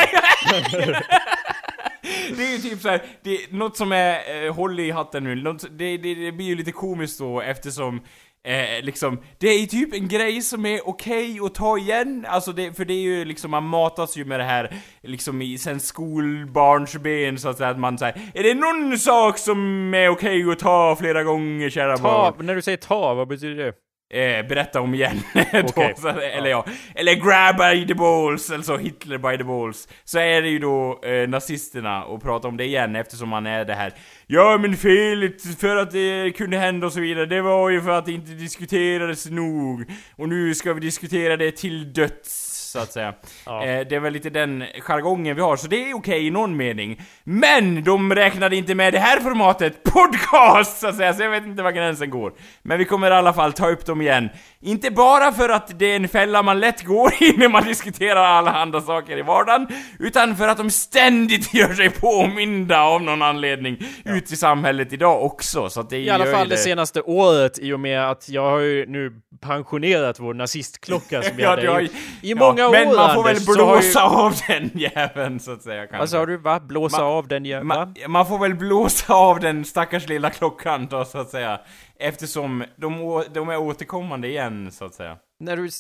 det 2.36 2.42
är 2.42 2.52
ju 2.52 2.58
typ 2.58 2.80
såhär, 2.80 3.02
något 3.50 3.76
som 3.76 3.92
är, 3.92 4.44
eh, 4.44 4.54
håll 4.54 4.80
i 4.80 4.90
hatten 4.90 5.24
nu, 5.24 5.34
något, 5.34 5.64
det, 5.70 5.96
det, 5.96 6.14
det 6.14 6.32
blir 6.32 6.46
ju 6.46 6.54
lite 6.54 6.72
komiskt 6.72 7.18
då 7.18 7.40
eftersom 7.40 8.00
Eh, 8.44 8.82
liksom, 8.82 9.18
det 9.38 9.48
är 9.48 9.60
ju 9.60 9.66
typ 9.66 9.94
en 9.94 10.08
grej 10.08 10.42
som 10.42 10.66
är 10.66 10.88
okej 10.88 11.38
att 11.44 11.54
ta 11.54 11.78
igen, 11.78 12.26
alltså 12.28 12.52
det, 12.52 12.72
för 12.76 12.84
det 12.84 12.94
är 12.94 13.02
ju 13.02 13.24
liksom, 13.24 13.50
man 13.50 13.64
matas 13.64 14.16
ju 14.16 14.24
med 14.24 14.40
det 14.40 14.44
här 14.44 14.74
liksom 15.02 15.42
i 15.42 15.58
sen 15.58 15.80
skolbarnsben 15.80 17.38
så 17.38 17.48
att 17.48 17.56
säga, 17.56 17.70
att 17.70 17.78
man 17.78 17.98
säger 17.98 18.30
Är 18.34 18.42
det 18.42 18.54
någon 18.54 18.98
sak 18.98 19.38
som 19.38 19.94
är 19.94 20.08
okej 20.08 20.50
att 20.50 20.58
ta 20.58 20.96
flera 20.96 21.24
gånger 21.24 21.70
kära 21.70 21.96
barn? 21.96 22.34
Ta, 22.36 22.42
när 22.42 22.54
du 22.54 22.62
säger 22.62 22.78
ta, 22.78 23.14
vad 23.14 23.28
betyder 23.28 23.64
det? 23.64 23.72
Eh, 24.12 24.46
berätta 24.46 24.80
om 24.80 24.94
igen. 24.94 25.20
Okej. 25.34 25.94
då, 26.02 26.08
eller 26.08 26.50
ja. 26.50 26.64
Eller 26.94 27.14
grab 27.14 27.56
by 27.56 27.86
the 27.86 27.94
balls, 27.94 28.50
eller 28.50 28.64
så 28.64 28.76
Hitler 28.76 29.18
by 29.18 29.38
the 29.38 29.44
balls. 29.44 29.88
Så 30.04 30.18
är 30.18 30.42
det 30.42 30.48
ju 30.48 30.58
då 30.58 31.00
eh, 31.02 31.28
nazisterna 31.28 32.04
och 32.04 32.22
prata 32.22 32.48
om 32.48 32.56
det 32.56 32.64
igen 32.64 32.96
eftersom 32.96 33.28
man 33.28 33.46
är 33.46 33.64
det 33.64 33.74
här 33.74 33.92
Ja 34.26 34.58
men 34.58 34.76
felet 34.76 35.58
för 35.60 35.76
att 35.76 35.90
det 35.90 36.30
kunde 36.36 36.58
hända 36.58 36.86
och 36.86 36.92
så 36.92 37.00
vidare, 37.00 37.26
det 37.26 37.42
var 37.42 37.70
ju 37.70 37.80
för 37.80 37.90
att 37.90 38.06
det 38.06 38.12
inte 38.12 38.30
diskuterades 38.30 39.30
nog. 39.30 39.84
Och 40.16 40.28
nu 40.28 40.54
ska 40.54 40.72
vi 40.72 40.80
diskutera 40.80 41.36
det 41.36 41.52
till 41.56 41.92
döds. 41.92 42.49
Så 42.70 42.78
att 42.78 42.92
säga. 42.92 43.14
Ja. 43.46 43.64
Eh, 43.64 43.86
det 43.86 43.96
är 43.96 44.00
väl 44.00 44.12
lite 44.12 44.30
den 44.30 44.64
jargongen 44.80 45.36
vi 45.36 45.42
har, 45.42 45.56
så 45.56 45.66
det 45.66 45.90
är 45.90 45.94
okej 45.94 46.26
i 46.26 46.30
någon 46.30 46.56
mening. 46.56 47.00
Men 47.24 47.84
de 47.84 48.14
räknade 48.14 48.56
inte 48.56 48.74
med 48.74 48.92
det 48.92 48.98
här 48.98 49.20
formatet, 49.20 49.82
podcast 49.82 50.80
så 50.80 50.86
att 50.86 50.96
säga, 50.96 51.14
så 51.14 51.22
jag 51.22 51.30
vet 51.30 51.46
inte 51.46 51.62
var 51.62 51.72
gränsen 51.72 52.10
går. 52.10 52.32
Men 52.62 52.78
vi 52.78 52.84
kommer 52.84 53.10
i 53.10 53.14
alla 53.14 53.32
fall 53.32 53.52
ta 53.52 53.70
upp 53.70 53.86
dem 53.86 54.00
igen. 54.00 54.28
Inte 54.62 54.90
bara 54.90 55.32
för 55.32 55.48
att 55.48 55.78
det 55.78 55.86
är 55.92 55.96
en 55.96 56.08
fälla 56.08 56.42
man 56.42 56.60
lätt 56.60 56.84
går 56.84 57.12
i 57.22 57.36
när 57.36 57.48
man 57.48 57.64
diskuterar 57.64 58.24
alla 58.24 58.50
andra 58.52 58.80
saker 58.80 59.16
i 59.18 59.22
vardagen, 59.22 59.66
utan 59.98 60.36
för 60.36 60.48
att 60.48 60.56
de 60.56 60.70
ständigt 60.70 61.54
gör 61.54 61.74
sig 61.74 61.90
påminda 61.90 62.80
av 62.82 63.02
någon 63.02 63.22
anledning 63.22 63.78
ut 64.04 64.32
i 64.32 64.36
samhället 64.36 64.92
idag 64.92 65.24
också, 65.24 65.70
så 65.70 65.80
att 65.80 65.90
det 65.90 65.98
I 65.98 66.10
alla 66.10 66.26
fall 66.26 66.48
det 66.48 66.56
senaste 66.56 67.00
året 67.02 67.58
i 67.58 67.72
och 67.72 67.80
med 67.80 68.10
att 68.10 68.28
jag 68.28 68.50
har 68.50 68.58
ju 68.58 68.86
nu 68.86 69.12
pensionerat 69.40 70.20
vår 70.20 70.34
nazistklocka 70.34 71.22
som 71.22 71.36
vi 71.36 71.42
Ja, 71.42 71.50
hade 71.50 71.68
har 71.70 71.80
i, 71.80 71.90
i 72.22 72.34
många 72.34 72.66
år 72.68 72.72
Men 72.72 72.96
man 72.96 73.14
får 73.14 73.24
väl 73.24 73.36
Anders, 73.36 73.44
så 73.54 73.64
har 73.64 73.74
ju- 73.76 73.80
blåsa 73.82 74.02
av 74.04 74.34
den 74.48 74.70
jäveln 74.94 75.40
så 75.40 75.52
att 75.52 75.62
säga 75.62 75.80
kanske. 75.86 75.98
Vad 75.98 76.10
sa 76.10 76.26
du? 76.26 76.36
Va? 76.36 76.60
Blåsa 76.60 76.96
Ma- 76.98 77.02
av 77.18 77.28
den 77.28 77.44
ja, 77.44 77.58
va? 77.58 77.64
Man, 77.64 77.94
man 78.08 78.26
får 78.26 78.38
väl 78.38 78.54
blåsa 78.54 79.14
av 79.14 79.40
den 79.40 79.64
stackars 79.64 80.08
lilla 80.08 80.30
klockan 80.30 80.86
då 80.86 81.04
så 81.04 81.18
att 81.18 81.30
säga. 81.30 81.60
Eftersom 82.00 82.64
de, 82.76 83.24
de 83.32 83.48
är 83.48 83.58
återkommande 83.58 84.28
igen 84.28 84.72
så 84.72 84.84
att 84.84 84.94
säga. 84.94 85.18
När 85.40 85.56
du, 85.56 85.64
eh, 85.64 85.70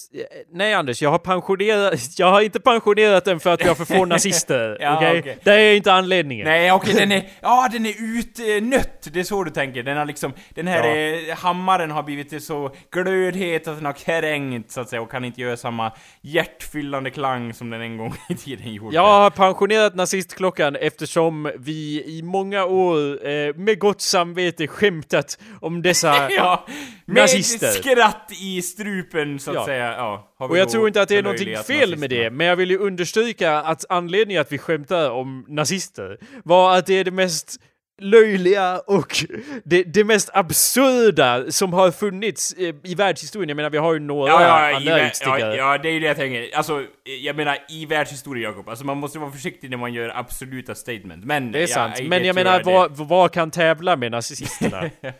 nej 0.52 0.74
Anders, 0.74 1.02
jag 1.02 1.10
har 1.10 1.18
pensionerat, 1.18 2.00
jag 2.18 2.26
har 2.30 2.40
inte 2.40 2.60
pensionerat 2.60 3.24
den 3.24 3.40
för 3.40 3.50
att 3.54 3.60
vi 3.64 3.68
har 3.68 3.74
för 3.74 3.84
få 3.84 4.04
nazister, 4.14 4.76
Ja, 4.80 4.96
okej? 4.96 5.18
okej. 5.20 5.38
Det 5.44 5.52
är 5.52 5.76
inte 5.76 5.92
anledningen. 5.92 6.46
Nej 6.46 6.72
okej, 6.72 6.94
den 6.94 7.12
är, 7.12 7.28
ja 7.40 7.68
den 7.72 7.86
är 7.86 7.94
utnött, 8.18 9.08
det 9.12 9.20
är 9.20 9.24
så 9.24 9.44
du 9.44 9.50
tänker. 9.50 9.82
Den 9.82 9.96
har 9.96 10.04
liksom, 10.04 10.32
den 10.54 10.66
här 10.66 10.96
eh, 10.96 11.36
hammaren 11.36 11.90
har 11.90 12.02
blivit 12.02 12.42
så 12.42 12.74
glödhet 12.92 13.68
att 13.68 13.76
den 13.76 13.86
har 13.86 13.92
kränkt 13.92 14.70
så 14.70 14.80
att 14.80 14.88
säga 14.88 15.02
och 15.02 15.10
kan 15.10 15.24
inte 15.24 15.40
göra 15.40 15.56
samma 15.56 15.92
hjärtfyllande 16.20 17.10
klang 17.10 17.54
som 17.54 17.70
den 17.70 17.80
en 17.80 17.96
gång 17.96 18.14
i 18.28 18.34
tiden 18.34 18.74
gjorde. 18.74 18.94
Jag 18.96 19.02
har 19.20 19.30
pensionerat 19.30 19.94
nazistklockan 19.94 20.76
eftersom 20.76 21.52
vi 21.58 22.02
i 22.06 22.22
många 22.22 22.64
år 22.64 23.26
eh, 23.28 23.54
med 23.54 23.78
gott 23.78 24.00
samvete 24.00 24.66
skämtat 24.66 25.38
om 25.60 25.82
dessa... 25.82 26.30
ja, 26.30 26.66
med 27.04 27.22
Nazister. 27.22 27.66
ett 27.66 27.74
skratt 27.74 28.30
i 28.40 28.62
strupen 28.62 29.38
så 29.38 29.49
att 29.50 29.54
Ja. 29.54 29.66
säga, 29.66 29.94
ja. 29.96 30.28
har 30.38 30.48
vi 30.48 30.54
Och 30.54 30.58
jag 30.58 30.68
tror 30.70 30.86
inte 30.86 31.02
att 31.02 31.08
det 31.08 31.16
är 31.16 31.22
någonting 31.22 31.56
fel 31.56 31.96
med 31.96 32.10
det, 32.10 32.30
men 32.30 32.46
jag 32.46 32.56
vill 32.56 32.70
ju 32.70 32.78
understryka 32.78 33.56
att 33.56 33.84
anledningen 33.88 34.40
att 34.40 34.52
vi 34.52 34.58
skämtar 34.58 35.10
om 35.10 35.44
nazister 35.48 36.18
var 36.44 36.76
att 36.78 36.86
det 36.86 36.94
är 36.94 37.04
det 37.04 37.10
mest 37.10 37.56
löjliga 38.02 38.78
och 38.86 39.24
det, 39.64 39.82
det 39.82 40.04
mest 40.04 40.30
absurda 40.32 41.50
som 41.50 41.72
har 41.72 41.90
funnits 41.90 42.52
eh, 42.52 42.74
i 42.84 42.94
världshistorien. 42.94 43.48
Jag 43.48 43.56
menar, 43.56 43.70
vi 43.70 43.78
har 43.78 43.92
ju 43.92 43.98
några 44.00 44.30
Ja, 44.32 44.42
ja, 44.70 44.76
andra 44.76 45.06
utstickare. 45.08 45.40
ja, 45.56 45.72
ja, 45.72 45.78
det 45.78 45.88
är 45.88 45.92
ju 45.92 46.00
det 46.00 46.06
jag 46.06 46.16
tänker. 46.16 46.56
Alltså, 46.56 46.84
jag 47.20 47.36
menar 47.36 47.58
i 47.68 47.86
världshistorien 47.86 48.44
Jakob, 48.50 48.68
alltså 48.68 48.84
man 48.84 48.96
måste 48.96 49.18
vara 49.18 49.30
försiktig 49.30 49.70
när 49.70 49.76
man 49.76 49.92
gör 49.92 50.08
absoluta 50.16 50.74
statement. 50.74 51.24
Men... 51.24 51.52
Det 51.52 51.62
är 51.62 51.66
sant, 51.66 52.00
I 52.00 52.08
men 52.08 52.24
jag 52.24 52.34
menar 52.34 52.62
vad, 52.64 52.96
vad 52.96 53.32
kan 53.32 53.50
tävla 53.50 53.96
med 53.96 54.10
nazisterna? 54.12 54.80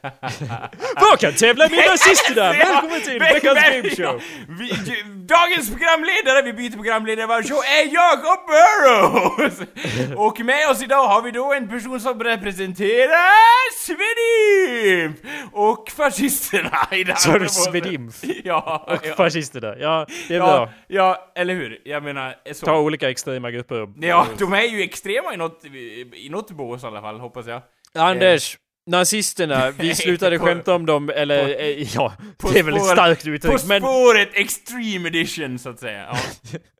vad 1.01 1.19
kan 1.21 1.33
tävla 1.33 1.69
med 1.69 1.79
nazisterna? 1.91 2.53
Välkommen 2.53 3.01
till 3.01 3.19
veckans 3.19 3.59
gameshow! 3.99 4.21
Dagens 5.27 5.71
programledare, 5.71 6.43
vi 6.43 6.53
byter 6.53 6.77
programledare 6.77 7.27
varje 7.27 7.49
show, 7.49 7.59
är 7.59 7.95
Jakob 7.95 8.41
Burrows! 8.47 9.61
Och 10.17 10.41
med 10.41 10.71
oss 10.71 10.83
idag 10.83 11.09
har 11.09 11.23
vi 11.23 11.31
då 11.31 11.53
en 11.53 11.69
person 11.69 12.01
som 12.01 12.21
representerar 12.21 13.73
Svedimp! 13.79 15.17
Och 15.53 15.91
fascisterna 15.97 16.79
i 16.93 17.05
det 17.05 17.17
Sa 17.17 17.33
du 17.33 17.39
båten. 17.39 17.49
Svedimp? 17.49 18.15
Ja, 18.45 18.85
Och 18.89 19.07
ja. 19.07 19.15
fascisterna, 19.15 19.75
ja 19.79 20.07
det 20.29 20.35
är 20.35 20.39
Ja, 20.39 20.45
bra. 20.47 20.71
ja, 20.89 21.33
eller 21.35 21.55
hur? 21.55 21.79
Jag 21.85 22.03
menar, 22.03 22.35
så. 22.53 22.67
Ta 22.67 22.79
olika 22.79 23.11
extrema 23.11 23.51
grupper. 23.51 23.89
Ja, 24.01 24.27
de 24.39 24.53
är 24.53 24.63
ju 24.63 24.83
extrema 24.83 25.35
i 25.35 25.37
något, 25.37 25.65
i 26.15 26.29
något 26.31 26.51
bås 26.51 26.83
i 26.83 26.87
alla 26.87 27.01
fall, 27.01 27.21
hoppas 27.21 27.47
jag. 27.47 27.63
Anders, 27.95 28.59
nazisterna, 28.87 29.71
vi 29.79 29.95
slutade 29.95 30.39
På- 30.39 30.45
skämta 30.45 30.75
om 30.75 30.87
dem, 30.87 31.11
eller 31.15 31.61
eh, 31.61 31.95
ja, 31.95 32.13
det 32.53 32.59
är 32.59 32.63
väl 32.63 32.77
ett 32.77 32.87
starkt 32.87 33.25
På 33.25 33.31
uttryck, 33.31 33.65
men 33.65 33.81
spåret 33.83 34.29
Extreme 34.33 35.09
Edition, 35.09 35.59
så 35.59 35.69
att 35.71 35.79
säga. 35.81 36.17
Ja. 36.53 36.59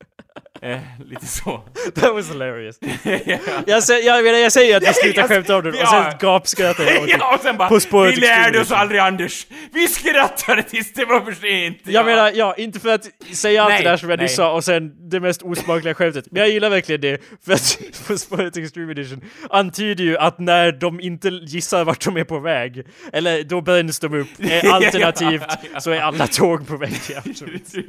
eh, 0.63 0.79
lite 1.09 1.27
så. 1.27 1.63
that 1.95 2.15
was 2.15 2.31
hilarious. 2.31 2.79
jag, 3.67 3.83
säger, 3.83 4.07
jag, 4.07 4.25
menar, 4.25 4.39
jag 4.39 4.53
säger 4.53 4.77
att 4.77 4.83
vi 4.83 4.93
slutar 4.95 5.29
skämta 5.29 5.57
om 5.57 5.63
dem, 5.65 5.73
och 5.73 5.79
Ja. 5.81 6.11
sen 6.11 6.19
gapskrattar 6.29 6.85
jag 6.85 7.03
det. 7.07 7.11
ja, 7.11 7.35
och 7.35 7.41
sen 7.43 7.57
bara, 7.57 7.69
På 7.69 7.81
spåret 7.81 8.17
vi 8.17 8.21
lärde 8.21 8.61
oss 8.61 8.73
aldrig 8.73 9.01
Anders! 9.01 9.47
Vi 9.73 9.89
skrattade 9.89 10.63
tills 10.63 10.93
det 10.93 11.05
var 11.05 11.21
för 11.21 11.33
sent! 11.33 11.79
Jag 11.85 12.07
menar, 12.07 12.33
ja, 12.35 12.55
inte 12.59 12.81
för 12.81 12.89
att 12.95 13.09
säga 13.33 13.63
allt 13.63 13.71
Nej, 13.71 13.83
det 13.83 13.91
där 13.91 13.97
som 13.97 14.11
jag 14.11 14.19
nyss 14.19 14.37
sa 14.37 14.53
och 14.53 14.65
sen 14.65 15.11
det 15.11 15.21
mest 15.21 15.43
osmakliga 15.43 15.95
skämtet, 15.95 16.25
men 16.31 16.41
jag 16.41 16.51
gillar 16.51 16.71
verkligen 16.71 17.01
det, 17.01 17.23
för 17.45 17.53
att 17.53 17.79
på 18.07 18.19
spåret 18.19 18.57
Extreme 18.57 18.93
Edition 18.93 19.21
antyder 19.51 20.05
ju 20.05 20.19
att 20.19 20.39
när 20.39 20.73
de 20.73 21.01
inte 21.01 21.29
gissar 21.29 21.85
vart 21.85 22.05
de 22.05 22.17
är 22.17 22.25
på 22.25 22.39
väg, 22.39 22.87
eller 23.13 23.43
då 23.43 23.61
bränns 23.61 23.99
de 24.01 24.15
upp, 24.21 24.29
eh, 24.39 24.75
alternativt 24.75 25.43
så 25.79 25.91
är 25.91 26.01
alla 26.01 26.27
tåg 26.27 26.67
på 26.69 26.77
väg 26.77 27.03
till 27.03 27.17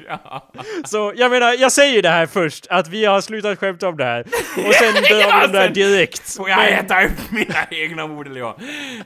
ja. 0.08 0.50
Så 0.86 1.14
jag 1.16 1.32
menar, 1.32 1.54
jag 1.60 1.72
säger 1.72 2.02
det 2.02 2.10
här 2.10 2.26
först, 2.26 2.61
att 2.70 2.88
vi 2.88 3.06
har 3.06 3.22
slutat 3.22 3.60
skämta 3.60 3.88
om 3.90 3.98
det 3.98 4.04
här, 4.04 4.20
och 4.68 4.74
sen 4.74 5.04
Ja, 5.10 5.42
dem 5.42 5.52
där 5.52 5.70
direkt. 5.70 6.36
Får 6.36 6.50
jag 6.50 6.72
äta 6.72 7.04
upp 7.06 7.32
mina 7.32 7.56
egna 7.72 8.04
ord 8.04 8.28
eller 8.28 8.40
ja? 8.40 8.58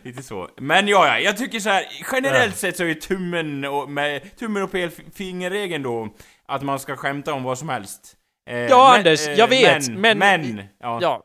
Lite 0.04 0.24
så. 0.24 0.50
Men 0.58 0.88
ja, 0.88 1.08
ja, 1.08 1.20
jag 1.20 1.38
tycker 1.38 1.60
så 1.60 1.70
här. 1.70 1.86
generellt 2.12 2.58
sett 2.58 2.78
så 2.78 2.84
är 2.84 2.94
tummen 2.94 3.66
och, 3.66 3.90
med, 3.90 4.38
tummen 4.40 4.64
och 4.64 4.72
pelfingerregeln 4.72 5.84
då, 5.84 6.08
att 6.48 6.62
man 6.64 6.80
ska 6.80 6.96
skämta 6.96 7.34
om 7.34 7.44
vad 7.44 7.58
som 7.58 7.70
helst. 7.70 8.02
Eh, 8.50 8.58
Ja, 8.58 8.90
men- 8.92 9.00
Anders, 9.00 9.28
eh, 9.28 9.34
jag 9.34 9.48
vet, 9.48 9.90
men- 9.90 10.18
Men, 10.18 10.64
ja. 10.80 11.00
Ja. 11.02 11.24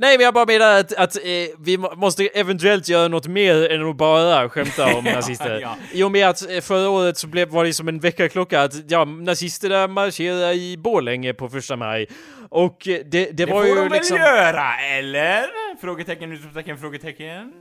Nej 0.00 0.16
men 0.18 0.24
jag 0.24 0.34
bara 0.34 0.46
menar 0.46 0.80
att, 0.80 0.92
att 0.92 1.16
eh, 1.16 1.22
vi 1.58 1.78
må- 1.78 1.94
måste 1.96 2.26
eventuellt 2.26 2.88
göra 2.88 3.08
något 3.08 3.26
mer 3.26 3.70
än 3.72 3.88
att 3.90 3.96
bara 3.96 4.48
skämta 4.48 4.94
om 4.96 5.04
nazister. 5.14 5.58
ja. 5.62 5.76
I 5.92 6.02
och 6.02 6.10
med 6.10 6.28
att 6.28 6.50
eh, 6.50 6.60
förra 6.60 6.88
året 6.88 7.16
så 7.18 7.26
blev, 7.26 7.48
var 7.48 7.64
det 7.64 7.72
som 7.72 7.88
en 7.88 7.98
väckarklocka 7.98 8.62
att 8.62 8.90
ja, 8.90 9.04
nazisterna 9.04 9.86
marscherar 9.86 10.52
i 10.52 10.76
Borlänge 10.78 11.34
på 11.34 11.48
första 11.48 11.76
maj. 11.76 12.06
Och 12.48 12.88
eh, 12.88 12.94
det, 13.04 13.24
det, 13.24 13.30
Det 13.32 13.46
var 13.46 13.52
får 13.60 13.66
ju 13.68 13.74
de 13.74 13.80
väl 13.80 13.92
liksom... 13.92 14.16
göra, 14.16 14.80
eller? 14.98 15.46
Frågetecken, 15.80 16.32
utropstecken, 16.32 16.78
frågetecken. 16.78 17.52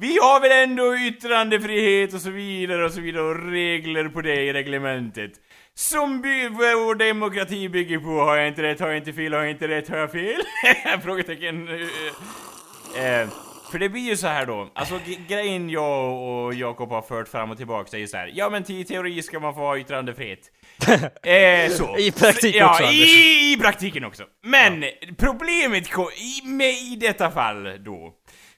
Vi 0.00 0.18
har 0.22 0.40
väl 0.40 0.68
ändå 0.70 0.96
yttrandefrihet 0.96 2.14
och 2.14 2.20
så 2.20 2.30
vidare 2.30 2.84
och 2.84 2.92
så 2.92 3.00
vidare 3.00 3.22
och 3.24 3.50
regler 3.52 4.08
på 4.08 4.20
det 4.20 4.34
i 4.34 4.52
reglementet. 4.52 5.30
Som 5.74 6.22
vår 6.50 6.94
demokrati 6.94 7.68
bygger 7.68 7.98
på. 7.98 8.08
Har 8.08 8.36
jag 8.36 8.48
inte 8.48 8.62
rätt, 8.62 8.80
har 8.80 8.88
jag 8.88 8.96
inte 8.96 9.12
fel, 9.12 9.32
har 9.32 9.40
jag 9.40 9.50
inte 9.50 9.68
rätt, 9.68 9.88
har 9.88 9.96
jag 9.98 10.12
fel? 10.12 10.40
Frågetecken. 11.02 11.68
eh, 11.68 13.20
eh, 13.20 13.28
för 13.72 13.78
det 13.78 13.88
blir 13.88 14.02
ju 14.02 14.16
så 14.16 14.26
här 14.26 14.46
då, 14.46 14.70
alltså 14.74 15.00
grejen 15.28 15.70
jag 15.70 16.22
och 16.22 16.54
Jakob 16.54 16.90
har 16.90 17.02
fört 17.02 17.28
fram 17.28 17.50
och 17.50 17.56
tillbaka 17.56 17.96
är 17.96 18.00
ju 18.00 18.08
så 18.08 18.16
här. 18.16 18.30
ja 18.34 18.50
men 18.50 18.70
i 18.70 18.84
teori 18.84 19.22
ska 19.22 19.40
man 19.40 19.54
få 19.54 19.60
ha 19.60 19.78
yttrandefrihet. 19.78 20.38
eh, 21.22 21.70
så. 21.70 21.98
I 21.98 22.12
praktiken 22.12 22.60
ja, 22.60 22.70
också, 22.70 22.84
i, 22.84 23.52
i 23.52 23.56
praktiken 23.60 24.04
också. 24.04 24.24
Men 24.44 24.84
problemet 25.18 25.90
ko- 25.90 26.10
i, 26.10 26.46
med, 26.48 26.70
i 26.74 26.96
detta 27.00 27.30
fall 27.30 27.84
då, 27.84 28.12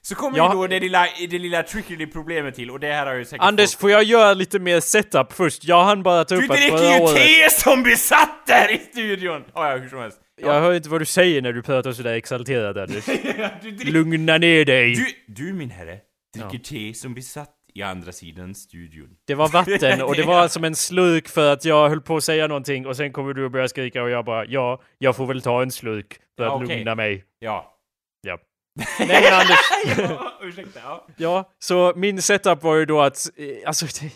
så 0.07 0.15
kommer 0.15 0.37
Ja. 0.37 0.49
ju 0.53 0.57
då 0.59 0.67
det 0.67 0.79
lilla, 0.79 1.07
det 1.29 1.39
lilla 1.39 1.63
trickly 1.63 2.07
problemet 2.07 2.55
till 2.55 2.71
och 2.71 2.79
det 2.79 2.93
här 2.93 3.05
har 3.05 3.13
ju 3.13 3.25
säkert 3.25 3.43
Anders, 3.45 3.71
folk- 3.71 3.81
får 3.81 3.91
jag 3.91 4.03
göra 4.03 4.33
lite 4.33 4.59
mer 4.59 4.79
setup 4.79 5.33
först? 5.33 5.65
Jag 5.65 5.83
hann 5.83 6.03
bara 6.03 6.25
ta 6.25 6.35
Du 6.35 6.45
upp 6.45 6.51
att 6.51 6.57
dricker 6.57 6.77
förra 6.77 6.95
ju 6.97 7.01
året... 7.03 7.15
te 7.15 7.49
som 7.49 7.83
besatt 7.83 8.45
där 8.47 8.71
i 8.71 8.77
studion! 8.77 9.41
Oh, 9.41 9.45
ja, 9.53 9.77
hur 9.77 9.89
som 9.89 9.99
helst. 9.99 10.17
Jag 10.41 10.61
hör 10.61 10.73
inte 10.73 10.89
vad 10.89 11.01
du 11.01 11.05
säger 11.05 11.41
när 11.41 11.53
du 11.53 11.61
pratar 11.61 11.91
sådär 11.91 12.13
exalterat 12.13 12.77
Anders. 12.77 13.05
du, 13.61 13.71
drick, 13.71 13.93
Lugna 13.93 14.37
ner 14.37 14.65
dig! 14.65 14.95
du, 14.95 15.05
du 15.45 15.53
min 15.53 15.69
herre, 15.69 15.97
dricker 16.37 16.57
te 16.65 16.93
som 16.93 17.13
besatt 17.13 17.51
i 17.73 17.81
andra 17.81 18.11
sidan 18.11 18.55
studion. 18.55 19.07
Det 19.27 19.35
var 19.35 19.47
vatten 19.49 20.01
och 20.01 20.15
det 20.15 20.23
var 20.27 20.47
som 20.47 20.63
en 20.63 20.75
slurk 20.75 21.27
för 21.27 21.53
att 21.53 21.65
jag 21.65 21.89
höll 21.89 22.01
på 22.01 22.15
att 22.17 22.23
säga 22.23 22.47
någonting 22.47 22.85
och 22.87 22.97
sen 22.97 23.11
kommer 23.11 23.33
du 23.33 23.45
och 23.45 23.51
börjar 23.51 23.67
skrika 23.67 24.03
och 24.03 24.09
jag 24.09 24.25
bara 24.25 24.45
ja, 24.45 24.81
jag 24.97 25.15
får 25.15 25.25
väl 25.25 25.41
ta 25.41 25.61
en 25.61 25.71
slurk 25.71 26.13
för 26.37 26.43
att 26.43 26.49
Ja, 26.51 26.63
okej. 26.63 26.75
lugna 26.77 26.95
mig. 26.95 27.23
Ja. 27.39 27.71
Nej 28.99 29.29
Anders, 29.29 29.59
ja, 29.97 30.33
ursäkta, 30.41 30.79
ja. 30.83 31.05
ja, 31.17 31.51
så 31.59 31.93
min 31.95 32.21
setup 32.21 32.63
var 32.63 32.75
ju 32.75 32.85
då 32.85 33.01
att, 33.01 33.17
eh, 33.37 33.67
alltså 33.67 33.85
det... 33.85 34.11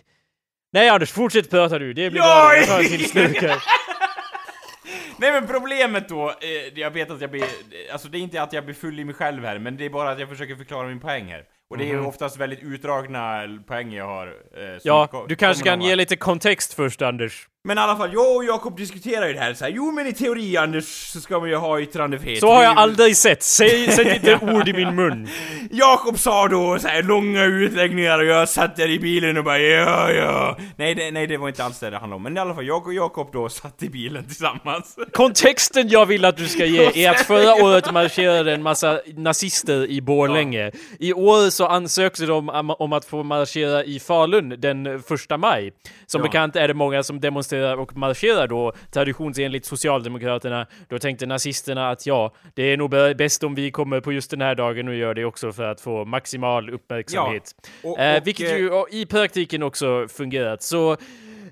Nej 0.74 0.90
Anders, 0.90 1.12
fortsätt 1.12 1.50
prata 1.50 1.80
du, 1.80 1.94
det 1.94 2.10
blir 2.10 2.22
Ja, 2.22 2.46
bra. 2.50 2.56
Jag 2.58 2.68
tar 2.68 2.80
en 2.80 2.86
till 2.86 3.10
slurk 3.10 3.42
här. 3.42 3.64
Nej 5.18 5.32
men 5.32 5.48
problemet 5.48 6.10
då, 6.10 6.30
eh, 6.30 6.80
jag 6.80 6.92
vet 6.92 7.12
att 7.12 7.22
jag 7.22 7.32
blir, 7.32 7.44
eh, 7.44 7.48
alltså 7.94 8.08
det 8.08 8.18
är 8.18 8.20
inte 8.20 8.42
att 8.42 8.54
jag 8.54 8.66
blir 8.66 8.76
full 8.76 9.00
i 9.00 9.06
mig 9.06 9.16
själv 9.16 9.46
här, 9.46 9.60
men 9.60 9.78
det 9.78 9.86
är 9.86 9.90
bara 9.90 10.12
att 10.12 10.20
jag 10.20 10.30
försöker 10.30 10.56
förklara 10.56 10.88
min 10.88 11.00
poäng 11.00 11.26
här. 11.32 11.44
Och 11.70 11.78
det 11.78 11.84
är 11.84 11.88
ju 11.88 12.00
oftast 12.00 12.38
väldigt 12.38 12.60
utdragna 12.64 13.42
poäng 13.68 13.94
jag 13.94 14.06
har. 14.06 14.28
Eh, 14.28 14.80
Ja, 14.84 15.26
du 15.28 15.36
kanske 15.36 15.64
kan 15.64 15.82
ge 15.82 15.96
lite 15.96 16.16
kontext 16.16 16.74
först 16.74 17.02
Anders. 17.02 17.48
Men 17.70 17.78
i 17.78 17.82
alla 17.82 17.96
fall, 17.96 18.14
jag 18.14 18.36
och 18.36 18.44
Jakob 18.46 18.78
diskuterar 18.78 19.28
ju 19.28 19.34
det 19.34 19.40
här 19.40 19.54
så 19.54 19.64
här. 19.66 19.72
jo 19.72 19.92
men 19.92 20.08
i 20.08 20.14
teori 20.14 20.58
Anders 20.58 20.86
så 21.14 21.22
ska 21.22 21.40
man 21.40 21.50
ju 21.50 21.56
ha 21.56 21.80
yttrandefrihet. 21.82 22.40
Så 22.40 22.52
har 22.54 22.64
jag 22.64 22.78
aldrig 22.78 23.18
sett, 23.18 23.44
säg, 23.44 23.92
sätt 23.92 24.08
inte 24.16 24.40
ord 24.42 24.68
i 24.68 24.74
min 24.74 24.96
mun. 24.96 25.28
Jakob 25.72 26.20
sa 26.20 26.48
då 26.48 26.80
så 26.80 26.88
här 26.88 27.04
långa 27.04 27.44
utläggningar 27.46 28.20
och 28.20 28.26
jag 28.26 28.50
satt 28.50 28.76
där 28.76 28.90
i 28.90 29.00
bilen 29.00 29.38
och 29.38 29.44
bara 29.44 29.60
ja, 29.60 30.12
ja. 30.12 30.58
Nej 30.76 30.96
det, 30.96 31.12
nej, 31.12 31.28
det 31.28 31.38
var 31.38 31.48
inte 31.48 31.64
alls 31.64 31.80
det 31.80 31.90
det 31.90 31.98
handlade 31.98 32.16
om. 32.16 32.24
Men 32.24 32.38
i 32.38 32.40
alla 32.40 32.56
fall, 32.56 32.66
jag 32.66 32.88
och 32.88 32.94
Jakob 32.94 33.30
då 33.34 33.50
satt 33.50 33.84
i 33.84 33.90
bilen 33.90 34.26
tillsammans. 34.26 34.96
Kontexten 35.14 35.90
jag 35.90 36.06
vill 36.06 36.26
att 36.26 36.38
du 36.38 36.48
ska 36.48 36.66
ge 36.66 36.92
är 37.06 37.10
att 37.12 37.22
förra 37.22 37.54
året 37.64 37.92
marscherade 37.94 38.54
en 38.54 38.64
massa 38.64 39.00
nazister 39.16 39.86
i 39.90 40.02
Borlänge. 40.02 40.72
I 41.00 41.14
år 41.14 41.50
så 41.50 41.68
ansökte 41.68 42.26
de 42.26 42.50
om- 42.50 42.70
om 42.80 42.94
att 42.94 43.06
få 43.06 43.24
marschera 43.24 43.84
i 43.84 44.00
Falun 44.00 44.50
den 44.58 45.04
första 45.04 45.38
maj. 45.38 45.72
Som 46.06 46.22
Ja. 46.22 46.24
bekant 46.28 46.56
är 46.56 46.68
det 46.68 46.74
många 46.74 47.04
som 47.04 47.20
demonstrerar 47.20 47.59
och 47.64 47.98
marscherar 47.98 48.48
då, 48.48 48.74
traditionsenligt 48.92 49.66
Socialdemokraterna. 49.66 50.68
Då 50.88 51.00
tänkte 51.00 51.26
nazisterna 51.26 51.90
att 51.90 52.06
ja, 52.06 52.34
det 52.54 52.64
är 52.64 52.78
nog 52.78 52.94
bä- 52.94 53.14
bäst 53.16 53.44
om 53.44 53.56
vi 53.56 53.72
kommer 53.72 54.02
på 54.02 54.12
just 54.14 54.32
den 54.32 54.42
här 54.42 54.56
dagen 54.56 54.88
och 54.88 54.96
gör 54.96 55.14
det 55.14 55.26
också 55.26 55.52
för 55.54 55.64
att 55.64 55.82
få 55.82 56.06
maximal 56.06 56.70
uppmärksamhet. 56.70 57.52
Ja, 57.84 57.90
och- 57.90 58.00
eh, 58.00 58.18
och, 58.22 58.28
vilket 58.28 58.52
eh, 58.52 58.58
ju 58.58 58.84
i 58.92 59.06
praktiken 59.06 59.64
också 59.64 60.08
fungerat. 60.08 60.62
Så, 60.64 60.98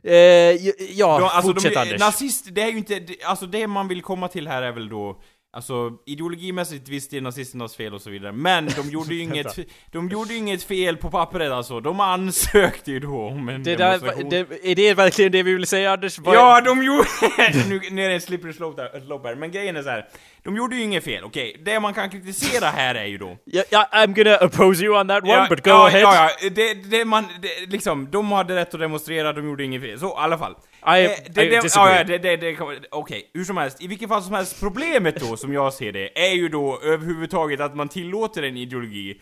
eh, 0.03 0.13
ja, 0.15 1.17
De, 1.19 1.23
alltså 1.23 1.41
fortsätt 1.53 1.73
de, 1.73 1.79
Anders. 1.79 1.99
Nazist, 1.99 2.47
det 2.51 2.61
är 2.61 2.71
ju 2.71 2.77
inte, 2.77 2.99
alltså 3.25 3.45
det 3.45 3.67
man 3.67 3.87
vill 3.87 4.01
komma 4.01 4.27
till 4.27 4.47
här 4.47 4.61
är 4.61 4.71
väl 4.71 4.89
då 4.89 5.21
Alltså 5.57 5.91
ideologimässigt 6.05 6.89
visst 6.89 7.11
det 7.11 7.17
är 7.17 7.21
nazisternas 7.21 7.75
fel 7.75 7.93
och 7.93 8.01
så 8.01 8.09
vidare, 8.09 8.31
men 8.31 8.69
de 8.75 8.89
gjorde 8.91 9.13
ju 9.13 9.21
inget, 9.21 9.59
de 9.91 10.09
gjorde 10.09 10.33
inget 10.33 10.63
fel 10.63 10.97
på 10.97 11.11
pappret 11.11 11.51
alltså, 11.51 11.79
de 11.79 11.99
ansökte 11.99 12.91
ju 12.91 12.99
då 12.99 13.27
om 13.27 13.49
en 13.49 13.63
Det 13.63 13.75
där, 13.75 14.29
det, 14.29 14.71
är 14.71 14.75
det 14.75 14.93
verkligen 14.93 15.31
det 15.31 15.43
vi 15.43 15.53
vill 15.53 15.67
säga 15.67 15.91
Anders? 15.91 16.19
Vad- 16.19 16.35
Ja, 16.35 16.61
de 16.61 16.83
gjorde... 16.83 17.07
nu, 17.69 17.81
nu 17.91 18.03
är 18.03 18.09
det 18.09 18.15
en 18.15 18.21
slippery 18.21 18.53
slope 18.53 18.81
där, 18.81 19.01
slope 19.05 19.27
här, 19.27 19.35
men 19.35 19.51
grejen 19.51 19.75
är 19.75 19.83
så 19.83 19.89
här. 19.89 20.05
De 20.43 20.55
gjorde 20.55 20.75
ju 20.75 20.83
inget 20.83 21.03
fel, 21.03 21.23
okej? 21.23 21.61
Det 21.65 21.79
man 21.79 21.93
kan 21.93 22.09
kritisera 22.09 22.65
här 22.65 22.95
är 22.95 23.05
ju 23.05 23.17
då... 23.17 23.37
Ja, 23.45 23.63
ja, 23.69 23.87
I'm 23.91 24.13
gonna 24.13 24.37
oppose 24.45 24.83
you 24.83 24.99
on 24.99 25.07
that 25.07 25.23
one, 25.23 25.31
Ja, 25.31 25.47
but 25.49 25.63
go 25.63 25.69
ja, 25.69 25.87
ahead. 25.87 25.99
Ja, 25.99 26.29
ja, 26.41 26.49
det, 26.49 26.73
det 26.73 27.05
man, 27.05 27.25
det, 27.41 27.71
liksom, 27.71 28.11
de 28.11 28.31
hade 28.31 28.55
rätt 28.55 28.73
att 28.73 28.79
demonstrera, 28.79 29.33
de 29.33 29.45
gjorde 29.45 29.63
inget 29.63 29.81
fel. 29.81 29.99
Så, 29.99 30.07
i 30.07 30.13
alla 30.15 30.37
fall. 30.37 30.55
I- 30.87 31.05
Eh, 31.05 31.11
I 31.43 31.49
disagree. 31.63 31.95
okej, 32.91 33.31
hur 33.33 33.43
som 33.43 33.57
helst, 33.57 33.81
i 33.81 33.87
vilket 33.87 34.09
fall 34.09 34.23
som 34.23 34.33
helst, 34.33 34.59
problemet 34.59 35.19
då, 35.19 35.37
som 35.37 35.53
jag 35.53 35.73
ser 35.73 35.91
det, 35.91 36.27
är 36.29 36.33
ju 36.33 36.49
då 36.49 36.79
överhuvudtaget 36.83 37.59
att 37.59 37.75
man 37.75 37.89
tillåter 37.89 38.43
en 38.43 38.57
ideologi 38.57 39.21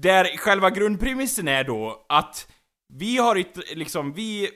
där 0.00 0.24
själva 0.36 0.70
grundpremissen 0.70 1.48
är 1.48 1.64
då 1.64 2.06
att 2.08 2.48
vi 2.94 3.16
har 3.16 3.44
liksom, 3.76 4.12
vi, 4.12 4.48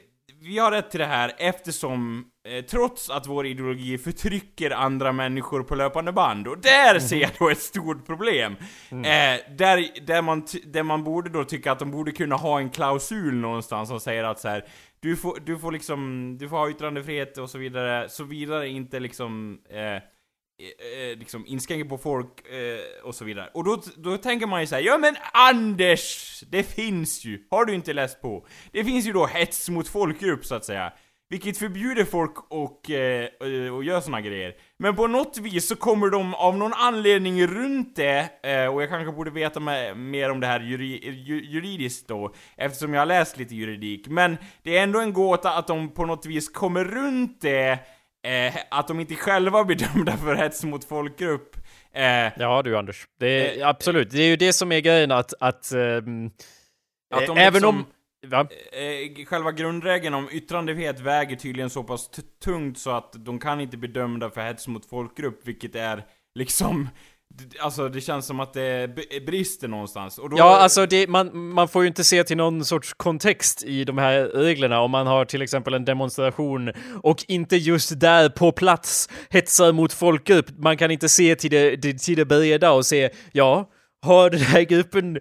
vi 0.42 0.58
har 0.58 0.70
rätt 0.70 0.90
till 0.90 1.00
det 1.00 1.06
här 1.06 1.32
eftersom, 1.38 2.24
eh, 2.48 2.64
trots 2.64 3.10
att 3.10 3.26
vår 3.26 3.46
ideologi 3.46 3.98
förtrycker 3.98 4.70
andra 4.70 5.12
människor 5.12 5.62
på 5.62 5.74
löpande 5.74 6.12
band, 6.12 6.48
och 6.48 6.58
där 6.58 6.98
ser 6.98 7.16
jag 7.16 7.30
då 7.38 7.48
ett 7.50 7.58
stort 7.62 8.06
problem. 8.06 8.56
Eh, 8.90 9.40
där, 9.56 10.06
där, 10.06 10.22
man 10.22 10.46
där 10.66 10.82
man 10.82 11.04
borde 11.04 11.30
då 11.30 11.44
tycka 11.44 11.72
att 11.72 11.78
de 11.78 11.90
borde 11.90 12.12
kunna 12.12 12.36
ha 12.36 12.58
en 12.60 12.70
klausul 12.70 13.34
någonstans 13.34 13.88
som 13.88 14.00
säger 14.00 14.24
att 14.24 14.40
så 14.40 14.48
här, 14.48 14.64
du 15.02 15.16
får, 15.16 15.38
du 15.46 15.58
får 15.58 15.72
liksom, 15.72 16.36
du 16.38 16.48
får 16.48 16.56
ha 16.56 16.70
yttrandefrihet 16.70 17.38
och 17.38 17.50
så 17.50 17.58
vidare, 17.58 18.08
så 18.08 18.24
vidare 18.24 18.68
inte 18.68 19.00
liksom 19.00 19.60
eh, 19.70 19.80
eh, 19.80 19.98
eh 19.98 21.18
liksom 21.18 21.46
inskränker 21.46 21.88
på 21.88 21.98
folk 21.98 22.46
eh, 22.46 23.04
och 23.04 23.14
så 23.14 23.24
vidare. 23.24 23.50
Och 23.54 23.64
då, 23.64 23.82
då 23.96 24.16
tänker 24.16 24.46
man 24.46 24.60
ju 24.60 24.66
såhär, 24.66 24.82
ja 24.82 24.98
men 24.98 25.16
Anders! 25.32 26.40
Det 26.50 26.62
finns 26.62 27.24
ju, 27.24 27.46
har 27.50 27.64
du 27.64 27.74
inte 27.74 27.92
läst 27.92 28.22
på? 28.22 28.46
Det 28.72 28.84
finns 28.84 29.06
ju 29.06 29.12
då 29.12 29.26
hets 29.26 29.68
mot 29.68 29.88
folkgrupp 29.88 30.44
så 30.44 30.54
att 30.54 30.64
säga. 30.64 30.92
Vilket 31.32 31.58
förbjuder 31.58 32.04
folk 32.04 32.34
och, 32.48 32.90
eh, 32.90 33.28
eh, 33.40 33.74
och 33.74 33.84
gör 33.84 34.00
såna 34.00 34.20
grejer. 34.20 34.54
Men 34.78 34.96
på 34.96 35.06
något 35.06 35.38
vis 35.38 35.68
så 35.68 35.76
kommer 35.76 36.10
de 36.10 36.34
av 36.34 36.56
någon 36.58 36.72
anledning 36.72 37.46
runt 37.46 37.96
det, 37.96 38.28
eh, 38.42 38.66
och 38.66 38.82
jag 38.82 38.88
kanske 38.88 39.12
borde 39.12 39.30
veta 39.30 39.60
mer 39.94 40.30
om 40.30 40.40
det 40.40 40.46
här 40.46 40.60
juri, 40.60 41.10
ju, 41.26 41.44
juridiskt 41.44 42.08
då, 42.08 42.34
eftersom 42.56 42.94
jag 42.94 43.00
har 43.00 43.06
läst 43.06 43.38
lite 43.38 43.54
juridik. 43.54 44.08
Men 44.08 44.36
det 44.62 44.78
är 44.78 44.82
ändå 44.82 45.00
en 45.00 45.12
gåta 45.12 45.50
att 45.54 45.66
de 45.66 45.94
på 45.94 46.06
något 46.06 46.26
vis 46.26 46.48
kommer 46.48 46.84
runt 46.84 47.40
det, 47.40 47.70
eh, 48.26 48.54
att 48.70 48.88
de 48.88 49.00
inte 49.00 49.14
själva 49.14 49.64
blir 49.64 49.76
dömda 49.76 50.16
för 50.16 50.34
hets 50.34 50.64
mot 50.64 50.84
folkgrupp. 50.84 51.56
Eh, 51.94 52.32
Ja 52.36 52.62
du 52.64 52.76
Anders, 52.76 53.06
det 53.20 53.26
är, 53.26 53.60
Eh, 53.60 53.68
absolut. 53.68 54.10
Det 54.10 54.22
är 54.22 54.28
ju 54.28 54.36
det 54.36 54.52
som 54.52 54.72
är 54.72 54.80
grejen 54.80 55.10
att, 55.10 55.34
att, 55.40 55.72
ehm, 55.72 56.30
Att 57.14 57.20
eh, 57.20 57.26
de 57.26 57.38
även 57.38 57.52
liksom- 57.52 57.76
om... 57.76 57.86
Va? 58.26 58.40
eh, 58.40 59.24
själva 59.24 59.52
grundregeln 59.52 60.14
om 60.14 60.28
yttrandefrihet 60.32 61.00
väger 61.00 61.36
tydligen 61.36 61.70
så 61.70 61.82
pass 61.84 62.10
tungt 62.44 62.78
så 62.78 62.90
att 62.90 63.12
de 63.18 63.38
kan 63.38 63.60
inte 63.60 63.76
bli 63.76 63.88
dömda 63.88 64.30
för 64.30 64.40
hets 64.40 64.68
mot 64.68 64.86
folkgrupp, 64.86 65.40
vilket 65.44 65.74
är 65.76 66.04
liksom... 66.34 66.88
Alltså 67.60 67.88
det 67.88 68.00
känns 68.00 68.26
som 68.26 68.40
att 68.40 68.52
det 68.54 68.94
brister 69.26 69.68
någonstans. 69.68 70.16
Då, 70.16 70.28
Ja, 70.36 70.56
alltså 70.58 70.86
det, 70.86 71.06
man, 71.06 71.48
man 71.48 71.68
får 71.68 71.82
ju 71.82 71.88
inte 71.88 72.04
se 72.04 72.24
till 72.24 72.36
någon 72.36 72.64
sorts 72.64 72.92
kontext 72.96 73.62
i 73.64 73.84
de 73.84 73.98
här 73.98 74.24
reglerna 74.24 74.80
om 74.80 74.90
man 74.90 75.06
har 75.06 75.24
till 75.24 75.42
exempel 75.42 75.74
en 75.74 75.84
demonstration 75.84 76.72
och 77.02 77.24
inte 77.28 77.56
just 77.56 78.00
där 78.00 78.28
på 78.28 78.52
plats 78.52 79.08
hetsar 79.30 79.72
mot 79.72 79.92
folkgrupp. 79.92 80.46
Man 80.58 80.76
kan 80.76 80.90
inte 80.90 81.08
se 81.08 81.34
till 81.36 81.50
det- 81.50 81.98
till 81.98 82.16
det 82.16 82.24
breda 82.24 82.72
och 82.72 82.86
se, 82.86 83.10
ja, 83.32 83.70
har 84.02 84.30
den 84.30 84.40
här 84.40 84.62
gruppen 84.62 85.14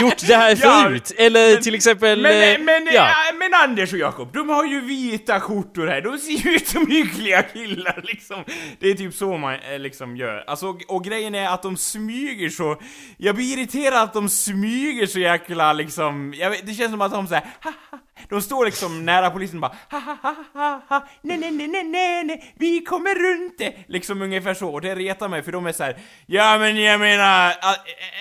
gjort 0.00 0.26
det 0.26 0.34
här 0.36 0.58
Ja, 0.62 0.82
förut? 0.84 1.12
Eller 1.18 1.56
till 1.56 1.74
exempel... 1.74 2.22
Men, 2.22 2.54
eh, 2.54 2.64
men, 2.64 2.86
ja. 2.86 2.92
ja. 2.92 3.34
men 3.38 3.54
Anders 3.54 3.92
och 3.92 3.98
Jakob, 3.98 4.32
de 4.32 4.48
har 4.48 4.64
ju 4.64 4.80
vita 4.80 5.40
skjortor 5.40 5.86
här, 5.86 6.00
de 6.00 6.18
ser 6.18 6.32
ju 6.32 6.56
ut 6.56 6.68
som 6.68 6.86
hyggliga 6.86 7.42
killar 7.42 8.00
liksom. 8.04 8.44
Det 8.78 8.90
är 8.90 8.94
typ 8.94 9.14
så 9.14 9.36
man 9.36 9.54
eh, 9.54 9.78
liksom 9.78 10.16
gör. 10.16 10.44
Alltså, 10.46 10.66
och, 10.66 10.82
och 10.88 11.04
grejen 11.04 11.34
är 11.34 11.48
att 11.48 11.62
de 11.62 11.76
smyger 11.76 12.48
så, 12.48 12.80
jag 13.16 13.34
blir 13.34 13.58
irriterad 13.58 14.02
att 14.02 14.12
de 14.12 14.28
smyger 14.28 15.06
så 15.06 15.18
jäkla 15.18 15.72
liksom, 15.72 16.30
vet, 16.30 16.66
det 16.66 16.74
känns 16.74 16.90
som 16.90 17.00
att 17.00 17.12
de 17.12 17.26
såhär, 17.26 17.44
de 18.28 18.42
står 18.42 18.64
liksom 18.64 19.04
nära 19.04 19.30
polisen 19.30 19.56
och 19.56 19.60
bara 19.60 19.76
ha 19.90 19.98
ha 19.98 20.16
ha 20.22 20.34
ha 20.54 20.80
ha 20.88 21.06
nej 21.22 21.38
nej 21.38 21.50
nej 21.50 21.68
nej 21.68 21.84
nej 21.84 22.24
nej 22.24 22.54
vi 22.58 22.80
kommer 22.80 23.14
runt 23.14 23.58
det 23.58 23.74
liksom 23.86 24.22
ungefär 24.22 24.54
så 24.54 24.68
och 24.68 24.80
det 24.80 24.94
retar 24.94 25.28
mig 25.28 25.42
för 25.42 25.52
de 25.52 25.66
är 25.66 25.72
så 25.72 25.82
här. 25.82 25.98
ja 26.26 26.58
men 26.58 26.82
jag 26.82 27.00
menar 27.00 27.50
e, 27.50 27.54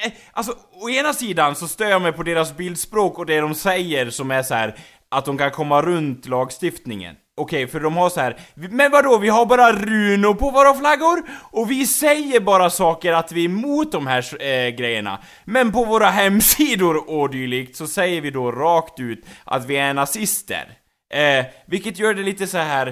e, 0.03 0.07
e, 0.07 0.11
alltså 0.31 0.55
å 0.71 0.89
ena 0.89 1.13
sidan 1.13 1.55
så 1.55 1.67
stör 1.67 1.89
jag 1.89 2.01
mig 2.01 2.11
på 2.11 2.23
deras 2.23 2.57
bildspråk 2.57 3.19
och 3.19 3.25
det 3.25 3.39
de 3.39 3.55
säger 3.55 4.09
som 4.09 4.31
är 4.31 4.43
så 4.43 4.53
här 4.53 4.75
att 5.09 5.25
de 5.25 5.37
kan 5.37 5.51
komma 5.51 5.81
runt 5.81 6.25
lagstiftningen. 6.25 7.15
Okej, 7.35 7.67
för 7.67 7.79
de 7.79 7.97
har 7.97 8.09
så 8.09 8.19
här. 8.19 8.39
men 8.53 8.91
vadå, 8.91 9.17
vi 9.17 9.29
har 9.29 9.45
bara 9.45 9.71
runor 9.71 10.33
på 10.33 10.49
våra 10.49 10.73
flaggor 10.73 11.23
och 11.31 11.71
vi 11.71 11.87
säger 11.87 12.39
bara 12.39 12.69
saker 12.69 13.13
att 13.13 13.31
vi 13.31 13.41
är 13.41 13.45
emot 13.45 13.91
de 13.91 14.07
här 14.07 14.41
eh, 14.41 14.69
grejerna. 14.69 15.19
Men 15.45 15.71
på 15.71 15.85
våra 15.85 16.09
hemsidor 16.09 17.09
och 17.09 17.29
dylikt 17.29 17.75
så 17.75 17.87
säger 17.87 18.21
vi 18.21 18.31
då 18.31 18.51
rakt 18.51 18.99
ut 18.99 19.25
att 19.43 19.65
vi 19.65 19.75
är 19.75 19.93
nazister. 19.93 20.77
Eh, 21.13 21.45
vilket 21.67 21.99
gör 21.99 22.13
det 22.13 22.23
lite 22.23 22.47
så 22.47 22.57
här. 22.57 22.87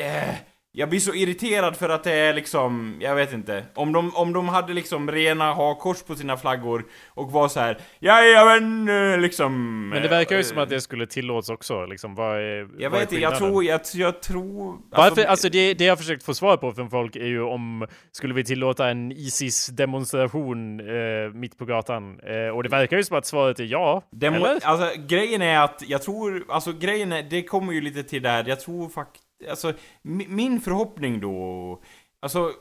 Eh, 0.00 0.34
jag 0.78 0.88
blir 0.88 1.00
så 1.00 1.14
irriterad 1.14 1.76
för 1.76 1.88
att 1.88 2.04
det 2.04 2.12
är 2.12 2.34
liksom, 2.34 2.96
jag 3.00 3.14
vet 3.14 3.32
inte. 3.32 3.64
Om 3.74 3.92
de, 3.92 4.16
om 4.16 4.32
de 4.32 4.48
hade 4.48 4.72
liksom 4.74 5.10
rena 5.10 5.54
hakkors 5.54 6.02
på 6.02 6.14
sina 6.14 6.36
flaggor 6.36 6.84
och 7.08 7.32
var 7.32 7.48
så 7.48 7.60
här. 7.60 7.78
Jajamän, 7.98 8.88
eh, 8.88 9.18
liksom. 9.18 9.88
Men 9.88 10.02
det 10.02 10.08
verkar 10.08 10.36
ju 10.36 10.40
eh, 10.40 10.44
som 10.44 10.58
att 10.58 10.68
det 10.68 10.80
skulle 10.80 11.06
tillåts 11.06 11.50
också, 11.50 11.86
liksom. 11.86 12.14
Vad 12.14 12.36
är, 12.36 12.68
Jag 12.78 12.90
vad 12.90 13.00
vet 13.00 13.12
inte, 13.12 13.22
jag 13.22 13.38
tror, 13.38 13.64
jag, 13.64 13.80
jag 13.94 14.22
tror... 14.22 14.78
Varför, 14.90 15.24
alltså 15.24 15.48
det, 15.48 15.74
det 15.74 15.84
jag 15.84 15.98
försökt 15.98 16.22
få 16.22 16.34
svar 16.34 16.56
på 16.56 16.72
från 16.72 16.90
folk 16.90 17.16
är 17.16 17.26
ju 17.26 17.42
om 17.42 17.86
skulle 18.12 18.34
vi 18.34 18.44
tillåta 18.44 18.88
en 18.88 19.12
Isis-demonstration 19.12 20.80
eh, 20.80 21.32
mitt 21.34 21.58
på 21.58 21.64
gatan? 21.64 22.20
Eh, 22.20 22.56
och 22.56 22.62
det 22.62 22.68
verkar 22.68 22.96
ju 22.96 23.04
som 23.04 23.18
att 23.18 23.26
svaret 23.26 23.60
är 23.60 23.64
ja. 23.64 24.02
Demo, 24.10 24.36
eller? 24.36 24.66
alltså 24.66 25.00
grejen 25.00 25.42
är 25.42 25.58
att, 25.58 25.82
jag 25.86 26.02
tror, 26.02 26.44
alltså 26.48 26.72
grejen 26.72 27.12
är, 27.12 27.22
det 27.22 27.42
kommer 27.42 27.72
ju 27.72 27.80
lite 27.80 28.02
till 28.02 28.22
där, 28.22 28.44
jag 28.48 28.60
tror 28.60 28.88
faktiskt, 28.88 29.27
alltså 29.50 29.68
mi- 30.04 30.28
min 30.28 30.60
förhoppning 30.60 31.20
då, 31.20 31.82
alltså 32.22 32.52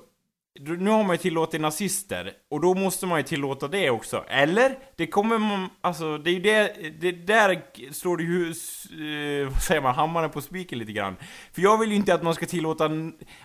nu 0.59 0.89
har 0.89 1.03
man 1.03 1.13
ju 1.13 1.17
tillåtit 1.17 1.61
nazister, 1.61 2.33
och 2.49 2.61
då 2.61 2.73
måste 2.73 3.05
man 3.05 3.19
ju 3.19 3.23
tillåta 3.23 3.67
det 3.67 3.89
också. 3.89 4.23
Eller? 4.27 4.77
Det 4.95 5.07
kommer 5.07 5.37
man, 5.37 5.69
alltså 5.81 6.17
det 6.17 6.29
är 6.29 6.33
ju 6.33 6.39
det, 6.39 6.73
det 7.01 7.11
där 7.11 7.61
slår 7.93 8.17
det 8.17 8.23
ju, 8.23 8.43
eh, 9.43 9.49
vad 9.49 9.61
säger 9.61 9.81
man, 9.81 9.95
hammaren 9.95 10.29
på 10.29 10.41
spiken 10.41 10.79
lite 10.79 10.91
grann. 10.91 11.15
För 11.53 11.61
jag 11.61 11.77
vill 11.77 11.89
ju 11.89 11.95
inte 11.95 12.13
att 12.13 12.23
man 12.23 12.33
ska 12.35 12.45
tillåta, 12.45 12.89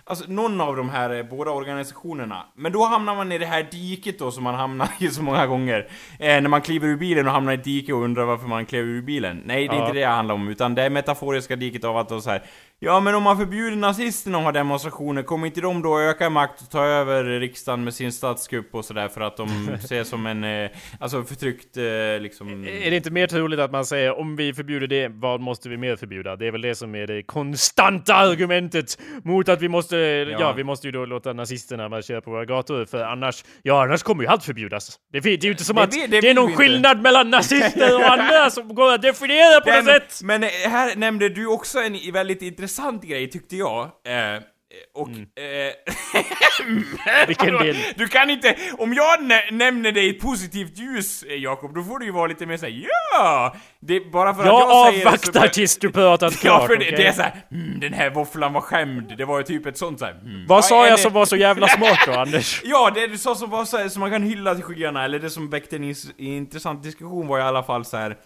alltså 0.03 0.25
någon 0.27 0.61
av 0.61 0.75
de 0.75 0.89
här 0.89 1.09
eh, 1.09 1.23
båda 1.23 1.51
organisationerna. 1.51 2.45
Men 2.55 2.71
då 2.71 2.83
hamnar 2.85 3.15
man 3.15 3.31
i 3.31 3.37
det 3.37 3.45
här 3.45 3.67
diket 3.71 4.19
då 4.19 4.31
som 4.31 4.43
man 4.43 4.55
hamnar 4.55 4.89
i 4.99 5.07
så 5.11 5.23
många 5.23 5.47
gånger. 5.47 5.89
Eh, 6.19 6.41
när 6.41 6.47
man 6.49 6.61
kliver 6.61 6.87
ur 6.87 6.97
bilen 6.97 7.27
och 7.27 7.33
hamnar 7.33 7.51
i 7.51 7.55
ett 7.55 7.63
dike 7.63 7.93
och 7.93 8.01
undrar 8.03 8.25
varför 8.25 8.47
man 8.47 8.65
klev 8.65 8.83
ur 8.85 9.01
bilen. 9.01 9.41
Nej, 9.45 9.67
det 9.67 9.73
är 9.73 9.77
Ja. 9.77 9.81
inte 9.81 9.93
det 9.93 9.99
det 9.99 10.05
handlar 10.05 10.35
om, 10.35 10.47
utan 10.47 10.75
det 10.75 10.81
är 10.83 10.89
metaforiska 10.89 11.55
diket 11.55 11.83
av 11.83 11.97
att 11.97 12.09
då 12.09 12.21
så 12.21 12.29
här. 12.29 12.43
Ja 12.79 12.99
men 12.99 13.15
om 13.15 13.23
man 13.23 13.37
förbjuder 13.37 13.77
nazisterna 13.77 14.37
att 14.37 14.43
ha 14.43 14.51
demonstrationer, 14.51 15.23
kommer 15.23 15.47
inte 15.47 15.61
de 15.61 15.81
då 15.81 15.99
öka 15.99 16.29
makt 16.29 16.61
och 16.61 16.69
ta 16.69 16.85
över 16.85 17.23
riksdagen 17.23 17.83
med 17.83 17.93
sin 17.93 18.11
statskupp 18.11 18.75
och 18.75 18.85
sådär 18.85 19.07
för 19.07 19.21
att 19.21 19.37
de 19.37 19.69
ses 19.73 20.07
som 20.09 20.25
en, 20.25 20.43
eh, 20.43 20.69
alltså 20.99 21.23
förtryckt 21.23 21.77
eh, 21.77 21.83
liksom... 22.21 22.67
Är 22.67 22.89
det 22.89 22.95
inte 22.95 23.11
mer 23.11 23.27
troligt 23.27 23.59
att 23.59 23.71
man 23.71 23.85
säger 23.85 24.19
om 24.19 24.35
vi 24.35 24.53
förbjuder 24.53 24.87
det, 24.87 25.07
vad 25.07 25.41
måste 25.41 25.69
vi 25.69 25.77
mer 25.77 25.95
förbjuda? 25.95 26.35
Det 26.35 26.47
är 26.47 26.51
väl 26.51 26.61
det 26.61 26.75
som 26.75 26.95
är 26.95 27.07
det 27.07 27.23
konstanta 27.23 28.15
argumentet 28.15 28.99
mot 29.23 29.49
att 29.49 29.61
vi 29.61 29.69
måste, 29.69 29.97
ja, 30.39 30.51
vi 30.51 30.63
måste 30.63 30.87
ju 30.87 30.91
då 30.91 31.05
låta 31.05 31.33
nazisterna 31.33 31.89
marschera 31.89 32.21
på 32.21 32.31
våra 32.31 32.45
gator 32.45 32.85
för 32.85 33.03
annars, 33.03 33.43
ja 33.61 33.83
annars 33.83 34.03
kommer 34.03 34.23
ju 34.23 34.29
allt 34.29 34.43
förbjudas. 34.43 34.97
Det, 35.13 35.19
det 35.19 35.29
är 35.29 35.45
ju 35.45 35.51
inte 35.51 35.63
som 35.63 35.75
Det 35.75 35.81
att 35.83 35.93
vill- 35.95 36.09
det 36.11 36.21
det, 36.21 36.29
är 36.29 36.33
någon 36.33 36.55
skillnad 36.55 37.01
mellan 37.01 37.29
nazister 37.29 37.95
och 37.95 38.11
andra 38.11 38.49
som 38.49 38.75
går 38.75 38.93
att 38.93 39.01
definiera 39.01 39.61
på 39.61 39.69
något 39.69 39.85
sätt! 39.85 40.19
men 40.23 40.43
eh, 40.43 40.49
här 40.49 40.95
nämnde 40.95 41.29
du 41.29 41.47
också 41.47 41.79
en 41.79 42.13
väldigt 42.13 42.41
intressant 42.41 42.62
grej 43.01 43.29
tyckte 43.29 43.55
jag. 43.55 43.83
Eh, 43.83 44.41
och... 44.93 45.09
Eh, 45.09 45.73
Vilken 47.27 47.53
del? 47.57 47.75
Du 47.95 48.07
kan 48.07 48.29
inte... 48.29 48.55
Om 48.77 48.93
jag 48.93 49.23
nä- 49.23 49.51
nämner 49.51 49.91
dig 49.91 50.05
i 50.07 50.09
ett 50.09 50.19
positivt 50.21 50.77
ljus, 50.77 51.23
eh, 51.23 51.35
Jakob, 51.35 51.75
då 51.75 51.83
får 51.83 51.99
du 51.99 52.05
ju 52.05 52.11
vara 52.11 52.27
lite 52.27 52.45
mer 52.45 52.57
såhär 52.57 52.85
ja! 53.13 53.55
Det 53.79 53.95
är 53.95 54.11
bara 54.11 54.33
för 54.33 54.45
Jag 54.45 54.55
att 54.55 54.59
jag 54.69 54.87
säger 54.93 55.03
det 55.03 55.09
avvaktar 55.09 55.47
tills 55.47 55.77
du 55.77 55.91
pratat 55.91 56.33
klart, 56.39 56.61
Ja, 56.61 56.67
för 56.67 56.75
det, 56.75 56.85
okej? 56.85 56.97
det 56.97 57.05
är 57.07 57.11
såhär, 57.11 57.45
mm, 57.51 57.79
den 57.79 57.93
här 57.93 58.09
våfflan 58.09 58.53
var 58.53 58.61
skämd. 58.61 59.13
Det 59.17 59.25
var 59.25 59.37
ju 59.37 59.43
typ 59.43 59.65
ett 59.65 59.77
sånt 59.77 59.99
såhär, 59.99 60.11
mm. 60.13 60.45
Vad 60.47 60.57
Ja, 60.57 60.61
sa 60.61 60.87
jag 60.87 60.97
det- 60.97 61.01
som 61.01 61.13
var 61.13 61.25
så 61.25 61.35
jävla 61.35 61.67
smart 61.67 61.99
då, 62.07 62.11
Anders? 62.19 62.61
Ja, 62.63 62.91
det 62.95 63.07
du 63.07 63.17
sa 63.17 63.35
som 63.35 63.49
var 63.49 63.65
så 63.65 63.77
här, 63.77 63.89
som 63.89 63.99
man 63.99 64.11
kan 64.11 64.23
hylla 64.23 64.55
till 64.55 64.63
skyarna, 64.63 65.05
eller 65.05 65.19
det 65.19 65.29
som 65.29 65.49
väckte 65.49 65.75
en 65.75 65.83
ins- 65.83 66.11
intressant 66.17 66.83
diskussion 66.83 67.27
var 67.27 67.39
i 67.39 67.41
alla 67.41 67.63
fall 67.63 67.85
så 67.85 67.97
här. 67.97 68.17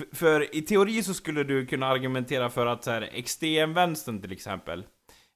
För, 0.00 0.16
för 0.16 0.56
i 0.56 0.62
teori 0.62 1.02
så 1.02 1.14
skulle 1.14 1.44
du 1.44 1.66
kunna 1.66 1.86
argumentera 1.86 2.50
för 2.50 2.66
att 2.66 2.84
så 2.84 2.90
här, 2.90 3.10
extremvänstern 3.12 4.22
till 4.22 4.32
exempel 4.32 4.84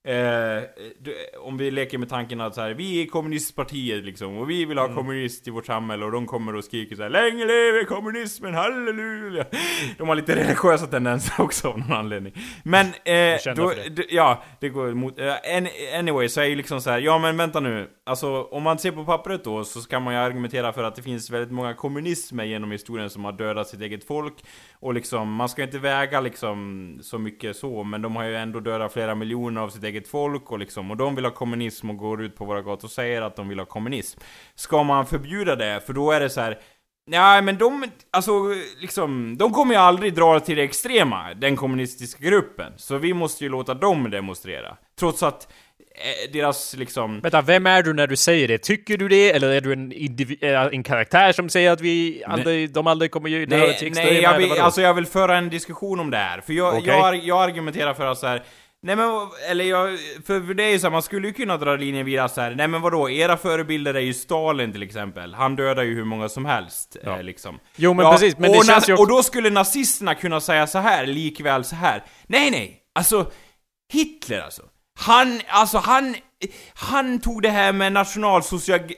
Eh, 0.07 0.63
du, 0.99 1.15
om 1.41 1.57
vi 1.57 1.71
leker 1.71 1.99
med 1.99 2.09
tanken 2.09 2.41
att 2.41 2.55
så 2.55 2.61
här, 2.61 2.71
vi 2.75 3.03
är 3.03 3.07
kommunistpartiet 3.07 4.05
liksom, 4.05 4.39
och 4.39 4.51
vi 4.51 4.65
vill 4.65 4.79
ha 4.79 4.95
kommunist 4.95 5.49
i 5.49 5.51
vårt 5.51 5.67
samhälle, 5.67 6.05
och 6.05 6.13
de 6.13 6.27
kommer 6.27 6.55
och 6.55 6.65
skriker 6.65 6.97
så 6.97 7.03
här, 7.03 7.11
Länge 7.11 7.45
leve 7.45 7.85
kommunismen, 7.85 8.55
halleluja! 8.55 9.45
De 9.99 10.09
har 10.09 10.15
lite 10.15 10.37
religiösa 10.37 10.87
tendenser 10.87 11.41
också 11.41 11.69
av 11.69 11.79
någon 11.79 11.93
anledning. 11.93 12.33
Men, 12.63 12.87
eh, 12.87 13.55
då, 13.57 13.73
det. 13.91 14.07
ja, 14.11 14.43
det 14.61 14.69
går 14.69 14.91
emot. 14.91 15.19
Uh, 15.21 15.33
anyway, 15.99 16.29
så 16.29 16.41
är 16.41 16.45
ju 16.45 16.55
liksom 16.55 16.81
så 16.81 16.91
här, 16.91 16.99
ja 16.99 17.19
men 17.19 17.37
vänta 17.37 17.61
nu. 17.61 17.89
Alltså, 18.07 18.43
om 18.43 18.63
man 18.63 18.79
ser 18.79 18.93
på 18.93 19.05
pappret 19.05 19.45
då, 19.45 19.65
så 19.65 19.81
kan 19.81 20.03
man 20.03 20.15
ju 20.15 20.21
argumentera 20.21 20.73
för 20.73 20.85
att 20.85 20.95
det 20.95 21.03
finns 21.03 21.31
väldigt 21.31 21.53
många 21.53 21.75
kommunismer 21.75 22.45
genom 22.45 22.71
historien 22.71 23.11
som 23.11 23.25
har 23.25 23.33
dödat 23.33 23.69
sitt 23.69 23.81
eget 23.81 24.05
folk. 24.05 24.35
Och 24.73 24.95
liksom, 24.95 25.35
man 25.35 25.49
ska 25.49 25.63
inte 25.63 25.79
väga 25.79 26.21
liksom 26.21 26.99
så 27.03 27.19
mycket 27.19 27.57
så, 27.57 27.85
men 27.85 28.03
de 28.03 28.17
har 28.17 28.25
ju 28.25 28.37
ändå 28.37 28.61
dödat 28.61 28.93
flera 28.93 29.15
miljoner 29.15 29.61
av 29.61 29.69
sitt 29.69 29.85
eget 29.85 29.94
folk 30.03 30.53
och 30.53 30.59
liksom, 30.59 30.91
och 30.91 30.97
de 30.97 31.15
vill 31.15 31.25
ha 31.25 31.33
kommunism 31.33 31.91
och 31.91 31.97
går 31.97 32.23
ut 32.23 32.37
på 32.37 32.45
våra 32.45 32.63
gator 32.63 32.85
och 32.85 32.91
säger 32.91 33.23
att 33.23 33.37
de 33.37 33.49
vill 33.49 33.59
ha 33.59 33.67
kommunism. 33.67 34.21
Ska 34.55 34.83
man 34.83 35.07
förbjuda 35.07 35.57
det? 35.57 35.81
För 35.87 35.93
då 35.93 36.13
är 36.13 36.21
det 36.21 36.31
så 36.31 36.41
här. 36.41 36.59
Nej 37.07 37.43
men 37.43 37.59
de, 37.59 37.85
alltså 38.11 38.33
liksom, 38.81 39.37
de 39.39 39.53
kommer 39.53 39.75
ju 39.75 39.81
aldrig 39.81 40.15
dra 40.15 40.41
till 40.41 40.57
det 40.57 40.63
extrema, 40.63 41.35
den 41.35 41.57
kommunistiska 41.57 42.25
gruppen. 42.25 42.73
Så 42.77 42.99
vi 42.99 43.15
måste 43.15 43.45
ju 43.45 43.51
låta 43.51 43.75
dem 43.75 44.11
demonstrera. 44.11 44.77
Trots 44.99 45.23
att 45.23 45.49
eh, 45.81 46.33
deras 46.33 46.77
liksom... 46.77 47.21
Vänta, 47.21 47.43
vem 47.43 47.67
är 47.67 47.83
du 47.83 47.93
när 47.93 48.07
du 48.07 48.17
säger 48.17 48.49
det? 48.49 48.59
Tycker 48.59 48.97
du 48.97 49.09
det? 49.09 49.31
Eller 49.31 49.49
är 49.49 49.61
du 49.61 49.73
en, 49.73 49.93
äh, 50.41 50.67
en 50.73 50.83
karaktär 50.83 51.33
som 51.33 51.49
säger 51.49 51.73
att 51.73 51.81
vi 51.81 52.23
aldrig, 52.27 52.73
de 52.73 52.87
aldrig 52.87 53.11
kommer 53.11 53.31
det 53.31 53.47
Nej, 53.47 53.79
till 53.79 53.89
extrema? 53.89 54.11
nej 54.11 54.23
jag, 54.23 54.39
vill, 54.39 54.53
alltså 54.53 54.81
jag 54.81 54.95
vill 54.95 55.07
föra 55.07 55.37
en 55.37 55.51
diskussion 55.51 56.01
om 56.01 56.11
det 56.11 56.17
här. 56.17 56.41
För 56.41 56.53
jag, 56.53 56.75
Okej. 56.75 56.89
jag, 56.89 57.17
jag 57.17 57.43
argumenterar 57.43 57.95
för 57.95 58.07
att 58.07 58.19
så 58.19 58.27
här. 58.27 58.43
Nej 58.85 58.97
men, 58.97 59.29
eller 59.51 59.65
jag, 59.65 59.99
för 60.27 60.55
det 60.55 60.65
är 60.65 60.69
ju 60.71 60.79
så 60.79 60.87
här, 60.87 60.93
man 60.93 61.03
skulle 61.03 61.27
ju 61.29 61.35
kunna 61.35 61.57
dra 61.57 61.77
linjen 61.77 62.07
vidare 62.07 62.29
så 62.29 62.41
här. 62.41 62.55
Nej 62.55 62.69
men 62.69 62.81
vadå, 62.83 63.11
era 63.11 63.37
förebilder 63.37 63.95
är 63.95 64.01
ju 64.01 64.15
Stalin 64.15 64.73
till 64.73 64.83
exempel. 64.83 65.35
Han 65.35 65.57
dödar 65.57 65.83
ju 65.83 65.95
hur 65.95 66.05
många 66.05 66.29
som 66.29 66.45
helst, 66.45 66.97
Ja. 67.05 67.17
eh, 67.17 67.23
liksom. 67.23 67.59
Jo, 67.77 67.95
men 67.95 68.13
precis, 68.13 68.39
men 68.39 68.53
det 68.53 68.59
och, 68.59 68.65
känns 68.65 68.89
ju 68.89 68.93
också- 68.93 69.03
och 69.03 69.09
då 69.09 69.23
skulle 69.23 69.51
nazisterna 69.51 70.15
kunna 70.15 70.41
säga 70.41 70.67
så 70.67 70.79
här 70.79 71.07
likväl 71.07 71.65
så 71.65 71.77
här. 71.77 72.05
Nej 72.27 72.51
nej, 72.51 72.81
alltså 72.95 73.31
Hitler 73.93 74.41
alltså. 74.41 74.63
Han, 74.99 75.41
alltså 75.49 75.79
han, 75.79 76.15
han 76.75 77.21
tog 77.21 77.43
det 77.43 77.51
här 77.51 77.73
med 77.73 77.93
nationalsociologi, 77.93 78.97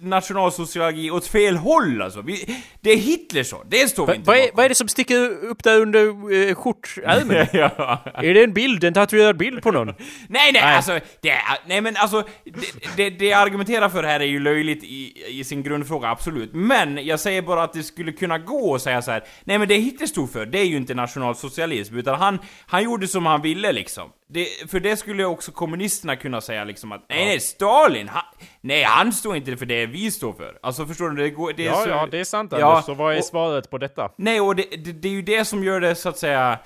nationalsociologi 0.00 1.10
åt 1.10 1.26
fel 1.26 1.56
håll 1.56 2.02
alltså. 2.02 2.20
Vi, 2.20 2.56
det 2.80 2.90
är 2.90 2.96
Hitler 2.96 3.42
så, 3.42 3.64
det 3.68 3.88
står 3.90 4.06
vi 4.06 4.10
Va, 4.10 4.14
inte 4.14 4.26
vad, 4.26 4.36
är, 4.36 4.50
vad 4.54 4.64
är 4.64 4.68
det 4.68 4.74
som 4.74 4.88
sticker 4.88 5.44
upp 5.44 5.62
där 5.62 5.80
under 5.80 6.32
uh, 6.32 6.54
skjortärmen? 6.54 7.46
ja. 7.52 8.02
är 8.14 8.34
det 8.34 8.44
en 8.44 8.52
bild? 8.52 8.84
En 8.84 8.94
tatuerad 8.94 9.36
bild 9.36 9.62
på 9.62 9.70
någon? 9.70 9.86
Nej, 9.96 9.96
nej, 10.28 10.52
Nej. 10.52 10.76
alltså, 10.76 11.00
det 11.20 11.30
är, 11.30 11.40
nej 11.66 11.80
men 11.80 11.96
alltså, 11.96 12.22
det, 12.44 12.96
det, 12.96 13.10
det 13.10 13.26
jag 13.26 13.40
argumenterar 13.40 13.88
för 13.88 14.02
här 14.02 14.20
är 14.20 14.24
ju 14.24 14.40
löjligt 14.40 14.84
i, 14.84 15.24
i 15.26 15.44
sin 15.44 15.62
grundfråga, 15.62 16.08
absolut. 16.08 16.50
Men 16.54 17.06
jag 17.06 17.20
säger 17.20 17.42
bara 17.42 17.62
att 17.62 17.72
det 17.72 17.82
skulle 17.82 18.12
kunna 18.12 18.38
gå 18.38 18.74
att 18.74 18.82
säga 18.82 19.02
så 19.02 19.10
här. 19.10 19.24
nej 19.44 19.58
men 19.58 19.68
det 19.68 19.74
Hitler 19.74 20.06
stod 20.06 20.32
för, 20.32 20.46
det 20.46 20.58
är 20.58 20.64
ju 20.64 20.76
inte 20.76 20.94
nationalsocialism, 20.94 21.96
utan 21.96 22.18
han, 22.18 22.38
han 22.66 22.82
gjorde 22.82 23.08
som 23.08 23.26
han 23.26 23.42
ville 23.42 23.72
liksom. 23.72 24.10
Det, 24.32 24.46
för 24.70 24.80
det 24.80 24.96
skulle 24.96 25.24
också 25.24 25.52
kommunisterna 25.52 26.16
kunna 26.16 26.40
säga 26.40 26.59
liksom 26.64 26.92
att, 26.92 27.04
nej 27.08 27.24
nej, 27.26 27.40
Stalin, 27.40 28.08
han, 28.08 28.22
nej 28.60 28.82
han 28.82 29.12
står 29.12 29.36
inte 29.36 29.56
för 29.56 29.66
det 29.66 29.86
vi 29.86 30.10
står 30.10 30.32
för. 30.32 30.58
Alltså 30.62 30.86
förstår 30.86 31.10
du? 31.10 31.22
Det, 31.22 31.30
går, 31.30 31.52
det 31.56 31.62
är 31.66 31.66
Ja, 31.66 31.74
så, 31.74 31.88
ja, 31.88 32.08
det 32.10 32.18
är 32.20 32.24
sant 32.24 32.52
Ja, 32.58 32.70
Anders. 32.70 32.84
Så 32.84 32.94
vad 32.94 33.14
är 33.14 33.18
och- 33.18 33.24
svaret 33.24 33.70
på 33.70 33.78
detta? 33.78 34.10
Nej, 34.18 34.40
och 34.40 34.56
det, 34.56 34.62
det, 34.84 34.92
det 34.92 35.08
är 35.08 35.12
ju 35.12 35.22
det 35.22 35.44
som 35.44 35.64
gör 35.64 35.80
det 35.80 35.94
så 35.94 36.08
att 36.08 36.18
säga 36.18 36.58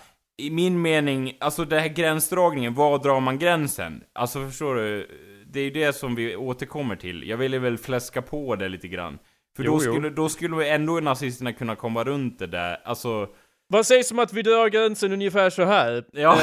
i 0.42 0.50
min 0.50 0.82
mening, 0.82 1.36
alltså 1.40 1.64
den 1.64 1.80
här 1.80 1.88
gränsdragningen, 1.88 2.74
var 2.74 2.98
drar 2.98 3.20
man 3.20 3.38
gränsen? 3.38 4.02
Alltså 4.14 4.46
förstår 4.46 4.74
du? 4.74 5.08
Det 5.46 5.60
är 5.60 5.64
ju 5.64 5.70
det 5.70 5.92
som 5.92 6.14
vi 6.14 6.36
återkommer 6.36 6.96
till. 6.96 7.28
Jag 7.28 7.36
ville 7.36 7.58
väl 7.58 7.78
fläska 7.78 8.22
på 8.22 8.56
det 8.56 8.68
lite 8.68 8.88
grann. 8.88 9.18
För 9.56 9.64
Jo, 9.64 9.78
då 9.78 9.84
jo. 9.84 9.92
skulle, 9.92 10.10
då 10.10 10.28
skulle 10.28 10.68
ändå 10.68 10.92
nazisterna 11.00 11.52
kunna 11.52 11.76
komma 11.76 12.04
runt 12.04 12.38
det 12.38 12.46
där, 12.46 12.76
alltså... 12.84 13.26
Vad 13.68 13.86
sägs 13.86 14.10
om 14.12 14.18
att 14.18 14.32
vi 14.32 14.42
drar 14.42 14.68
gränsen 14.68 15.12
ungefär 15.12 15.50
så 15.50 15.64
här? 15.64 16.04
Ja, 16.12 16.38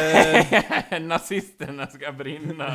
Eh, 0.92 1.00
nazisterna 1.02 1.88
ska 1.88 2.12
brinna. 2.12 2.66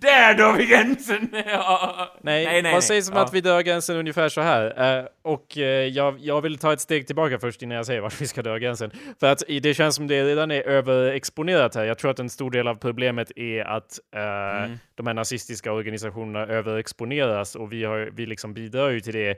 där 0.00 0.34
drar 0.34 0.52
vi 0.56 0.66
gränsen! 0.66 1.28
ja. 1.46 2.08
nej, 2.22 2.62
vad 2.72 2.84
sägs 2.84 3.10
om 3.10 3.16
Ja. 3.16 3.22
att 3.22 3.34
vi 3.34 3.40
drar 3.40 3.60
gränsen 3.62 3.96
ungefär 3.96 4.28
så 4.28 4.40
här? 4.40 4.98
Eh, 4.98 5.04
och 5.22 5.58
eh, 5.58 5.64
jag, 5.86 6.18
jag 6.20 6.40
vill 6.40 6.58
ta 6.58 6.72
ett 6.72 6.80
steg 6.80 7.06
tillbaka 7.06 7.38
först 7.38 7.62
innan 7.62 7.76
jag 7.76 7.86
säger 7.86 8.00
vart 8.00 8.20
vi 8.20 8.26
ska 8.26 8.42
dra 8.42 8.58
gränsen. 8.58 8.90
För 9.20 9.26
att 9.26 9.42
det 9.62 9.74
känns 9.74 9.96
som 9.96 10.06
det 10.06 10.24
redan 10.24 10.50
är 10.50 10.62
överexponerat 10.62 11.74
här. 11.74 11.84
Jag 11.84 11.98
tror 11.98 12.10
att 12.10 12.18
en 12.18 12.30
stor 12.30 12.50
del 12.50 12.68
av 12.68 12.74
problemet 12.74 13.32
är 13.36 13.64
att 13.64 13.98
eh, 14.16 14.22
Mm. 14.64 14.78
de 14.94 15.06
här 15.06 15.14
nazistiska 15.14 15.72
organisationerna 15.72 16.46
överexponeras 16.46 17.54
och 17.56 17.72
vi, 17.72 17.84
har, 17.84 18.10
vi 18.12 18.26
liksom 18.26 18.54
bidrar 18.54 18.90
ju 18.90 19.00
till 19.00 19.12
det. 19.14 19.36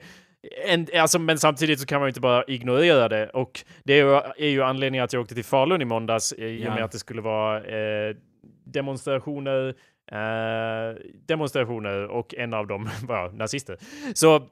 En, 0.66 0.86
alltså, 0.94 1.18
men 1.18 1.38
samtidigt 1.38 1.80
så 1.80 1.86
kan 1.86 2.00
man 2.00 2.06
ju 2.06 2.10
inte 2.10 2.20
bara 2.20 2.44
ignorera 2.44 3.08
det 3.08 3.28
och 3.28 3.64
det 3.84 3.92
är 3.92 4.04
ju, 4.04 4.14
är 4.46 4.50
ju 4.50 4.62
anledningen 4.62 5.04
att 5.04 5.12
jag 5.12 5.22
åkte 5.22 5.34
till 5.34 5.44
Falun 5.44 5.82
i 5.82 5.84
måndags 5.84 6.32
i 6.32 6.58
och 6.58 6.66
Ja. 6.66 6.74
med 6.74 6.84
att 6.84 6.92
det 6.92 6.98
skulle 6.98 7.22
vara 7.22 7.64
eh, 7.64 8.16
demonstrationer 8.64 9.74
eh, 10.12 10.96
demonstrationer 11.26 12.06
och 12.06 12.34
en 12.34 12.54
av 12.54 12.66
dem 12.66 12.90
var 13.08 13.32
nazister. 13.32 13.76
Så 14.14 14.48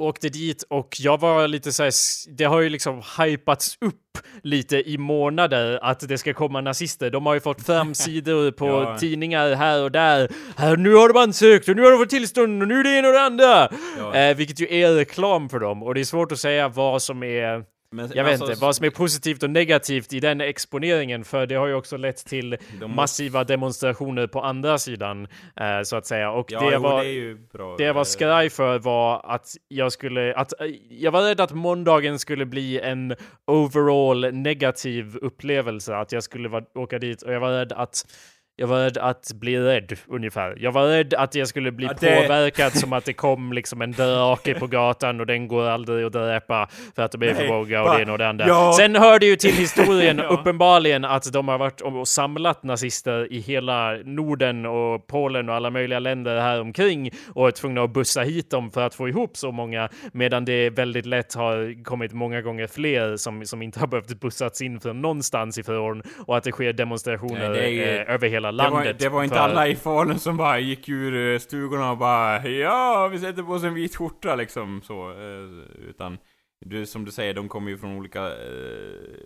åkte 0.00 0.28
dit 0.28 0.62
och 0.70 0.96
jag 0.98 1.20
var 1.20 1.48
lite 1.48 1.72
så 1.72 1.82
här, 1.82 1.88
s- 1.88 2.24
det 2.28 2.44
har 2.44 2.60
ju 2.60 2.68
liksom 2.68 3.02
hypats 3.18 3.78
upp 3.80 3.96
lite 4.42 4.90
i 4.90 4.98
månader 4.98 5.78
att 5.82 6.08
det 6.08 6.18
ska 6.18 6.34
komma 6.34 6.60
nazister. 6.60 7.10
De 7.10 7.26
har 7.26 7.34
ju 7.34 7.40
fått 7.40 7.66
framsidor 7.66 8.50
på 8.58 8.66
Ja. 8.66 8.98
tidningar 8.98 9.54
här 9.54 9.82
och 9.82 9.90
där. 9.92 10.28
Här, 10.56 10.76
nu 10.76 10.94
har 10.94 11.08
de 11.12 11.20
ansökt 11.20 11.68
och 11.68 11.76
nu 11.76 11.82
har 11.82 11.90
de 11.90 11.98
fått 11.98 12.10
tillstånd 12.10 12.62
och 12.62 12.68
nu 12.68 12.80
är 12.80 12.84
det 12.84 12.90
ena 12.98 13.08
och 13.08 13.14
det 13.14 13.20
andra. 13.22 13.68
Ja. 13.98 14.14
Eh, 14.14 14.36
vilket 14.36 14.60
ju 14.60 14.74
är 14.74 14.94
reklam 14.94 15.48
för 15.48 15.58
dem 15.58 15.82
och 15.82 15.94
det 15.94 16.00
är 16.00 16.04
svårt 16.04 16.32
att 16.32 16.38
säga 16.38 16.68
vad 16.68 17.02
som 17.02 17.22
är 17.22 17.62
Men, 17.92 18.10
jag 18.14 18.24
vet 18.24 18.32
alltså, 18.32 18.50
inte, 18.52 18.60
vad 18.64 18.76
som 18.76 18.86
är 18.86 18.90
positivt 18.90 19.42
och 19.42 19.50
negativt 19.50 20.12
i 20.12 20.20
den 20.20 20.40
exponeringen, 20.40 21.24
för 21.24 21.46
det 21.46 21.54
har 21.54 21.66
ju 21.66 21.74
också 21.74 21.96
lett 21.96 22.16
till 22.26 22.56
De- 22.80 22.94
massiva 22.94 23.44
demonstrationer 23.44 24.26
på 24.26 24.40
andra 24.42 24.78
sidan, 24.78 25.28
eh, 25.56 25.82
så 25.84 25.96
att 25.96 26.06
säga. 26.06 26.30
Och 26.30 26.52
Ja, 26.52 26.60
det 26.60 26.74
jo, 26.74 26.80
var... 26.80 27.04
det 27.04 27.52
bra. 27.52 27.76
Det 27.76 27.84
jag 27.84 27.94
var 27.94 28.00
Eh, 28.00 28.04
skraj 28.04 28.50
för 28.50 28.78
var 28.78 29.20
att 29.34 29.46
jag 29.68 29.92
skulle, 29.92 30.34
att 30.34 30.60
eh, 30.60 30.66
jag 30.90 31.10
var 31.12 31.22
rädd 31.22 31.40
att 31.40 31.52
måndagen 31.52 32.18
skulle 32.18 32.46
bli 32.46 32.80
en 32.80 33.14
overall 33.46 34.32
negativ 34.34 35.16
upplevelse, 35.16 35.96
att 35.96 36.12
jag 36.12 36.22
skulle 36.22 36.48
va- 36.48 36.62
åka 36.74 36.98
dit 36.98 37.22
och 37.22 37.32
jag 37.32 37.40
var 37.40 37.50
rädd 37.52 37.72
att 37.72 38.06
jag 38.60 38.66
var 38.66 38.78
rädd 38.84 38.98
att 38.98 39.32
bli 39.34 39.58
rädd, 39.60 39.98
ungefär. 40.08 40.54
Jag 40.58 40.72
var 40.72 40.86
rädd 40.86 41.14
att 41.14 41.34
jag 41.34 41.48
skulle 41.48 41.72
bli 41.72 41.86
Ja, 41.86 41.92
det- 42.00 42.22
påverkad 42.22 42.72
som 42.72 42.92
att 42.92 43.04
det 43.04 43.12
kom 43.12 43.52
liksom 43.52 43.82
en 43.82 43.92
drake 43.92 44.54
på 44.54 44.66
gatan 44.66 45.20
och 45.20 45.26
den 45.26 45.48
går 45.48 45.66
aldrig 45.68 46.06
att 46.06 46.12
dräpa 46.12 46.68
för 46.96 47.02
att 47.02 47.12
de 47.12 47.22
är 47.22 47.34
för 47.34 47.48
många 47.48 47.82
och 47.82 47.96
det 47.96 48.02
ena 48.02 48.12
och 48.12 48.18
det 48.18 48.28
andra. 48.28 48.48
Ja. 48.48 48.72
Sen 48.76 48.96
hör 48.96 49.18
det 49.18 49.26
ju 49.26 49.36
till 49.36 49.54
historien 49.54 50.18
Ja. 50.22 50.24
uppenbarligen 50.28 51.04
att 51.04 51.32
de 51.32 51.48
har 51.48 51.58
varit 51.58 51.80
och 51.80 52.08
samlat 52.08 52.62
nazister 52.62 53.32
i 53.32 53.38
hela 53.38 53.92
Norden 54.04 54.66
och 54.66 55.06
Polen 55.06 55.48
och 55.48 55.54
alla 55.54 55.70
möjliga 55.70 55.98
länder 55.98 56.40
här 56.40 56.60
omkring 56.60 57.10
och 57.34 57.46
är 57.46 57.50
tvungna 57.50 57.82
att 57.82 57.90
bussa 57.92 58.20
hit 58.22 58.50
dem 58.50 58.70
för 58.70 58.82
att 58.82 58.94
få 58.94 59.08
ihop 59.08 59.36
så 59.36 59.52
många 59.52 59.88
medan 60.12 60.44
det 60.44 60.70
väldigt 60.70 61.06
lätt 61.06 61.34
har 61.34 61.84
kommit 61.84 62.12
många 62.12 62.40
gånger 62.40 62.66
fler 62.66 63.16
som, 63.16 63.44
som 63.46 63.62
inte 63.62 63.80
har 63.80 63.86
behövt 63.86 64.20
bussats 64.20 64.62
in 64.62 64.80
från 64.80 65.00
någonstans 65.02 65.58
ifrån 65.58 66.02
och 66.26 66.36
att 66.36 66.44
det 66.44 66.52
sker 66.52 66.72
demonstrationer 66.72 67.50
det 67.50 67.68
ju- 67.68 67.82
eh, 67.82 68.14
över 68.14 68.28
hela 68.28 68.49
Det 68.52 68.56
var, 68.62 68.70
landet. 68.70 68.98
det 68.98 69.08
var 69.08 69.24
inte 69.24 69.36
för- 69.36 69.42
alla 69.42 69.68
i 69.68 69.76
Falun 69.76 70.18
som 70.18 70.36
bara 70.36 70.58
gick 70.58 70.88
ur 70.88 71.32
eh, 71.34 71.38
stugorna 71.38 71.90
och 71.90 71.98
bara 71.98 72.48
Ja, 72.48 73.08
vi 73.12 73.18
sätter 73.18 73.42
på 73.42 73.52
oss 73.52 73.64
en 73.64 73.74
vit 73.74 73.96
skjorta 73.96 74.34
liksom 74.36 74.82
så. 74.84 75.10
eh, 75.10 75.88
Utan, 75.90 76.18
du, 76.64 76.86
som 76.86 77.04
du 77.04 77.10
säger, 77.10 77.34
de 77.34 77.48
kommer 77.48 77.70
ju 77.70 77.78
från 77.78 77.96
olika, 77.96 78.20
eh, 78.26 78.32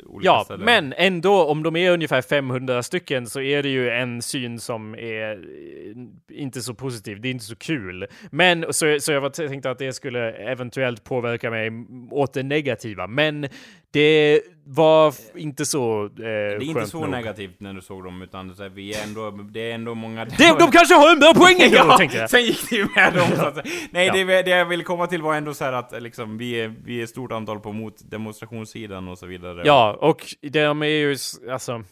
olika 0.06 0.26
Ja, 0.26 0.42
ställen. 0.44 0.64
men 0.64 0.94
ändå 0.96 1.44
om 1.44 1.62
de 1.62 1.76
är 1.76 1.90
ungefär 1.92 2.22
500 2.22 2.82
stycken 2.82 3.26
så 3.26 3.40
är 3.40 3.62
det 3.62 3.68
ju 3.68 3.90
en 3.90 4.22
syn 4.22 4.58
som 4.60 4.94
är 4.94 5.30
eh, 5.32 6.38
inte 6.40 6.60
så 6.62 6.74
positiv. 6.74 7.20
Det 7.20 7.28
är 7.28 7.30
inte 7.30 7.44
så 7.44 7.56
kul. 7.56 8.06
Men 8.30 8.64
så, 8.72 8.96
så 9.00 9.12
jag 9.12 9.20
var 9.20 9.30
tänkte 9.30 9.70
att 9.70 9.78
det 9.78 9.92
skulle 9.92 10.32
eventuellt 10.32 11.04
påverka 11.04 11.50
mig 11.50 11.70
åt 12.10 12.32
det 12.34 12.42
negativa. 12.42 13.06
Men 13.06 13.48
det 13.95 14.40
var 14.66 15.14
inte 15.34 15.66
så 15.66 16.05
eh, 16.05 16.11
Det 16.16 16.24
är 16.24 16.62
inte 16.62 16.86
så 16.86 17.01
nog. 17.01 17.11
negativt 17.11 17.61
när 17.61 17.72
du 17.72 17.80
såg 17.80 18.05
dem, 18.05 18.22
utan 18.22 18.55
så 18.57 18.62
här, 18.62 18.70
vi 18.70 18.95
är 18.95 19.03
ändå, 19.05 19.30
det 19.30 19.70
är 19.70 19.74
ändå 19.74 19.95
många... 19.95 20.24
Det, 20.24 20.57
de 20.59 20.70
kanske 20.70 20.95
har 20.95 21.12
en 21.12 21.18
bra 21.18 21.34
poäng 21.34 21.57
ändå, 21.61 21.76
ja, 21.76 21.99
tänkte 21.99 22.18
jag. 22.18 22.30
sen 22.30 22.45
gick 22.45 22.70
det 22.70 22.76
ju 22.76 22.86
med 22.97 23.14
dem 23.14 23.28
så 23.36 23.42
att. 23.45 23.66
Nej, 23.90 24.07
Ja. 24.07 24.12
det, 24.12 24.42
det 24.42 24.51
jag 24.51 24.64
ville 24.64 24.84
komma 24.84 25.07
till 25.07 25.22
var 25.22 25.34
ändå 25.34 25.55
så 25.55 25.64
här 25.64 25.72
att 25.72 26.03
liksom, 26.03 26.38
vi 26.38 26.61
är, 26.61 26.74
vi 26.84 27.03
är 27.03 27.07
stort 27.07 27.32
antal 27.32 27.61
på 27.61 27.72
mot 27.72 28.11
demonstrationssidan 28.11 29.09
och 29.09 29.18
så 29.18 29.26
vidare. 29.26 29.62
Ja, 29.64 29.99
och 30.01 30.20
de 30.53 30.82
är 30.82 30.86
ju, 30.86 31.16
alltså... 31.51 31.82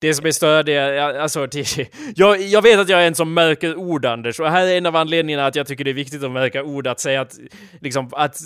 Det 0.00 0.14
som 0.14 0.26
är 0.26 0.30
störande 0.30 1.04
alltså, 1.22 1.46
det, 1.46 1.88
jag, 2.16 2.40
jag 2.42 2.62
vet 2.62 2.78
att 2.80 2.88
jag 2.88 3.02
är 3.02 3.06
en 3.06 3.14
som 3.14 3.34
märker 3.34 3.76
ord, 3.76 4.04
Anders, 4.06 4.40
och 4.40 4.50
här 4.50 4.66
är 4.66 4.78
en 4.78 4.86
av 4.86 4.96
anledningarna 4.96 5.46
att 5.46 5.56
jag 5.56 5.66
tycker 5.66 5.84
det 5.84 5.90
är 5.90 5.94
viktigt 5.94 6.22
att 6.24 6.30
märka 6.30 6.62
ord, 6.62 6.86
att 6.86 7.00
säga 7.00 7.20
att, 7.20 7.38
liksom, 7.80 8.08
att 8.12 8.36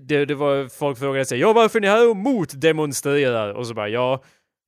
det, 0.00 0.24
det 0.24 0.34
var, 0.34 0.68
folk 0.68 0.98
frågade 0.98 1.24
sig, 1.24 1.40
ja 1.40 1.52
varför 1.52 1.78
är 1.78 1.80
ni 1.80 1.88
här 1.88 2.10
och 2.10 2.16
motdemonstrerar? 2.16 3.52
Och 3.52 3.66
så 3.66 3.74
bara, 3.74 3.88
ja, 3.88 4.22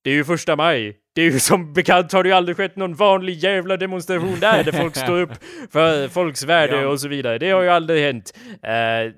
det 0.05 0.11
är 0.11 0.15
ju 0.15 0.25
första 0.25 0.57
maj. 0.57 0.97
Det 1.19 1.23
är 1.23 1.31
ju 1.31 1.39
som 1.39 1.73
bekant 1.73 2.13
har 2.13 2.23
det 2.23 2.29
ju 2.29 2.35
aldrig 2.35 2.57
skett 2.57 2.77
någon 2.77 2.95
vanlig 2.95 3.35
jävla 3.35 3.77
demonstration 3.77 4.41
där, 4.41 4.65
där 4.65 4.73
folk 4.73 4.97
står 4.97 5.21
upp 5.21 5.31
för 5.73 6.09
folks 6.09 6.45
värde 6.45 6.81
Ja. 6.81 6.89
och 6.89 7.01
så 7.01 7.09
vidare. 7.09 7.39
Det 7.39 7.51
har 7.51 7.63
ju 7.63 7.69
aldrig 7.69 8.05
hänt. 8.05 8.39
Eh, 8.63 9.13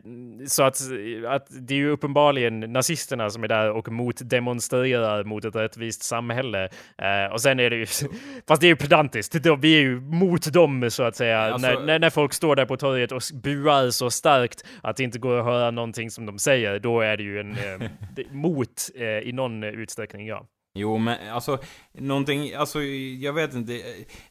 så 0.46 0.62
att, 0.62 0.80
att 1.28 1.46
det 1.50 1.74
är 1.74 1.78
ju 1.78 1.90
uppenbarligen 1.90 2.60
nazisterna 2.60 3.30
som 3.30 3.44
är 3.44 3.48
där 3.48 3.70
och 3.70 3.92
motdemonstrerar 3.92 5.24
mot 5.24 5.44
ett 5.44 5.56
rättvist 5.56 6.02
samhälle. 6.02 6.64
Eh, 6.98 7.32
och 7.32 7.40
sen 7.40 7.60
är 7.60 7.70
det 7.70 7.76
ju, 7.76 7.86
fast 8.48 8.60
det 8.60 8.66
är 8.66 8.68
ju 8.68 8.76
pedantiskt, 8.76 9.34
vi 9.60 9.76
är 9.76 9.80
ju 9.80 10.00
mot 10.00 10.52
dem 10.52 10.90
så 10.90 11.02
att 11.02 11.16
säga. 11.16 11.40
Alltså- 11.40 11.80
när, 11.80 11.98
när, 11.98 12.10
folk 12.10 12.32
står 12.32 12.56
där 12.56 12.66
på 12.66 12.76
torget 12.76 13.12
och 13.12 13.22
buar 13.42 13.90
så 13.90 14.10
starkt 14.10 14.64
att 14.82 14.96
det 14.96 15.04
inte 15.04 15.18
går 15.18 15.38
att 15.38 15.44
höra 15.44 15.70
någonting 15.70 16.10
som 16.10 16.26
de 16.26 16.38
säger, 16.38 16.78
då 16.78 17.00
är 17.00 17.16
det 17.16 17.22
ju 17.22 17.40
en 17.40 17.50
eh, 17.50 17.90
mot 18.30 18.90
eh, 18.94 19.28
i 19.28 19.32
någon 19.32 19.64
utsträckning, 19.64 20.26
ja. 20.26 20.46
Jo, 20.74 20.98
men 20.98 21.28
alltså, 21.28 21.58
någonting, 21.92 22.54
alltså, 22.54 22.82
jag 22.82 23.32
vet 23.32 23.54
inte. 23.54 23.82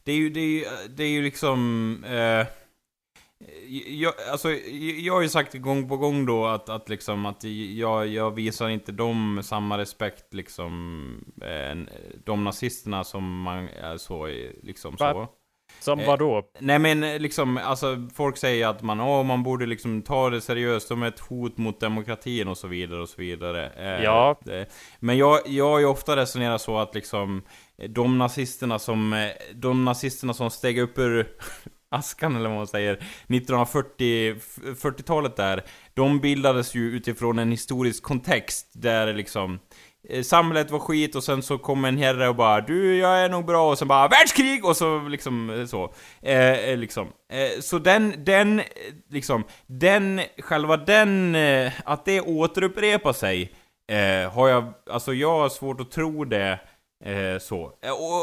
Det 0.04 0.12
är 0.12 0.16
ju, 0.16 0.30
det 0.30 0.40
är 0.40 0.48
ju, 0.48 0.66
det 0.90 1.04
är 1.04 1.10
ju 1.10 1.22
liksom... 1.22 2.04
Eh, 2.04 2.40
eh, 2.40 2.48
jag, 3.88 4.14
alltså, 4.32 4.52
jag 5.00 5.14
har 5.14 5.22
ju 5.22 5.30
sagt 5.30 5.54
gång 5.54 5.90
på 5.90 5.98
gång 5.98 6.26
då 6.26 6.46
att, 6.46 6.70
att 6.70 6.90
liksom 6.90 7.26
att 7.26 7.44
jag, 7.74 8.08
jag 8.08 8.32
visar 8.32 8.70
inte 8.70 8.92
dem 8.92 9.42
samma 9.44 9.78
respekt 9.78 10.34
liksom, 10.34 11.34
eh, 11.42 11.96
de 12.26 12.44
nazisterna 12.44 13.04
som 13.04 13.42
man 13.42 13.70
är 13.70 13.98
så, 13.98 14.28
eh, 14.28 14.52
liksom 14.64 14.98
så. 14.98 15.28
Som 15.80 16.00
Eh, 16.00 16.08
vad 16.08 16.20
då? 16.20 16.44
Nej 16.60 16.80
men 16.80 17.04
eh, 17.04 17.20
liksom, 17.20 17.58
alltså 17.58 18.08
folk 18.16 18.38
säger 18.38 18.68
att 18.68 18.82
man, 18.82 19.00
åh, 19.00 19.24
man 19.24 19.44
borde 19.44 19.66
liksom 19.66 20.02
ta 20.02 20.30
det 20.30 20.42
seriöst, 20.42 20.90
de 20.90 21.04
är 21.04 21.08
ett 21.08 21.20
hot 21.20 21.58
mot 21.58 21.80
demokratin 21.80 22.48
och 22.48 22.58
så 22.58 22.68
vidare 22.68 23.02
och 23.02 23.10
så 23.10 23.22
vidare. 23.22 23.70
Eh, 23.70 24.04
Ja. 24.04 24.40
Det, 24.46 24.66
men 25.00 25.18
jag, 25.18 25.40
jag 25.46 25.70
har 25.70 25.80
ju 25.80 25.86
ofta 25.86 26.16
resonerat 26.16 26.62
så 26.62 26.78
att 26.78 26.96
liksom, 26.96 27.42
eh, 27.82 27.90
de 27.90 28.18
nazisterna 28.18 28.80
som, 28.80 29.14
eh, 29.14 29.30
de 29.56 29.86
nazisterna 29.86 30.34
som 30.34 30.50
steg 30.50 30.80
upp 30.80 30.98
ur 31.00 31.28
askan 31.92 32.36
eller 32.36 32.50
vad 32.50 32.58
man 32.58 32.68
säger, 32.68 32.94
1940, 33.54 34.36
f- 34.38 34.60
40-talet 34.84 35.36
där, 35.36 35.64
de 35.94 36.20
bildades 36.20 36.76
ju 36.76 36.92
utifrån 36.92 37.40
en 37.40 37.52
historisk 37.52 38.04
kontext 38.04 38.68
där 38.74 39.14
liksom 39.14 39.54
eh, 39.54 39.60
Eh, 40.10 40.24
samhället 40.24 40.72
var 40.72 40.80
skit 40.80 41.16
och 41.16 41.24
sen 41.24 41.42
så 41.42 41.58
kom 41.58 41.86
en 41.86 41.98
herre 41.98 42.30
och 42.30 42.36
bara 42.36 42.62
Du, 42.62 42.98
jag 42.98 43.20
är 43.20 43.30
nog 43.30 43.46
bra. 43.46 43.72
Och 43.72 43.78
sen 43.78 43.88
bara 43.88 44.08
Världskrig! 44.08 44.66
Och 44.66 44.78
så 44.78 45.00
liksom 45.00 45.50
eh, 45.50 45.66
så. 45.66 45.94
Eh, 46.22 46.70
eh, 46.70 46.78
liksom. 46.78 47.08
Eh, 47.32 47.62
Så 47.62 47.80
den, 47.80 48.14
den, 48.26 48.62
liksom 49.10 49.44
Den, 49.68 50.22
själva 50.42 50.78
den, 50.78 51.36
eh, 51.36 51.72
att 51.86 52.06
det 52.06 52.22
återupprepar 52.22 53.14
sig 53.14 53.52
eh, 53.92 54.32
Har 54.32 54.48
jag, 54.48 54.74
alltså 54.90 55.14
jag 55.14 55.40
har 55.40 55.50
svårt 55.50 55.82
att 55.82 55.92
tro 55.92 56.26
det 56.26 56.60
Eh, 57.06 57.40
så. 57.40 57.72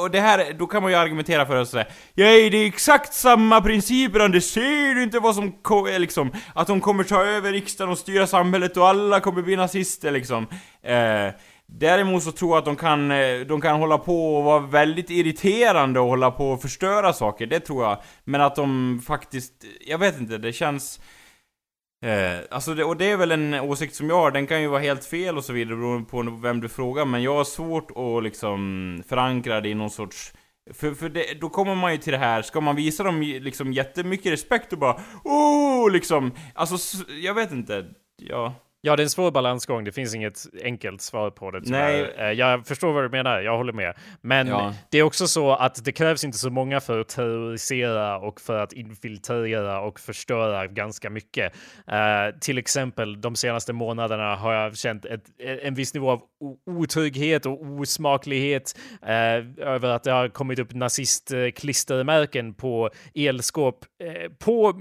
Och 0.03 0.11
det 0.11 0.21
här, 0.21 0.53
då 0.59 0.67
kan 0.67 0.83
man 0.83 0.93
ju 0.93 0.99
argumentera 0.99 1.47
för 1.47 1.57
att 1.57 1.69
säga 1.69 1.87
Nej, 2.15 2.51
det 2.51 2.57
är 2.57 2.67
exakt 2.67 3.15
samma 3.15 3.61
principer 3.61 4.21
Anders, 4.21 4.45
ser 4.45 4.95
du 4.95 5.03
inte 5.03 5.19
vad 5.19 5.35
som 5.35 5.53
kommer, 5.53 5.99
liksom 5.99 6.33
Att 6.55 6.67
de 6.67 6.81
kommer 6.81 7.05
ta 7.05 7.25
över 7.25 7.53
riksdagen 7.53 7.93
och 7.93 7.99
styra 7.99 8.27
samhället 8.27 8.77
och 8.77 8.89
alla 8.89 9.21
kommer 9.21 9.43
bli 9.43 9.57
nazister 9.57 10.11
liksom. 10.11 10.47
Eh, 10.83 11.29
Däremot 11.67 12.23
så 12.23 12.33
tror 12.33 12.51
jag 12.51 12.59
att 12.59 12.65
de 12.65 12.77
kan, 12.77 13.11
eh, 13.11 13.41
de 13.41 13.61
kan 13.61 13.81
hålla 13.81 13.99
på 13.99 14.37
och 14.37 14.45
vara 14.45 14.61
väldigt 14.61 15.11
irriterande 15.11 16.01
och 16.01 16.09
hålla 16.09 16.31
på 16.31 16.51
och 16.51 16.63
förstöra 16.63 17.13
saker, 17.13 17.47
det 17.47 17.61
tror 17.61 17.85
jag. 17.85 17.99
Men 18.25 18.41
att 18.41 18.57
de 18.57 19.01
faktiskt, 19.07 19.53
jag 19.87 19.99
vet 19.99 20.21
inte, 20.21 20.39
det 20.39 20.53
känns 20.53 21.01
Eh, 22.05 22.39
alltså 22.51 22.75
det, 22.75 22.85
och 22.85 22.97
det 22.97 23.11
är 23.11 23.17
väl 23.17 23.33
en 23.33 23.55
åsikt 23.55 23.95
som 23.95 24.09
jag 24.09 24.17
har, 24.17 24.31
den 24.31 24.47
kan 24.47 24.61
ju 24.61 24.69
vara 24.69 24.81
helt 24.81 25.05
fel 25.05 25.37
och 25.37 25.45
så 25.45 25.53
vidare 25.53 25.77
beroende 25.77 26.11
på 26.11 26.23
vem 26.43 26.61
du 26.61 26.69
frågar 26.69 27.05
Men 27.05 27.23
jag 27.23 27.35
har 27.35 27.45
svårt 27.45 27.91
att 27.91 28.23
liksom 28.23 29.03
förankra 29.09 29.61
det 29.61 29.69
i 29.69 29.75
någon 29.75 29.91
sorts 29.91 30.33
för, 30.75 30.95
för 30.95 31.09
det, 31.09 31.41
då 31.41 31.49
kommer 31.49 31.75
man 31.75 31.93
ju 31.93 31.99
till 31.99 32.13
det 32.13 32.19
här, 32.19 32.43
ska 32.43 32.61
man 32.61 32.77
visa 32.77 33.03
dem 33.03 33.23
liksom 33.23 33.73
jättemycket 33.73 34.33
respekt 34.33 34.73
och 34.73 34.79
bara 34.79 35.01
oh 35.25 35.91
liksom. 35.91 36.33
Alltså 36.55 37.05
jag 37.23 37.35
vet 37.35 37.53
inte, 37.53 37.87
ja. 38.17 38.55
Ja, 38.81 38.97
det 38.97 39.01
är 39.03 39.05
en 39.05 39.11
svår 39.11 39.31
balansgång. 39.31 39.85
Det 39.85 39.93
finns 39.93 40.15
inget 40.15 40.47
enkelt 40.63 41.01
svar 41.01 41.31
på 41.31 41.51
det. 41.51 41.61
Nej. 41.65 42.07
tyvärr. 42.11 42.27
Eh, 42.27 42.33
Jag 42.33 42.67
förstår 42.67 42.93
vad 42.93 43.05
du 43.05 43.09
menar. 43.09 43.41
Jag 43.41 43.57
håller 43.57 43.73
med. 43.73 43.95
Men 44.21 44.47
Ja. 44.47 44.75
det 44.91 44.99
är 44.99 45.03
också 45.03 45.27
så 45.27 45.53
att 45.53 45.85
det 45.85 45.93
krävs 45.93 46.25
inte 46.25 46.39
så 46.39 46.51
många 46.51 46.81
för 46.81 47.01
att 47.01 47.09
terrorisera 47.09 48.19
och 48.19 48.41
för 48.41 48.59
att 48.59 48.73
infiltrera 48.73 49.81
och 49.81 50.01
förstöra 50.01 50.67
ganska 50.67 51.11
mycket. 51.11 51.53
Eh, 51.89 52.39
till 52.41 52.59
exempel 52.59 53.21
de 53.21 53.37
senaste 53.37 53.73
månaderna 53.73 54.37
har 54.37 54.53
jag 54.53 54.77
känt 54.77 55.05
ett, 55.05 55.25
en 55.63 55.75
viss 55.75 55.95
nivå 55.95 56.11
av 56.11 56.21
otrygghet 56.67 57.47
och 57.47 57.63
osmaklighet 57.63 58.79
eh, 59.03 59.69
över 59.69 59.89
att 59.89 60.03
det 60.03 60.13
har 60.13 60.29
kommit 60.29 60.59
upp 60.59 60.75
nazistklistermärken 60.75 62.55
på 62.55 62.91
elskåp 63.15 63.85
eh, 64.05 64.33
på 64.39 64.73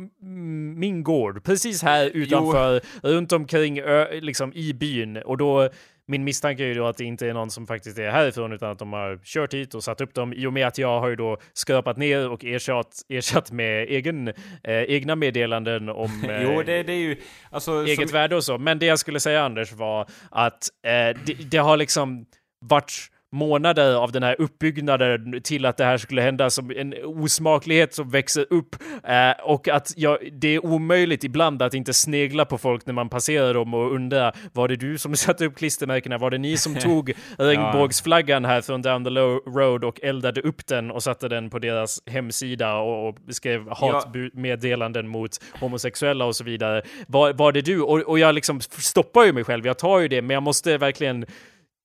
min 0.76 1.04
gård, 1.04 1.44
precis 1.44 1.84
här 1.84 2.06
utanför, 2.06 2.82
runt 3.04 3.32
omkring 3.32 3.80
ö, 3.80 4.20
liksom 4.20 4.54
i 4.54 4.74
byn. 4.74 5.18
Och 5.18 5.38
då 5.38 5.70
min 6.08 6.24
misstanke 6.24 6.64
är 6.64 6.68
ju 6.68 6.74
då 6.74 6.88
att 6.88 6.98
det 6.98 7.04
inte 7.04 7.28
är 7.28 7.34
någon 7.34 7.52
som 7.52 7.68
faktiskt 7.68 7.98
är 7.98 8.10
härifrån 8.10 8.54
utan 8.54 8.72
att 8.72 8.80
de 8.80 8.94
har 8.94 9.20
kört 9.24 9.54
hit 9.54 9.76
och 9.76 9.84
satt 9.84 10.02
upp 10.02 10.14
dem 10.14 10.34
i 10.34 10.48
och 10.48 10.54
med 10.54 10.68
att 10.68 10.78
jag 10.78 11.00
har 11.00 11.08
ju 11.08 11.16
då 11.16 11.38
skrapat 11.54 11.98
ner 11.98 12.30
och 12.30 12.46
ersatt, 12.46 13.02
ersatt 13.10 13.52
med 13.52 13.84
egen, 13.84 14.28
eh, 14.28 14.34
egna 14.64 15.16
meddelanden 15.16 15.90
om 15.90 16.24
eh, 16.30 16.44
Jo 16.44 16.64
det, 16.64 16.84
det 16.84 16.94
är 16.94 16.98
ju, 16.98 17.18
alltså 17.50 17.86
eget 17.86 18.10
som, 18.10 18.14
värde 18.14 18.36
och 18.36 18.44
så. 18.44 18.58
Men 18.58 18.80
det 18.80 18.86
jag 18.86 19.00
skulle 19.00 19.20
säga 19.20 19.44
Anders 19.44 19.72
var 19.72 20.08
att 20.32 20.70
eh, 20.84 21.22
det, 21.26 21.34
det 21.52 21.58
har 21.58 21.78
liksom 21.78 22.26
varit 22.62 23.12
månader 23.36 23.96
av 23.96 24.12
den 24.12 24.24
här 24.24 24.36
uppbyggnaden 24.40 25.42
till 25.44 25.66
att 25.66 25.78
det 25.78 25.86
här 25.86 25.98
skulle 25.98 26.22
hända 26.22 26.50
som 26.50 26.72
en 26.72 26.94
osmaklighet 27.04 27.94
som 27.94 28.10
växer 28.10 28.46
upp 28.50 28.76
eh, 29.04 29.44
och 29.44 29.68
att 29.68 29.94
ja, 29.96 30.20
det 30.32 30.48
är 30.48 30.66
omöjligt 30.66 31.24
ibland 31.24 31.62
att 31.62 31.74
inte 31.74 31.94
snegla 31.94 32.46
på 32.46 32.58
folk 32.58 32.86
när 32.86 32.94
man 32.94 33.10
passerar 33.10 33.54
dem 33.54 33.74
och 33.74 33.94
undra 33.94 34.34
var 34.54 34.68
det 34.68 34.76
du 34.76 34.98
som 34.98 35.16
satte 35.26 35.46
upp 35.46 35.56
klistermärkena? 35.56 36.18
Var 36.18 36.32
det 36.32 36.38
ni 36.38 36.58
som 36.58 36.76
tog 36.80 37.14
regnbågsflaggan 37.38 38.46
här 38.46 38.62
från 38.62 38.82
down 38.82 39.04
the 39.04 39.10
road 39.10 39.84
och 39.84 40.04
eldade 40.04 40.42
upp 40.42 40.68
den 40.68 40.92
och 40.92 41.04
satte 41.04 41.28
den 41.28 41.50
på 41.50 41.60
deras 41.60 42.02
hemsida 42.06 42.78
och, 42.78 43.10
och 43.10 43.18
skrev 43.30 43.70
hatmeddelanden 43.70 45.08
mot 45.08 45.32
homosexuella 45.60 46.26
och 46.26 46.36
så 46.36 46.44
vidare? 46.44 46.82
Var, 47.08 47.34
var 47.34 47.52
det 47.52 47.62
du? 47.62 47.82
Och, 47.82 48.00
och 48.00 48.20
jag 48.20 48.36
liksom 48.36 48.62
stoppar 48.62 49.24
ju 49.24 49.34
mig 49.34 49.44
själv, 49.44 49.66
jag 49.66 49.78
tar 49.78 50.00
ju 50.00 50.08
det, 50.08 50.22
men 50.22 50.34
jag 50.34 50.44
måste 50.44 50.78
verkligen 50.78 51.26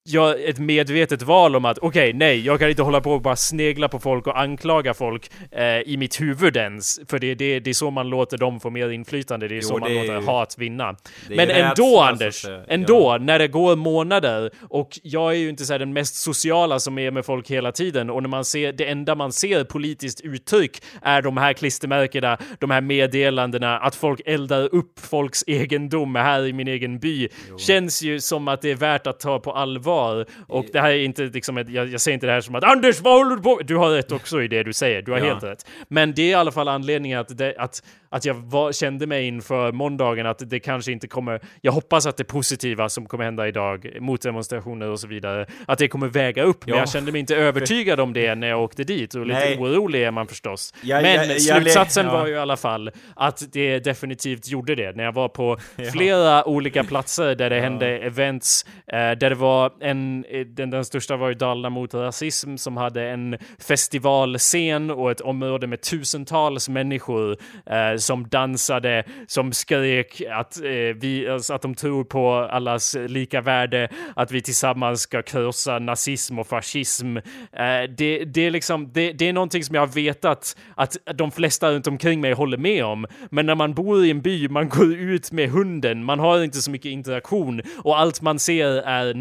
gör 0.05 0.49
ett 0.49 0.59
medvetet 0.59 1.21
val 1.21 1.55
om 1.55 1.65
att 1.65 1.77
okej, 1.77 2.09
okay, 2.09 2.13
nej, 2.13 2.45
jag 2.45 2.59
kan 2.59 2.69
inte 2.69 2.81
hålla 2.81 3.01
på 3.01 3.11
och 3.11 3.21
bara 3.21 3.35
snegla 3.35 3.87
på 3.87 3.99
folk 3.99 4.27
och 4.27 4.39
anklaga 4.39 4.93
folk 4.93 5.31
eh, 5.51 5.65
i 5.65 5.97
mitt 5.97 6.21
huvud 6.21 6.57
ens. 6.57 6.99
För 7.07 7.19
det, 7.19 7.35
det, 7.35 7.59
det 7.59 7.69
är 7.69 7.73
så 7.73 7.91
man 7.91 8.09
låter 8.09 8.37
dem 8.37 8.59
få 8.59 8.69
mer 8.69 8.89
inflytande, 8.89 9.47
det 9.47 9.55
är 9.55 9.61
jo, 9.61 9.67
så 9.67 9.77
man 9.77 9.93
låter 9.93 10.21
hat 10.21 10.55
vinna. 10.57 10.95
Men 11.29 11.49
ändå 11.49 11.99
Anders, 11.99 12.45
att, 12.45 12.65
ändå, 12.67 12.99
ja. 12.99 13.17
när 13.17 13.39
det 13.39 13.47
går 13.47 13.75
månader 13.75 14.51
och 14.69 14.99
jag 15.03 15.31
är 15.31 15.37
ju 15.37 15.49
inte 15.49 15.65
så 15.65 15.77
den 15.77 15.93
mest 15.93 16.15
sociala 16.15 16.79
som 16.79 16.97
är 16.97 17.11
med 17.11 17.25
folk 17.25 17.51
hela 17.51 17.71
tiden 17.71 18.09
och 18.09 18.21
när 18.21 18.29
man 18.29 18.45
ser, 18.45 18.73
det 18.73 18.85
enda 18.85 19.15
man 19.15 19.31
ser 19.31 19.63
politiskt 19.63 20.21
uttryck 20.21 20.83
är 21.01 21.21
de 21.21 21.37
här 21.37 21.53
klistermärkena, 21.53 22.37
de 22.59 22.71
här 22.71 22.81
meddelandena, 22.81 23.79
att 23.79 23.95
folk 23.95 24.21
eldar 24.25 24.75
upp 24.75 24.99
folks 24.99 25.43
egendom 25.47 26.15
här 26.15 26.45
i 26.45 26.53
min 26.53 26.67
egen 26.67 26.99
by. 26.99 27.27
Jo. 27.49 27.57
Känns 27.57 28.01
ju 28.01 28.19
som 28.19 28.47
att 28.47 28.61
det 28.61 28.71
är 28.71 28.75
värt 28.75 29.07
att 29.07 29.19
ta 29.19 29.39
på 29.39 29.51
allvar 29.51 29.90
allvar. 29.99 30.25
Och 30.47 30.65
det 30.73 30.79
här 30.79 30.91
är 30.91 31.03
inte 31.03 31.23
liksom, 31.23 31.57
ett, 31.57 31.69
jag, 31.69 31.87
jag 31.87 32.01
säger 32.01 32.13
inte 32.13 32.25
det 32.25 32.33
här 32.33 32.41
som 32.41 32.55
att 32.55 32.63
Anders, 32.63 33.01
vad 33.01 33.13
håller 33.13 33.35
du 33.35 33.41
på? 33.41 33.59
Du 33.63 33.75
har 33.75 33.89
rätt 33.89 34.11
också 34.11 34.43
i 34.43 34.47
det 34.47 34.63
du 34.63 34.73
säger, 34.73 35.01
du 35.01 35.11
har 35.11 35.19
ja. 35.19 35.25
helt 35.25 35.43
rätt. 35.43 35.65
Men 35.87 36.13
det 36.13 36.21
är 36.21 36.29
i 36.29 36.33
alla 36.33 36.51
fall 36.51 36.67
anledningen 36.67 37.19
att, 37.19 37.37
det, 37.37 37.55
att 37.57 37.83
att 38.13 38.25
jag 38.25 38.33
var, 38.33 38.71
kände 38.71 39.07
mig 39.07 39.27
inför 39.27 39.71
måndagen 39.71 40.25
att 40.25 40.49
det 40.49 40.59
kanske 40.59 40.91
inte 40.91 41.07
kommer, 41.07 41.41
jag 41.61 41.71
hoppas 41.71 42.05
att 42.05 42.17
det 42.17 42.23
positiva 42.23 42.89
som 42.89 43.05
kommer 43.05 43.23
hända 43.23 43.47
idag, 43.47 43.97
mot 43.99 44.21
demonstrationer 44.21 44.89
och 44.89 44.99
så 44.99 45.07
vidare, 45.07 45.45
att 45.65 45.79
det 45.79 45.87
kommer 45.87 46.07
väga 46.07 46.43
upp. 46.43 46.57
Ja. 46.65 46.73
Men 46.73 46.79
jag 46.79 46.89
kände 46.89 47.11
mig 47.11 47.19
inte 47.19 47.35
övertygad 47.35 47.99
om 47.99 48.13
det 48.13 48.35
när 48.35 48.47
jag 48.47 48.61
åkte 48.63 48.83
dit 48.83 49.13
och 49.13 49.25
lite 49.25 49.39
Nej. 49.39 49.57
orolig 49.57 50.03
är 50.03 50.11
man 50.11 50.27
förstås. 50.27 50.73
Ja, 50.81 51.01
men 51.01 51.39
slutsatsen 51.39 52.07
var 52.07 52.27
ju 52.27 52.33
i 52.33 52.37
alla 52.37 52.57
fall 52.57 52.91
att 53.15 53.43
det 53.53 53.79
definitivt 53.79 54.47
gjorde 54.47 54.75
det. 54.75 54.95
När 54.95 55.03
jag 55.03 55.11
var 55.11 55.29
på 55.29 55.57
flera 55.93 56.47
olika 56.47 56.83
platser 56.83 57.35
där 57.35 57.49
det 57.49 57.59
hände 57.59 57.87
events, 57.87 58.65
eh, 58.87 58.97
där 58.97 59.29
det 59.29 59.35
var 59.35 59.71
en, 59.81 60.25
eh, 60.29 60.45
den, 60.45 60.69
den 60.69 60.85
största 60.85 61.17
var 61.17 61.27
ju 61.27 61.33
Dalarna 61.33 61.69
mot 61.69 61.93
rasism 61.93 62.57
som 62.57 62.77
hade 62.77 63.09
en 63.09 63.37
festivalscen 63.59 64.91
och 64.91 65.11
ett 65.11 65.21
område 65.21 65.67
med 65.67 65.81
tusentals 65.81 66.69
människor 66.69 67.37
eh, 67.65 67.97
som 67.97 68.27
dansade, 68.27 69.03
som 69.27 69.53
skrek 69.53 70.21
att, 70.31 70.57
eh, 70.57 70.95
vi, 70.95 71.27
alltså 71.29 71.53
att 71.53 71.61
de 71.61 71.75
tror 71.75 72.03
på 72.03 72.31
allas 72.33 72.95
lika 73.07 73.41
värde, 73.41 73.89
att 74.15 74.31
vi 74.31 74.41
tillsammans 74.41 75.01
ska 75.01 75.21
krossa 75.21 75.79
nazism 75.79 76.39
och 76.39 76.47
fascism. 76.47 77.17
Eh, 77.17 77.23
det, 77.97 78.25
det, 78.25 78.41
är 78.41 78.51
liksom, 78.51 78.91
det, 78.93 79.11
det, 79.11 79.27
är 79.27 79.33
någonting 79.33 79.63
som 79.63 79.75
jag 79.75 79.81
har 79.81 79.93
vetat 79.93 80.57
att 80.75 80.97
de 81.15 81.31
flesta 81.31 81.71
runt 81.71 81.87
omkring 81.87 82.21
mig 82.21 82.33
håller 82.33 82.57
med 82.57 82.85
om. 82.85 83.05
Men 83.29 83.45
när 83.45 83.55
man 83.55 83.73
bor 83.73 84.05
i 84.05 84.11
en 84.11 84.21
by, 84.21 84.49
man 84.49 84.69
går 84.69 84.93
ut 84.93 85.31
med 85.31 85.49
hunden, 85.49 86.03
man 86.03 86.19
har 86.19 86.43
inte 86.43 86.61
så 86.61 86.71
mycket 86.71 86.91
interaktion 86.91 87.61
och 87.77 87.99
allt 87.99 88.21
man 88.21 88.39
ser 88.39 88.67
är 88.67 89.13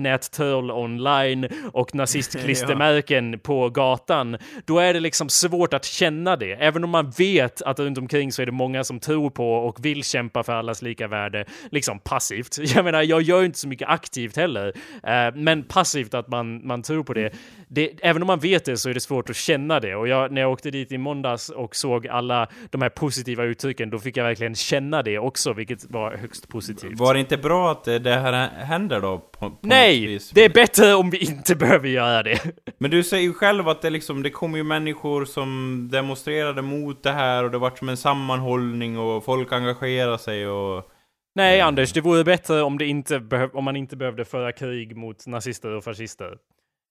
nättroll 0.51 0.70
online 0.70 1.48
och 1.72 1.94
nazistklistermärken 1.94 3.32
ja. 3.32 3.38
på 3.42 3.70
gatan. 3.70 4.36
Då 4.64 4.78
är 4.78 4.94
det 4.94 5.01
liksom 5.01 5.28
svårt 5.28 5.74
att 5.74 5.84
känna 5.84 6.36
det. 6.36 6.53
Även 6.53 6.84
om 6.84 6.90
man 6.90 7.11
vet 7.11 7.62
att 7.62 7.78
runt 7.78 7.98
omkring 7.98 8.32
så 8.32 8.42
är 8.42 8.46
det 8.46 8.53
många 8.53 8.84
som 8.84 9.01
tror 9.01 9.30
på 9.30 9.53
och 9.53 9.84
vill 9.84 10.05
kämpa 10.05 10.42
för 10.42 10.53
allas 10.53 10.82
lika 10.82 11.09
värde, 11.09 11.44
liksom 11.70 11.98
passivt. 11.98 12.59
Jag 12.74 12.84
menar, 12.84 13.03
jag 13.03 13.22
gör 13.22 13.44
inte 13.44 13.59
så 13.59 13.68
mycket 13.68 13.88
aktivt 13.88 14.36
heller, 14.36 14.68
uh, 14.68 15.36
men 15.36 15.62
passivt 15.62 16.14
att 16.14 16.28
man, 16.28 16.66
man 16.66 16.82
tror 16.82 17.03
på 17.03 17.14
det. 17.14 17.32
det. 17.68 17.90
Även 18.03 18.22
om 18.22 18.26
man 18.26 18.38
vet 18.38 18.64
det 18.64 18.76
så 18.76 18.90
är 18.90 18.94
det 18.94 19.01
svårt 19.01 19.30
att 19.30 19.36
känna 19.36 19.80
det 19.80 19.94
och 19.94 20.09
jag, 20.09 20.32
när 20.32 20.40
jag 20.40 20.53
åkte 20.53 20.70
dit 20.70 20.92
i 20.92 20.98
måndags 20.98 21.48
och 21.48 21.76
såg 21.76 22.07
alla 22.07 22.48
de 22.70 22.82
här 22.82 22.88
positiva 22.88 23.44
uttrycken, 23.44 23.90
då 23.90 23.98
fick 23.98 24.16
jag 24.16 24.24
verkligen 24.24 24.55
känna 24.55 25.03
det 25.03 25.18
också, 25.18 25.53
vilket 25.53 25.90
var 25.90 26.16
högst 26.16 26.48
positivt. 26.48 26.98
Var 26.98 27.14
det 27.14 27.20
inte 27.20 27.36
bra 27.36 27.72
att 27.72 27.84
det 27.84 28.11
här 28.11 28.48
händer 28.48 29.01
då? 29.01 29.18
På, 29.18 29.51
på 29.51 29.57
Nej! 29.61 30.18
Det 30.41 30.45
är 30.45 30.49
bättre 30.49 30.95
om 30.95 31.11
vi 31.11 31.18
inte 31.18 31.57
behöver 31.57 31.88
göra 31.88 32.22
det. 32.22 32.41
Men 32.78 32.91
du 32.91 33.03
säger 33.03 33.22
ju 33.22 33.32
själv 33.32 33.68
att 33.68 33.82
det 33.82 33.91
liksom, 33.91 34.22
det 34.22 34.30
kom 34.30 34.57
ju 34.57 34.62
människor 34.62 35.24
som 35.24 35.88
demonstrerade 35.93 36.62
mot 36.62 37.03
det 37.03 37.12
här 37.12 37.45
och 37.45 37.51
det 37.51 37.59
var 37.59 37.70
som 37.70 37.88
en 37.88 37.97
sammanhållning 37.97 38.97
hållning 38.97 38.99
och 38.99 39.24
folk 39.24 39.53
engagerar 39.53 40.16
sig 40.16 40.49
och... 40.49 40.91
Nej, 41.34 41.61
Anders, 41.61 41.93
det 41.93 42.01
vore 42.01 42.24
bättre 42.24 42.62
om, 42.62 42.78
det 42.78 42.86
inte 42.86 43.22
om 43.53 43.64
man 43.64 43.76
inte 43.76 43.97
behövde 43.97 44.24
föra 44.24 44.53
krig 44.53 44.97
mot 44.97 45.26
nazister 45.26 45.70
och 45.70 45.84
fascister. 45.84 46.36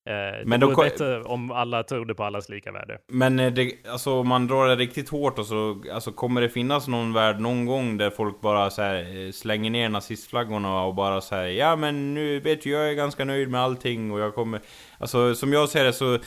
Eh, 0.08 0.46
men 0.46 0.60
det 0.60 0.66
vore 0.66 0.90
bättre 0.90 1.22
om 1.22 1.50
alla 1.50 1.82
trodde 1.82 2.14
på 2.14 2.24
allas 2.24 2.48
lika 2.48 2.72
värde. 2.72 2.98
Men 3.08 3.40
eh, 3.40 3.52
det, 3.52 3.72
alltså, 3.88 4.12
om 4.12 4.28
man 4.28 4.46
drar 4.46 4.68
det 4.68 4.76
riktigt 4.76 5.08
hårt 5.08 5.38
och 5.38 5.46
så 5.46 5.82
alltså, 5.92 6.12
kommer 6.12 6.40
det 6.40 6.48
finnas 6.48 6.88
någon 6.88 7.12
värld 7.12 7.40
någon 7.40 7.66
gång 7.66 7.96
där 7.96 8.10
folk 8.10 8.40
bara 8.40 8.70
så 8.70 8.82
här, 8.82 9.26
eh, 9.26 9.32
slänger 9.32 9.70
ner 9.70 9.88
nazistflaggorna 9.88 10.82
och 10.84 10.94
bara 10.94 11.20
säger 11.20 11.58
ja 11.58 11.76
men 11.76 12.14
nu 12.14 12.40
vet 12.40 12.62
du, 12.62 12.70
jag 12.70 12.90
är 12.90 12.94
ganska 12.94 13.24
nöjd 13.24 13.50
med 13.50 13.60
allting 13.60 14.12
och 14.12 14.20
jag 14.20 14.34
kommer... 14.34 14.60
Alltså 14.98 15.34
som 15.34 15.52
jag 15.52 15.68
ser 15.68 15.84
det 15.84 15.92
så 15.92 16.18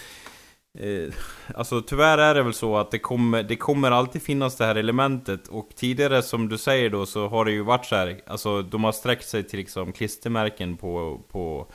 Eh, 0.80 1.14
alltså 1.56 1.82
tyvärr 1.82 2.18
är 2.18 2.36
det 2.36 2.44
väl 2.44 2.54
så 2.54 2.78
att 2.78 2.92
det 2.92 3.00
kommer, 3.00 3.44
det 3.44 3.56
kommer 3.56 3.92
alltid 3.92 4.22
finnas 4.22 4.56
det 4.56 4.66
här 4.66 4.76
elementet 4.76 5.48
och 5.48 5.70
tidigare 5.76 6.22
som 6.22 6.50
du 6.50 6.58
säger 6.58 6.90
då 6.90 7.06
så 7.06 7.28
har 7.28 7.46
det 7.46 7.52
ju 7.52 7.62
varit 7.62 7.86
så 7.86 7.96
här, 7.96 8.22
alltså 8.28 8.62
de 8.62 8.84
har 8.84 8.92
sträckt 8.92 9.28
sig 9.28 9.44
till 9.44 9.60
liksom 9.60 9.92
klistermärken 9.92 10.78
på, 10.78 11.22
på, 11.32 11.68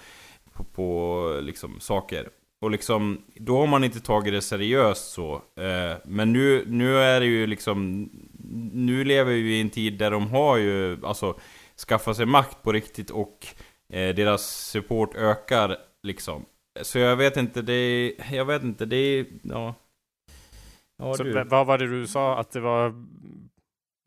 på, 0.59 0.65
på 0.65 1.41
liksom 1.43 1.81
saker. 1.81 2.29
Och 2.61 2.71
liksom, 2.71 3.23
då 3.35 3.59
har 3.59 3.67
man 3.67 3.85
inte 3.85 4.01
tagit 4.01 4.33
det 4.33 4.43
seriöst 4.43 5.13
så. 5.13 5.35
Eh, 5.35 5.97
men 6.05 6.33
nu, 6.33 6.65
nu 6.67 6.97
är 6.97 7.21
det 7.21 7.27
ju 7.27 7.47
liksom, 7.47 8.09
nu 8.73 9.05
lever 9.05 9.33
vi 9.33 9.57
i 9.57 9.61
en 9.61 9.71
tid 9.71 9.99
där 9.99 10.11
de 10.11 10.31
har 10.31 10.57
ju 10.57 11.07
alltså 11.07 11.39
skaffat 11.89 12.17
sig 12.17 12.27
makt 12.27 12.63
på 12.63 12.73
riktigt 12.73 13.11
och 13.11 13.47
eh, 13.93 14.15
deras 14.15 14.71
support 14.71 15.15
ökar 15.15 15.77
liksom. 16.03 16.45
Så 16.83 16.99
jag 16.99 17.17
vet 17.17 17.37
inte, 17.37 17.63
det 17.63 17.73
är, 17.73 18.35
jag 18.35 18.45
vet 18.45 18.63
inte, 18.63 18.87
det 18.87 18.97
är, 18.97 19.27
ja. 19.43 19.75
ja 20.99 21.15
så, 21.15 21.45
vad 21.47 21.67
var 21.67 21.79
det 21.79 21.87
du 21.87 22.07
sa? 22.07 22.39
Att 22.39 22.51
det 22.51 22.61
var 22.61 22.95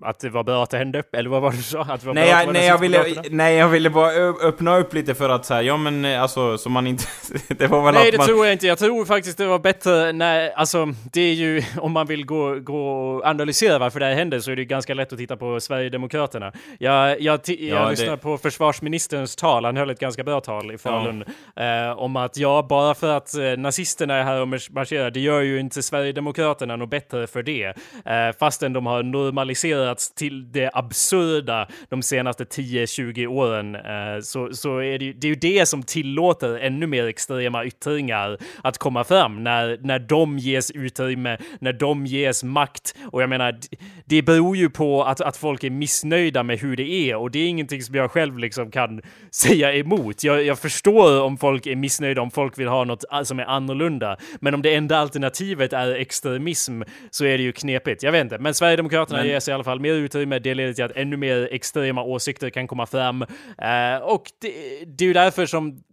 att 0.02 0.20
det 0.20 0.30
var 0.30 0.44
bra 0.44 0.64
att 0.64 0.70
det 0.70 0.78
hände? 0.78 1.04
Eller 1.14 1.30
vad 1.30 1.42
var 1.42 1.52
det 1.52 1.58
du 1.58 1.64
sa? 1.64 1.82
Att 1.82 2.02
det 2.02 2.08
var 2.08 2.14
nej, 2.14 2.32
bra 2.32 2.44
jag, 2.44 2.54
nej, 2.54 2.68
jag 2.68 2.78
ville, 2.78 3.06
nej, 3.30 3.56
jag 3.56 3.70
ville 3.70 3.90
bara 3.90 4.12
öppna 4.48 4.78
upp 4.78 4.94
lite 4.94 5.16
för 5.16 5.30
att 5.30 5.46
säga, 5.46 5.62
ja 5.62 5.78
men 5.78 6.06
eh, 6.06 6.22
alltså, 6.22 6.58
så 6.58 6.70
man 6.70 6.88
inte... 6.88 7.04
det 7.48 7.68
var 7.68 7.86
väl 7.86 7.94
Nej, 7.94 8.12
det 8.12 8.18
man... 8.18 8.28
tror 8.28 8.46
jag 8.46 8.54
inte. 8.54 8.68
Jag 8.68 8.80
tror 8.80 9.06
faktiskt 9.06 9.38
det 9.38 9.46
var 9.46 9.60
bättre 9.60 10.12
när, 10.12 10.50
alltså, 10.50 10.94
det 11.14 11.22
är 11.22 11.34
ju, 11.34 11.64
om 11.78 11.92
man 11.92 12.08
vill 12.08 12.26
gå, 12.26 12.56
gå 12.60 12.92
och 12.92 13.26
analysera 13.26 13.80
varför 13.80 14.00
det 14.00 14.06
här 14.06 14.14
hände 14.14 14.42
så 14.42 14.52
är 14.52 14.56
det 14.56 14.66
ganska 14.66 14.94
lätt 14.94 15.14
att 15.14 15.20
titta 15.20 15.38
på 15.38 15.60
Sverigedemokraterna. 15.60 16.52
Jag, 16.80 17.22
jag, 17.22 17.40
jag 17.46 17.60
ja, 17.60 17.90
lyssnade 17.90 18.12
det... 18.12 18.18
på 18.18 18.38
försvarsministerns 18.38 19.36
tal, 19.36 19.66
han 19.66 19.78
höll 19.78 19.90
ett 19.90 20.00
ganska 20.00 20.24
bra 20.24 20.42
tal 20.42 20.72
i 20.72 20.78
Falun, 20.78 21.24
ja. 21.56 21.90
eh, 21.90 22.00
om 22.00 22.16
att 22.16 22.38
ja, 22.38 22.66
bara 22.70 22.94
för 22.94 23.18
att 23.18 23.38
eh, 23.38 23.44
nazisterna 23.44 24.16
är 24.16 24.24
här 24.24 24.42
och 24.42 24.48
marscherar, 24.48 25.12
det 25.12 25.20
gör 25.20 25.42
ju 25.42 25.60
inte 25.60 25.84
Sverigedemokraterna 25.84 26.76
något 26.76 26.90
bättre 26.90 27.28
för 27.28 27.44
det. 27.44 27.66
Eh, 28.06 28.38
fastän 28.40 28.74
de 28.74 28.86
har 28.86 29.04
normaliserat 29.04 29.91
utvecklats 29.92 30.14
till 30.14 30.52
det 30.52 30.70
absurda 30.74 31.68
de 31.90 32.02
senaste 32.02 32.44
10-20 32.44 33.28
åren 33.28 33.76
eh, 33.76 34.22
så, 34.22 34.54
så 34.54 34.78
är 34.78 35.00
det, 35.00 35.06
ju, 35.06 35.14
det 35.14 35.28
är 35.28 35.30
ju 35.30 35.36
det 35.36 35.66
som 35.66 35.84
tillåter 35.84 36.60
ännu 36.60 36.88
mer 36.88 37.08
extrema 37.08 37.66
yttringar 37.66 38.38
att 38.64 38.78
komma 38.78 39.04
fram 39.04 39.44
när, 39.44 39.78
när 39.82 40.00
de 40.00 40.38
ges 40.38 40.72
utrymme, 40.72 41.38
när 41.60 41.74
de 41.74 42.06
ges 42.06 42.44
makt. 42.44 42.96
Och 43.12 43.22
jag 43.22 43.30
menar, 43.30 43.60
det 44.06 44.22
beror 44.22 44.58
ju 44.58 44.70
på 44.70 45.04
att, 45.04 45.22
att 45.22 45.38
folk 45.38 45.64
är 45.64 45.70
missnöjda 45.70 46.44
med 46.44 46.60
hur 46.60 46.76
det 46.76 46.90
är 46.92 47.16
och 47.16 47.32
det 47.32 47.40
är 47.40 47.48
ingenting 47.48 47.82
som 47.82 47.96
jag 47.96 48.12
själv 48.12 48.38
liksom 48.38 48.72
kan 48.72 49.02
säga 49.32 49.74
emot. 49.74 50.24
Jag, 50.24 50.44
jag 50.44 50.60
förstår 50.60 51.22
om 51.22 51.38
folk 51.38 51.68
är 51.68 51.76
missnöjda, 51.76 52.22
om 52.22 52.32
folk 52.32 52.58
vill 52.58 52.68
ha 52.68 52.84
något 52.84 53.04
som 53.24 53.40
är 53.40 53.46
annorlunda. 53.46 54.18
Men 54.40 54.54
om 54.54 54.62
det 54.62 54.76
enda 54.76 54.98
alternativet 54.98 55.74
är 55.74 55.96
extremism 55.96 56.82
så 57.12 57.26
är 57.26 57.38
det 57.38 57.44
ju 57.44 57.52
knepigt. 57.52 58.04
Jag 58.04 58.12
vet 58.12 58.22
inte, 58.22 58.38
men 58.38 58.54
Sverigedemokraterna 58.54 59.20
men... 59.20 59.28
ger 59.28 59.40
sig 59.40 59.52
i 59.52 59.56
alla 59.56 59.64
fall 59.64 59.80
mer 59.82 59.94
utrymme, 59.94 60.40
det 60.40 60.54
leder 60.54 60.74
till 60.74 60.84
att 60.84 60.96
ännu 60.96 61.18
mer 61.18 61.50
extrema 61.52 62.04
åsikter 62.04 62.50
kan 62.50 62.68
komma 62.68 62.86
fram. 62.86 63.22
Uh, 63.22 64.02
och 64.04 64.24
det, 64.42 64.52
det 64.86 65.04
är 65.04 65.08
ju 65.08 65.14
därför 65.14 65.46
som 65.46 65.84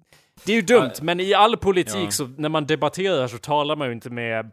det 0.44 0.52
är 0.52 0.56
ju 0.56 0.62
dumt, 0.62 0.92
men 1.02 1.20
i 1.20 1.34
all 1.34 1.56
politik 1.56 2.04
ja. 2.04 2.10
så 2.10 2.26
när 2.26 2.48
man 2.48 2.66
debatterar 2.66 3.28
så 3.28 3.38
talar 3.38 3.76
man 3.76 3.86
ju 3.88 3.92
inte 3.92 4.10
med 4.10 4.50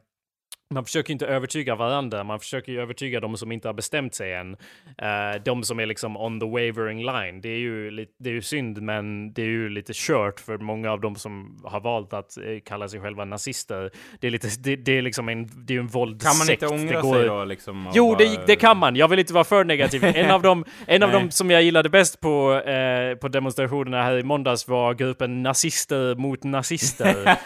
man 0.69 0.85
försöker 0.85 1.13
inte 1.13 1.27
övertyga 1.27 1.75
varandra, 1.75 2.23
man 2.23 2.39
försöker 2.39 2.71
ju 2.71 2.81
övertyga 2.81 3.19
de 3.19 3.37
som 3.37 3.51
inte 3.51 3.67
har 3.67 3.73
bestämt 3.73 4.15
sig 4.15 4.33
än. 4.33 4.51
Uh, 4.53 5.43
de 5.45 5.63
som 5.63 5.79
är 5.79 5.85
liksom 5.85 6.17
on 6.17 6.39
the 6.39 6.45
wavering 6.45 7.05
line. 7.05 7.41
Det 7.41 7.49
är 7.49 7.57
ju, 7.57 7.91
det 8.19 8.29
är 8.29 8.33
ju 8.33 8.41
synd, 8.41 8.81
men 8.81 9.33
det 9.33 9.41
är 9.41 9.45
ju 9.45 9.69
lite 9.69 9.91
kört 9.95 10.39
för 10.39 10.57
många 10.57 10.91
av 10.91 11.01
de 11.01 11.15
som 11.15 11.61
har 11.63 11.79
valt 11.79 12.13
att 12.13 12.37
uh, 12.37 12.59
kalla 12.65 12.87
sig 12.87 13.01
själva 13.01 13.25
nazister. 13.25 13.91
Det 14.19 14.27
är 14.27 14.31
lite, 14.31 14.47
det, 14.59 14.75
det 14.75 14.97
är 14.97 15.01
liksom 15.01 15.29
en, 15.29 15.49
det 15.55 15.75
är 15.75 15.79
en 15.79 15.87
våldsekt. 15.87 16.31
Kan 16.31 16.37
man 16.37 16.49
inte 16.49 16.67
ångra 16.67 17.01
går... 17.01 17.13
sig 17.13 17.27
då 17.27 17.45
liksom? 17.45 17.91
Jo, 17.93 18.09
bara... 18.09 18.17
det, 18.17 18.39
det, 18.47 18.55
kan 18.55 18.77
man. 18.77 18.95
Jag 18.95 19.07
vill 19.07 19.19
inte 19.19 19.33
vara 19.33 19.43
för 19.43 19.63
negativ. 19.63 20.03
En 20.15 20.31
av 20.31 20.41
dem, 20.41 20.65
en 20.87 21.03
av 21.03 21.11
dem 21.11 21.31
som 21.31 21.51
jag 21.51 21.63
gillade 21.63 21.89
bäst 21.89 22.19
på, 22.19 22.53
uh, 22.53 23.17
på 23.17 23.27
demonstrationerna 23.27 24.03
här 24.03 24.17
i 24.17 24.23
måndags 24.23 24.67
var 24.67 24.93
gruppen 24.93 25.43
nazister 25.43 26.15
mot 26.15 26.43
nazister. 26.43 27.37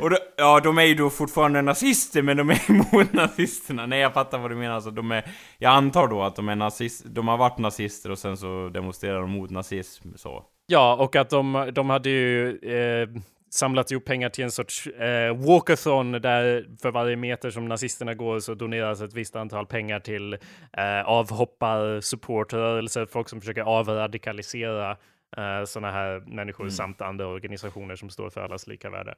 Och 0.00 0.10
då, 0.10 0.18
ja, 0.36 0.60
de 0.60 0.78
är 0.78 0.82
ju 0.82 0.94
då 0.94 1.10
fortfarande 1.10 1.62
nazister 1.62 2.11
nazister 2.12 2.22
men 2.22 2.36
de 2.36 2.50
är 2.50 2.70
emot 2.70 3.12
nazisterna. 3.12 3.86
Nej 3.86 4.00
jag 4.00 4.14
fattar 4.14 4.38
vad 4.38 4.50
du 4.50 4.56
menar. 4.56 4.74
Alltså, 4.74 4.90
de 4.90 5.12
är, 5.12 5.24
jag 5.58 5.72
antar 5.72 6.08
då 6.08 6.22
att 6.22 6.36
de 6.36 6.48
är 6.48 6.56
nazist, 6.56 7.04
de 7.06 7.28
har 7.28 7.36
varit 7.38 7.58
nazister 7.58 8.10
och 8.10 8.18
sen 8.18 8.36
så 8.36 8.68
demonstrerar 8.68 9.20
de 9.20 9.30
mot 9.30 9.50
nazism 9.50 10.08
så. 10.16 10.44
Ja, 10.66 10.96
och 10.96 11.16
att 11.16 11.30
de, 11.30 11.70
de 11.74 11.90
hade 11.90 12.10
ju 12.10 12.58
eh, 12.58 13.08
samlat 13.50 13.90
ihop 13.90 14.04
pengar 14.04 14.28
till 14.28 14.44
en 14.44 14.50
sorts 14.50 14.86
eh, 14.86 15.36
walkathon 15.36 16.12
där 16.12 16.66
för 16.82 16.90
varje 16.90 17.16
meter 17.16 17.50
som 17.50 17.68
nazisterna 17.68 18.14
går 18.14 18.40
så 18.40 18.54
doneras 18.54 19.00
ett 19.00 19.14
visst 19.14 19.36
antal 19.36 19.66
pengar 19.66 20.00
till 20.00 20.32
eh, 20.72 21.02
avhoppar, 21.04 22.00
supportrörelser, 22.00 23.06
folk 23.06 23.28
som 23.28 23.40
försöker 23.40 23.62
avradikalisera 23.62 24.96
uh, 25.38 25.64
sådana 25.64 25.92
här 25.92 26.20
människor 26.20 26.64
mm. 26.64 26.70
samt 26.70 27.00
andra 27.00 27.26
organisationer 27.26 27.96
som 27.96 28.10
står 28.10 28.30
för 28.30 28.40
allas 28.40 28.66
lika 28.66 28.90
värde. 28.90 29.14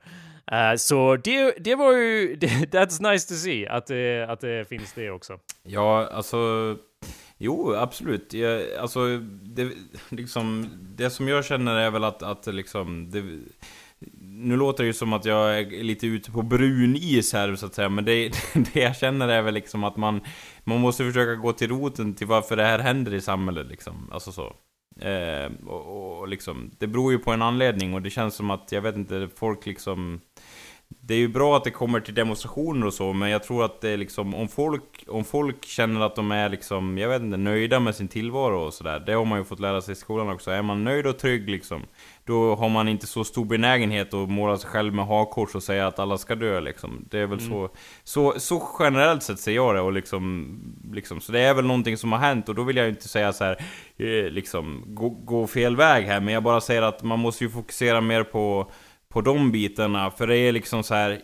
Uh, 0.53 0.77
så 0.77 1.17
det, 1.17 1.55
det 1.59 1.75
var 1.75 1.93
ju, 1.93 2.37
that's 2.71 3.13
nice 3.13 3.29
to 3.29 3.35
see 3.35 3.67
att 3.69 3.87
det, 3.87 4.25
att 4.31 4.41
det 4.41 4.69
finns 4.69 4.93
det 4.93 5.11
också. 5.11 5.39
Ja, 5.63 6.09
alltså 6.13 6.77
Jo, 7.39 7.75
absolut. 7.75 8.33
Jag, 8.33 8.75
alltså, 8.81 9.19
det, 9.43 9.73
liksom, 10.09 10.71
det 10.97 11.11
som 11.11 11.29
jag 11.29 11.45
känner 11.45 11.75
är 11.75 11.91
väl 11.91 12.05
att, 12.05 12.23
att 12.23 12.47
liksom, 12.47 13.11
det, 13.11 13.23
nu 14.21 14.57
låter 14.57 14.85
det 14.85 14.87
ju 14.87 14.93
som 14.93 15.13
att 15.13 15.25
jag 15.25 15.59
är 15.59 15.83
lite 15.83 16.07
ute 16.07 16.31
på 16.31 16.43
brun 16.43 16.97
is 16.97 17.33
här 17.33 17.57
så 17.57 17.67
att 17.67 17.75
säga, 17.75 17.89
men 17.89 18.05
det, 18.05 18.29
det 18.55 18.81
jag 18.81 18.97
känner 18.97 19.29
är 19.29 19.43
väl 19.43 19.55
liksom 19.55 19.85
att 19.85 19.97
man, 19.97 20.21
man 20.65 20.81
måste 20.81 21.05
försöka 21.05 21.35
gå 21.35 21.53
till 21.53 21.69
roten 21.69 22.15
till 22.15 22.27
varför 22.27 22.57
det 22.57 22.65
här 22.65 22.79
händer 22.79 23.15
i 23.15 23.21
samhället 23.21 23.67
liksom. 23.67 24.11
Alltså 24.13 24.33
så. 24.33 24.57
Eh, 25.05 25.51
och, 25.67 26.21
och 26.21 26.29
liksom, 26.29 26.71
det 26.79 26.87
beror 26.87 27.13
ju 27.13 27.19
på 27.19 27.33
en 27.33 27.43
anledning 27.43 27.95
och 27.95 28.03
det 28.03 28.11
känns 28.11 28.35
som 28.35 28.51
att, 28.51 28.73
jag 28.73 28.83
vet 28.83 28.97
inte, 28.97 29.29
folk 29.37 29.67
liksom 29.67 30.21
det 31.07 31.15
är 31.15 31.19
ju 31.19 31.29
bra 31.29 31.57
att 31.57 31.65
det 31.65 31.71
kommer 31.71 32.01
till 32.01 32.15
demonstrationer 32.15 32.87
och 32.87 32.95
så, 32.95 33.13
men 33.13 33.31
jag 33.31 33.43
tror 33.43 33.65
att 33.65 33.81
det 33.81 33.91
är 33.91 33.97
liksom 33.97 34.35
om 34.35 34.49
folk, 34.49 35.05
om 35.09 35.25
folk 35.25 35.65
känner 35.65 36.01
att 36.01 36.17
de 36.17 36.33
är 36.33 36.49
liksom, 36.49 36.99
jag 36.99 37.09
vet 37.09 37.23
inte, 37.23 37.37
nöjda 37.37 37.81
med 37.81 37.95
sin 37.95 38.09
tillvaro 38.09 38.61
och 38.67 38.75
sådär. 38.75 39.03
Det 39.07 39.13
har 39.13 39.25
man 39.25 39.39
ju 39.39 39.45
fått 39.45 39.61
lära 39.61 39.81
sig 39.81 39.93
i 39.93 39.95
skolan 39.95 40.31
också. 40.31 40.51
Är 40.51 40.63
man 40.63 40.85
nöjd 40.85 41.07
och 41.07 41.19
trygg 41.19 41.51
liksom, 41.51 41.83
då 42.25 42.55
har 42.55 42.69
man 42.69 42.89
inte 42.89 43.07
så 43.07 43.25
stor 43.25 43.45
benägenhet 43.45 44.15
att 44.15 44.29
måla 44.29 44.57
sig 44.57 44.71
själv 44.71 44.95
med 44.95 45.07
hakkors 45.07 45.55
och 45.55 45.63
säga 45.63 45.87
att 45.87 45.99
alla 45.99 46.19
ska 46.19 46.35
dö 46.35 46.61
liksom. 46.61 47.05
Det 47.11 47.19
är 47.19 47.27
väl 47.27 47.39
mm. 47.39 47.51
så, 47.51 47.69
så, 48.05 48.41
så 48.41 48.69
generellt 48.79 49.23
sett 49.23 49.41
ser 49.41 49.53
jag 49.53 49.75
det 49.75 49.81
och 49.81 49.93
liksom, 49.93 50.59
liksom, 50.93 51.21
så 51.21 51.33
det 51.33 51.41
är 51.41 51.55
väl 51.55 51.67
någonting 51.67 51.97
som 51.97 52.13
har 52.13 52.19
hänt 52.19 52.49
och 52.49 52.55
då 52.55 52.63
vill 52.63 52.77
jag 52.77 52.85
ju 52.85 52.91
inte 52.91 53.09
säga 53.09 53.33
så 53.33 53.45
här, 53.45 53.57
eh, 53.97 54.31
liksom, 54.31 54.85
gå, 54.87 55.09
gå 55.09 55.47
fel 55.47 55.77
väg 55.77 56.07
här, 56.07 56.21
men 56.21 56.35
jag 56.35 56.43
bara 56.43 56.61
säger 56.61 56.83
att 56.83 57.03
man 57.03 57.19
måste 57.19 57.45
ju 57.45 57.51
fokusera 57.51 58.01
mer 58.01 58.23
på 58.23 58.71
på 59.15 59.21
de 59.21 59.53
bitarna. 59.53 60.11
För 60.11 60.27
det 60.27 60.37
är 60.37 60.53
liksom 60.53 60.83
så 60.83 60.95
här, 60.95 61.21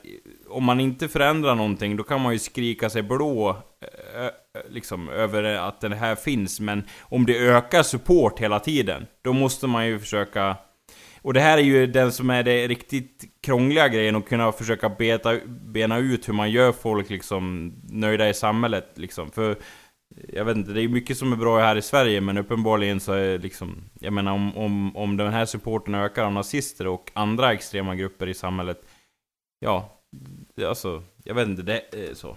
om 0.49 0.65
man 0.65 0.81
inte 0.81 1.09
förändrar 1.09 1.55
någonting 1.55 1.97
då 1.97 2.03
kan 2.03 2.21
man 2.21 2.33
ju 2.33 2.39
skrika 2.39 2.91
sig 2.91 3.03
blå 3.03 3.51
eh, 3.51 4.25
eh, 4.25 4.31
liksom 4.69 5.09
över 5.09 5.43
att 5.43 5.81
det 5.81 5.95
här 5.95 6.15
finns. 6.15 6.61
Men 6.61 6.85
om 7.03 7.27
det 7.27 7.39
ökar 7.39 7.83
support 7.83 8.41
hela 8.41 8.61
tiden, 8.61 9.07
då 9.23 9.33
måste 9.33 9.67
man 9.67 9.87
ju 9.87 9.99
försöka... 9.99 10.57
Och 11.23 11.35
det 11.35 11.41
här 11.41 11.59
är 11.59 11.63
ju 11.63 11.87
den 11.87 12.13
som 12.13 12.31
är 12.31 12.43
det 12.43 12.69
riktigt 12.69 13.25
krångliga 13.43 13.89
grejen, 13.89 14.17
att 14.17 14.29
kunna 14.29 14.53
försöka 14.53 14.89
beta, 14.89 15.37
bena 15.47 15.99
ut 15.99 16.29
hur 16.29 16.35
man 16.35 16.51
gör 16.51 16.73
folk 16.73 17.11
liksom 17.11 17.73
nöjda 17.91 18.29
i 18.29 18.35
samhället 18.35 18.93
liksom. 18.95 19.31
För 19.31 19.57
jag 20.33 20.45
vet 20.45 20.57
inte, 20.57 20.73
det 20.73 20.83
är 20.83 20.89
mycket 20.89 21.19
som 21.19 21.33
är 21.33 21.37
bra 21.37 21.59
här 21.59 21.77
i 21.77 21.83
Sverige 21.83 22.21
men 22.21 22.39
uppenbarligen 22.39 23.01
så 23.01 23.13
är 23.13 23.39
liksom 23.39 23.85
Jag 24.01 24.13
menar 24.13 24.33
om, 24.33 24.57
om, 24.57 24.97
om 24.97 25.17
den 25.17 25.33
här 25.33 25.47
supporten 25.47 25.95
ökar 25.95 26.25
av 26.25 26.33
nazister 26.33 26.87
och 26.87 27.11
andra 27.15 27.53
extrema 27.53 27.95
grupper 27.95 28.27
i 28.27 28.35
samhället 28.35 28.83
Ja, 29.63 30.01
alltså, 30.67 31.03
jag 31.25 31.35
vet 31.35 31.49
inte, 31.49 31.63
det 31.63 32.11
är 32.11 32.15
så. 32.15 32.37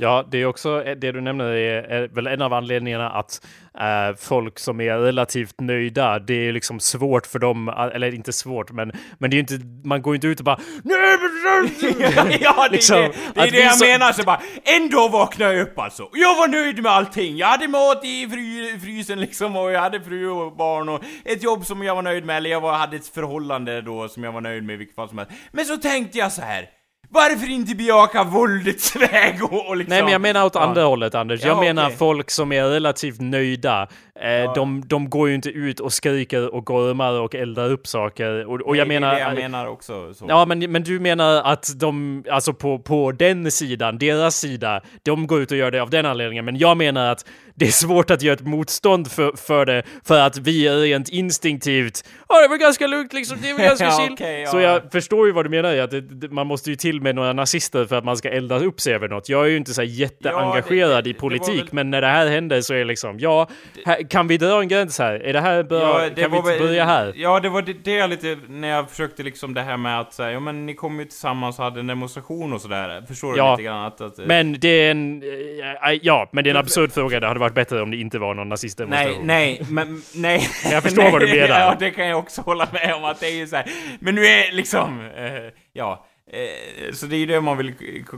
Ja, 0.00 0.24
det 0.30 0.38
är 0.38 0.46
också 0.46 0.84
det 0.84 1.12
du 1.12 1.20
nämner 1.20 1.44
är, 1.44 1.82
är 1.82 2.08
väl 2.08 2.26
en 2.26 2.42
av 2.42 2.52
anledningarna 2.52 3.10
att 3.10 3.46
äh, 3.80 4.16
folk 4.18 4.58
som 4.58 4.80
är 4.80 4.98
relativt 4.98 5.60
nöjda, 5.60 6.18
det 6.18 6.48
är 6.48 6.52
liksom 6.52 6.80
svårt 6.80 7.26
för 7.26 7.38
dem, 7.38 7.68
eller 7.68 8.14
inte 8.14 8.32
svårt, 8.32 8.70
men, 8.70 8.92
men 9.18 9.30
det 9.30 9.36
är 9.36 9.38
inte, 9.38 9.60
man 9.84 10.02
går 10.02 10.14
inte 10.14 10.26
ut 10.26 10.38
och 10.38 10.44
bara 10.44 10.60
Ja, 12.40 12.68
det 12.68 12.72
liksom, 12.72 12.96
är 12.96 13.02
det, 13.02 13.14
det, 13.34 13.40
är 13.40 13.50
det 13.50 13.60
jag 13.60 13.76
så... 13.76 13.84
menar, 13.84 14.12
så 14.12 14.22
bara 14.22 14.40
ändå 14.64 15.08
vaknade 15.08 15.54
jag 15.54 15.62
upp 15.62 15.78
alltså. 15.78 16.08
Jag 16.12 16.36
var 16.36 16.48
nöjd 16.48 16.82
med 16.82 16.92
allting. 16.92 17.36
Jag 17.36 17.46
hade 17.46 17.68
mat 17.68 18.04
i 18.04 18.28
fry, 18.28 18.78
frysen 18.80 19.20
liksom 19.20 19.56
och 19.56 19.72
jag 19.72 19.80
hade 19.80 20.00
fru 20.00 20.28
och 20.30 20.56
barn 20.56 20.88
och 20.88 21.02
ett 21.24 21.42
jobb 21.42 21.66
som 21.66 21.82
jag 21.82 21.94
var 21.94 22.02
nöjd 22.02 22.24
med, 22.24 22.36
eller 22.36 22.50
jag 22.50 22.60
var, 22.60 22.72
hade 22.72 22.96
ett 22.96 23.08
förhållande 23.08 23.80
då 23.80 24.08
som 24.08 24.24
jag 24.24 24.32
var 24.32 24.40
nöjd 24.40 24.64
med 24.64 24.74
i 24.74 24.76
vilket 24.76 24.96
fall 24.96 25.08
som 25.08 25.18
helst. 25.18 25.32
Men 25.52 25.64
så 25.64 25.76
tänkte 25.76 26.18
jag 26.18 26.32
så 26.32 26.42
här 26.42 26.79
varför 27.12 27.50
inte 27.50 27.74
bejaka 27.74 28.24
våldets 28.24 28.96
väg 29.12 29.44
och, 29.44 29.68
och 29.68 29.76
liksom... 29.76 29.94
Nej 29.94 30.02
men 30.02 30.12
jag 30.12 30.20
menar 30.20 30.44
åt 30.44 30.56
andra 30.56 30.82
hållet 30.82 31.14
Anders. 31.14 31.42
Jag 31.44 31.56
ja, 31.56 31.60
menar 31.60 31.86
okay. 31.86 31.96
folk 31.96 32.30
som 32.30 32.52
är 32.52 32.64
relativt 32.64 33.20
nöjda. 33.20 33.88
Eh, 34.20 34.30
ja. 34.30 34.52
de, 34.54 34.82
de 34.86 35.10
går 35.10 35.28
ju 35.28 35.34
inte 35.34 35.48
ut 35.48 35.80
och 35.80 35.92
skriker 35.92 36.54
och 36.54 36.66
gormar 36.66 37.20
och 37.20 37.34
eldar 37.34 37.70
upp 37.70 37.86
saker. 37.86 38.46
Och, 38.46 38.60
och 38.60 38.70
Nej, 38.70 38.78
jag 38.78 38.88
menar... 38.88 39.14
Det 39.14 39.20
är 39.20 39.34
det 39.34 39.40
jag 39.40 39.50
menar 39.50 39.66
också. 39.66 40.14
Så. 40.14 40.24
Ja 40.28 40.44
men, 40.44 40.72
men 40.72 40.82
du 40.82 41.00
menar 41.00 41.42
att 41.42 41.78
de, 41.80 42.24
alltså 42.30 42.52
på, 42.52 42.78
på 42.78 43.12
den 43.12 43.50
sidan, 43.50 43.98
deras 43.98 44.36
sida, 44.36 44.80
de 45.02 45.26
går 45.26 45.40
ut 45.40 45.50
och 45.50 45.56
gör 45.56 45.70
det 45.70 45.82
av 45.82 45.90
den 45.90 46.06
anledningen. 46.06 46.44
Men 46.44 46.58
jag 46.58 46.76
menar 46.76 47.12
att 47.12 47.24
det 47.54 47.66
är 47.66 47.70
svårt 47.70 48.10
att 48.10 48.22
göra 48.22 48.34
ett 48.34 48.46
motstånd 48.46 49.10
för, 49.10 49.32
för 49.36 49.66
det, 49.66 49.82
för 50.04 50.20
att 50.20 50.38
vi 50.38 50.66
är 50.66 50.76
rent 50.76 51.08
instinktivt, 51.08 52.04
ja 52.28 52.40
det 52.42 52.48
väl 52.48 52.58
ganska 52.58 52.86
lugnt 52.86 53.12
liksom, 53.12 53.38
det 53.42 53.52
väl 53.52 53.66
ganska 53.66 53.90
chill. 54.00 54.12
okay, 54.12 54.40
ja. 54.40 54.50
Så 54.50 54.60
jag 54.60 54.92
förstår 54.92 55.26
ju 55.26 55.32
vad 55.32 55.44
du 55.44 55.48
menar, 55.48 55.76
att 55.76 55.90
det, 55.90 56.00
det, 56.00 56.28
man 56.28 56.46
måste 56.46 56.70
ju 56.70 56.76
till 56.76 57.00
med 57.00 57.14
några 57.14 57.32
nazister 57.32 57.86
för 57.86 57.96
att 57.96 58.04
man 58.04 58.16
ska 58.16 58.30
elda 58.30 58.58
upp 58.58 58.80
sig 58.80 58.94
över 58.94 59.08
något. 59.08 59.28
Jag 59.28 59.44
är 59.44 59.48
ju 59.48 59.56
inte 59.56 59.74
så 59.74 59.82
jätteengagerad 59.82 60.92
ja, 60.92 61.02
det, 61.02 61.10
i 61.10 61.14
politik, 61.14 61.60
väl... 61.60 61.68
men 61.72 61.90
när 61.90 62.00
det 62.00 62.06
här 62.06 62.26
händer 62.26 62.60
så 62.60 62.74
är 62.74 62.78
det 62.78 62.84
liksom, 62.84 63.18
ja, 63.18 63.48
här, 63.84 64.10
kan 64.10 64.28
vi 64.28 64.36
dra 64.36 64.60
en 64.60 64.68
gräns 64.68 64.98
här? 64.98 65.14
Är 65.14 65.32
det 65.32 65.40
här 65.40 65.62
bra? 65.62 66.08
Kan 66.08 66.30
vi 66.30 66.40
väl, 66.50 66.58
börja 66.58 66.84
här? 66.84 67.12
Ja, 67.16 67.40
det 67.40 67.48
var 67.48 67.62
det, 67.62 67.72
det 67.84 68.06
lite, 68.06 68.38
när 68.48 68.68
jag 68.68 68.90
försökte 68.90 69.22
liksom 69.22 69.54
det 69.54 69.62
här 69.62 69.76
med 69.76 70.00
att 70.00 70.14
säga, 70.14 70.32
ja 70.32 70.40
men 70.40 70.66
ni 70.66 70.74
kom 70.74 70.98
ju 71.00 71.04
tillsammans 71.04 71.58
och 71.58 71.64
hade 71.64 71.80
en 71.80 71.86
demonstration 71.86 72.52
och 72.52 72.60
sådär. 72.60 73.04
Förstår 73.08 73.32
du 73.32 73.50
lite 73.50 73.62
grann? 73.62 73.84
Att, 73.84 74.00
att, 74.00 74.18
men 74.18 74.60
det 74.60 74.68
är 74.68 74.90
en, 74.90 75.22
äh, 75.22 75.98
ja, 76.02 76.28
men 76.32 76.44
det 76.44 76.50
är 76.50 76.54
en 76.54 76.60
absurd 76.60 76.92
fråga. 76.92 77.20
Det 77.20 77.26
hade 77.26 77.40
varit 77.40 77.49
bättre 77.54 77.82
om 77.82 77.90
det 77.90 77.96
inte 77.96 78.18
var 78.18 78.34
någon 78.34 78.48
nazistdemonstration. 78.48 79.26
Nej, 79.26 79.58
nej, 79.58 79.66
men 79.70 80.02
nej. 80.14 80.48
Men 80.64 80.72
jag 80.72 80.82
förstår 80.82 81.02
nej, 81.02 81.12
vad 81.12 81.20
du 81.20 81.26
menar. 81.40 81.60
Ja, 81.60 81.76
det 81.78 81.90
kan 81.90 82.06
jag 82.06 82.18
också 82.18 82.42
hålla 82.42 82.68
med 82.72 82.94
om 82.94 83.04
att 83.04 83.20
det 83.20 83.26
är 83.26 83.34
ju 83.34 83.46
så 83.46 83.56
här. 83.56 83.70
Men 84.00 84.14
nu 84.14 84.26
är 84.26 84.52
liksom, 84.52 85.00
eh, 85.00 85.52
ja. 85.72 86.06
Eh, 86.32 86.92
så 86.92 87.06
det 87.06 87.16
är 87.16 87.18
ju 87.18 87.26
det 87.26 87.40
man 87.40 87.56
vill 87.56 87.74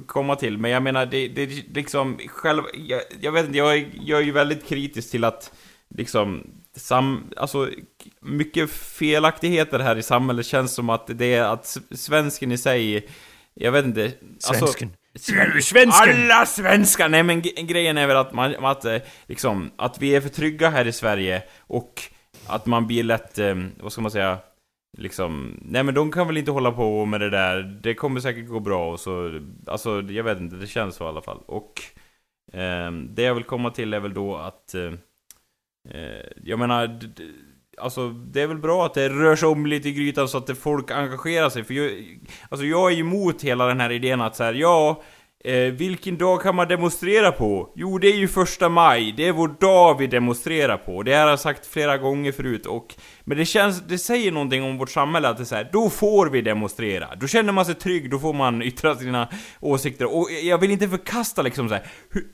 komma 0.07 0.37
till, 0.37 0.59
men 0.59 0.71
jag 0.71 0.83
menar 0.83 1.07
det, 1.07 1.29
det 1.29 1.47
liksom 1.75 2.19
själv, 2.29 2.63
jag, 2.75 3.01
jag 3.21 3.33
vet 3.33 3.47
inte, 3.47 3.59
jag, 3.59 3.87
jag 4.05 4.21
är 4.21 4.25
ju 4.25 4.33
väldigt 4.33 4.69
kritisk 4.69 5.11
till 5.11 5.25
att 5.25 5.53
liksom 5.97 6.47
sam, 6.77 7.31
alltså 7.37 7.69
mycket 8.21 8.71
felaktigheter 8.71 9.79
här 9.79 9.97
i 9.97 10.03
samhället 10.03 10.47
känns 10.47 10.75
som 10.75 10.91
att 10.91 11.07
det 11.07 11.35
är 11.35 11.45
att 11.45 11.77
svensken 11.91 12.53
i 12.53 12.59
sig, 12.59 13.09
jag 13.55 13.73
vet 13.73 13.85
inte, 13.85 14.13
alltså, 14.49 14.87
Svensken. 15.19 15.91
Alla 15.93 16.47
svenskar! 16.47 17.09
Nej 17.09 17.23
men 17.23 17.43
grejen 17.43 17.99
är 17.99 18.07
väl 18.07 18.17
att 18.17 18.33
man, 18.33 18.65
att 18.65 18.85
eh, 18.85 18.99
liksom, 19.27 19.71
att 19.77 20.03
vi 20.03 20.17
är 20.17 20.21
för 20.21 20.29
trygga 20.29 20.71
här 20.71 20.87
i 20.87 20.93
Sverige 20.93 21.43
och 21.61 22.03
att 22.47 22.67
man 22.67 22.87
blir 22.87 23.03
lätt, 23.03 23.39
eh, 23.39 23.55
vad 23.81 23.93
ska 23.93 24.03
man 24.03 24.11
säga, 24.11 24.39
liksom, 24.99 25.61
nej 25.63 25.83
men 25.83 25.95
de 25.95 26.13
kan 26.13 26.27
väl 26.27 26.37
inte 26.37 26.51
hålla 26.51 26.73
på 26.73 27.05
med 27.05 27.21
det 27.21 27.31
där, 27.31 27.63
det 27.83 27.95
kommer 27.95 28.21
säkert 28.21 28.49
gå 28.49 28.61
bra 28.61 28.93
och 28.93 29.01
så, 29.01 29.41
alltså 29.67 30.03
jag 30.03 30.25
vet 30.25 30.41
inte, 30.41 30.57
det 30.57 30.67
känns 30.67 30.97
så 30.97 31.05
i 31.05 31.09
alla 31.09 31.23
fall. 31.23 31.43
Och 31.47 31.83
eh, 32.53 32.93
det 32.93 33.23
jag 33.23 33.35
vill 33.35 33.45
komma 33.45 33.71
till 33.71 33.95
är 33.95 34.01
väl 34.01 34.15
då 34.15 34.37
att, 34.37 34.75
eh, 34.75 34.93
eh 35.91 36.27
jag 36.45 36.59
menar, 36.59 37.01
Alltså 37.79 38.09
det 38.09 38.41
är 38.43 38.47
väl 38.47 38.59
bra 38.59 38.87
att 38.87 38.95
det 38.95 39.09
rör 39.09 39.37
sig 39.37 39.49
om 39.49 39.67
lite 39.67 39.89
i 39.89 39.93
grytan 39.93 40.29
så 40.29 40.39
att 40.39 40.59
folk 40.59 40.91
engagerar 40.91 41.51
sig 41.51 41.65
för 41.65 41.75
jag, 41.75 41.91
Alltså 42.49 42.67
jag 42.67 42.93
är 42.93 42.97
emot 42.97 43.43
hela 43.43 43.67
den 43.67 43.81
här 43.81 43.93
idén 43.93 44.21
att 44.21 44.37
så 44.37 44.45
här, 44.45 44.55
ja 44.55 45.03
Eh, 45.45 45.73
vilken 45.73 46.19
dag 46.19 46.43
kan 46.43 46.55
man 46.55 46.69
demonstrera 46.69 47.33
på? 47.33 47.69
Jo, 47.75 47.99
det 47.99 48.09
är 48.09 48.17
ju 48.17 48.29
första 48.29 48.69
maj. 48.69 49.15
Det 49.17 49.29
är 49.29 49.33
vår 49.33 49.49
dag 49.61 49.99
vi 49.99 50.07
demonstrerar 50.07 50.77
på. 50.77 51.03
Det 51.03 51.15
har 51.15 51.29
jag 51.29 51.41
sagt 51.41 51.67
flera 51.67 51.99
gånger 51.99 52.33
förut 52.33 52.67
och... 52.67 52.95
Men 53.25 53.39
det 53.39 53.45
känns, 53.45 53.83
det 53.89 53.99
säger 53.99 54.33
någonting 54.33 54.63
om 54.63 54.79
vårt 54.79 54.91
samhälle 54.91 55.29
att 55.29 55.37
det 55.37 55.43
är 55.43 55.45
så 55.45 55.55
här, 55.55 55.69
då 55.73 55.91
får 55.91 56.27
vi 56.27 56.41
demonstrera. 56.41 57.09
Då 57.21 57.27
känner 57.27 57.53
man 57.53 57.65
sig 57.65 57.75
trygg, 57.75 58.11
då 58.11 58.19
får 58.19 58.33
man 58.33 58.63
yttra 58.63 58.95
sina 58.95 59.29
åsikter. 59.61 60.17
Och 60.17 60.29
jag 60.43 60.59
vill 60.59 60.71
inte 60.71 60.89
förkasta 60.89 61.43
liksom 61.43 61.69
så 61.69 61.75
här. 61.75 61.87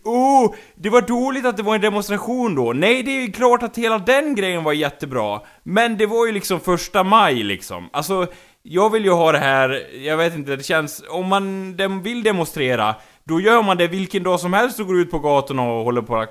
Oh, 0.04 0.54
det 0.74 0.90
var 0.90 1.02
dåligt 1.02 1.46
att 1.46 1.56
det 1.56 1.62
var 1.62 1.74
en 1.74 1.80
demonstration 1.80 2.54
då. 2.54 2.72
Nej, 2.72 3.02
det 3.02 3.10
är 3.10 3.20
ju 3.20 3.32
klart 3.32 3.62
att 3.62 3.78
hela 3.78 3.98
den 3.98 4.34
grejen 4.34 4.64
var 4.64 4.72
jättebra. 4.72 5.40
Men 5.62 5.96
det 5.96 6.06
var 6.06 6.26
ju 6.26 6.32
liksom 6.32 6.60
första 6.60 7.04
maj 7.04 7.42
liksom. 7.42 7.88
Alltså, 7.92 8.26
jag 8.70 8.90
vill 8.90 9.04
ju 9.04 9.10
ha 9.10 9.32
det 9.32 9.38
här, 9.38 9.86
jag 10.04 10.16
vet 10.16 10.34
inte, 10.34 10.56
det 10.56 10.62
känns, 10.62 11.04
om 11.08 11.26
man 11.26 11.76
dem 11.76 12.02
vill 12.02 12.22
demonstrera, 12.22 12.94
då 13.24 13.40
gör 13.40 13.62
man 13.62 13.76
det 13.76 13.88
vilken 13.88 14.22
dag 14.22 14.40
som 14.40 14.52
helst 14.52 14.80
och 14.80 14.86
går 14.86 14.98
ut 14.98 15.10
på 15.10 15.18
gatorna 15.18 15.62
och 15.62 15.84
håller 15.84 16.02
på 16.02 16.26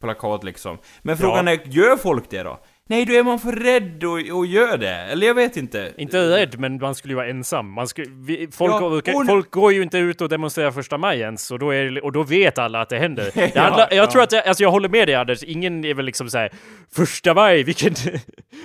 plakat 0.00 0.44
liksom. 0.44 0.78
Men 1.02 1.16
frågan 1.16 1.46
ja. 1.46 1.52
är, 1.52 1.60
gör 1.64 1.96
folk 1.96 2.30
det 2.30 2.42
då? 2.42 2.58
Nej, 2.88 3.04
då 3.04 3.12
är 3.12 3.22
man 3.22 3.38
för 3.38 3.52
rädd 3.52 4.04
att, 4.04 4.38
att 4.40 4.48
göra 4.48 4.76
det. 4.76 4.88
Eller 4.94 5.26
jag 5.26 5.34
vet 5.34 5.56
inte. 5.56 5.92
Inte 5.96 6.28
rädd, 6.36 6.58
men 6.58 6.76
man 6.78 6.94
skulle 6.94 7.12
ju 7.12 7.16
vara 7.16 7.26
ensam. 7.28 7.70
Man 7.72 7.88
skulle, 7.88 8.06
vi, 8.10 8.48
folk, 8.52 8.72
Ja, 8.72 8.84
och- 9.20 9.26
folk 9.26 9.50
går 9.50 9.72
ju 9.72 9.82
inte 9.82 9.98
ut 9.98 10.20
och 10.20 10.28
demonstrerar 10.28 10.70
första 10.70 10.98
maj 10.98 11.20
ens, 11.20 11.50
och 11.50 11.58
då, 11.58 11.70
är, 11.74 12.04
och 12.04 12.12
då 12.12 12.22
vet 12.22 12.58
alla 12.58 12.80
att 12.80 12.88
det 12.88 12.98
händer. 12.98 13.30
Det 13.34 13.52
Ja, 13.54 13.60
handlar, 13.62 13.88
jag 13.90 13.96
ja. 14.06 14.10
tror 14.10 14.22
att, 14.22 14.46
alltså 14.46 14.62
jag 14.62 14.70
håller 14.70 14.88
med 14.88 15.08
dig 15.08 15.14
Anders, 15.14 15.42
ingen 15.42 15.84
är 15.84 15.94
väl 15.94 16.04
liksom 16.04 16.30
såhär 16.30 16.50
Första 16.96 17.34
maj, 17.34 17.62
vilken, 17.62 17.94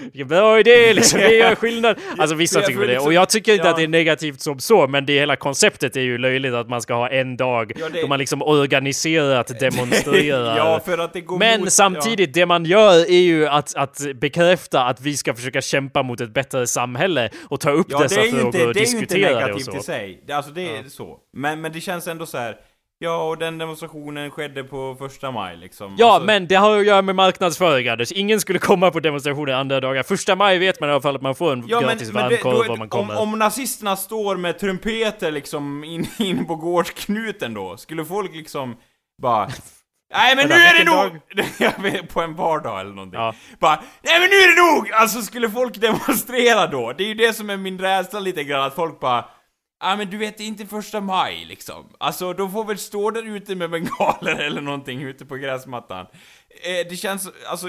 vilken 0.03 0.27
bra 0.27 0.59
idé 0.59 0.93
liksom, 0.93 1.19
det 1.19 1.35
gör 1.35 1.55
skillnad. 1.55 1.97
Alltså 2.17 2.35
vissa 2.35 2.61
tycker 2.61 2.79
får 2.79 2.87
det, 2.87 2.99
och 2.99 3.13
jag 3.13 3.29
tycker 3.29 3.53
inte 3.53 3.69
att 3.69 3.75
det 3.77 3.83
är 3.83 3.87
negativt 3.87 4.41
som 4.41 4.59
så, 4.59 4.87
men 4.87 5.05
det 5.05 5.13
hela 5.13 5.35
konceptet 5.35 5.95
är 5.95 6.01
ju 6.01 6.17
löjligt 6.17 6.53
att 6.53 6.69
man 6.69 6.81
ska 6.81 6.93
ha 6.93 7.09
en 7.09 7.37
dag 7.37 7.71
det- 7.93 8.01
då 8.01 8.07
man 8.07 8.19
liksom 8.19 8.41
organiserat 8.41 9.47
demonstrerar. 9.59 10.57
ja, 10.57 10.81
för 10.85 10.97
att 10.97 11.13
det 11.13 11.21
går 11.21 11.37
Men 11.39 11.59
mot, 11.59 11.71
samtidigt, 11.71 12.33
det 12.33 12.45
man 12.45 12.65
gör 12.65 12.99
är 13.11 13.21
ju 13.21 13.47
att, 13.47 13.75
att 13.75 14.01
bekräfta 14.13 14.83
att 14.85 15.01
vi 15.01 15.17
ska 15.17 15.33
försöka 15.33 15.61
kämpa 15.61 16.03
mot 16.03 16.21
ett 16.21 16.33
bättre 16.33 16.67
samhälle 16.67 17.29
och 17.49 17.59
ta 17.59 17.69
upp 17.71 17.87
Ja, 17.89 17.99
dessa 17.99 18.15
det 18.15 18.21
är 18.21 18.25
ju 18.25 18.31
frågor 18.31 18.45
inte, 18.45 18.67
och 18.67 18.73
det 18.73 18.79
är 18.79 18.85
ju 18.85 18.91
inte 18.91 18.99
diskutera 18.99 19.29
det 19.29 19.35
och 19.35 19.41
negativt 19.41 19.65
så. 19.73 19.77
i 19.77 19.81
sig. 19.83 20.23
Det, 20.27 20.33
alltså 20.33 20.51
det 20.51 20.77
är 20.77 20.83
så. 20.83 21.17
Men, 21.33 21.61
men 21.61 21.71
det 21.71 21.81
känns 21.81 22.07
ändå 22.07 22.25
så 22.25 22.37
här. 22.37 22.55
Ja, 23.01 23.23
och 23.29 23.37
den 23.37 23.57
demonstrationen 23.57 24.31
skedde 24.31 24.63
på 24.63 24.95
första 24.99 25.31
maj 25.31 25.57
liksom. 25.57 25.95
Ja, 25.97 26.13
Alltså- 26.13 26.25
men 26.25 26.47
det 26.47 26.55
har 26.55 26.79
att 26.79 26.85
göra 26.85 27.01
med 27.01 27.15
marknadsföring 27.15 27.87
Anders. 27.87 28.11
Ingen 28.11 28.39
skulle 28.39 28.59
komma 28.59 28.91
på 28.91 28.99
demonstrationer 28.99 29.53
andra 29.53 29.79
dagar. 29.79 30.03
Första 30.03 30.35
maj 30.35 30.57
vet 30.57 30.79
man 30.79 30.89
i 30.89 30.91
alla 30.91 31.01
fall 31.01 31.15
att 31.15 31.21
man 31.21 31.35
får 31.35 31.53
en 31.53 31.63
Ja, 31.67 31.79
men, 31.79 31.89
gratis 31.89 32.13
men 32.13 32.23
det, 32.23 32.29
varmkorv 32.29 32.67
då, 32.67 32.73
om 32.73 32.79
man 32.79 32.81
om, 32.81 32.89
kommer. 32.89 33.17
om 33.19 33.39
nazisterna 33.39 33.95
står 33.95 34.37
med 34.37 34.59
trumpeter 34.59 35.31
liksom 35.31 35.83
in, 35.83 36.07
in 36.19 36.45
på 36.45 36.55
gårdsknuten 36.55 37.53
då, 37.53 37.77
skulle 37.77 38.05
folk 38.05 38.35
liksom 38.35 38.75
bara 39.21 39.49
Nej 40.11 40.35
men 40.35 40.49
nu 40.49 40.55
är 40.55 40.77
det 40.77 40.91
nog! 40.91 41.21
Jag 41.59 41.79
vet, 41.81 42.13
på 42.13 42.21
en 42.21 42.35
vardag 42.35 42.79
eller 42.81 42.93
någonting. 42.93 43.19
Ja. 43.19 43.35
Bara, 43.59 43.83
nej 44.01 44.19
men 44.19 44.29
nu 44.29 44.35
är 44.35 44.55
det 44.55 44.73
nog! 44.75 44.91
Alltså 44.91 45.21
skulle 45.21 45.49
folk 45.49 45.75
demonstrera 45.81 46.67
då? 46.67 46.93
Det 46.93 47.03
är 47.03 47.07
ju 47.07 47.13
det 47.13 47.33
som 47.33 47.49
är 47.49 47.57
min 47.57 47.79
rädsla 47.79 48.19
lite 48.19 48.43
grann, 48.43 48.63
att 48.63 48.75
folk 48.75 48.99
bara 48.99 49.25
Ja 49.83 49.95
men 49.95 50.09
du 50.09 50.17
vet, 50.17 50.37
det 50.37 50.43
är 50.43 50.47
inte 50.47 50.65
första 50.65 51.01
maj 51.01 51.45
liksom. 51.45 51.95
Alltså 51.99 52.33
då 52.33 52.49
får 52.49 52.63
väl 52.63 52.77
stå 52.77 53.11
där 53.11 53.35
ute 53.35 53.55
med 53.55 53.69
bengaler 53.69 54.35
eller 54.45 54.61
någonting 54.61 55.01
ute 55.01 55.25
på 55.25 55.35
gräsmattan. 55.35 56.05
Eh, 56.63 56.89
det 56.89 56.95
känns, 56.95 57.29
alltså, 57.49 57.67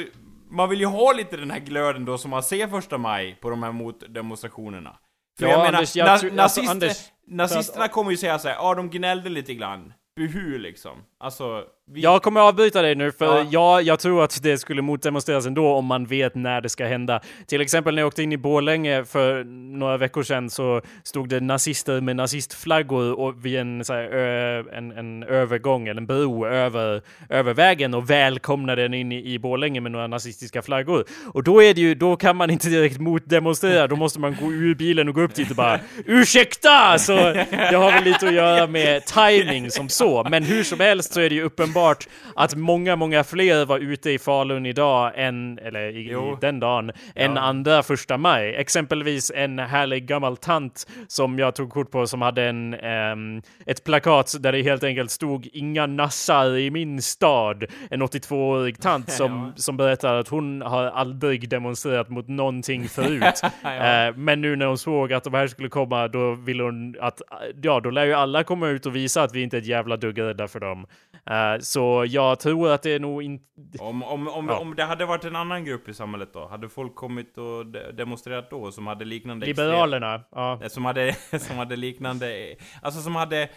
man 0.51 0.69
vill 0.69 0.81
ju 0.81 0.87
ha 0.87 1.13
lite 1.13 1.37
den 1.37 1.51
här 1.51 1.59
glöden 1.61 2.05
då 2.05 2.19
som 2.19 2.31
man 2.31 2.43
ser 2.43 2.69
första 2.69 2.99
maj 2.99 3.39
på 3.41 3.51
de 3.51 3.63
här 3.63 3.73
motdemonstrationerna. 3.73 4.97
För 5.39 5.47
Ja, 5.47 5.51
jag 5.53 5.59
menar, 5.59 5.73
Anders, 5.79 5.97
jag 5.97 6.09
na- 6.09 6.19
tror- 6.19 6.39
alltså, 6.41 6.61
nazister, 6.63 6.71
Anders, 6.71 6.99
nazisterna 7.29 7.89
kommer 7.89 8.11
ju 8.11 8.17
säga 8.17 8.39
såhär, 8.39 8.55
ja 8.55 8.75
de 8.75 8.91
gnällde 8.91 9.29
lite 9.29 9.55
grann. 9.55 9.93
Buhu 10.17 10.59
liksom. 10.59 11.03
Alltså, 11.23 11.63
vi... 11.93 12.01
Jag 12.01 12.23
kommer 12.23 12.41
avbryta 12.41 12.83
dig 12.83 12.95
nu, 12.95 13.13
för 13.13 13.27
Ja. 13.27 13.47
jag, 13.51 13.83
jag 13.83 13.99
tror 13.99 14.25
att 14.25 14.43
det 14.43 14.59
skulle 14.59 14.83
motdemonstreras 14.83 15.47
ändå 15.47 15.67
om 15.75 15.85
man 15.85 16.07
vet 16.07 16.35
när 16.35 16.61
det 16.61 16.69
ska 16.69 16.87
hända. 16.87 17.21
Till 17.47 17.61
exempel 17.61 17.95
när 17.95 18.03
jag 18.03 18.07
åkte 18.07 18.23
in 18.23 18.33
i 18.33 18.37
Borlänge 18.37 19.05
för 19.05 19.45
några 19.79 19.97
veckor 19.97 20.23
sedan 20.23 20.51
så 20.51 20.81
stod 21.05 21.29
det 21.29 21.41
nazister 21.41 22.01
med 22.01 22.17
nazistflaggor 22.17 23.19
och 23.21 23.45
vid 23.47 23.59
en, 23.59 23.85
så 23.85 23.93
här, 23.93 24.03
ö, 24.03 24.65
en, 24.73 24.93
en 24.93 25.23
övergång, 25.23 25.89
eller 25.89 26.01
en 26.01 26.07
bro 26.07 26.47
över, 26.47 27.03
över 27.29 27.55
vägen 27.55 27.95
och 27.95 28.11
välkomnade 28.11 28.83
den 28.83 28.95
in 28.95 29.13
i, 29.13 29.33
i 29.35 29.39
Borlänge 29.39 29.81
med 29.81 29.93
några 29.93 30.07
nazistiska 30.07 30.63
flaggor. 30.63 31.05
Och 31.35 31.43
då 31.45 31.63
är 31.63 31.75
det 31.75 31.81
ju, 31.81 31.95
då 31.95 32.17
kan 32.17 32.37
man 32.37 32.51
inte 32.51 32.69
direkt 32.69 32.99
motdemonstrera, 32.99 33.87
då 33.87 33.97
måste 33.97 34.21
man 34.21 34.37
gå 34.41 34.53
ur 34.53 34.75
bilen 34.75 35.09
och 35.09 35.15
gå 35.15 35.21
upp 35.21 35.35
dit 35.35 35.51
och 35.51 35.57
bara 35.57 35.81
URSÄKTA! 36.07 36.99
Så 36.99 37.17
det 37.51 37.77
har 37.77 37.93
väl 37.93 38.05
lite 38.05 38.27
att 38.29 38.35
göra 38.35 38.67
med 38.67 39.05
timing 39.07 39.71
som 39.71 39.89
så. 39.89 40.27
Men 40.31 40.43
hur 40.43 40.63
som 40.65 40.81
helst 40.81 41.10
så 41.13 41.21
är 41.21 41.29
det 41.29 41.35
ju 41.35 41.43
uppenbart 41.43 42.09
att 42.35 42.55
många, 42.55 42.97
många 42.97 43.25
fler 43.25 43.65
var 43.65 43.79
ute 43.79 44.11
i 44.11 44.19
Falun 44.19 44.67
idag 44.67 45.13
än, 45.15 45.59
eller 45.59 45.97
i, 45.97 46.11
i 46.11 46.37
den 46.41 46.61
dagen, 46.61 46.93
än 47.15 47.37
andra 47.37 47.83
första 47.83 48.17
maj. 48.17 48.55
Exempelvis 48.55 49.33
en 49.35 49.59
härlig 49.59 50.07
gammal 50.07 50.37
tant 50.37 50.87
som 51.09 51.39
jag 51.39 51.55
tog 51.55 51.71
kort 51.71 51.91
på 51.91 52.07
som 52.07 52.23
hade 52.23 52.45
en, 52.45 52.75
ehm, 52.75 53.43
ett 53.67 53.85
plakat 53.85 54.37
där 54.41 54.53
det 54.53 54.63
helt 54.63 54.85
enkelt 54.85 55.11
stod 55.11 55.49
“Inga 55.53 55.87
nassar 55.87 56.57
i 56.57 56.71
min 56.71 57.03
stad”. 57.03 57.65
En 57.91 58.03
82-årig 58.03 58.81
tant 58.81 59.11
som, 59.21 59.53
som 59.57 59.77
berättar 59.77 60.15
att 60.15 60.29
hon 60.29 60.63
har 60.63 60.85
aldrig 60.85 61.49
demonstrerat 61.49 62.09
mot 62.09 62.29
någonting 62.29 62.89
förut. 62.89 63.41
Ja. 63.63 63.75
Eh, 63.75 64.17
men 64.17 64.41
nu 64.41 64.57
när 64.57 64.67
hon 64.67 64.79
såg 64.79 65.13
att 65.13 65.25
de 65.25 65.35
här 65.35 65.47
skulle 65.47 65.69
komma, 65.69 66.09
då 66.09 66.35
ville 66.35 66.63
hon 66.63 66.97
att, 67.01 67.23
ja, 67.63 67.81
då 67.81 67.91
lär 67.91 68.05
ju 68.05 68.15
alla 68.15 68.45
komma 68.45 68.69
ut 68.69 68.87
och 68.87 68.97
visa 68.97 69.23
att 69.23 69.35
vi 69.35 69.43
inte 69.43 69.57
är 69.57 69.61
ett 69.61 69.67
jävla 69.67 69.97
dugg 69.97 70.21
rädda 70.21 70.49
för 70.49 70.61
dem. 70.61 70.87
Eh, 71.27 71.59
så 71.61 72.05
jag 72.09 72.41
tror 72.41 72.71
att 72.71 72.83
det 72.83 72.91
är 72.95 73.01
nog 73.01 73.23
inte... 73.23 73.79
Om, 73.79 74.03
om, 74.03 74.29
om, 74.29 74.49
Ja. 74.49 74.59
om 74.59 74.75
det 74.75 74.85
hade 74.85 75.07
varit 75.07 75.25
en 75.25 75.37
annan 75.37 75.65
grupp 75.65 75.89
i 75.89 75.95
samhället 75.95 76.33
då? 76.33 76.47
Hade 76.47 76.69
folk 76.69 76.95
kommit 76.95 77.39
och 77.39 77.67
de 77.67 77.93
demonstrerat 77.93 78.51
då 78.51 78.73
som 78.73 78.87
hade 78.87 79.05
liknande 79.05 79.47
extrem- 79.47 79.67
Liberalerna, 79.67 80.25
ja. 80.31 80.59
Eh, 80.63 80.69
Som 80.69 80.85
hade, 80.85 81.13
som 81.41 81.57
hade 81.57 81.77
liknande, 81.77 82.57
alltså 82.83 83.01
som 83.01 83.17
hade... 83.17 83.43
eh, 83.43 83.49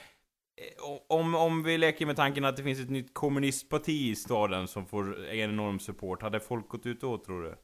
Om, 1.09 1.35
om 1.35 1.63
vi 1.63 1.77
leker 1.77 2.05
med 2.05 2.15
tanken 2.15 2.45
att 2.45 2.57
det 2.57 2.63
finns 2.63 2.79
ett 2.79 2.89
nytt 2.89 3.13
kommunistparti 3.13 4.09
i 4.09 4.15
staden 4.15 4.67
som 4.67 4.85
får 4.85 5.25
en 5.29 5.39
enorm 5.51 5.79
support, 5.79 6.21
hade 6.21 6.39
folk 6.39 6.69
gått 6.69 6.85
ut 6.85 7.01
då 7.01 7.17
tror 7.17 7.43
du? 7.43 7.55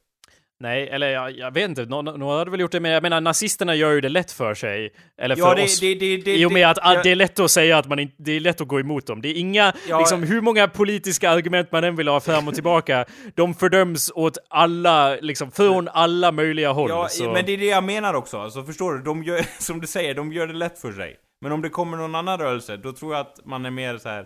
Nej, 0.62 0.90
eller 0.90 1.10
jag, 1.10 1.32
jag 1.38 1.54
vet 1.54 1.70
inte, 1.70 1.86
Nå- 1.86 2.02
några 2.02 2.38
hade 2.38 2.52
väl 2.52 2.60
gjort 2.60 2.72
det, 2.72 2.80
men 2.80 2.92
jag 2.92 3.04
menar 3.04 3.22
nazisterna 3.22 3.76
gör 3.76 3.92
ju 3.92 4.02
det 4.02 4.10
lätt 4.10 4.32
för 4.32 4.54
sig. 4.54 4.94
Eller 5.22 5.36
för 5.36 5.42
Ja, 5.44 5.56
det, 5.56 5.64
oss. 5.64 5.80
det, 5.80 5.96
det, 5.96 6.18
det, 6.18 6.36
I 6.36 6.46
och 6.46 6.52
med 6.52 6.68
att 6.70 6.76
det- 6.76 7.02
det 7.04 7.12
är 7.12 7.16
lätt 7.16 7.40
att 7.40 7.52
säga 7.52 7.78
att 7.78 7.88
man 7.88 8.00
inte, 8.00 8.16
det 8.18 8.32
är 8.32 8.40
lätt 8.40 8.62
att 8.62 8.68
gå 8.68 8.80
emot 8.80 9.08
dem. 9.08 9.22
Det 9.22 9.28
är 9.30 9.34
inga, 9.34 9.74
Ja. 9.90 10.00
liksom 10.00 10.24
hur 10.24 10.42
många 10.42 10.68
politiska 10.68 11.30
argument 11.30 11.72
man 11.72 11.84
än 11.84 11.96
vill 11.96 12.08
ha 12.08 12.20
fram 12.20 12.48
och 12.48 12.54
tillbaka, 12.54 13.06
de 13.36 13.54
fördöms 13.54 14.12
åt 14.16 14.38
alla, 14.50 15.16
liksom 15.16 15.52
från 15.52 15.88
alla 15.88 16.32
möjliga 16.32 16.72
håll. 16.72 16.90
Ja, 16.90 17.08
så. 17.10 17.32
men 17.32 17.46
det 17.46 17.52
är 17.52 17.58
det 17.58 17.66
jag 17.66 17.84
menar 17.84 18.14
också. 18.14 18.38
Alltså, 18.38 18.64
förstår 18.64 18.94
du? 18.94 19.04
De 19.04 19.24
gör, 19.24 19.46
som 19.64 19.82
du 19.82 19.88
säger, 19.88 20.16
de 20.16 20.34
gör 20.34 20.48
det 20.48 20.54
lätt 20.54 20.80
för 20.80 20.92
sig. 20.92 21.16
Men 21.42 21.52
om 21.52 21.62
det 21.62 21.70
kommer 21.70 21.98
någon 21.98 22.16
annan 22.16 22.40
rörelse, 22.40 22.78
då 22.78 22.94
tror 22.94 23.14
jag 23.14 23.22
att 23.22 23.46
man 23.46 23.66
är 23.66 23.72
mer 23.72 23.98
så 23.98 24.10
här. 24.10 24.26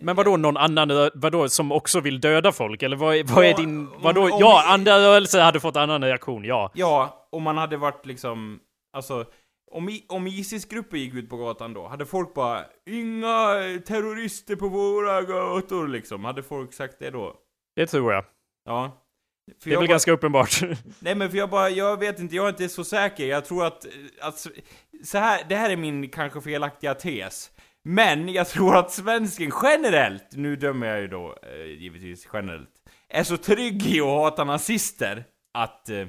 Men 0.00 0.16
vadå 0.16 0.36
någon 0.36 0.56
annan, 0.56 1.10
vadå 1.14 1.48
som 1.48 1.72
också 1.72 2.00
vill 2.00 2.20
döda 2.20 2.52
folk? 2.52 2.82
Eller 2.82 2.96
vad, 2.96 3.16
är- 3.16 3.24
vad 3.24 3.44
är 3.44 3.50
Ja, 3.50 3.56
din, 3.56 3.78
om- 3.78 3.94
vadå? 4.02 4.22
om- 4.22 4.30
ja, 4.40 4.64
andra 4.66 4.98
rörelser 4.98 5.40
hade 5.40 5.60
fått 5.60 5.76
annan 5.76 6.04
reaktion, 6.04 6.44
ja. 6.44 6.70
Ja, 6.74 7.26
om 7.32 7.42
man 7.42 7.58
hade 7.58 7.76
varit 7.76 8.06
liksom, 8.06 8.60
alltså, 8.96 9.24
om, 9.70 9.98
om 10.08 10.26
Isis-grupper 10.26 10.96
gick 10.96 11.14
ut 11.14 11.30
på 11.30 11.36
gatan 11.36 11.72
då, 11.74 11.88
hade 11.88 12.06
folk 12.06 12.34
bara 12.34 12.64
'Inga 12.86 13.36
terrorister 13.86 14.56
på 14.56 14.68
våra 14.68 15.22
gator' 15.22 15.88
liksom. 15.88 16.24
Hade 16.24 16.42
folk 16.42 16.72
sagt 16.72 16.96
det 16.98 17.10
då? 17.10 17.34
Det 17.76 17.86
tror 17.86 18.12
jag. 18.12 18.24
Ja. 18.64 18.98
För 19.62 19.70
Det 19.70 19.74
är 19.74 19.78
väl 19.78 19.86
bara, 19.86 19.92
ganska 19.92 20.12
uppenbart. 20.12 20.60
Nej 21.00 21.14
men 21.14 21.30
för 21.30 21.38
jag 21.38 21.50
bara, 21.50 21.70
jag 21.70 21.96
vet 22.00 22.18
inte, 22.20 22.36
jag 22.36 22.44
är 22.44 22.48
inte 22.48 22.68
så 22.68 22.84
säker. 22.84 23.26
Jag 23.26 23.44
tror 23.44 23.64
att, 23.66 23.86
att 24.20 24.46
så 25.04 25.18
här, 25.18 25.44
det 25.48 25.56
här 25.56 25.70
är 25.70 25.76
min 25.76 26.08
kanske 26.08 26.40
felaktiga 26.40 26.94
tes. 26.94 27.50
Men 27.84 28.28
jag 28.28 28.48
tror 28.48 28.76
att 28.76 28.92
svensken 28.92 29.52
generellt, 29.62 30.26
nu 30.32 30.56
dömer 30.56 30.86
jag 30.86 31.00
ju 31.00 31.08
då 31.08 31.36
eh, 31.42 31.64
givetvis 31.64 32.28
generellt, 32.32 32.70
är 33.08 33.24
så 33.24 33.36
trygg 33.36 33.86
i 33.86 34.00
att 34.00 34.06
hata 34.06 34.44
nazister 34.44 35.24
att... 35.58 35.88
Eh, 35.88 36.06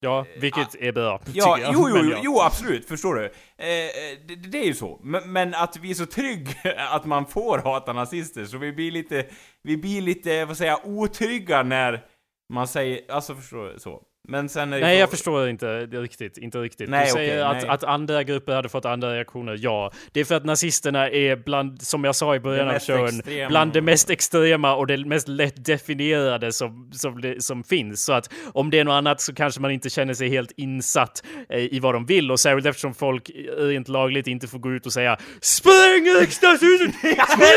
ja, 0.00 0.26
vilket 0.40 0.74
är 0.74 0.92
bra, 0.92 1.20
Ja, 1.32 1.58
jag. 1.58 1.74
jo, 1.74 1.88
jo, 1.88 1.96
jo, 2.04 2.16
jo, 2.22 2.40
absolut, 2.40 2.88
förstår 2.88 3.14
du. 3.14 3.24
Eh, 3.24 3.68
eh, 3.68 4.18
det, 4.26 4.34
det 4.34 4.58
är 4.58 4.66
ju 4.66 4.74
så. 4.74 5.00
Men, 5.02 5.32
men 5.32 5.54
att 5.54 5.76
vi 5.76 5.90
är 5.90 5.94
så 5.94 6.06
trygg 6.06 6.48
att 6.90 7.04
man 7.04 7.26
får 7.26 7.58
hata 7.58 7.92
nazister, 7.92 8.44
så 8.44 8.58
vi 8.58 8.72
blir 8.72 8.90
lite, 8.90 9.26
vi 9.62 9.76
blir 9.76 10.00
lite, 10.00 10.44
vad 10.44 10.56
säger 10.56 10.70
jag, 10.70 10.86
otrygga 10.86 11.62
när 11.62 12.04
man 12.52 12.68
säger, 12.68 13.12
alltså 13.12 13.34
förstår 13.34 13.72
du, 13.72 13.78
så. 13.78 14.02
Men 14.30 14.48
sen 14.48 14.70
det 14.70 14.78
Nej, 14.80 14.96
så- 14.96 15.00
jag 15.00 15.10
förstår 15.10 15.48
inte 15.48 15.86
det 15.86 16.00
riktigt. 16.00 16.38
Inte 16.38 16.58
riktigt. 16.58 16.90
Nej, 16.90 17.04
du 17.06 17.12
säger 17.12 17.50
okej, 17.50 17.60
att, 17.62 17.68
att 17.68 17.84
andra 17.84 18.22
grupper 18.22 18.54
hade 18.54 18.68
fått 18.68 18.84
andra 18.84 19.14
reaktioner, 19.14 19.56
ja. 19.60 19.90
Det 20.12 20.20
är 20.20 20.24
för 20.24 20.34
att 20.34 20.44
nazisterna 20.44 21.08
är 21.10 21.36
bland, 21.36 21.82
som 21.82 22.04
jag 22.04 22.16
sa 22.16 22.34
i 22.34 22.40
början 22.40 22.66
Det 22.68 22.74
av 22.74 22.80
showen, 22.80 23.18
extrema. 23.18 23.48
bland 23.48 23.72
det 23.72 23.80
mest 23.82 24.10
extrema 24.10 24.74
och 24.74 24.86
det 24.86 24.96
mest 25.04 25.28
lättdefinierade 25.28 26.52
som, 26.52 26.90
som, 26.92 27.20
det, 27.20 27.42
som 27.44 27.64
finns. 27.64 28.04
Så 28.04 28.12
att 28.12 28.30
om 28.52 28.70
det 28.70 28.78
är 28.78 28.84
något 28.84 28.92
annat 28.92 29.20
så 29.20 29.34
kanske 29.34 29.60
man 29.60 29.70
inte 29.70 29.90
känner 29.90 30.14
sig 30.14 30.28
helt 30.28 30.50
insatt 30.56 31.22
eh, 31.48 31.58
i 31.58 31.78
vad 31.82 31.94
de 31.94 32.06
vill. 32.06 32.30
Och 32.30 32.40
särskilt 32.40 32.66
eftersom 32.66 32.94
folk 32.94 33.30
eh, 33.30 33.62
rent 33.64 33.88
lagligt 33.88 34.26
inte 34.26 34.46
får 34.48 34.58
gå 34.58 34.72
ut 34.72 34.86
och 34.86 34.92
säga 34.92 35.16
Spräng 35.40 36.04
riksdagshuset! 36.20 36.94
Spräng 36.94 37.16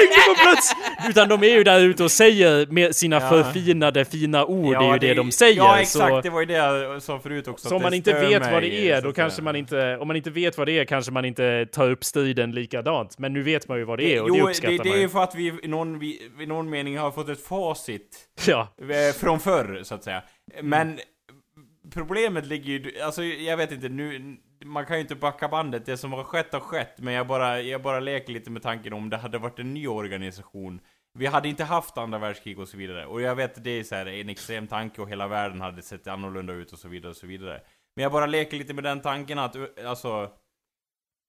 det 0.09 0.25
på 0.27 0.35
plats! 0.43 0.73
Utan 1.09 1.29
de 1.29 1.43
är 1.43 1.47
ju 1.57 1.63
där 1.63 1.79
ute 1.79 2.03
och 2.03 2.11
säger 2.11 2.65
med 2.67 2.95
sina 2.95 3.15
Ja. 3.21 3.29
förfinade 3.29 4.05
fina 4.05 4.45
ord, 4.45 4.73
det 4.79 4.85
är 4.85 4.93
ju 4.93 4.99
det, 4.99 5.13
de 5.13 5.31
säger. 5.31 5.57
Ja, 5.57 5.79
exakt, 5.79 6.09
så... 6.09 6.21
det 6.21 6.29
var 6.29 6.39
ju 6.39 6.45
det 6.45 6.60
jag 6.61 7.01
sa 7.01 7.19
förut 7.19 7.47
också. 7.47 7.69
Så 7.69 7.75
om 7.75 7.81
man 7.81 7.91
det 7.91 7.97
inte 7.97 8.13
vet 8.13 8.51
vad 8.51 8.61
det 8.63 8.89
är, 8.89 9.01
då 9.01 9.13
kanske 9.13 9.41
man 9.41 9.55
inte, 9.55 9.97
om 9.97 10.07
man 10.07 10.15
inte 10.17 10.29
vet 10.29 10.57
vad 10.57 10.67
det 10.67 10.79
är 10.79 10.85
kanske 10.85 11.11
man 11.11 11.25
inte 11.25 11.65
tar 11.65 11.91
upp 11.91 12.03
striden 12.03 12.51
likadant. 12.51 13.17
Men 13.19 13.33
nu 13.33 13.41
vet 13.41 13.67
man 13.67 13.77
ju 13.77 13.83
vad 13.83 13.99
det 13.99 14.15
är 14.15 14.21
och 14.21 14.27
jo, 14.29 14.35
det 14.35 14.41
det, 14.41 14.47
uppskattar 14.49 14.71
det 14.71 14.77
man 14.77 14.87
är 14.87 14.95
ju. 14.95 15.01
ju 15.01 15.09
för 15.09 15.23
att 15.23 15.35
vi 15.35 15.59
i 15.63 15.67
någon, 15.67 15.99
vi, 15.99 16.31
i 16.39 16.45
någon 16.45 16.69
mening 16.69 16.97
har 16.97 17.11
fått 17.11 17.29
ett 17.29 17.41
facit 17.45 18.17
Ja. 18.47 18.67
eh, 18.81 19.13
från 19.15 19.39
förr, 19.39 19.79
så 19.83 19.95
att 19.95 20.03
säga. 20.03 20.23
Men 20.61 20.99
problemet 21.93 22.45
ligger 22.45 22.73
ju, 22.73 23.01
alltså 23.01 23.23
jag 23.23 23.57
vet 23.57 23.71
inte, 23.71 23.89
nu, 23.89 24.35
man 24.65 24.85
kan 24.85 24.95
ju 24.95 25.01
inte 25.01 25.15
backa 25.15 25.47
bandet, 25.47 25.85
det 25.85 25.97
som 25.97 26.13
har 26.13 26.23
skett 26.23 26.53
har 26.53 26.59
skett, 26.59 26.93
men 26.97 27.13
jag 27.13 27.27
bara, 27.27 27.61
jag 27.61 27.81
bara 27.81 27.99
leker 27.99 28.33
lite 28.33 28.51
med 28.51 28.63
tanken 28.63 28.93
om 28.93 29.09
det 29.09 29.17
hade 29.17 29.37
varit 29.37 29.59
en 29.59 29.73
ny 29.73 29.87
organisation 29.87 30.79
vi 31.13 31.25
hade 31.25 31.49
inte 31.49 31.63
haft 31.63 31.97
andra 31.97 32.19
världskrig 32.19 32.59
och 32.59 32.67
så 32.67 32.77
vidare. 32.77 33.05
Och 33.05 33.21
jag 33.21 33.35
vet 33.35 33.57
att 33.57 33.63
det 33.63 33.79
är 33.79 33.83
så 33.83 33.95
här, 33.95 34.05
en 34.05 34.29
extrem 34.29 34.67
tanke 34.67 35.01
och 35.01 35.09
hela 35.09 35.27
världen 35.27 35.61
hade 35.61 35.81
sett 35.81 36.07
annorlunda 36.07 36.53
ut 36.53 36.73
och 36.73 36.79
så 36.79 36.87
vidare 36.87 37.09
och 37.09 37.17
så 37.17 37.27
vidare. 37.27 37.61
Men 37.95 38.03
jag 38.03 38.11
bara 38.11 38.25
leker 38.25 38.57
lite 38.57 38.73
med 38.73 38.83
den 38.83 39.01
tanken 39.01 39.39
att, 39.39 39.55
alltså... 39.85 40.31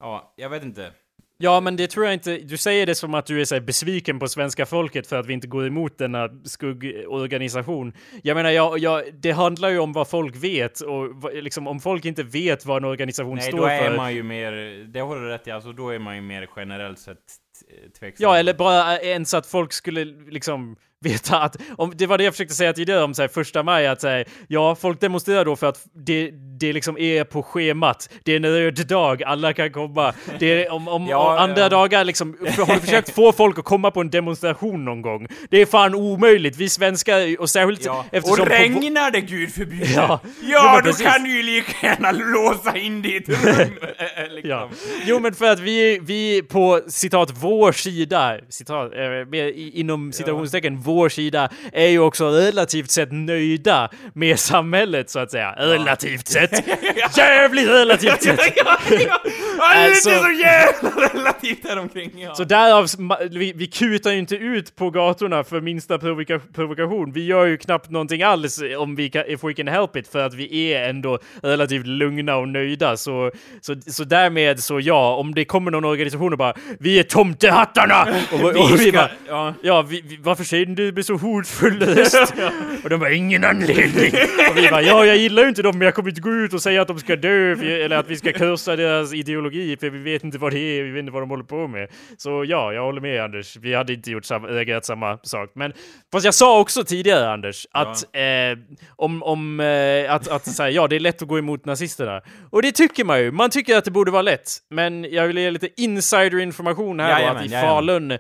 Ja, 0.01 0.35
jag 0.37 0.51
vet 0.51 0.63
inte. 0.63 0.93
Ja, 1.39 1.61
men 1.61 1.77
det 1.77 1.87
tror 1.87 2.05
jag 2.07 2.15
inte. 2.15 2.39
Du 2.39 2.57
säger 2.57 2.87
det 2.87 2.95
som 2.95 3.15
att 3.15 3.27
du 3.27 3.41
är 3.41 3.45
så 3.45 3.55
här, 3.55 3.63
besviken 3.63 4.19
på 4.19 4.29
svenska 4.29 4.67
folket 4.67 5.07
för 5.07 5.17
att 5.17 5.27
vi 5.27 5.33
inte 5.33 5.47
går 5.47 5.67
emot 5.67 5.99
denna 5.99 6.29
skuggorganisation. 6.45 7.93
Jag 8.23 8.35
menar, 8.35 8.51
jag, 8.51 8.79
jag, 8.79 9.15
det 9.15 9.31
handlar 9.31 9.69
ju 9.69 9.79
om 9.79 9.93
vad 9.93 10.09
folk 10.09 10.37
vet 10.37 10.81
och 10.81 11.33
liksom 11.35 11.67
om 11.67 11.81
folk 11.81 12.05
inte 12.05 12.23
vet 12.23 12.67
vad 12.67 12.77
en 12.77 12.89
organisation 12.89 13.35
Nej, 13.35 13.49
står 13.49 13.59
för. 13.59 13.67
Nej, 13.67 13.89
då 13.89 13.93
är 13.93 13.97
man 13.97 14.15
ju 14.15 14.23
mer, 14.23 14.53
det 14.85 15.01
har 15.01 15.17
du 15.17 15.29
rätt 15.29 15.47
i, 15.47 15.51
alltså 15.51 15.73
då 15.73 15.89
är 15.89 15.99
man 15.99 16.17
ju 16.17 16.23
mer 16.23 16.49
generellt 16.57 16.99
sett 16.99 17.19
Eh, 17.69 17.91
tveksam. 17.91 18.23
Ja, 18.25 18.37
eller 18.37 18.55
bara 18.55 18.99
eh, 18.99 19.09
ens 19.09 19.35
att 19.35 19.47
folk 19.47 19.73
skulle 19.73 20.05
liksom 20.05 20.77
veta 21.03 21.41
att, 21.41 21.57
om, 21.77 21.93
det 21.97 22.07
var 22.07 22.19
det 22.19 22.25
jag 22.25 22.35
försökte 22.35 22.55
säga 22.55 22.73
tidigare 22.73 23.03
om 23.03 23.15
så 23.15 23.23
här, 23.23 23.29
första 23.29 23.63
maj, 23.63 23.87
att 23.87 24.01
säga 24.01 24.25
ja, 24.49 24.75
folk 24.75 25.01
demonstrerar 25.01 25.45
då 25.45 25.57
för 25.57 25.67
att 25.67 25.81
det, 25.93 26.31
det 26.61 26.73
liksom 26.73 26.99
är 26.99 27.25
på 27.25 27.43
schemat. 27.43 28.09
Det 28.25 28.33
är 28.33 28.37
en 28.37 28.47
röd 28.47 28.87
dag, 28.87 29.23
alla 29.23 29.53
kan 29.53 29.73
komma. 29.73 30.13
Det 30.39 30.65
är, 30.65 30.73
om, 30.73 30.89
om, 30.89 31.07
ja, 31.07 31.33
om 31.33 31.39
andra 31.39 31.63
ja. 31.63 31.69
dagar 31.69 32.05
liksom, 32.05 32.37
har 32.41 32.75
du 32.75 32.81
försökt 32.81 33.15
få 33.15 33.33
folk 33.33 33.59
att 33.59 33.65
komma 33.65 33.91
på 33.91 34.01
en 34.01 34.11
demonstration 34.11 34.85
någon 34.85 35.03
gång? 35.03 35.27
Det 35.51 35.59
är 35.59 35.67
fan 35.67 35.95
omöjligt. 35.95 36.57
Vi 36.57 36.69
svenskar, 36.69 37.41
och 37.41 37.51
särskilt 37.51 37.85
ja. 37.85 38.05
eftersom... 38.13 38.41
Och 38.41 38.49
regnar 38.49 39.11
det, 39.11 39.21
gud 39.21 39.53
förbjude! 39.53 39.93
Ja, 39.93 40.21
ja 40.43 40.77
då 40.77 40.83
precis. 40.83 41.07
kan 41.07 41.25
du 41.25 41.37
ju 41.37 41.43
lika 41.43 41.87
gärna 41.87 42.13
låsa 42.13 42.77
in 42.77 43.03
ditt 43.03 43.29
rum! 43.29 43.35
liksom. 44.31 44.51
ja. 44.51 44.69
Jo, 45.05 45.19
men 45.21 45.35
för 45.35 45.51
att 45.51 45.61
vi, 45.61 45.99
vi 46.03 46.43
på 46.43 46.81
citat 46.89 47.33
vår 47.41 47.73
sida, 47.73 48.39
citat, 48.49 48.93
äh, 48.93 49.79
inom 49.81 50.13
citationstecken, 50.13 50.81
vår 50.93 51.09
sida 51.09 51.49
är 51.73 51.89
ju 51.89 51.99
också 51.99 52.31
relativt 52.31 52.91
sett 52.91 53.13
nöjda 53.13 53.91
med 54.15 54.39
samhället 54.39 55.11
så 55.11 55.19
att 55.19 55.31
säga. 55.31 55.55
Relativt 55.59 56.29
sett. 56.29 56.53
Jävligt 57.17 57.69
relativt 57.69 58.23
sett. 58.23 58.41
ja, 58.57 58.79
ja. 58.91 59.21
Alltså, 59.61 60.09
det 60.09 60.15
är 60.15 60.21
så 60.21 60.41
jävla 60.41 61.09
relativt 61.09 61.69
här 61.69 61.79
omkring. 61.79 62.11
Ja. 62.17 62.35
Så 62.35 62.45
därav, 62.45 62.87
vi, 63.31 63.53
vi 63.53 63.67
kutar 63.67 64.11
ju 64.11 64.19
inte 64.19 64.37
ut 64.37 64.77
på 64.77 64.91
gatorna 64.91 65.45
för 65.45 65.61
minsta 65.61 65.99
provoka 65.99 66.41
provokation. 66.55 67.13
Vi 67.13 67.25
gör 67.27 67.47
ju 67.47 67.57
knappt 67.57 67.91
någonting 67.91 68.23
alls 68.23 68.61
om 68.79 68.97
vi 68.97 69.11
kan, 69.11 69.25
if 69.27 69.45
we 69.45 69.55
can 69.55 69.69
help 69.69 69.97
it, 69.97 70.09
för 70.09 70.19
att 70.19 70.35
vi 70.35 70.73
är 70.73 70.89
ändå 70.89 71.19
relativt 71.43 71.87
lugna 71.87 72.37
och 72.37 72.49
nöjda. 72.49 72.97
Så, 72.97 73.31
så, 73.61 73.75
så 73.87 74.05
därmed 74.05 74.61
så 74.61 74.81
ja, 74.81 75.15
om 75.17 75.35
det 75.35 75.45
kommer 75.45 75.71
någon 75.71 75.85
organisation 75.85 76.33
och 76.33 76.39
bara 76.39 76.55
Vi 76.79 76.99
är 76.99 77.03
tomtehattarna! 77.03 78.07
Och, 78.33 78.41
och, 78.45 78.73
och 78.73 78.81
vi, 78.81 78.93
bara, 78.93 79.11
ja, 79.29 79.55
ja 79.63 79.83
vi, 79.83 80.01
vi, 80.01 80.17
varför 80.17 80.45
säger 80.45 80.67
du 80.67 80.82
blir 80.91 81.03
så 81.03 81.15
hotfull 81.15 81.83
och 82.85 82.91
de 82.91 83.01
bara, 83.01 83.13
ingen 83.13 83.45
anledning. 83.45 84.13
och 84.51 84.57
vi 84.57 84.69
bara, 84.71 84.83
ja 84.83 85.07
jag 85.07 85.17
gillar 85.17 85.43
ju 85.43 85.49
inte 85.49 85.63
dem 85.63 85.79
men 85.79 85.85
jag 85.85 85.95
kommer 85.95 86.09
inte 86.09 86.21
gå 86.21 86.31
ut 86.31 86.55
och 86.55 86.63
säga 86.63 86.83
att 86.83 86.89
de 86.89 86.99
ska 86.99 87.17
dö 87.17 87.53
eller 87.53 87.97
att 87.97 88.09
vi 88.09 88.17
ska 88.17 88.33
kursa 88.33 88.77
deras 88.77 89.15
ideologi 89.15 89.77
för 89.81 89.91
vi 89.91 89.99
vet 89.99 90.25
inte 90.25 90.39
vad 90.39 90.53
det 90.53 90.59
är, 90.59 90.83
vi 90.83 90.91
vet 90.91 91.01
inte 91.01 91.13
vad 91.13 91.23
de 91.23 91.31
håller 91.31 91.45
på 91.45 91.69
med. 91.69 91.89
Så 92.17 92.45
ja, 92.45 92.73
jag 92.73 92.83
håller 92.85 93.01
med 93.01 93.25
Anders. 93.25 93.57
Vi 93.57 93.75
hade 93.75 93.93
inte 93.93 94.11
gjort 94.11 94.25
samma, 94.25 94.49
reagerat 94.49 94.85
samma 94.85 95.19
sak. 95.23 95.51
Men 95.55 95.73
fast 96.13 96.25
jag 96.25 96.35
sa 96.35 96.61
också 96.61 96.85
tidigare 96.85 97.31
Anders 97.31 97.67
att 97.71 98.05
ja. 98.13 98.21
eh, 98.21 98.59
om, 98.97 99.23
om 99.23 99.61
eh, 99.61 100.15
att, 100.15 100.29
att 100.29 100.45
säga 100.45 100.71
ja 100.71 100.89
det 100.89 100.97
är 100.97 101.01
lätt 101.01 101.23
att 101.23 101.29
gå 101.29 101.39
emot 101.39 101.65
nazisterna. 101.65 102.21
Och 102.51 102.63
det 102.63 102.73
tycker 102.73 103.05
man 103.05 103.21
ju. 103.21 103.31
Man 103.31 103.51
tycker 103.51 103.77
att 103.77 103.85
det 103.85 103.91
borde 103.91 104.11
vara 104.11 104.23
lätt. 104.23 104.59
Men 104.71 105.05
jag 105.11 105.27
vill 105.27 105.39
ge 105.39 105.51
lite 105.51 105.69
insider-information 105.77 107.01
här 107.01 107.11
jajamän, 107.11 107.35
då, 107.35 107.57
att 107.57 107.63
i 107.63 107.67
Falun 107.67 108.11
eh, 108.11 108.19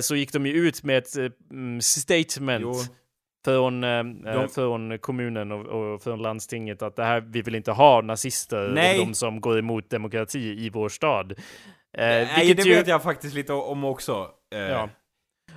så 0.00 0.16
gick 0.16 0.32
de 0.32 0.46
ju 0.46 0.52
ut 0.52 0.82
med 0.82 0.98
ett 0.98 1.16
mm, 1.50 1.80
statement 2.00 2.62
jo. 2.62 2.74
Från, 3.44 3.84
eh, 3.84 4.04
de... 4.04 4.48
från 4.48 4.98
kommunen 4.98 5.52
och, 5.52 5.66
och 5.66 6.02
från 6.02 6.22
landstinget 6.22 6.82
att 6.82 6.96
det 6.96 7.04
här, 7.04 7.20
vi 7.20 7.42
vill 7.42 7.54
inte 7.54 7.72
ha 7.72 8.00
nazister 8.00 8.68
Nej. 8.74 9.00
och 9.00 9.06
de 9.06 9.14
som 9.14 9.40
går 9.40 9.58
emot 9.58 9.90
demokrati 9.90 10.64
i 10.64 10.70
vår 10.70 10.88
stad. 10.88 11.32
Eh, 11.32 11.38
Nej, 11.98 12.54
det 12.54 12.62
ju... 12.62 12.74
vet 12.74 12.86
jag 12.86 13.02
faktiskt 13.02 13.34
lite 13.34 13.52
om 13.52 13.84
också. 13.84 14.28
Eh. 14.54 14.60
Ja. 14.60 14.88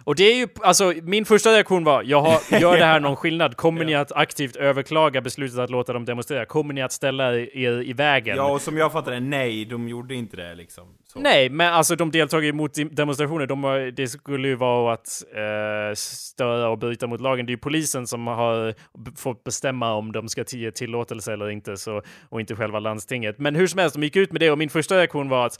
Och 0.03 0.15
det 0.15 0.23
är 0.23 0.35
ju, 0.35 0.47
alltså 0.61 0.93
min 1.03 1.25
första 1.25 1.49
reaktion 1.49 1.83
var, 1.83 2.03
jaha, 2.03 2.39
gör 2.59 2.77
det 2.77 2.85
här 2.85 2.99
någon 2.99 3.15
skillnad? 3.15 3.57
Kommer 3.57 3.85
ni 3.85 3.95
att 3.95 4.11
aktivt 4.11 4.55
överklaga 4.55 5.21
beslutet 5.21 5.59
att 5.59 5.69
låta 5.69 5.93
dem 5.93 6.05
demonstrera? 6.05 6.45
Kommer 6.45 6.73
ni 6.73 6.81
att 6.81 6.91
ställa 6.91 7.35
er 7.35 7.81
i 7.81 7.93
vägen? 7.93 8.37
Ja, 8.37 8.51
och 8.51 8.61
som 8.61 8.77
jag 8.77 8.91
fattar 8.91 9.11
det, 9.11 9.19
nej, 9.19 9.65
de 9.65 9.89
gjorde 9.89 10.15
inte 10.15 10.37
det 10.37 10.55
liksom. 10.55 10.97
Så. 11.15 11.21
Nej, 11.21 11.49
men 11.49 11.73
alltså 11.73 11.95
de 11.95 12.11
deltagit 12.11 12.55
mot 12.55 12.71
demonstrationer, 12.91 13.47
de, 13.47 13.91
det 13.95 14.07
skulle 14.07 14.47
ju 14.47 14.55
vara 14.55 14.93
att 14.93 15.23
eh, 15.35 15.95
störa 15.95 16.69
och 16.69 16.77
bryta 16.77 17.07
mot 17.07 17.21
lagen. 17.21 17.45
Det 17.45 17.49
är 17.49 17.53
ju 17.53 17.57
polisen 17.57 18.07
som 18.07 18.27
har 18.27 18.73
fått 19.17 19.43
bestämma 19.43 19.93
om 19.93 20.11
de 20.11 20.29
ska 20.29 20.43
ge 20.47 20.71
tillåtelse 20.71 21.33
eller 21.33 21.49
inte, 21.49 21.77
så, 21.77 22.01
och 22.29 22.39
inte 22.39 22.55
själva 22.55 22.79
landstinget. 22.79 23.39
Men 23.39 23.55
hur 23.55 23.67
som 23.67 23.79
helst, 23.79 23.95
de 23.95 24.03
gick 24.03 24.15
ut 24.15 24.31
med 24.31 24.41
det 24.41 24.51
och 24.51 24.57
min 24.57 24.69
första 24.69 24.97
reaktion 24.97 25.29
var 25.29 25.45
att 25.45 25.59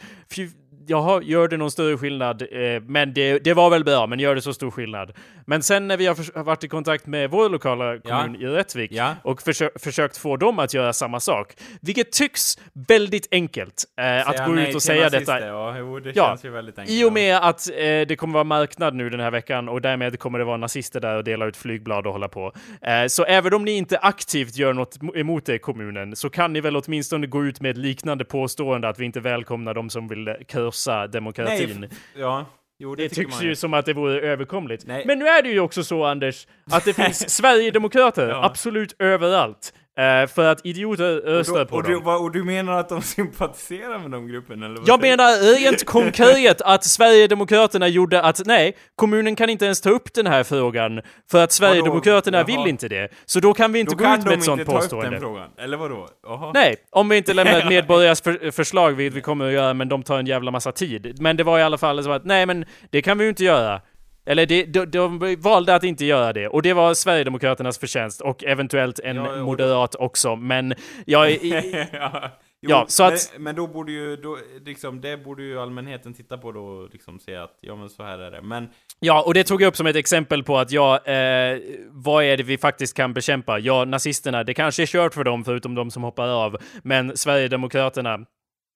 jaha, 0.88 1.22
gör 1.24 1.48
det 1.48 1.58
någon 1.58 1.72
större 1.72 1.98
skillnad? 1.98 2.42
Eh, 2.42 2.82
men 2.82 3.14
det, 3.14 3.40
det 3.40 3.54
var 3.54 3.70
väl 3.70 3.84
bra, 3.84 4.08
men 4.08 4.20
gör 4.20 4.36
det 4.36 4.42
så 4.42 4.54
stor 4.54 4.72
skillnad? 4.72 5.12
Men 5.46 5.64
sen 5.64 5.88
när 5.88 5.98
vi 5.98 6.06
har, 6.06 6.36
har 6.38 6.44
varit 6.44 6.64
i 6.64 6.68
kontakt 6.68 7.06
med 7.06 7.30
vår 7.30 7.50
lokala 7.50 8.00
kommun 8.00 8.38
ja. 8.40 8.50
i 8.50 8.52
Rättvik 8.52 8.92
ja. 8.92 9.16
och 9.24 9.42
försö 9.42 9.70
försökt 9.76 10.18
få 10.18 10.38
dem 10.38 10.60
att 10.60 10.74
göra 10.74 10.94
samma 10.94 11.20
sak, 11.20 11.54
vilket 11.82 12.12
tycks 12.12 12.58
väldigt 12.88 13.28
enkelt 13.32 13.84
eh, 14.00 14.30
att 14.30 14.46
gå 14.46 14.60
ut 14.60 14.76
och 14.76 14.84
säga 14.84 15.10
detta. 15.10 15.45
Det, 15.46 15.52
ja, 15.52 15.78
jo, 15.78 16.00
det 16.00 16.16
ja, 16.16 16.28
känns 16.28 16.46
ju 16.46 16.50
väldigt 16.50 16.80
enkelt. 16.80 16.98
I 16.98 17.04
och 17.04 17.14
med 17.14 17.38
att 17.38 17.70
eh, 17.70 17.76
det 17.78 18.18
kommer 18.18 18.34
vara 18.34 18.44
marknad 18.44 18.96
nu 18.96 19.10
den 19.10 19.20
här 19.20 19.32
veckan 19.32 19.70
och 19.70 19.82
därmed 19.82 20.20
kommer 20.20 20.40
det 20.40 20.46
vara 20.46 20.58
nazister 20.58 21.00
där 21.00 21.18
och 21.18 21.24
dela 21.24 21.46
ut 21.46 21.58
flygblad 21.58 22.08
och 22.08 22.14
hålla 22.14 22.28
på. 22.28 22.54
Eh, 22.82 23.08
så 23.08 23.24
även 23.24 23.54
om 23.54 23.66
ni 23.66 23.72
inte 23.72 23.98
aktivt 23.98 24.56
gör 24.56 24.74
något 24.74 24.98
emot 25.16 25.46
det 25.46 25.56
i 25.56 25.60
kommunen 25.60 26.16
så 26.16 26.30
kan 26.30 26.54
ni 26.54 26.62
väl 26.62 26.76
åtminstone 26.76 27.28
gå 27.28 27.46
ut 27.46 27.62
med 27.62 27.72
ett 27.72 27.78
liknande 27.78 28.26
påstående 28.26 28.90
att 28.90 29.00
vi 29.00 29.06
inte 29.06 29.20
välkomnar 29.20 29.74
de 29.74 29.90
som 29.90 30.08
vill 30.08 30.36
kursa 30.48 31.08
demokratin. 31.08 31.78
Nej, 31.80 31.90
ja. 32.16 32.46
Jo, 32.80 32.96
det, 32.96 33.04
det 33.04 33.10
tycks 33.10 33.42
ju 33.42 33.56
som 33.56 33.74
att 33.74 33.86
det 33.86 33.94
vore 33.94 34.22
överkomligt. 34.22 34.86
Nej. 34.86 35.04
Men 35.06 35.20
nu 35.20 35.28
är 35.28 35.44
det 35.44 35.50
ju 35.50 35.60
också 35.60 35.84
så, 35.84 36.06
Anders, 36.06 36.48
att 36.72 36.86
det 36.86 36.94
finns 37.04 37.30
Sverigedemokrater 37.30 38.30
ja. 38.30 38.46
absolut 38.46 38.96
överallt. 39.00 39.74
Uh, 40.00 40.28
för 40.28 40.46
att 40.46 40.66
idioter 40.66 41.16
röstar 41.16 41.66
på 41.66 41.76
och 41.76 41.84
dem. 41.84 42.04
Du, 42.04 42.12
och 42.12 42.32
du 42.32 42.44
menar 42.44 42.80
att 42.80 42.90
de 42.90 43.02
sympatiserar 43.16 44.00
med 44.00 44.12
de 44.12 44.28
gruppen 44.28 44.64
eller? 44.64 44.78
Vad 44.78 44.88
jag 44.88 45.02
menar 45.02 45.56
rent 45.60 45.86
konkret 45.86 46.62
att 46.62 46.84
Sverigedemokraterna 46.84 47.88
gjorde 47.88 48.22
att 48.22 48.42
nej, 48.46 48.76
kommunen 48.96 49.36
kan 49.36 49.50
inte 49.50 49.66
ens 49.66 49.82
ta 49.82 49.90
upp 49.90 50.14
den 50.14 50.28
här 50.28 50.44
frågan 50.44 51.02
för 51.32 51.44
att 51.44 51.52
Sverigedemokraterna 51.52 52.44
vadå? 52.44 52.48
vill 52.48 52.70
inte 52.70 52.88
det. 52.88 53.10
Så 53.26 53.40
då 53.40 53.54
kan 53.54 53.74
vi 53.74 53.80
inte 53.80 53.96
då 53.96 54.04
gå 54.04 54.14
ut 54.14 54.26
med 54.26 54.34
ett 54.34 54.44
sånt 54.44 54.66
påstående. 54.66 54.90
Då 54.96 55.02
kan 55.02 55.12
de 55.12 55.16
inte 55.16 55.20
ta 55.20 55.36
upp 55.36 55.40
den 55.42 55.50
frågan, 55.50 55.50
eller 55.66 55.78
vadå? 55.78 56.52
Nej, 56.54 56.76
om 56.90 57.10
vi 57.10 57.18
inte 57.18 57.34
lämnar 57.34 57.60
ett 57.60 57.70
medborgares 57.70 58.22
för, 58.22 58.52
förslag, 58.52 58.92
vilket 58.92 59.18
vi 59.18 59.22
kommer 59.22 59.48
att 59.48 59.54
göra, 59.54 59.74
men 59.74 59.90
de 59.90 60.04
tar 60.04 60.20
en 60.20 60.28
jävla 60.28 60.52
massa 60.52 60.72
tid. 60.72 61.18
Men 61.20 61.38
det 61.38 61.44
var 61.44 61.60
i 61.60 61.64
alla 61.64 61.78
fall 61.78 62.04
så 62.04 62.12
att 62.12 62.26
nej, 62.26 62.46
men 62.46 62.66
det 62.90 63.02
kan 63.02 63.18
vi 63.18 63.24
ju 63.24 63.30
inte 63.30 63.44
göra. 63.44 63.82
Eller 64.26 64.46
det, 64.46 64.66
de, 64.66 64.86
de, 64.86 65.36
valde 65.40 65.76
att 65.76 65.84
inte 65.84 66.06
göra 66.06 66.34
det 66.34 66.48
och 66.48 66.62
det 66.62 66.74
var 66.74 66.94
Sverigedemokraternas 66.94 67.80
förtjänst 67.80 68.22
och 68.22 68.44
eventuellt 68.44 69.00
en 69.00 69.16
ja, 69.16 69.36
moderat 69.36 69.96
också 69.96 70.36
men 70.36 70.74
jag... 71.06 71.44
ja. 71.92 72.32
Jo, 72.62 72.72
ja, 72.72 72.86
så 72.88 73.04
att... 73.04 73.32
Men, 73.34 73.44
men, 73.44 73.56
då 73.56 73.68
borde 73.68 73.92
ju, 73.92 74.16
då, 74.16 74.38
liksom, 74.66 75.02
det 75.02 75.18
borde 75.18 75.44
ju 75.44 75.60
allmänheten 75.60 76.14
titta 76.14 76.38
på 76.38 76.52
då 76.52 76.66
och 76.66 76.90
liksom 76.92 77.20
se 77.20 77.36
att, 77.36 77.58
ja 77.62 77.76
men 77.76 77.90
så 77.90 78.04
här 78.04 78.20
är 78.20 78.32
det. 78.32 78.42
Men... 78.42 78.70
Ja, 79.00 79.24
och 79.24 79.34
det 79.34 79.44
tog 79.44 79.62
jag 79.62 79.68
upp 79.68 79.76
som 79.76 79.88
ett 79.88 79.96
exempel 79.96 80.44
på 80.44 80.58
att 80.58 80.72
ja, 80.72 81.06
eh, 81.06 81.60
vad 81.90 82.24
är 82.24 82.38
det 82.38 82.44
vi 82.44 82.58
faktiskt 82.58 82.98
kan 82.98 83.14
bekämpa? 83.14 83.60
Ja, 83.60 83.86
nazisterna, 83.86 84.44
det 84.44 84.54
kanske 84.54 84.82
är 84.82 84.88
kört 84.88 85.14
för 85.14 85.24
dem 85.24 85.44
förutom 85.44 85.76
de 85.76 85.92
som 85.92 86.04
hoppar 86.04 86.28
av. 86.28 86.58
Men 86.84 87.18
Sverigedemokraterna, 87.18 88.20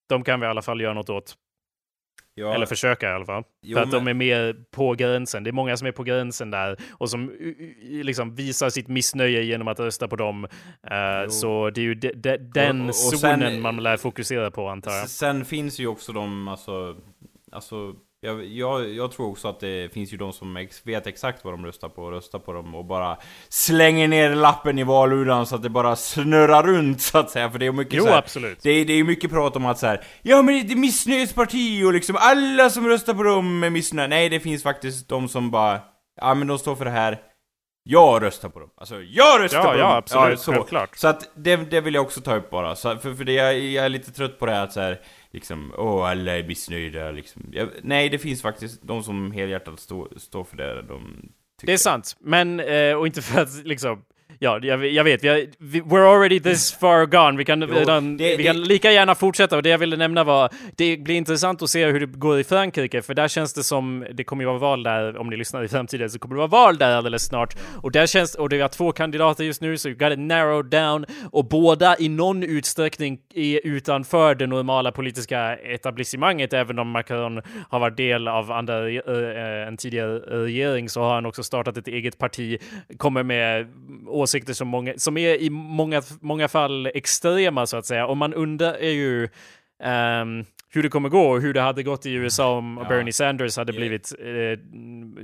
de 0.10 0.24
kan 0.24 0.40
vi 0.40 0.46
i 0.46 0.50
alla 0.50 0.62
fall 0.62 0.82
göra 0.82 0.94
något 0.94 1.10
åt. 1.10 1.36
Ja. 2.40 2.54
Eller 2.54 2.66
försöka 2.66 3.10
i 3.10 3.14
alla 3.14 3.26
fall. 3.26 3.44
Jo, 3.62 3.76
för 3.76 3.84
att 3.84 3.92
men... 3.92 4.06
de 4.06 4.10
är 4.10 4.14
mer 4.14 4.56
på 4.72 4.94
gränsen. 4.94 5.44
Det 5.44 5.50
är 5.50 5.52
många 5.52 5.78
som 5.78 5.88
är 5.88 5.92
på 5.92 6.04
gränsen 6.04 6.52
där 6.52 6.78
och 6.92 7.10
som 7.10 7.32
liksom 7.82 8.36
visar 8.36 8.70
sitt 8.70 8.88
missnöje 8.88 9.44
genom 9.44 9.68
att 9.68 9.80
rösta 9.80 10.08
på 10.08 10.16
dem. 10.16 10.46
Uh, 10.46 11.30
så 11.30 11.70
det 11.70 11.82
är 11.82 11.84
ju 11.84 11.96
de, 11.96 12.12
de, 12.14 12.38
den 12.38 12.82
och, 12.82 12.90
och 12.90 12.96
zonen 12.96 13.40
sen, 13.40 13.62
man 13.62 13.84
lär 13.84 13.98
fokusera 13.98 14.52
på 14.52 14.68
antar 14.68 14.92
jag. 14.92 15.10
Sen 15.10 15.46
finns 15.46 15.80
ju 15.80 15.88
också 15.88 16.14
de, 16.14 16.48
alltså, 16.48 16.96
alltså 17.52 17.96
jag, 18.22 18.46
jag, 18.46 18.94
jag, 18.94 19.12
tror 19.12 19.32
också 19.32 19.48
att 19.48 19.60
det 19.60 19.94
finns 19.94 20.14
ju 20.14 20.18
de 20.18 20.34
som 20.34 20.58
ex 20.58 20.82
vet 20.88 21.08
exakt 21.08 21.44
vad 21.44 21.54
de 21.54 21.66
röstar 21.66 21.90
på 21.90 22.04
och 22.04 22.12
röstar 22.12 22.40
på 22.40 22.54
dem 22.54 22.76
och 22.76 22.86
bara 22.86 23.18
slänger 23.50 24.08
ner 24.08 24.36
lappen 24.36 24.80
i 24.80 24.84
valurnan 24.84 25.46
så 25.46 25.56
att 25.56 25.64
det 25.64 25.70
bara 25.70 25.96
snurrar 25.96 26.64
runt 26.64 27.02
så 27.02 27.18
att 27.18 27.30
säga. 27.30 27.52
För 27.52 27.60
det 27.60 27.66
är 27.66 27.72
mycket 27.72 27.94
jo, 27.94 28.04
så 28.04 28.10
här, 28.10 28.18
absolut. 28.18 28.60
Det 28.62 28.70
är, 28.70 28.86
det 28.86 28.94
är 28.94 29.04
mycket 29.04 29.32
prat 29.32 29.56
om 29.56 29.66
att 29.66 29.80
så 29.80 29.88
här, 29.88 30.04
ja 30.22 30.42
men 30.42 30.68
det 30.68 30.74
är 30.74 30.78
missnöjesparti 30.78 31.84
och 31.84 31.94
liksom 31.94 32.16
alla 32.20 32.70
som 32.70 32.88
röstar 32.88 33.14
på 33.14 33.24
dem 33.24 33.64
är 33.64 33.70
missnöjda. 33.70 34.08
Nej, 34.08 34.30
det 34.30 34.40
finns 34.40 34.64
faktiskt 34.64 35.10
de 35.10 35.28
som 35.28 35.52
bara, 35.52 35.80
ja 36.22 36.34
men 36.34 36.48
de 36.48 36.60
står 36.60 36.76
för 36.76 36.86
det 36.86 36.92
här. 36.92 37.20
Jag 37.84 38.24
röstar 38.24 38.50
på 38.50 38.60
dem. 38.60 38.70
Alltså, 38.78 39.02
jag 39.02 39.42
röstar 39.42 39.60
ja, 39.60 39.72
på 39.72 39.78
ja, 39.78 39.84
dem! 39.84 39.98
Absolut, 39.98 40.24
ja, 40.24 40.34
absolut, 40.34 40.90
så. 40.94 41.00
Så 41.00 41.08
att 41.08 41.32
det, 41.36 41.56
det 41.56 41.82
vill 41.82 41.94
jag 41.94 42.06
också 42.06 42.22
ta 42.22 42.36
upp 42.36 42.50
bara. 42.50 42.76
Så, 42.76 42.98
för 42.98 43.14
för 43.14 43.24
det, 43.24 43.34
jag, 43.34 43.60
jag 43.60 43.86
är 43.86 43.90
lite 43.90 44.12
trött 44.12 44.40
på 44.40 44.46
det 44.46 44.52
här 44.52 44.64
att 44.64 44.74
så 44.74 44.82
här, 44.82 45.00
liksom, 45.32 45.74
åh 45.78 46.10
alla 46.10 46.38
är 46.38 46.44
missnöjda 46.44 47.12
liksom. 47.12 47.50
Jag, 47.52 47.70
nej, 47.84 48.10
det 48.10 48.20
finns 48.20 48.42
faktiskt 48.42 48.82
de 48.82 49.04
som 49.04 49.32
helhjärtat 49.32 49.80
står 49.80 50.14
står 50.18 50.44
för 50.44 50.58
det. 50.58 50.82
De 50.82 51.32
det 51.62 51.74
är 51.74 51.78
sant, 51.78 52.18
men, 52.20 52.60
eh, 52.60 52.94
och 52.94 53.08
inte 53.08 53.22
för 53.22 53.42
att 53.42 53.66
liksom 53.66 54.04
Ja, 54.42 54.60
jag, 54.62 54.88
jag 54.88 55.04
vet. 55.04 55.24
Vi 55.24 55.28
har, 55.28 55.46
vi, 55.58 55.82
we're 55.82 56.16
already 56.16 56.40
this 56.40 56.74
far 56.74 57.06
gone. 57.06 57.38
Vi 57.38 57.46
kan, 57.46 57.62
jo, 57.62 57.68
redan, 57.68 58.18
det, 58.18 58.38
vi 58.38 58.44
kan 58.44 58.64
lika 58.64 58.92
gärna 58.92 59.16
fortsätta. 59.16 59.56
Och 59.56 59.64
det 59.64 59.70
jag 59.70 59.78
ville 59.78 59.98
nämna 59.98 60.24
var, 60.24 60.50
det 60.76 60.98
blir 60.98 61.16
intressant 61.16 61.62
att 61.62 61.70
se 61.70 61.86
hur 61.86 62.00
det 62.00 62.06
går 62.06 62.40
i 62.40 62.44
Frankrike, 62.44 63.02
för 63.02 63.14
där 63.14 63.28
känns 63.28 63.54
det 63.54 63.64
som, 63.64 64.06
det 64.14 64.24
kommer 64.24 64.44
ju 64.44 64.48
vara 64.48 64.58
val 64.58 64.84
där, 64.84 65.18
om 65.18 65.30
ni 65.30 65.38
lyssnar 65.38 65.64
i 65.64 65.68
framtiden, 65.68 66.10
så 66.10 66.20
kommer 66.20 66.36
det 66.36 66.40
vara 66.40 66.48
val 66.48 66.78
där 66.78 66.96
alldeles 66.96 67.26
snart. 67.26 67.56
Och 67.82 67.92
där 67.92 68.08
känns, 68.08 68.36
och 68.36 68.50
det 68.50 68.60
är 68.60 68.68
två 68.68 68.92
kandidater 68.92 69.44
just 69.44 69.62
nu, 69.62 69.78
så 69.78 69.90
you 69.90 69.98
got 69.98 70.12
it 70.12 70.20
narrowed 70.20 70.66
down. 70.66 71.06
Och 71.32 71.46
båda 71.46 71.98
i 72.00 72.10
någon 72.10 72.44
utsträckning 72.44 73.20
är 73.34 73.60
utanför 73.64 74.36
det 74.36 74.48
normala 74.48 74.92
politiska 74.92 75.56
etablissemanget, 75.56 76.54
även 76.54 76.80
om 76.80 76.90
Macron 76.90 77.42
har 77.70 77.80
varit 77.80 77.98
del 77.98 78.28
av 78.28 78.52
andra, 78.52 78.90
äh, 78.90 79.68
en 79.68 79.78
tidigare 79.78 80.20
regering, 80.20 80.90
så 80.90 81.02
har 81.02 81.14
han 81.16 81.26
också 81.26 81.44
startat 81.44 81.78
ett 81.78 81.88
eget 81.88 82.18
parti, 82.18 82.58
kommer 82.98 83.24
med 83.24 83.68
åsikter 84.08 84.29
som, 84.56 84.68
många, 84.68 84.94
som 84.98 85.18
är 85.18 85.42
i 85.42 85.50
många, 85.50 86.02
många 86.22 86.48
fall 86.48 86.86
extrema 86.86 87.66
så 87.66 87.78
att 87.78 87.86
säga. 87.86 88.06
Och 88.06 88.18
man 88.18 88.34
undrar 88.34 88.78
ju 88.80 89.24
um, 89.84 90.46
hur 90.74 90.84
det 90.84 90.90
kommer 90.90 91.10
gå 91.10 91.30
och 91.30 91.42
hur 91.42 91.54
det 91.54 91.62
hade 91.62 91.84
gått 91.84 92.06
i 92.06 92.14
USA 92.14 92.58
om 92.58 92.80
ja. 92.82 92.90
Bernie 92.90 93.14
Sanders 93.14 93.58
hade 93.58 93.74
blivit 93.74 94.14
eh, 94.20 94.60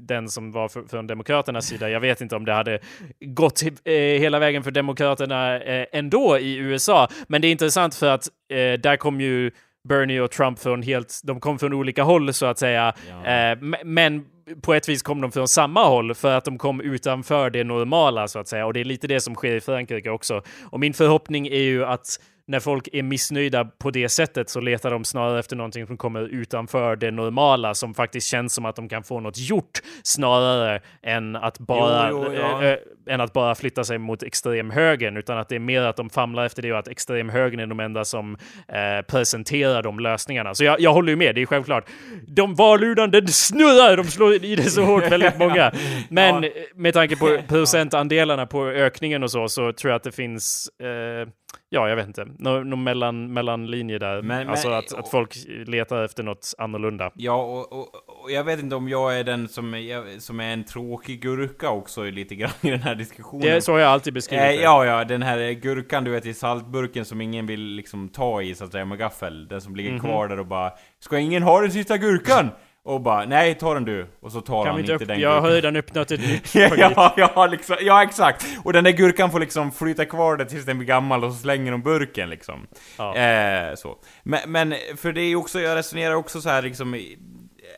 den 0.02 0.30
som 0.30 0.52
var 0.52 0.68
för, 0.68 0.84
från 0.84 1.08
Demokraternas 1.08 1.68
sida. 1.68 1.90
Jag 1.90 2.00
vet 2.00 2.22
inte 2.22 2.36
om 2.36 2.46
det 2.46 2.54
hade 2.54 2.80
gått 3.22 3.64
eh, 3.64 3.94
hela 3.94 4.40
vägen 4.40 4.64
för 4.64 4.72
Demokraterna 4.72 5.60
eh, 5.60 5.86
ändå 5.92 6.40
i 6.40 6.56
USA. 6.56 7.08
Men 7.28 7.42
det 7.42 7.48
är 7.48 7.52
intressant 7.52 7.96
för 7.96 8.08
att 8.08 8.28
eh, 8.50 8.80
där 8.80 8.98
kom 8.98 9.22
ju 9.22 9.52
Bernie 9.88 10.20
och 10.20 10.32
Trump 10.32 10.60
från 10.60 10.82
helt, 10.82 11.22
de 11.24 11.40
kom 11.40 11.60
från 11.60 11.74
olika 11.74 12.04
håll 12.04 12.34
så 12.34 12.46
att 12.46 12.60
säga. 12.60 12.94
Ja. 13.10 13.26
Eh, 13.26 13.58
men 13.84 14.26
på 14.62 14.74
ett 14.74 14.90
vis 14.90 15.02
kom 15.02 15.22
de 15.22 15.32
från 15.32 15.48
samma 15.48 15.84
håll 15.84 16.16
för 16.16 16.38
att 16.38 16.46
de 16.46 16.58
kom 16.58 16.82
utanför 16.82 17.50
det 17.50 17.64
normala 17.64 18.28
så 18.28 18.40
att 18.40 18.48
säga. 18.48 18.66
Och 18.66 18.74
det 18.74 18.80
är 18.80 18.86
lite 18.86 19.08
det 19.08 19.22
som 19.22 19.36
sker 19.36 19.56
i 19.56 19.62
Frankrike 19.62 20.10
också. 20.10 20.42
Och 20.64 20.80
min 20.80 20.94
förhoppning 20.94 21.48
är 21.48 21.62
ju 21.62 21.86
att 21.86 22.20
när 22.48 22.60
folk 22.60 22.90
är 22.94 23.04
missnöjda 23.04 23.66
på 23.66 23.92
det 23.92 24.10
sättet 24.10 24.50
så 24.50 24.60
letar 24.60 24.92
de 24.92 25.06
snarare 25.06 25.40
efter 25.40 25.56
någonting 25.56 25.88
som 25.88 25.98
kommer 25.98 26.22
utanför 26.22 26.96
det 26.96 27.12
normala 27.12 27.74
som 27.74 27.94
faktiskt 27.94 28.28
känns 28.28 28.54
som 28.54 28.66
att 28.66 28.76
de 28.76 28.90
kan 28.90 29.04
få 29.04 29.20
något 29.20 29.38
gjort 29.38 29.82
snarare 30.04 30.82
än 31.04 31.36
att 31.36 31.60
bara, 31.60 32.10
jo, 32.10 32.26
jo, 32.28 32.34
ja. 32.34 32.64
äh, 32.64 32.78
än 33.08 33.22
att 33.22 33.34
bara 33.34 33.56
flytta 33.56 33.84
sig 33.84 33.98
mot 33.98 34.24
extremhögern 34.24 35.18
utan 35.18 35.38
att 35.38 35.50
det 35.50 35.56
är 35.56 35.60
mer 35.60 35.82
att 35.82 35.96
de 35.96 36.10
famlar 36.10 36.46
efter 36.46 36.62
det 36.62 36.72
och 36.72 36.80
att 36.80 36.88
extremhögern 36.88 37.60
är 37.60 37.68
de 37.68 37.80
enda 37.80 38.06
som 38.06 38.38
äh, 38.68 39.06
presenterar 39.08 39.84
de 39.84 40.00
lösningarna. 40.00 40.56
Så 40.56 40.64
jag, 40.64 40.80
jag 40.80 40.94
håller 40.94 41.10
ju 41.10 41.16
med, 41.16 41.36
det 41.36 41.42
är 41.42 41.46
självklart. 41.46 41.90
De 42.28 42.56
valurnan, 42.56 43.28
snurrar! 43.28 43.98
De 43.98 44.04
slår 44.04 44.46
i 44.46 44.56
det 44.56 44.64
så 44.64 44.84
hårt, 44.84 45.12
väldigt 45.12 45.38
många. 45.38 45.72
Men 46.10 46.44
ja. 46.44 46.50
med 46.76 46.94
tanke 46.94 47.16
på 47.16 47.38
procentandelarna 47.48 48.46
på 48.46 48.68
ökningen 48.68 49.24
och 49.24 49.32
så, 49.32 49.48
så 49.48 49.74
tror 49.74 49.92
jag 49.92 49.96
att 49.96 50.04
det 50.04 50.12
finns 50.12 50.70
äh, 50.80 51.30
ja, 51.70 51.90
jag 51.90 51.96
vet 51.96 52.08
inte, 52.08 52.26
någon, 52.26 52.70
någon 52.70 52.84
mellan, 52.84 53.34
mellanlinje 53.34 54.00
där. 54.00 54.22
Men, 54.22 54.50
alltså 54.50 54.70
men, 54.70 54.78
att, 54.78 54.94
att 54.94 55.10
folk 55.10 55.36
letar 55.66 56.04
efter 56.04 56.24
något 56.24 56.54
annorlunda. 56.58 57.12
Ja, 57.16 57.44
och, 57.44 57.74
och, 57.74 57.90
och, 58.24 58.32
jag 58.32 58.44
vet 58.44 58.60
inte 58.60 58.76
om 58.76 58.90
jag 58.90 59.20
är 59.20 59.24
den 59.24 59.48
som 59.48 59.74
är, 59.74 60.20
som 60.20 60.40
är 60.40 60.54
en 60.54 60.64
tråkig 60.64 61.22
gurka 61.22 61.70
också 61.70 62.04
lite 62.04 62.36
grann 62.36 62.52
i 62.62 62.70
den 62.70 62.82
här 62.82 62.96
diskussionen. 62.96 63.48
Det, 63.48 63.62
så 63.62 63.72
har 63.72 63.80
jag 63.80 63.90
alltid 63.90 64.14
beskrivit 64.14 64.44
eh, 64.44 64.50
det. 64.50 64.56
Ja, 64.56 64.86
ja, 64.86 65.04
den 65.04 65.22
här 65.22 65.52
gurkan 65.52 66.04
du 66.04 66.12
vet 66.12 66.26
i 66.26 66.34
saltburken 66.34 67.06
som 67.06 67.22
ingen 67.22 67.46
vill 67.46 67.62
liksom 67.62 68.10
ta 68.10 68.42
i 68.42 68.56
så 68.56 68.64
att 68.64 68.72
säga 68.72 68.86
med 68.86 68.98
gaffel. 68.98 69.48
Den 69.48 69.62
som 69.62 69.76
ligger 69.76 69.90
mm 69.90 70.02
-hmm. 70.02 70.06
kvar 70.06 70.28
där 70.28 70.40
och 70.40 70.46
bara 70.46 70.72
Ska 71.00 71.20
ingen 71.20 71.44
ha 71.44 71.62
den 71.62 71.72
sista 71.72 71.98
gurkan? 71.98 72.50
Och 72.86 73.02
bara, 73.02 73.26
nej 73.26 73.56
ta 73.56 73.74
den 73.74 73.86
du. 73.86 74.08
Och 74.20 74.32
så 74.32 74.42
tar 74.42 74.64
kan 74.64 74.72
han 74.72 74.80
inte 74.80 74.94
upp, 74.94 75.08
den 75.08 75.20
Jag 75.20 75.42
har 75.42 75.50
redan 75.50 75.76
öppnat 75.76 76.12
ett 76.12 76.22
nytt 76.22 76.56
ja, 76.78 77.14
ja, 77.18 77.48
liksom, 77.48 77.76
ja, 77.82 78.04
exakt. 78.04 78.46
Och 78.64 78.74
den 78.74 78.84
där 78.84 78.92
gurkan 78.92 79.32
får 79.32 79.40
liksom 79.40 79.72
flyta 79.72 80.06
kvar 80.06 80.38
där 80.38 80.46
tills 80.46 80.66
den 80.66 80.78
blir 80.78 80.88
gammal 80.88 81.24
och 81.24 81.32
så 81.32 81.38
slänger 81.38 81.72
de 81.72 81.82
burken 81.82 82.30
liksom. 82.30 82.68
Ja. 82.98 83.16
Eh, 83.16 83.76
så. 83.76 83.98
Men, 84.24 84.52
men, 84.52 84.76
för 84.98 85.12
det 85.12 85.22
är 85.22 85.36
också, 85.36 85.60
jag 85.60 85.76
resonerar 85.76 86.16
också 86.16 86.42
så 86.42 86.50
här 86.50 86.62
liksom 86.62 86.96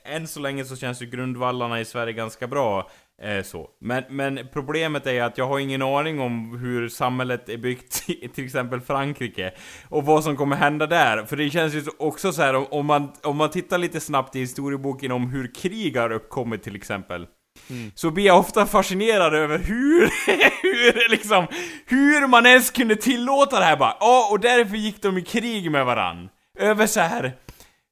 än 0.06 0.28
så 0.28 0.40
länge 0.40 0.66
så 0.66 0.76
känns 0.76 1.02
ju 1.02 1.06
grundvallarna 1.06 1.80
i 1.80 1.86
Sverige 1.86 2.14
ganska 2.14 2.48
bra. 2.48 2.90
Eh, 3.22 3.44
så. 3.44 3.68
Men, 3.82 4.04
men 4.10 4.40
problemet 4.54 5.08
är 5.08 5.24
att 5.24 5.38
jag 5.38 5.48
har 5.48 5.60
ingen 5.60 5.82
aning 5.82 6.20
om 6.20 6.58
hur 6.60 6.90
samhället 6.90 7.50
är 7.50 7.58
byggt 7.58 8.04
i 8.10 8.28
till 8.28 8.46
exempel 8.46 8.82
Frankrike. 8.82 9.52
Och 9.90 10.06
vad 10.06 10.24
som 10.24 10.36
kommer 10.38 10.56
hända 10.56 10.88
där. 10.88 11.26
För 11.26 11.36
det 11.38 11.50
känns 11.50 11.74
ju 11.74 11.84
också 12.00 12.32
så 12.32 12.42
här 12.42 12.74
om 12.74 12.86
man, 12.86 13.12
om 13.24 13.38
man 13.38 13.50
tittar 13.50 13.78
lite 13.78 14.00
snabbt 14.00 14.36
i 14.36 14.40
historieboken 14.40 15.12
om 15.12 15.30
hur 15.30 15.56
krig 15.56 15.98
har 15.98 16.12
uppkommit 16.12 16.64
till 16.64 16.76
exempel. 16.76 17.28
Mm. 17.70 17.92
Så 17.96 18.12
blir 18.12 18.26
jag 18.26 18.40
ofta 18.40 18.66
fascinerad 18.66 19.34
över 19.34 19.58
hur, 19.58 20.02
hur 20.62 21.10
liksom, 21.10 21.48
hur 21.86 22.28
man 22.28 22.46
ens 22.46 22.72
kunde 22.72 22.96
tillåta 22.96 23.60
det 23.60 23.66
här 23.66 23.78
bara. 23.78 23.98
Ja, 24.00 24.30
och 24.32 24.40
därför 24.40 24.76
gick 24.76 25.02
de 25.02 25.18
i 25.18 25.22
krig 25.22 25.72
med 25.72 25.86
varann. 25.86 26.30
Över 26.60 26.88
så 26.88 27.00
här 27.00 27.34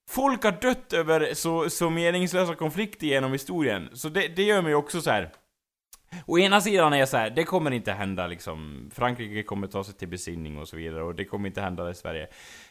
folk 0.09 0.43
har 0.43 0.51
dött 0.51 0.93
över 0.93 1.33
så, 1.33 1.69
så 1.69 1.89
meningslösa 1.89 2.55
konflikter 2.55 3.07
genom 3.07 3.31
historien. 3.31 3.89
Så 3.93 4.09
det, 4.09 4.27
det 4.27 4.43
gör 4.43 4.61
mig 4.61 4.75
också 4.75 5.01
så 5.01 5.09
här. 5.09 5.31
Å 6.25 6.39
ena 6.39 6.61
sidan 6.61 6.93
är 6.93 6.97
jag 6.97 7.09
så 7.09 7.17
här, 7.17 7.29
det 7.29 7.43
kommer 7.43 7.71
inte 7.71 7.91
hända 7.91 8.27
liksom. 8.27 8.89
Frankrike 8.95 9.43
kommer 9.43 9.67
ta 9.67 9.83
sig 9.83 9.93
till 9.93 10.07
besinning 10.07 10.57
och 10.57 10.67
så 10.67 10.77
vidare 10.77 11.03
och 11.03 11.15
det 11.15 11.25
kommer 11.25 11.47
inte 11.47 11.61
hända 11.61 11.89
i 11.89 11.93
Sverige. 11.93 12.27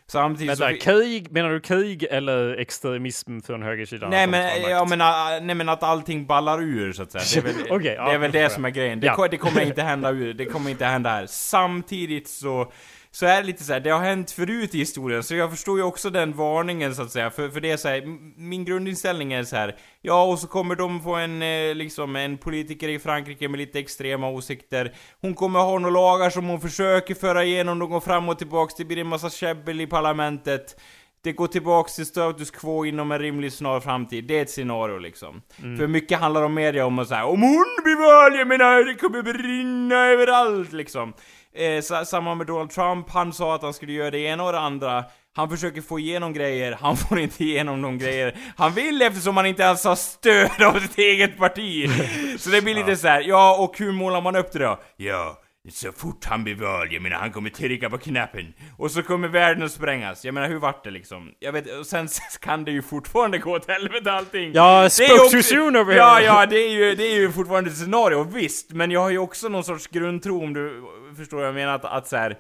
Samtidigt 0.07 0.61
Vänta, 0.61 0.71
så... 0.71 0.81
krig, 0.81 1.33
menar 1.33 1.51
du 1.51 1.61
krig 1.61 2.03
eller 2.11 2.57
extremism 2.57 3.41
från 3.41 3.63
högersidan? 3.63 4.11
Nej 4.11 4.27
men, 4.27 4.63
jag 4.63 4.89
menar, 4.89 5.41
nej 5.41 5.55
men 5.55 5.69
att 5.69 5.83
allting 5.83 6.27
ballar 6.27 6.63
ur 6.63 6.93
så 6.93 7.03
att 7.03 7.13
säga. 7.13 7.43
Det 7.43 7.51
är 7.51 7.55
väl, 7.55 7.73
okay, 7.81 7.95
ja, 7.95 8.09
det, 8.09 8.15
är 8.15 8.19
väl 8.19 8.33
det 8.33 8.51
som 8.51 8.65
är 8.65 8.71
grejen. 8.71 9.01
Det, 9.01 9.07
ja. 9.07 9.29
det 9.31 9.37
kommer 9.37 9.61
inte 9.61 9.83
hända 9.83 10.11
ur, 10.11 10.35
det 10.35 10.45
kommer 10.45 10.71
inte 10.71 10.85
hända 10.85 11.11
här. 11.11 11.27
Samtidigt 11.27 12.29
så 12.29 12.73
så 13.15 13.27
är 13.27 13.41
det 13.41 13.47
lite 13.47 13.65
så 13.65 13.73
här, 13.73 13.81
det 13.81 13.91
har 13.91 14.01
hänt 14.01 14.31
förut 14.31 14.75
i 14.75 14.79
historien, 14.79 15.23
så 15.23 15.35
jag 15.35 15.51
förstår 15.51 15.79
ju 15.79 15.85
också 15.85 16.11
den 16.11 16.33
varningen 16.33 16.95
så 16.95 17.03
att 17.03 17.11
säga, 17.11 17.31
för, 17.31 17.49
för 17.49 17.61
det 17.61 17.71
är 17.71 17.77
så 17.77 17.89
här, 17.89 18.03
min 18.41 18.65
grundinställning 18.65 19.33
är 19.33 19.45
så 19.45 19.57
här, 19.57 19.77
ja 20.01 20.25
och 20.25 20.39
så 20.39 20.47
kommer 20.47 20.75
de 20.75 21.03
få 21.03 21.15
en, 21.15 21.43
eh, 21.43 21.75
liksom, 21.75 22.17
en 22.17 22.39
politiker 22.39 22.89
i 22.89 22.99
Frankrike 22.99 23.49
med 23.49 23.59
lite 23.59 23.79
extrema 23.79 24.29
åsikter, 24.29 24.95
hon 25.21 25.35
kommer 25.35 25.61
ha 25.61 25.79
några 25.79 25.95
lagar 25.95 26.31
som 26.31 26.49
hon 26.49 26.61
försöker 26.61 27.15
föra 27.15 27.45
igenom, 27.45 27.79
de 27.79 27.91
går 27.91 28.01
fram 28.01 28.29
och 28.29 28.39
tillbaks, 28.39 28.75
det 28.75 28.85
blir 28.85 28.99
en 28.99 29.07
massa 29.07 29.31
käbbel 29.31 29.81
i 29.81 29.87
parlamentet, 29.87 30.81
det 31.23 31.33
går 31.33 31.47
tillbaks 31.47 31.95
till 31.95 32.07
status 32.07 32.51
quo 32.51 32.85
inom 32.85 33.13
en 33.13 33.19
rimlig 33.19 33.53
snar 33.53 33.81
framtid. 33.81 34.25
Det 34.25 34.39
är 34.39 34.43
ett 34.43 34.51
scenario 34.51 34.99
liksom. 34.99 35.43
Mm. 35.63 35.79
För 35.79 35.87
mycket 35.87 36.19
handlar 36.19 36.43
om 36.43 36.55
media 36.55 36.87
om 36.87 36.99
att 36.99 37.09
säga 37.09 37.25
om 37.25 37.43
hon 37.43 37.67
blir 37.85 37.97
vald, 37.97 38.41
jag 38.41 38.49
menar 38.49 38.85
det 38.85 38.95
kommer 38.95 39.23
brinna 39.23 39.97
överallt 39.97 40.73
liksom. 40.73 41.13
Eh, 41.57 42.05
samma 42.05 42.35
med 42.35 42.47
Donald 42.47 42.71
Trump, 42.71 43.11
han 43.11 43.33
sa 43.33 43.55
att 43.55 43.63
han 43.63 43.75
skulle 43.75 43.93
göra 43.93 44.11
det 44.11 44.19
ena 44.19 44.45
och 44.45 44.53
det 44.53 44.59
andra. 44.61 45.05
Han 45.37 45.51
försöker 45.51 45.81
få 45.81 45.99
igenom 45.99 46.33
grejer, 46.33 46.79
han 46.81 46.97
får 46.97 47.19
inte 47.19 47.45
igenom 47.45 47.83
de 47.83 47.99
grejer 47.99 48.37
han 48.57 48.73
vill 48.73 49.03
eftersom 49.03 49.37
han 49.37 49.47
inte 49.47 49.63
ens 49.63 49.85
har 49.85 49.97
stöd 49.97 50.63
av 50.63 50.81
sitt 50.81 50.99
eget 50.99 51.39
parti. 51.39 51.91
Så 52.39 52.51
det 52.51 52.63
blir 52.63 52.75
lite 52.75 52.97
så 52.97 53.09
här, 53.09 53.21
ja 53.21 53.57
och 53.59 53.79
hur 53.79 53.93
målar 53.93 54.21
man 54.21 54.37
upp 54.37 54.53
det 54.53 54.59
då? 54.59 54.81
Ja, 54.97 55.41
så 55.71 55.93
fort 55.93 56.25
han 56.25 56.45
blir 56.45 56.55
vald, 56.55 56.93
jag 56.93 57.03
menar 57.03 57.17
han 57.17 57.33
kommer 57.33 57.51
trycka 57.51 57.91
på 57.91 57.99
knappen 57.99 58.53
och 58.77 58.91
så 58.91 59.03
kommer 59.03 59.29
världen 59.29 59.63
att 59.63 59.73
sprängas. 59.73 60.25
Jag 60.25 60.35
menar 60.35 60.49
hur 60.49 60.59
vart 60.59 60.85
det 60.85 60.91
liksom? 60.91 61.31
Jag 61.39 61.53
vet, 61.53 61.79
och 61.79 61.87
sen 61.87 62.09
kan 62.41 62.65
det 62.65 62.71
ju 62.71 62.83
fortfarande 62.83 63.39
gå 63.39 63.53
åt 63.53 63.69
helvete 63.69 64.13
allting. 64.13 64.53
Ja, 64.55 64.91
spoke 64.91 65.31
too 65.31 65.43
soon 65.43 65.77
over 65.77 65.93
here. 65.93 65.97
Ja, 65.97 66.21
ja, 66.21 66.47
det 66.47 66.57
är 66.57 66.71
ju, 66.71 66.95
det 66.95 67.05
är 67.05 67.15
ju 67.15 67.33
fortfarande 67.33 67.71
ett 67.71 67.77
scenario, 67.77 68.23
visst. 68.23 68.73
Men 68.73 68.91
jag 68.91 69.01
har 69.01 69.11
ju 69.11 69.19
också 69.19 69.49
någon 69.49 69.65
sorts 69.65 69.87
grundtro 69.87 70.45
om 70.45 70.53
du 70.53 70.83
förstår 71.15 71.37
vad 71.37 71.47
jag 71.47 71.55
menar, 71.55 71.75
att, 71.75 71.85
att 71.85 72.09
så 72.09 72.17
här, 72.17 72.39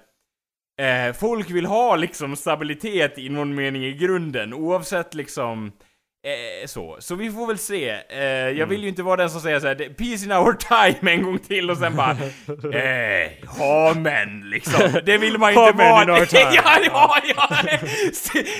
eh, 0.80 1.14
folk 1.14 1.50
vill 1.50 1.66
ha 1.66 1.96
liksom 1.96 2.36
stabilitet 2.36 3.18
i 3.18 3.28
någon 3.28 3.54
mening 3.54 3.84
i 3.84 3.94
grunden, 3.94 4.54
oavsett 4.54 5.14
liksom 5.14 5.72
Eh, 6.24 6.66
så. 6.66 6.96
så 6.98 7.14
vi 7.14 7.30
får 7.30 7.46
väl 7.46 7.58
se. 7.58 7.90
Eh, 8.08 8.24
jag 8.24 8.56
mm. 8.56 8.68
vill 8.68 8.82
ju 8.82 8.88
inte 8.88 9.02
vara 9.02 9.16
den 9.16 9.30
som 9.30 9.40
säger 9.40 9.60
såhär 9.60 9.74
'Peace 9.74 10.24
in 10.24 10.32
our 10.32 10.52
time' 10.68 11.08
en 11.08 11.22
gång 11.22 11.38
till 11.38 11.70
och 11.70 11.76
sen 11.76 11.96
bara 11.96 12.10
eh, 12.78 13.30
Amen 13.90 14.50
liksom. 14.50 14.80
Det 15.04 15.18
vill 15.18 15.38
man 15.38 15.50
inte 15.50 15.72
vara. 15.72 16.18
ja, 16.18 16.50
ja, 16.52 17.16
ja. 17.36 17.48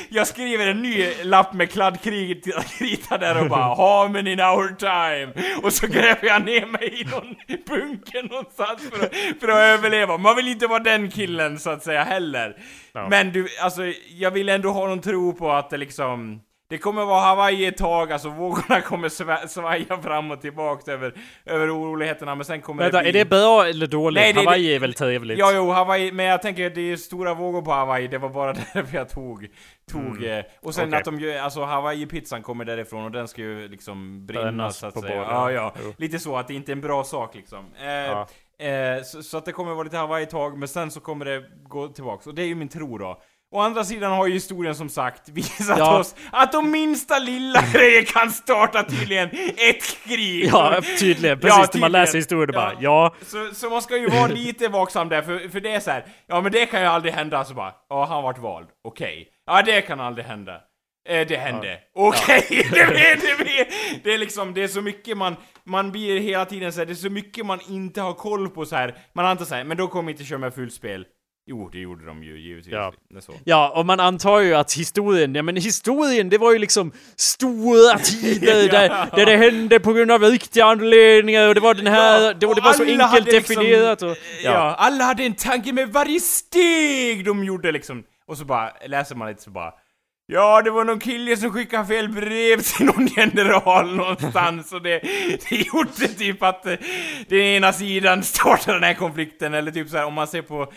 jag 0.09 0.27
skriver 0.27 0.67
en 0.67 0.83
ny 0.83 1.07
lapp 1.23 1.53
med 1.53 1.71
kladdkrita 1.71 3.19
där 3.19 3.43
och 3.43 3.49
bara 3.49 3.75
'Amen 3.75 4.27
in 4.27 4.41
our 4.41 4.77
time' 4.79 5.33
och 5.63 5.73
så 5.73 5.87
gräver 5.87 6.27
jag 6.27 6.45
ner 6.45 6.67
mig 6.67 7.01
i 7.01 7.05
någon 7.05 7.35
bunker 7.67 8.29
någonstans 8.29 8.91
för 8.93 9.05
att, 9.05 9.15
för 9.41 9.49
att 9.49 9.79
överleva. 9.79 10.17
Man 10.17 10.37
vill 10.37 10.49
inte 10.49 10.67
vara 10.67 10.83
den 10.83 11.11
killen 11.11 11.59
så 11.59 11.71
att 11.71 11.83
säga 11.83 12.05
heller. 12.05 12.57
No. 12.95 13.09
Men 13.11 13.33
du, 13.33 13.49
alltså 13.61 13.83
jag 14.09 14.31
vill 14.31 14.49
ändå 14.49 14.71
ha 14.71 14.89
någon 14.89 15.01
tro 15.01 15.33
på 15.33 15.53
att 15.53 15.71
det 15.71 15.77
liksom 15.77 16.41
det 16.75 16.79
kommer 16.79 17.05
vara 17.05 17.21
Hawaii 17.21 17.67
ett 17.67 17.77
tag, 17.77 18.13
alltså 18.13 18.29
vågorna 18.29 18.81
kommer 18.81 19.09
sva- 19.09 19.47
svaja 19.47 20.03
fram 20.03 20.31
och 20.31 20.41
tillbaka 20.41 20.93
över, 20.93 21.15
över 21.45 21.77
oroligheterna, 21.79 22.35
men 22.35 22.45
sen 22.45 22.61
kommer 22.63 22.83
Vänta, 22.83 23.03
det 23.03 23.09
är 23.09 23.13
bli... 23.13 23.19
det 23.19 23.25
bra 23.31 23.67
eller 23.67 23.87
dåligt? 23.87 24.23
Nej, 24.23 24.33
Hawaii 24.45 24.69
det- 24.69 24.75
är 24.75 24.79
väl 24.79 24.95
trevligt? 24.95 25.39
Ja, 25.39 25.53
jo, 25.55 25.71
Hawaii, 25.71 26.13
men 26.13 26.27
jag 26.27 26.43
tänker 26.43 26.71
det 26.71 26.93
är 26.93 26.97
stora 26.97 27.35
vågor 27.35 27.63
på 27.63 27.73
Hawaii, 27.73 28.09
det 28.09 28.19
var 28.19 28.29
bara 28.29 28.53
därför 28.75 28.97
jag 28.97 29.09
tog, 29.09 29.47
tog 29.93 30.25
eh, 30.25 30.45
Och 30.63 30.75
sen 30.75 30.89
Okej. 30.89 30.99
att 30.99 31.05
de 31.05 31.21
gör, 31.21 31.39
alltså 31.41 31.65
Hawaii-pizzan 31.65 32.43
kommer 32.43 32.65
därifrån 32.65 33.05
och 33.05 33.11
den 33.11 33.29
ska 33.29 33.43
ju 33.43 33.69
liksom 33.69 34.27
brinna 34.27 34.43
Brännas 34.43 34.77
så 34.79 34.87
att 34.87 34.95
på 34.95 35.01
säga. 35.03 35.17
båda. 35.25 35.31
Ja, 35.31 35.51
ja. 35.53 35.75
Jo. 35.85 35.93
Lite 35.97 36.19
så, 36.19 36.37
att 36.37 36.49
det 36.49 36.55
inte 36.55 36.73
är 36.73 36.75
en 36.75 36.81
bra 36.81 37.05
sak 37.05 37.35
liksom. 37.35 37.65
Eh, 37.81 37.89
Ja. 37.89 38.27
eh, 38.67 39.03
så, 39.03 39.23
så 39.23 39.39
att 39.39 39.45
det 39.45 39.53
kommer 39.53 39.73
vara 39.75 39.83
lite 39.85 39.97
Hawaii-tag, 39.97 40.59
men 40.59 40.69
sen 40.69 40.91
så 40.91 41.01
kommer 41.01 41.25
det 41.25 41.43
gå 41.69 41.89
tillbaks. 41.89 42.27
Och 42.27 42.35
det 42.35 42.43
är 42.43 42.47
ju 42.47 42.55
min 42.55 42.69
tro 42.69 42.99
då. 42.99 43.21
Å 43.55 43.61
andra 43.61 43.85
sidan 43.85 44.13
har 44.13 44.27
ju 44.27 44.33
historien 44.33 44.75
som 44.75 44.89
sagt 44.89 45.29
visat 45.29 45.79
Ja. 45.79 45.99
oss 45.99 46.15
att 46.33 46.53
de 46.53 46.71
minsta 46.71 47.19
lilla 47.19 47.63
grejer 47.73 48.03
kan 48.03 48.31
starta 48.31 48.83
tydligen 48.83 49.29
ett 49.57 50.05
krig. 50.07 50.49
Ja, 50.53 50.81
tydligen. 50.99 51.41
Precis, 51.41 51.51
när 51.55 51.59
man 51.59 51.69
tydligen. 51.69 51.93
läser 51.93 52.19
historien 52.19 52.49
och 52.49 52.55
bara 52.55 52.73
ja. 52.81 53.15
Så, 53.23 53.55
så 53.55 53.71
man 53.71 53.83
ska 53.83 53.97
ju 53.97 54.07
vara 54.09 54.27
lite 54.27 54.69
vaksam 54.69 55.09
där, 55.09 55.23
för, 55.23 55.49
för 55.49 55.61
det 55.61 55.71
är 55.75 55.81
så 55.81 55.91
här. 55.91 56.05
ja 56.27 56.41
men 56.41 56.53
det 56.53 56.67
kan 56.67 56.81
ju 56.81 56.87
aldrig 56.87 57.15
hända, 57.15 57.45
så 57.45 57.55
bara, 57.55 57.73
ja 57.89 58.05
han 58.05 58.23
vart 58.23 58.39
vald, 58.39 58.69
okej. 58.85 59.29
Ja 59.47 59.63
det 59.63 59.81
kan 59.83 60.01
aldrig 60.01 60.27
hända. 60.27 60.61
Eh, 61.09 61.27
det 61.27 61.37
hände. 61.37 61.79
Okej, 61.95 62.47
det, 62.73 62.81
är- 62.81 62.91
det, 62.91 63.61
är- 63.61 64.01
det 64.05 64.15
är 64.15 64.19
liksom, 64.19 64.55
det 64.55 64.63
är 64.63 64.69
så 64.69 64.81
mycket 64.81 65.17
man, 65.17 65.37
man 65.65 65.93
blir 65.93 66.21
hela 66.21 66.45
tiden 66.45 66.73
så 66.73 66.79
här, 66.81 66.87
det 66.87 66.93
är 66.93 66.95
så 66.95 67.11
mycket 67.11 67.47
man 67.47 67.61
inte 67.69 68.01
har 68.01 68.13
koll 68.13 68.49
på 68.49 68.65
så 68.67 68.77
här. 68.77 68.95
Man 69.13 69.27
antar 69.27 69.45
så 69.45 69.55
här, 69.55 69.65
men 69.65 69.77
då 69.77 69.87
kommer 69.89 70.11
inte 70.13 70.25
köra 70.25 70.39
med 70.39 70.55
fullt 70.55 70.73
spel. 70.75 71.07
Jo, 71.47 71.69
det 71.73 71.79
gjorde 71.79 72.07
de 72.07 72.23
ju 72.25 72.39
givetvis. 72.41 72.73
Ja. 72.73 72.93
Ja, 73.45 73.73
och 73.77 73.87
man 73.87 74.01
antar 74.01 74.41
ju 74.41 74.55
att 74.55 74.73
historien, 74.73 75.35
ja 75.35 75.43
men 75.43 75.57
historien 75.57 76.29
det 76.29 76.39
var 76.39 76.53
ju 76.53 76.59
liksom 76.59 76.93
stora 77.17 77.99
tider 78.05 78.63
Ja. 78.63 78.69
där, 78.73 79.17
där 79.17 79.27
det 79.27 79.37
hände 79.37 79.81
på 79.81 79.93
grund 79.93 80.11
av 80.11 80.23
riktiga 80.23 80.65
anledningar 80.65 81.49
och 81.49 81.55
det 81.55 81.61
var 81.61 81.75
den 81.75 81.87
här, 81.87 82.21
Ja, 82.23 82.33
det, 82.33 82.35
det 82.55 82.61
var 82.61 82.73
så 82.73 82.83
enkelt 82.85 83.27
liksom- 83.33 83.55
definierat 83.57 84.03
och... 84.03 84.17
Ja. 84.45 84.75
alla 84.79 85.05
hade 85.05 85.23
en 85.25 85.35
tanke 85.35 85.73
med 85.73 85.89
varje 85.93 86.21
steg 86.21 87.25
de 87.25 87.45
gjorde 87.45 87.73
liksom. 87.73 88.05
Och 88.27 88.39
så 88.39 88.45
bara, 88.45 88.73
läser 88.87 89.15
man 89.15 89.29
lite 89.29 89.43
så 89.43 89.51
bara 89.51 89.73
Ja, 90.27 90.63
det 90.63 90.71
var 90.71 90.85
någon 90.85 90.99
kille 91.01 91.37
som 91.37 91.53
skickade 91.53 91.87
fel 91.87 92.09
brev 92.09 92.61
till 92.61 92.87
någon 92.87 93.07
general 93.07 93.97
någonstans 93.97 94.73
och 94.73 94.83
det, 94.83 95.01
det 95.49 95.57
gjorde 95.57 96.09
typ 96.09 96.43
att 96.43 96.67
eh, 96.67 96.75
den 97.29 97.39
ena 97.39 97.73
sidan 97.73 98.23
startade 98.23 98.77
den 98.77 98.83
här 98.83 98.95
konflikten 98.95 99.55
eller 99.55 99.71
typ 99.71 99.89
så 99.89 99.97
här 99.97 100.07
om 100.07 100.15
man 100.15 100.27
ser 100.27 100.43
på 100.43 100.57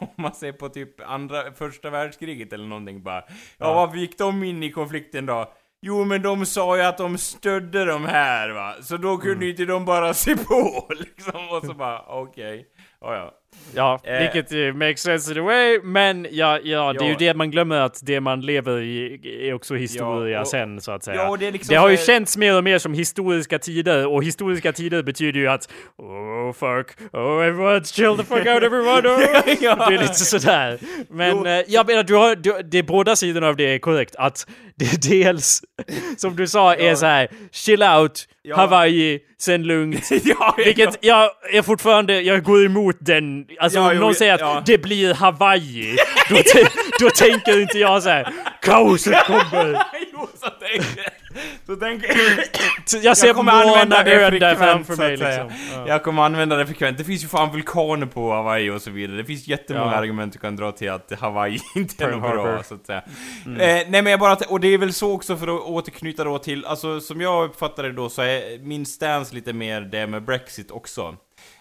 om 0.00 0.08
man 0.16 0.34
ser 0.34 0.52
på 0.52 0.68
typ 0.68 1.00
andra, 1.00 1.52
första 1.52 1.90
världskriget 1.90 2.52
eller 2.52 2.66
någonting 2.66 3.02
bara 3.02 3.22
Ja, 3.58 3.74
varför 3.74 3.96
gick 3.96 4.18
de 4.18 4.44
in 4.44 4.62
i 4.62 4.70
konflikten 4.72 5.26
då? 5.26 5.52
Jo 5.82 6.04
men 6.04 6.22
de 6.22 6.46
sa 6.46 6.76
ju 6.76 6.82
att 6.82 6.98
de 6.98 7.18
stödde 7.18 7.84
de 7.84 8.04
här 8.04 8.50
va, 8.50 8.74
så 8.82 8.96
då 8.96 9.18
kunde 9.18 9.44
ju 9.44 9.50
inte 9.50 9.64
de 9.64 9.84
bara 9.84 10.14
se 10.14 10.36
på 10.36 10.88
liksom 10.98 11.48
och 11.50 11.64
så 11.64 11.74
bara 11.74 12.02
okej, 12.06 12.66
ja 13.00 13.14
ja. 13.14 13.32
Ja, 13.76 14.00
Eh. 14.04 14.18
vilket 14.20 14.52
eh, 14.52 14.58
makes 14.74 15.00
sense 15.02 15.32
in 15.32 15.38
a 15.38 15.42
way, 15.42 15.80
men 15.82 16.26
ja, 16.30 16.58
ja, 16.62 16.92
det 16.92 16.98
är 16.98 17.04
ju 17.04 17.10
Ja. 17.12 17.16
det 17.18 17.34
man 17.34 17.50
glömmer 17.50 17.76
att 17.80 18.00
det 18.02 18.20
man 18.20 18.40
lever 18.40 18.80
i 18.80 19.20
är 19.48 19.54
också 19.54 19.74
historia 19.74 20.34
Ja, 20.36 20.40
och- 20.40 20.46
sen 20.48 20.80
så 20.80 20.92
att 20.92 21.04
säga. 21.04 21.16
Ja, 21.16 21.36
det 21.40 21.50
liksom 21.50 21.76
har 21.76 21.88
ju 21.88 21.96
här- 21.96 22.04
känts 22.04 22.36
mer 22.36 22.56
och 22.56 22.64
mer 22.64 22.78
som 22.78 22.94
historiska 22.94 23.58
tider, 23.58 24.06
och 24.06 24.24
historiska 24.24 24.72
tider 24.72 25.02
betyder 25.02 25.40
ju 25.40 25.48
att 25.48 25.68
Oh 25.96 26.52
fuck, 26.52 26.96
oh 27.12 27.46
everyone 27.46 27.84
chill 27.84 28.16
the 28.16 28.24
fuck 28.24 28.46
out 28.46 28.62
everyone, 28.62 29.08
oh. 29.08 29.20
Ja. 29.60 29.86
Det 29.88 29.94
är 29.94 29.98
lite 30.02 30.14
sådär. 30.14 30.78
Men 31.10 31.30
Jo. 31.36 31.46
eh, 31.46 31.62
jag 31.68 31.86
menar, 31.86 32.02
du 32.02 32.14
har, 32.14 32.36
du, 32.36 32.62
det 32.62 32.78
är 32.78 32.82
båda 32.82 33.16
sidorna 33.16 33.48
av 33.48 33.56
det 33.56 33.74
är 33.74 33.78
korrekt. 33.78 34.16
Att 34.18 34.46
det 34.76 35.02
dels, 35.08 35.62
som 36.16 36.36
du 36.36 36.46
sa, 36.46 36.74
är 36.74 36.88
Ja. 36.88 36.96
så 36.96 37.06
här 37.06 37.28
chill 37.52 37.82
out, 37.82 38.24
Ja. 38.46 38.56
Hawaii, 38.56 39.20
sen 39.38 39.62
lugnt. 39.62 40.10
ja, 40.24 40.54
Vilket 40.56 40.98
jag 41.00 41.30
är 41.52 41.62
fortfarande, 41.62 42.20
jag 42.20 42.42
går 42.42 42.64
emot 42.64 42.96
den. 43.00 43.46
Alltså 43.58 43.80
om 43.80 43.96
någon 43.96 44.14
säger 44.14 44.58
att 44.58 44.66
det 44.66 44.78
blir 44.78 45.14
Hawaii, 45.14 45.96
då, 46.28 46.36
då 47.00 47.10
tänker 47.10 47.60
inte 47.60 47.78
jag 47.78 48.02
så 48.02 48.08
här. 48.08 48.32
kaoset 48.62 49.24
kommer. 49.26 49.72
jo, 50.12 50.28
så 50.40 50.46
tänker 50.50 51.23
så 51.66 51.76
tänker 51.76 52.08
Så 52.84 52.98
Jag 53.02 53.16
ser 53.16 53.26
Jag 53.28 53.34
där 54.40 54.54
frekvent, 54.54 54.86
framför 54.86 54.96
mig 55.02 55.16
liksom. 55.16 55.50
Ja. 55.72 55.88
Jag 55.88 56.02
kommer 56.02 56.22
använda 56.22 56.56
det 56.56 56.66
frekvent. 56.66 56.98
Det 56.98 57.04
finns 57.04 57.24
ju 57.24 57.28
fan 57.28 57.52
vulkaner 57.52 58.06
på 58.06 58.32
Hawaii 58.32 58.70
och 58.70 58.82
så 58.82 58.90
vidare. 58.90 59.16
Det 59.16 59.24
finns 59.24 59.48
jättemånga 59.48 59.92
Ja. 59.92 59.96
argument 59.98 60.32
du 60.32 60.38
kan 60.38 60.56
dra 60.56 60.72
till 60.72 60.90
att 60.90 61.12
Hawaii 61.20 61.58
inte 61.76 62.04
är 62.04 62.10
något 62.10 62.30
bra, 62.30 62.62
så 62.62 62.74
att 62.74 62.86
säga. 62.86 63.02
Eh, 63.46 63.54
nej 63.88 64.02
men 64.02 64.06
jag 64.06 64.20
bara, 64.20 64.36
och 64.48 64.60
det 64.60 64.68
är 64.68 64.78
väl 64.78 64.92
så 64.92 65.12
också 65.12 65.36
för 65.36 65.56
att 65.56 65.60
återknyta 65.62 66.24
då 66.24 66.38
till, 66.38 66.64
alltså 66.64 67.00
som 67.00 67.20
jag 67.20 67.44
uppfattar 67.44 67.82
det 67.82 67.92
då 67.92 68.08
så 68.08 68.22
är 68.22 68.58
min 68.58 68.86
stance 68.86 69.34
lite 69.34 69.52
mer 69.52 69.80
det 69.80 70.06
med 70.06 70.24
Brexit 70.24 70.70
också. 70.70 71.16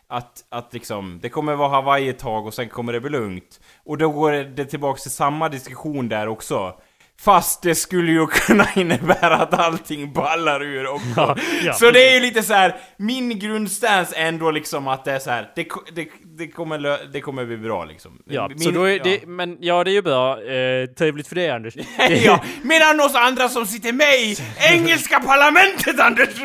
Att, 0.08 0.44
att 0.50 0.74
liksom, 0.74 1.20
det 1.22 1.30
kommer 1.30 1.56
vara 1.56 1.70
Hawaii 1.70 2.10
ett 2.10 2.20
tag 2.20 2.46
och 2.46 2.54
sen 2.54 2.70
kommer 2.70 2.94
det 2.94 3.00
bli 3.00 3.10
lugnt. 3.10 3.60
Och 3.86 3.98
då 3.98 4.10
går 4.10 4.32
det 4.32 4.66
tillbaks 4.66 5.02
till 5.02 5.12
samma 5.12 5.50
diskussion 5.50 6.10
där 6.10 6.28
också. 6.28 6.74
Fast 7.22 7.62
det 7.62 7.76
skulle 7.76 8.12
ju 8.12 8.28
kunna 8.32 8.68
innebära 8.76 9.36
att 9.36 9.54
allting 9.54 10.14
ballar 10.14 10.64
ur 10.64 10.88
också. 10.88 11.08
Ja, 11.16 11.36
ja. 11.64 11.74
Så 11.74 11.92
det 11.92 12.10
är 12.10 12.14
ju 12.14 12.20
lite 12.20 12.44
så 12.44 12.54
här. 12.54 12.76
min 12.98 13.40
grundstance 13.40 14.16
är 14.16 14.28
ändå 14.28 14.52
liksom 14.52 14.88
att 14.88 15.06
det 15.06 15.12
är 15.12 15.20
så 15.20 15.30
här. 15.30 15.52
det, 15.56 15.68
det, 15.96 16.08
det, 16.38 16.48
kommer, 16.48 17.08
det 17.14 17.22
kommer 17.22 17.46
bli 17.46 17.58
bra 17.58 17.86
liksom. 17.86 18.20
Ja, 18.26 18.48
Min- 18.48 18.60
så 18.60 18.72
då 18.72 18.84
är 18.84 18.98
ja. 18.98 19.04
det, 19.04 19.26
men 19.28 19.58
ja 19.60 19.84
det 19.84 19.92
är 19.92 19.94
ju 19.94 20.02
bra. 20.02 20.44
Eh, 20.44 20.86
trevligt 20.86 21.28
för 21.28 21.36
dig 21.36 21.50
Anders. 21.50 21.74
ja, 22.26 22.44
medan 22.64 23.00
oss 23.00 23.16
andra 23.16 23.50
som 23.50 23.66
sitter 23.66 23.94
med 23.94 24.14
i 24.16 24.36
engelska 24.74 25.20
parlamentet 25.20 26.00
Anders 26.00 26.42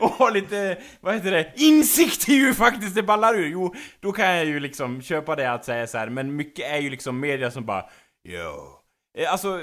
och, 0.00 0.10
har 0.10 0.30
lite, 0.30 0.78
vad 1.00 1.14
heter 1.14 1.30
det, 1.30 1.52
insikt 1.56 2.28
i 2.28 2.36
hur 2.38 2.52
faktiskt 2.52 2.94
det 2.94 3.02
ballar 3.02 3.34
ur. 3.34 3.48
Jo, 3.48 3.74
då 4.00 4.12
kan 4.12 4.26
jag 4.36 4.44
ju 4.44 4.60
liksom 4.60 5.02
köpa 5.02 5.36
det 5.36 5.52
att 5.52 5.64
säga 5.64 5.86
så 5.86 5.98
här. 5.98 6.08
men 6.08 6.36
mycket 6.36 6.70
är 6.72 6.78
ju 6.78 6.90
liksom 6.90 7.20
media 7.20 7.50
som 7.50 7.66
bara, 7.66 7.84
jo. 8.28 8.74
Eh, 9.18 9.32
Alltså, 9.32 9.60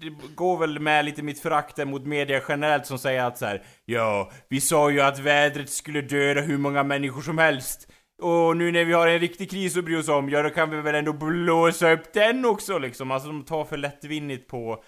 det 0.00 0.34
går 0.34 0.58
väl 0.58 0.80
med 0.80 1.04
lite 1.04 1.22
mitt 1.22 1.40
förakt 1.40 1.76
där 1.76 1.84
mot 1.84 2.06
media 2.06 2.42
generellt 2.48 2.86
som 2.86 2.98
säger 2.98 3.24
att 3.24 3.38
så 3.38 3.46
här, 3.46 3.62
ja, 3.84 4.30
vi 4.48 4.60
sa 4.60 4.90
ju 4.90 5.00
att 5.00 5.18
vädret 5.18 5.70
skulle 5.70 6.00
döda 6.00 6.40
hur 6.40 6.58
många 6.58 6.82
människor 6.82 7.22
som 7.22 7.38
helst. 7.38 7.88
Och 8.22 8.56
nu 8.56 8.72
när 8.72 8.84
vi 8.84 8.92
har 8.92 9.06
en 9.06 9.18
riktig 9.18 9.50
kris 9.50 9.76
att 9.76 9.84
bry 9.84 9.96
oss 9.96 10.08
om, 10.08 10.30
ja 10.30 10.42
då 10.42 10.50
kan 10.50 10.70
vi 10.70 10.80
väl 10.80 10.94
ändå 10.94 11.12
blåsa 11.12 11.92
upp 11.92 12.12
den 12.12 12.44
också 12.44 12.78
liksom. 12.78 13.10
Alltså 13.10 13.28
de 13.28 13.44
tar 13.44 13.64
för 13.64 13.76
lättvindigt 13.76 14.48
på, 14.48 14.82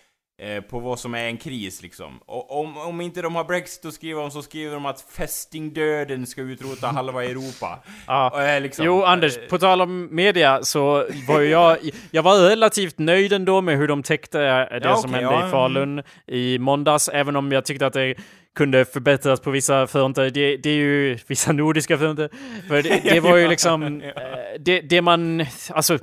på 0.69 0.79
vad 0.79 0.99
som 0.99 1.15
är 1.15 1.25
en 1.25 1.37
kris 1.37 1.83
liksom. 1.83 2.21
Och 2.27 2.61
om, 2.61 2.77
om 2.77 3.01
inte 3.01 3.23
de 3.23 3.35
har 3.35 3.45
Brexit 3.45 3.85
att 3.85 3.95
skriva 3.95 4.23
om 4.23 4.31
så 4.31 4.43
skriver 4.43 4.75
de 4.75 4.87
att 4.87 5.01
fästingdöden 5.01 6.27
ska 6.27 6.41
utrota 6.41 6.87
halva 6.95 7.25
Europa. 7.25 7.79
Och, 8.33 8.43
eh, 8.43 8.61
liksom, 8.61 8.85
Jo, 8.85 9.03
Anders, 9.03 9.39
eh, 9.39 9.49
på 9.49 9.59
tal 9.59 9.81
om 9.81 10.09
media 10.11 10.63
så 10.63 11.07
var 11.29 11.41
ju 11.41 11.49
jag, 11.49 11.79
jag 12.11 12.23
var 12.23 12.49
relativt 12.49 12.99
nöjd 12.99 13.33
ändå 13.33 13.61
med 13.61 13.79
hur 13.79 13.89
de 13.89 14.03
täckte 14.03 14.39
det 14.39 14.81
Ja, 14.83 14.97
som 14.97 15.11
okej, 15.11 15.25
hände 15.25 15.41
ja, 15.41 15.49
i 15.49 15.51
Falun 15.51 16.03
i 16.27 16.59
måndags, 16.59 17.09
även 17.09 17.37
om 17.37 17.53
jag 17.53 17.65
tyckte 17.65 17.87
att 17.87 17.93
det 17.93 18.15
kunde 18.55 18.85
förbättras 18.85 19.41
på 19.41 19.51
vissa 19.51 19.87
fronter. 19.87 20.31
Det, 20.31 20.57
det 20.57 20.71
är 20.71 20.75
ju 20.75 21.19
vissa 21.27 21.53
nordiska 21.53 21.99
fronter. 21.99 22.31
För 22.69 22.83
det, 22.83 23.01
det 23.05 23.21
var 23.21 23.37
ju 23.37 23.49
liksom, 23.55 24.01
eh, 24.01 24.13
det, 24.59 24.81
det 24.81 25.03
man, 25.03 25.47
alltså, 25.71 25.99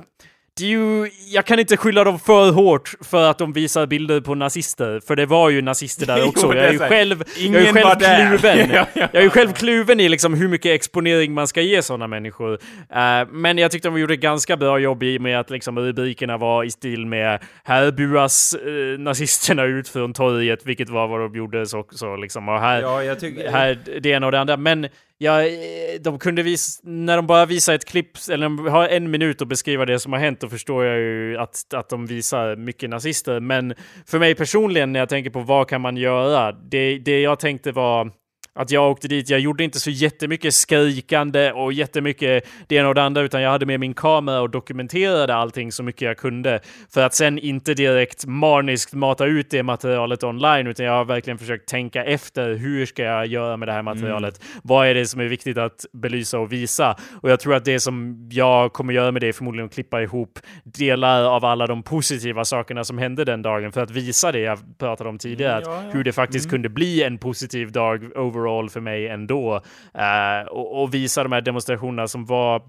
det 0.58 0.64
är 0.64 0.68
ju, 0.68 1.10
jag 1.28 1.44
kan 1.44 1.58
inte 1.58 1.76
skylla 1.76 2.04
dem 2.04 2.18
för 2.18 2.50
hårt 2.50 2.94
för 3.00 3.30
att 3.30 3.38
de 3.38 3.52
visar 3.52 3.86
bilder 3.86 4.20
på 4.20 4.34
nazister, 4.34 5.00
för 5.06 5.16
det 5.16 5.26
var 5.26 5.50
ju 5.50 5.62
nazister 5.62 6.06
där 6.06 6.18
Jo, 6.22 6.26
också. 6.28 6.48
det 6.50 6.56
jag 6.58 6.66
är 6.66 6.72
ju 6.72 6.78
själv, 6.78 7.24
jag 7.36 7.54
är 7.62 7.72
själv 7.72 7.98
kluven. 7.98 8.70
Ja, 8.74 8.86
ja. 8.94 9.08
Jag 9.12 9.20
är 9.20 9.22
ju 9.22 9.30
själv 9.30 9.52
kluven 9.52 10.00
i 10.00 10.08
liksom 10.08 10.34
hur 10.34 10.48
mycket 10.48 10.74
exponering 10.74 11.32
man 11.32 11.48
ska 11.48 11.60
ge 11.60 11.82
sådana 11.82 12.06
människor. 12.06 12.52
Eh, 12.94 13.28
men 13.30 13.58
jag 13.58 13.70
tyckte 13.70 13.88
de 13.88 13.98
gjorde 14.00 14.14
ett 14.14 14.20
ganska 14.20 14.56
bra 14.56 14.78
jobb 14.78 15.02
i 15.02 15.18
med 15.18 15.40
att 15.40 15.50
liksom 15.50 15.78
rubrikerna 15.78 16.36
var 16.36 16.64
i 16.64 16.70
stil 16.70 17.06
med 17.06 17.40
här 17.64 17.90
buas 17.90 18.54
eh, 18.54 18.98
nazisterna 18.98 19.64
ut 19.64 19.88
från 19.88 20.12
torget, 20.12 20.60
vilket 20.66 20.88
var 20.88 21.08
vad 21.08 21.20
de 21.20 21.34
gjorde 21.36 21.66
så, 21.66 21.84
så 21.90 22.16
liksom. 22.16 22.48
Och 22.48 22.60
här, 22.60 22.82
Ja, 22.82 23.14
tycker... 23.14 23.50
här 23.50 23.78
det 24.00 24.08
ena 24.08 24.26
och 24.26 24.32
det 24.32 24.40
andra. 24.40 24.56
Men 24.56 24.88
ja, 25.18 25.42
eh, 25.42 26.00
de 26.00 26.18
kunde 26.18 26.42
visa, 26.42 26.80
när 26.84 27.16
de 27.16 27.26
bara 27.26 27.46
visar 27.46 27.74
ett 27.74 27.84
klipp, 27.84 28.10
eller 28.30 28.44
de 28.44 28.66
har 28.66 28.88
en 28.88 29.10
minut 29.10 29.42
att 29.42 29.48
beskriva 29.48 29.86
det 29.86 29.98
som 29.98 30.12
har 30.12 30.20
hänt, 30.20 30.40
då 30.40 30.48
förstår 30.48 30.84
jag 30.84 30.98
ju 30.98 31.38
att, 31.38 31.74
att 31.74 31.88
de 31.88 32.06
visar 32.06 32.56
mycket 32.56 32.90
nazister. 32.90 33.40
Men 33.40 33.74
för 34.06 34.18
mig 34.18 34.34
personligen, 34.34 34.92
när 34.92 35.00
jag 35.00 35.08
tänker 35.08 35.30
på 35.30 35.40
vad 35.40 35.68
kan 35.68 35.80
man 35.80 35.96
göra? 35.96 36.52
Det, 36.52 36.98
det 36.98 37.20
jag 37.20 37.40
tänkte 37.40 37.72
var 37.72 38.10
att 38.58 38.70
jag 38.70 38.90
åkte 38.90 39.08
dit, 39.08 39.30
jag 39.30 39.40
gjorde 39.40 39.64
inte 39.64 39.80
så 39.80 39.90
jättemycket 39.90 40.54
skrikande 40.54 41.52
och 41.52 41.72
jättemycket 41.72 42.44
det 42.66 42.76
ena 42.76 42.88
och 42.88 42.94
det 42.94 43.02
andra, 43.02 43.20
utan 43.22 43.42
jag 43.42 43.50
hade 43.50 43.66
med 43.66 43.80
min 43.80 43.94
kamera 43.94 44.40
och 44.40 44.50
dokumenterade 44.50 45.34
allting 45.34 45.72
så 45.72 45.82
mycket 45.82 46.02
jag 46.02 46.16
kunde. 46.16 46.60
För 46.94 47.00
att 47.00 47.14
sen 47.14 47.38
inte 47.38 47.74
direkt 47.74 48.26
maniskt 48.26 48.94
mata 48.94 49.26
ut 49.26 49.50
det 49.50 49.62
materialet 49.62 50.24
online, 50.24 50.66
utan 50.66 50.86
jag 50.86 50.92
har 50.92 51.04
verkligen 51.04 51.38
försökt 51.38 51.68
tänka 51.68 52.04
efter. 52.04 52.54
Hur 52.54 52.86
ska 52.86 53.02
jag 53.02 53.26
göra 53.26 53.56
med 53.56 53.68
det 53.68 53.72
här 53.72 53.82
materialet? 53.82 54.42
Mm. 54.42 54.60
Vad 54.64 54.86
är 54.86 54.94
det 54.94 55.06
som 55.06 55.20
är 55.20 55.24
viktigt 55.24 55.58
att 55.58 55.86
belysa 55.92 56.38
och 56.38 56.52
visa? 56.52 56.96
Och 57.22 57.30
jag 57.30 57.40
tror 57.40 57.54
att 57.54 57.64
det 57.64 57.80
som 57.80 58.28
jag 58.32 58.72
kommer 58.72 58.92
göra 58.92 59.12
med 59.12 59.22
det 59.22 59.28
är 59.28 59.32
förmodligen 59.32 59.66
att 59.66 59.74
klippa 59.74 60.02
ihop 60.02 60.38
delar 60.64 61.24
av 61.24 61.44
alla 61.44 61.66
de 61.66 61.82
positiva 61.82 62.44
sakerna 62.44 62.84
som 62.84 62.98
hände 62.98 63.24
den 63.24 63.42
dagen 63.42 63.72
för 63.72 63.80
att 63.80 63.90
visa 63.90 64.32
det 64.32 64.40
jag 64.40 64.58
pratade 64.78 65.10
om 65.10 65.18
tidigare, 65.18 65.62
mm, 65.62 65.70
ja, 65.70 65.82
ja. 65.84 65.90
hur 65.90 66.04
det 66.04 66.12
faktiskt 66.12 66.44
mm. 66.44 66.50
kunde 66.50 66.68
bli 66.68 67.02
en 67.02 67.18
positiv 67.18 67.72
dag 67.72 68.16
overall 68.16 68.47
för 68.70 68.80
mig 68.80 69.08
ändå. 69.08 69.56
Uh, 69.96 70.48
och, 70.48 70.82
och 70.82 70.94
visa 70.94 71.22
de 71.22 71.32
här 71.32 71.40
demonstrationerna 71.40 72.08
som 72.08 72.24
var 72.24 72.62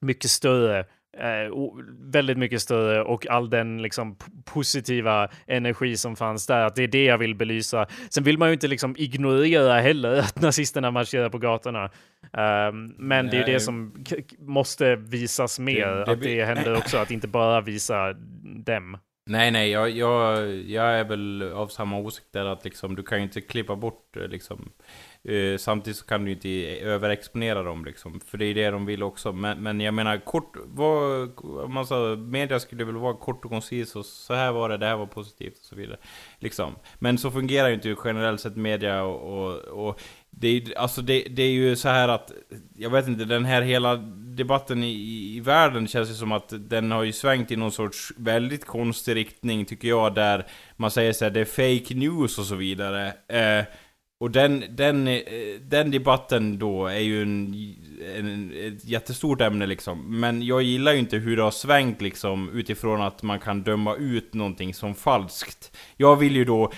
mycket 0.00 0.30
större 0.30 0.84
Eh, 1.16 1.52
väldigt 2.12 2.38
mycket 2.38 2.62
större 2.62 3.02
och 3.02 3.26
all 3.26 3.50
den 3.50 3.82
liksom 3.82 4.16
positiva 4.44 5.28
energi 5.46 5.96
som 5.96 6.16
fanns 6.16 6.46
där. 6.46 6.60
Att 6.60 6.76
det 6.76 6.82
är 6.82 6.88
det 6.88 7.04
jag 7.04 7.18
vill 7.18 7.34
belysa. 7.34 7.86
Sen 8.10 8.24
vill 8.24 8.38
man 8.38 8.48
ju 8.48 8.52
inte 8.52 8.68
liksom 8.68 8.94
ignorera 8.98 9.80
heller 9.80 10.18
att 10.18 10.40
nazisterna 10.40 10.90
marscherar 10.90 11.28
på 11.28 11.38
gatorna. 11.38 11.84
Um, 11.84 12.94
men 12.98 13.26
Nej. 13.26 13.28
det 13.30 13.36
är 13.36 13.52
det 13.52 13.60
som 13.60 14.04
måste 14.38 14.96
visas 14.96 15.58
mer. 15.58 15.86
Det, 15.86 16.04
det, 16.04 16.12
att 16.12 16.20
det 16.20 16.44
händer 16.44 16.76
också, 16.76 16.98
att 16.98 17.10
inte 17.10 17.28
bara 17.28 17.60
visa 17.60 18.12
dem. 18.64 18.98
Nej, 19.28 19.50
nej, 19.50 19.70
jag, 19.70 19.90
jag, 19.90 20.54
jag 20.54 20.84
är 20.84 21.04
väl 21.04 21.52
av 21.52 21.68
samma 21.68 21.98
åsikt 21.98 22.32
där 22.32 22.44
att 22.44 22.64
liksom, 22.64 22.96
du 22.96 23.02
kan 23.02 23.18
ju 23.18 23.24
inte 23.24 23.40
klippa 23.40 23.76
bort 23.76 24.16
eh, 24.16 24.28
liksom 24.28 24.70
Uh, 25.28 25.56
samtidigt 25.56 25.96
så 25.96 26.06
kan 26.06 26.24
du 26.24 26.30
inte 26.30 26.48
överexponera 26.80 27.62
dem 27.62 27.84
liksom, 27.84 28.20
för 28.20 28.38
det 28.38 28.44
är 28.44 28.54
det 28.54 28.70
de 28.70 28.86
vill 28.86 29.02
också. 29.02 29.32
Men, 29.32 29.62
men 29.62 29.80
jag 29.80 29.94
menar, 29.94 30.18
kort, 30.18 30.56
vad, 30.64 31.70
man 31.70 31.86
sa, 31.86 32.16
media 32.16 32.60
skulle 32.60 32.84
väl 32.84 32.96
vara 32.96 33.14
kort 33.14 33.44
och 33.44 33.50
koncis 33.50 33.96
och 33.96 34.06
så 34.06 34.34
här 34.34 34.52
var 34.52 34.68
det, 34.68 34.76
det 34.76 34.86
här 34.86 34.96
var 34.96 35.06
positivt 35.06 35.58
och 35.58 35.64
så 35.64 35.76
vidare. 35.76 35.98
Liksom. 36.38 36.74
Men 36.98 37.18
så 37.18 37.30
fungerar 37.30 37.68
ju 37.68 37.74
inte 37.74 37.96
generellt 38.04 38.40
sett 38.40 38.56
media 38.56 39.02
och, 39.02 39.38
och, 39.38 39.88
och 39.88 40.00
det, 40.30 40.48
är, 40.48 40.78
alltså 40.78 41.02
det, 41.02 41.22
det 41.30 41.42
är 41.42 41.50
ju 41.50 41.76
så 41.76 41.88
här 41.88 42.08
att, 42.08 42.32
jag 42.76 42.90
vet 42.90 43.08
inte, 43.08 43.24
den 43.24 43.44
här 43.44 43.62
hela 43.62 43.96
debatten 44.36 44.84
i, 44.84 45.34
i 45.36 45.40
världen 45.40 45.86
känns 45.86 46.10
ju 46.10 46.14
som 46.14 46.32
att 46.32 46.52
den 46.56 46.90
har 46.90 47.02
ju 47.02 47.12
svängt 47.12 47.50
i 47.50 47.56
någon 47.56 47.72
sorts 47.72 48.12
väldigt 48.16 48.64
konstig 48.64 49.16
riktning 49.16 49.64
tycker 49.64 49.88
jag, 49.88 50.14
där 50.14 50.46
man 50.76 50.90
säger 50.90 51.12
så 51.12 51.24
här, 51.24 51.32
det 51.32 51.40
är 51.40 51.78
fake 51.78 51.94
news 51.94 52.38
och 52.38 52.44
så 52.44 52.54
vidare. 52.54 53.12
Eh, 53.28 53.64
och 54.20 54.30
den, 54.30 54.64
den, 54.70 55.08
eh, 55.08 55.20
den 55.60 55.90
debatten 55.90 56.58
då 56.58 56.86
är 56.86 56.98
ju 56.98 57.22
en, 57.22 57.54
en, 58.16 58.52
ett 58.54 58.84
jättestort 58.84 59.40
ämne 59.40 59.66
liksom. 59.66 60.20
Men 60.20 60.42
jag 60.42 60.62
gillar 60.62 60.92
ju 60.92 60.98
inte 60.98 61.16
hur 61.16 61.36
det 61.36 61.42
har 61.42 61.50
svängt 61.50 62.00
liksom 62.00 62.50
utifrån 62.50 63.02
att 63.02 63.22
man 63.22 63.40
kan 63.40 63.62
döma 63.62 63.94
ut 63.94 64.34
någonting 64.34 64.74
som 64.74 64.94
falskt. 64.94 65.76
Jag 65.96 66.16
vill 66.16 66.36
ju 66.36 66.44
då 66.44 66.72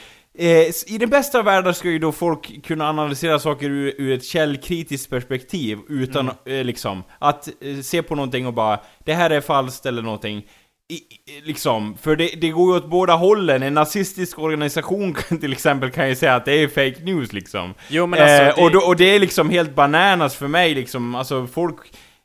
i 0.87 0.99
den 0.99 1.11
bästa 1.11 1.39
av 1.39 1.45
världar 1.45 1.73
ska 1.73 1.89
ju 1.89 1.99
då 1.99 2.13
folk 2.13 2.65
kunna 2.65 2.89
analysera 2.89 3.39
saker 3.39 3.71
ur, 3.71 3.95
ur 3.99 4.13
ett 4.13 4.25
källkritiskt 4.25 5.11
perspektiv 5.11 5.79
utan 5.89 6.31
mm. 6.47 6.59
eh, 6.61 6.65
liksom 6.65 7.03
att 7.19 7.49
eh, 7.49 7.81
se 7.83 8.03
på 8.03 8.15
någonting 8.15 8.47
och 8.47 8.55
bara 8.55 8.81
Det 9.05 9.15
här 9.15 9.31
är 9.31 9.41
falskt 9.41 9.87
eller 9.87 10.03
någonting 10.03 10.47
i, 10.91 11.03
liksom, 11.43 11.97
för 12.01 12.17
det, 12.17 12.29
det 12.41 12.49
går 12.49 12.73
ju 12.73 12.77
åt 12.77 12.91
båda 12.91 13.15
hållen. 13.15 13.63
En 13.63 13.75
nazistisk 13.75 14.39
organisation 14.39 15.15
till 15.41 15.53
exempel 15.53 15.91
kan 15.91 16.09
ju 16.09 16.15
säga 16.15 16.35
att 16.35 16.45
det 16.45 16.53
är 16.53 16.69
fake 16.69 17.05
news 17.05 17.33
liksom. 17.33 17.75
Jo 17.89 18.07
men 18.07 18.21
alltså, 18.21 18.35
eh, 18.35 18.57
det... 18.57 18.63
Och, 18.63 18.71
då, 18.71 18.79
och 18.79 18.97
det 18.97 19.15
är 19.15 19.19
liksom 19.19 19.51
helt 19.51 19.75
bananas 19.75 20.37
för 20.37 20.49
mig 20.49 20.75
liksom, 20.75 21.15
alltså 21.15 21.47
folk... 21.47 21.77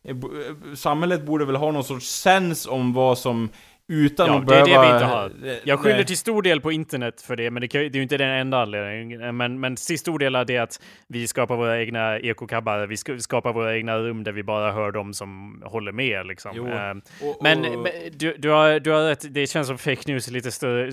Eh, 0.08 0.16
eh, 0.16 0.76
samhället 0.76 1.26
borde 1.26 1.46
väl 1.46 1.56
ha 1.56 1.72
någon 1.72 1.84
sorts 1.84 2.08
sens 2.08 2.68
om 2.68 2.94
vad 2.94 3.18
som 3.18 3.50
utan 3.88 4.28
ja, 4.28 4.40
att 4.40 4.46
behöva... 4.46 4.66
det 4.66 4.74
är 4.74 4.82
det 4.82 4.88
vi 4.88 4.94
inte 4.94 5.06
har. 5.06 5.32
Jag 5.64 5.80
skyller 5.80 6.04
till 6.04 6.18
stor 6.18 6.42
del 6.42 6.62
på 6.62 6.72
internet 6.72 7.22
för 7.22 7.36
det, 7.36 7.52
men 7.52 7.62
det, 7.62 7.68
det 7.68 7.78
är 7.78 7.96
ju 7.96 8.04
inte 8.04 8.18
den 8.18 8.30
enda 8.30 8.62
anledningen. 8.62 9.38
Men, 9.38 9.60
men 9.60 9.76
till 9.76 10.00
stor 10.00 10.20
del 10.20 10.36
är 10.36 10.46
det 10.46 10.58
att 10.58 10.80
vi 11.08 11.28
skapar 11.28 11.56
våra 11.56 11.82
egna 11.82 12.20
ekokabbar, 12.20 12.88
vi 12.88 13.22
skapar 13.22 13.54
våra 13.54 13.76
egna 13.78 13.98
rum 13.98 14.24
där 14.24 14.32
vi 14.32 14.44
bara 14.44 14.72
hör 14.72 14.92
dem 14.92 15.14
som 15.14 15.62
håller 15.66 15.92
med 15.92 16.28
liksom. 16.28 16.52
Jo, 16.56 16.68
ehm, 16.68 17.02
och, 17.22 17.30
och, 17.30 17.38
men, 17.44 17.62
men 17.62 17.92
du, 18.12 18.36
du, 18.38 18.50
har, 18.50 18.80
du 18.80 18.92
har 18.92 19.08
rätt, 19.08 19.34
det 19.34 19.48
känns 19.48 19.68
som 19.68 19.78
fake 19.78 20.12
news 20.12 20.32
lite 20.32 20.52
större. 20.52 20.92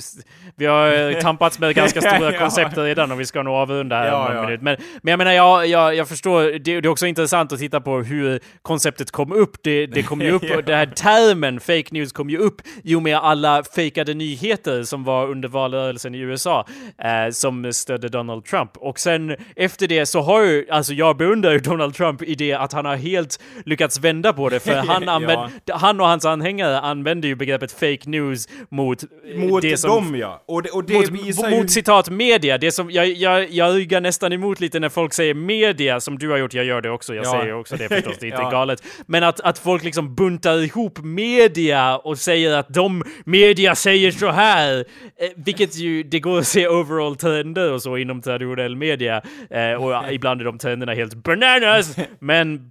Vi 0.56 0.66
har 0.66 1.20
tampats 1.20 1.59
med 1.59 1.74
ganska 1.74 2.01
stora 2.01 2.32
ja. 2.32 2.39
koncept 2.39 2.78
redan 2.78 3.12
och 3.12 3.20
vi 3.20 3.27
ska 3.27 3.43
nog 3.43 3.55
avrunda 3.55 3.97
här 3.97 4.06
ja, 4.06 4.28
om 4.28 4.36
en 4.36 4.44
minut. 4.44 4.62
Men, 4.62 4.77
men 5.02 5.10
jag 5.10 5.19
menar, 5.19 5.32
jag, 5.32 5.66
jag, 5.66 5.94
jag 5.94 6.09
förstår, 6.09 6.43
det, 6.43 6.59
det, 6.59 6.70
är 6.70 6.89
också 6.89 7.06
intressant 7.06 7.52
att 7.52 7.59
titta 7.59 7.81
på 7.81 8.02
hur 8.02 8.40
konceptet 8.62 9.10
kom 9.10 9.32
upp. 9.32 9.56
Det, 9.62 9.86
det 9.86 10.02
kom 10.02 10.20
ju 10.20 10.31
upp, 10.31 10.43
ja. 10.48 10.62
den 10.62 10.77
här 10.77 10.86
termen 10.86 11.60
fake 11.60 11.89
news 11.90 12.12
kom 12.12 12.31
ju 12.31 12.39
upp 12.39 12.62
Jo, 12.83 13.01
med 13.01 13.17
alla 13.17 13.65
fejkade 13.65 14.15
nyheter 14.15 14.83
som 14.83 15.05
var 15.05 15.29
under 15.29 15.49
valrörelsen 15.49 16.15
i 16.15 16.19
USA 16.19 16.67
eh, 16.99 17.31
som 17.31 17.73
stödde 17.73 18.09
Donald 18.09 18.45
Trump. 18.45 18.71
Och 18.77 18.99
sen 18.99 19.37
efter 19.57 19.89
det 19.89 20.07
så 20.07 20.21
har 20.21 20.43
ju, 20.43 20.67
alltså 20.71 20.93
jag 20.93 21.17
beundrar 21.17 21.53
ju 21.53 21.59
Donald 21.59 21.95
Trump 21.95 22.23
i 22.23 22.35
det 22.35 22.53
att 22.53 22.73
han 22.73 22.85
har 22.85 22.97
helt 22.97 23.41
lyckats 23.65 24.01
vända 24.01 24.33
på 24.33 24.49
det, 24.49 24.61
för 24.61 24.75
han, 24.75 25.09
använd, 25.09 25.51
ja. 25.65 25.77
han 25.77 26.01
och 26.01 26.07
hans 26.07 26.25
anhängare 26.25 26.81
använder 26.81 27.29
ju 27.29 27.35
begreppet 27.35 27.73
fake 27.73 28.11
news 28.11 28.49
mot, 28.69 29.03
eh, 29.03 29.39
mot 29.39 29.63
det 29.63 29.77
som... 29.77 29.91
dem 29.91 30.17
ja! 30.17 30.43
Och 30.47 30.63
det, 30.63 30.71
och 30.71 30.85
det 30.85 30.95
mot, 30.95 31.09
visar 31.09 31.51
ju... 31.51 31.57
mot 31.57 31.71
citat 31.71 32.11
media, 32.11 32.59
det 32.59 32.73
som, 32.73 32.91
jag, 32.91 33.07
jag, 33.07 33.51
jag 33.51 33.77
ryggar 33.77 34.01
nästan 34.01 34.33
emot 34.33 34.61
lite 34.61 34.81
när 34.81 34.89
folk 34.89 35.13
säger 35.13 35.35
media, 35.35 36.01
som 36.01 36.19
du 36.19 36.31
har 36.31 36.39
gjort, 36.39 36.55
jag 36.55 36.65
gör 36.65 36.81
det 36.81 36.91
också, 36.91 37.15
jag 37.15 37.27
ja. 37.27 37.41
säger 37.41 37.55
också 37.55 37.77
det 37.77 37.89
förstås, 37.89 38.17
det 38.21 38.27
är 38.27 38.31
inte 38.31 38.43
ja. 38.43 38.51
galet. 38.51 38.83
Men 39.07 39.25
att, 39.25 39.41
att 39.41 39.59
folk 39.59 39.85
liksom 39.85 40.15
buntar 40.15 40.65
ihop 40.65 40.99
media 40.99 41.97
och 41.97 42.19
säger 42.19 42.57
att 42.57 42.72
de 42.74 43.03
media 43.24 43.74
säger 43.74 44.11
så 44.11 44.31
här, 44.31 44.78
eh, 45.20 45.31
vilket 45.36 45.77
ju 45.77 46.03
det 46.03 46.20
går 46.20 46.39
att 46.39 46.47
se 46.47 46.69
overall 46.69 47.16
trender 47.16 47.73
och 47.73 47.82
så 47.82 47.97
inom 47.97 48.23
traditionell 48.23 48.77
media 48.77 49.23
eh, 49.51 49.73
och 49.73 50.12
ibland 50.12 50.40
är 50.40 50.44
de 50.44 50.59
trenderna 50.59 50.94
helt 50.94 51.15
bananas, 51.15 51.97
men 52.19 52.70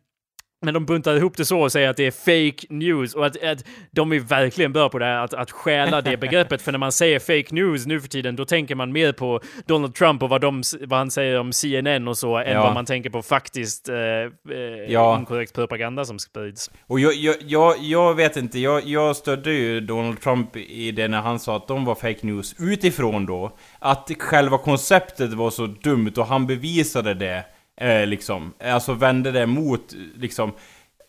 men 0.61 0.73
de 0.73 0.85
buntar 0.85 1.15
ihop 1.15 1.37
det 1.37 1.45
så 1.45 1.61
och 1.61 1.71
säger 1.71 1.89
att 1.89 1.97
det 1.97 2.07
är 2.07 2.11
fake 2.11 2.67
news 2.69 3.13
och 3.13 3.25
att, 3.25 3.43
att 3.43 3.65
de 3.91 4.11
är 4.11 4.19
verkligen 4.19 4.73
bra 4.73 4.89
på 4.89 4.99
det 4.99 5.05
här, 5.05 5.23
att, 5.23 5.33
att 5.33 5.51
stjäla 5.51 6.01
det 6.01 6.17
begreppet. 6.21 6.61
För 6.61 6.71
när 6.71 6.79
man 6.79 6.91
säger 6.91 7.19
fake 7.19 7.55
news 7.55 7.85
nu 7.85 8.01
för 8.01 8.07
tiden, 8.07 8.35
då 8.35 8.45
tänker 8.45 8.75
man 8.75 8.91
mer 8.91 9.11
på 9.11 9.41
Donald 9.65 9.95
Trump 9.95 10.23
och 10.23 10.29
vad, 10.29 10.41
de, 10.41 10.63
vad 10.81 10.99
han 10.99 11.11
säger 11.11 11.39
om 11.39 11.53
CNN 11.53 12.07
och 12.07 12.17
så, 12.17 12.37
än 12.37 12.59
vad 12.59 12.73
man 12.73 12.85
tänker 12.85 13.09
på 13.09 13.21
faktiskt 13.21 13.89
eh, 13.89 13.95
eh, 13.95 14.57
ja. 14.87 15.19
inkorrekt 15.19 15.53
propaganda 15.53 16.05
som 16.05 16.19
sprids. 16.19 16.71
Och 16.87 16.99
jag, 16.99 17.13
jag, 17.13 17.35
jag, 17.47 17.75
jag 17.79 18.15
vet 18.15 18.37
inte, 18.37 18.59
jag, 18.59 18.85
jag 18.85 19.15
stödde 19.15 19.53
ju 19.53 19.79
Donald 19.79 20.21
Trump 20.21 20.57
i 20.57 20.91
det 20.91 21.07
när 21.07 21.21
han 21.21 21.39
sa 21.39 21.57
att 21.57 21.67
de 21.67 21.85
var 21.85 21.95
fake 21.95 22.19
news 22.21 22.55
utifrån 22.59 23.25
då 23.25 23.51
att 23.79 24.11
själva 24.19 24.57
konceptet 24.57 25.33
var 25.33 25.49
så 25.49 25.65
dumt 25.65 26.13
och 26.17 26.25
han 26.25 26.47
bevisade 26.47 27.13
det 27.13 27.43
Eh, 27.81 28.07
liksom. 28.07 28.53
Alltså 28.63 28.93
vände 28.93 29.31
det 29.31 29.45
mot, 29.45 29.93
liksom. 30.15 30.53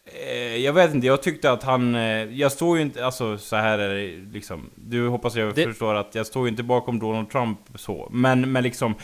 Eh, 0.05 0.57
jag 0.57 0.73
vet 0.73 0.95
inte, 0.95 1.07
jag 1.07 1.23
tyckte 1.23 1.53
att 1.53 1.63
han... 1.63 1.95
Eh, 1.95 2.23
jag 2.23 2.53
står 2.53 2.77
ju 2.77 2.83
inte, 2.83 3.05
alltså 3.05 3.39
så 3.39 3.57
här 3.57 3.79
är 3.79 3.95
det 3.95 4.33
liksom. 4.33 4.71
Du 4.75 5.09
hoppas 5.09 5.35
jag 5.37 5.55
det... 5.55 5.65
förstår 5.65 5.95
att 5.95 6.15
jag 6.15 6.27
står 6.27 6.43
ju 6.43 6.51
inte 6.51 6.63
bakom 6.63 6.99
Donald 6.99 7.31
Trump 7.31 7.59
så. 7.75 8.09
Men, 8.13 8.53
men 8.53 8.63
liksom... 8.63 8.95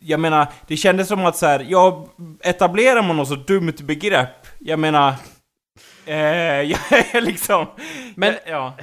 Jag 0.00 0.20
menar, 0.20 0.46
det 0.66 0.76
kändes 0.76 1.08
som 1.08 1.24
att 1.24 1.36
så 1.36 1.46
här, 1.46 1.66
ja, 1.68 2.08
etablerar 2.40 3.02
man 3.02 3.16
något 3.16 3.28
så 3.28 3.34
dumt 3.34 3.76
begrepp, 3.82 4.46
jag 4.58 4.78
menar... 4.78 5.14
Eh, 6.06 6.16
jag 7.12 7.22
liksom... 7.22 7.66
Men... 8.14 8.34
Ja. 8.46 8.76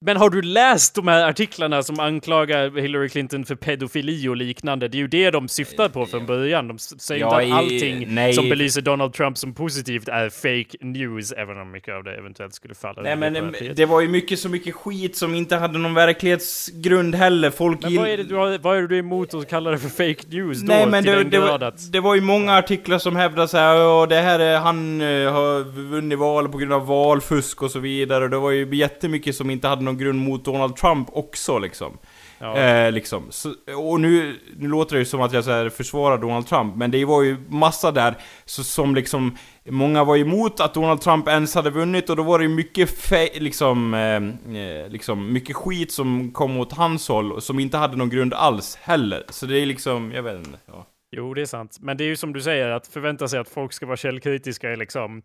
Men 0.00 0.16
har 0.16 0.30
du 0.30 0.42
läst 0.42 0.94
de 0.94 1.08
här 1.08 1.28
artiklarna 1.28 1.82
som 1.82 2.00
anklagar 2.00 2.80
Hillary 2.80 3.08
Clinton 3.08 3.44
för 3.44 3.54
pedofili 3.54 4.28
och 4.28 4.36
liknande? 4.36 4.88
Det 4.88 4.96
är 4.96 5.00
ju 5.00 5.08
det 5.08 5.30
de 5.30 5.48
syftar 5.48 5.88
på 5.88 6.06
från 6.06 6.26
början. 6.26 6.68
De 6.68 6.78
säger 6.78 7.20
ja, 7.20 7.42
inte 7.42 7.54
att 7.54 7.62
allting 7.62 8.14
nej. 8.14 8.32
som 8.32 8.48
belyser 8.48 8.82
Donald 8.82 9.12
Trump 9.12 9.38
som 9.38 9.54
positivt 9.54 10.08
är 10.08 10.30
fake 10.30 10.86
news, 10.86 11.32
även 11.32 11.60
om 11.60 11.70
mycket 11.70 11.94
av 11.94 12.04
det 12.04 12.14
eventuellt 12.14 12.54
skulle 12.54 12.74
falla 12.74 13.02
Nej 13.02 13.16
men 13.16 13.52
det 13.76 13.86
var 13.86 14.00
ju 14.00 14.08
mycket 14.08 14.38
så 14.38 14.48
mycket 14.48 14.74
skit 14.74 15.16
som 15.16 15.34
inte 15.34 15.56
hade 15.56 15.78
någon 15.78 15.94
verklighetsgrund 15.94 17.14
heller. 17.14 17.50
Folk 17.50 17.82
men 17.82 17.96
vad 17.96 18.08
är, 18.08 18.16
det 18.16 18.22
du 18.22 18.34
har, 18.34 18.58
vad 18.58 18.76
är 18.76 18.82
det 18.82 18.88
du 18.88 18.94
är 18.94 19.00
emot 19.00 19.34
att 19.34 19.48
kalla 19.48 19.70
det 19.70 19.78
för 19.78 19.88
fake 19.88 20.28
news 20.28 20.60
då? 20.60 20.66
Nej 20.66 20.86
men 20.86 21.04
det, 21.04 21.24
det, 21.24 21.38
var, 21.38 21.92
det 21.92 22.00
var 22.00 22.14
ju 22.14 22.20
många 22.20 22.56
artiklar 22.56 22.98
som 22.98 23.16
hävdade 23.16 23.48
så 23.48 23.56
här, 23.56 23.88
och 23.88 24.08
det 24.08 24.20
här 24.20 24.38
är, 24.38 24.58
han 24.58 25.00
uh, 25.00 25.32
har 25.32 25.64
vunnit 25.90 26.18
val 26.18 26.48
på 26.48 26.58
grund 26.58 26.72
av 26.72 26.86
valfusk 26.86 27.62
och 27.62 27.70
så 27.70 27.78
vidare. 27.78 28.28
Det 28.28 28.38
var 28.38 28.50
ju 28.50 28.76
jättemycket 28.76 29.36
som 29.36 29.50
inte 29.50 29.68
hade 29.68 29.86
någon 29.86 29.95
grund 29.98 30.20
mot 30.20 30.44
Donald 30.44 30.76
Trump 30.76 31.08
också 31.12 31.58
liksom. 31.58 31.98
Ja. 32.38 32.56
Eh, 32.56 32.92
liksom. 32.92 33.22
Så, 33.30 33.54
och 33.76 34.00
nu, 34.00 34.40
nu 34.56 34.68
låter 34.68 34.94
det 34.94 34.98
ju 34.98 35.04
som 35.04 35.20
att 35.20 35.32
jag 35.32 35.44
så 35.44 35.50
här, 35.50 35.68
försvarar 35.68 36.18
Donald 36.18 36.46
Trump, 36.46 36.76
men 36.76 36.90
det 36.90 37.04
var 37.04 37.22
ju 37.22 37.36
massa 37.48 37.92
där 37.92 38.14
så, 38.44 38.64
som 38.64 38.94
liksom 38.94 39.36
Många 39.68 40.04
var 40.04 40.16
emot 40.16 40.60
att 40.60 40.74
Donald 40.74 41.00
Trump 41.00 41.28
ens 41.28 41.54
hade 41.54 41.70
vunnit 41.70 42.10
och 42.10 42.16
då 42.16 42.22
var 42.22 42.38
det 42.38 42.44
ju 42.44 42.48
mycket 42.48 43.10
liksom, 43.40 43.94
eh, 43.94 44.60
eh 44.60 44.88
liksom, 44.88 45.32
mycket 45.32 45.56
skit 45.56 45.92
som 45.92 46.32
kom 46.32 46.56
åt 46.56 46.72
hans 46.72 47.08
håll 47.08 47.42
som 47.42 47.58
inte 47.58 47.76
hade 47.76 47.96
någon 47.96 48.10
grund 48.10 48.34
alls 48.34 48.76
heller. 48.76 49.24
Så 49.28 49.46
det 49.46 49.58
är 49.58 49.66
liksom, 49.66 50.12
jag 50.12 50.22
vet 50.22 50.36
inte. 50.36 50.58
Ja. 50.66 50.86
Jo, 51.10 51.34
det 51.34 51.40
är 51.40 51.46
sant. 51.46 51.78
Men 51.80 51.96
det 51.96 52.04
är 52.04 52.06
ju 52.06 52.16
som 52.16 52.32
du 52.32 52.40
säger, 52.40 52.68
att 52.68 52.86
förvänta 52.86 53.28
sig 53.28 53.38
att 53.38 53.48
folk 53.48 53.72
ska 53.72 53.86
vara 53.86 53.96
källkritiska 53.96 54.70
är 54.70 54.76
liksom 54.76 55.22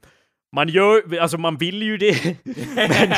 man 0.56 0.70
gör, 0.70 1.18
alltså 1.20 1.38
man 1.38 1.58
vill 1.58 1.82
ju 1.82 1.98
det. 1.98 2.24
Men 2.76 3.10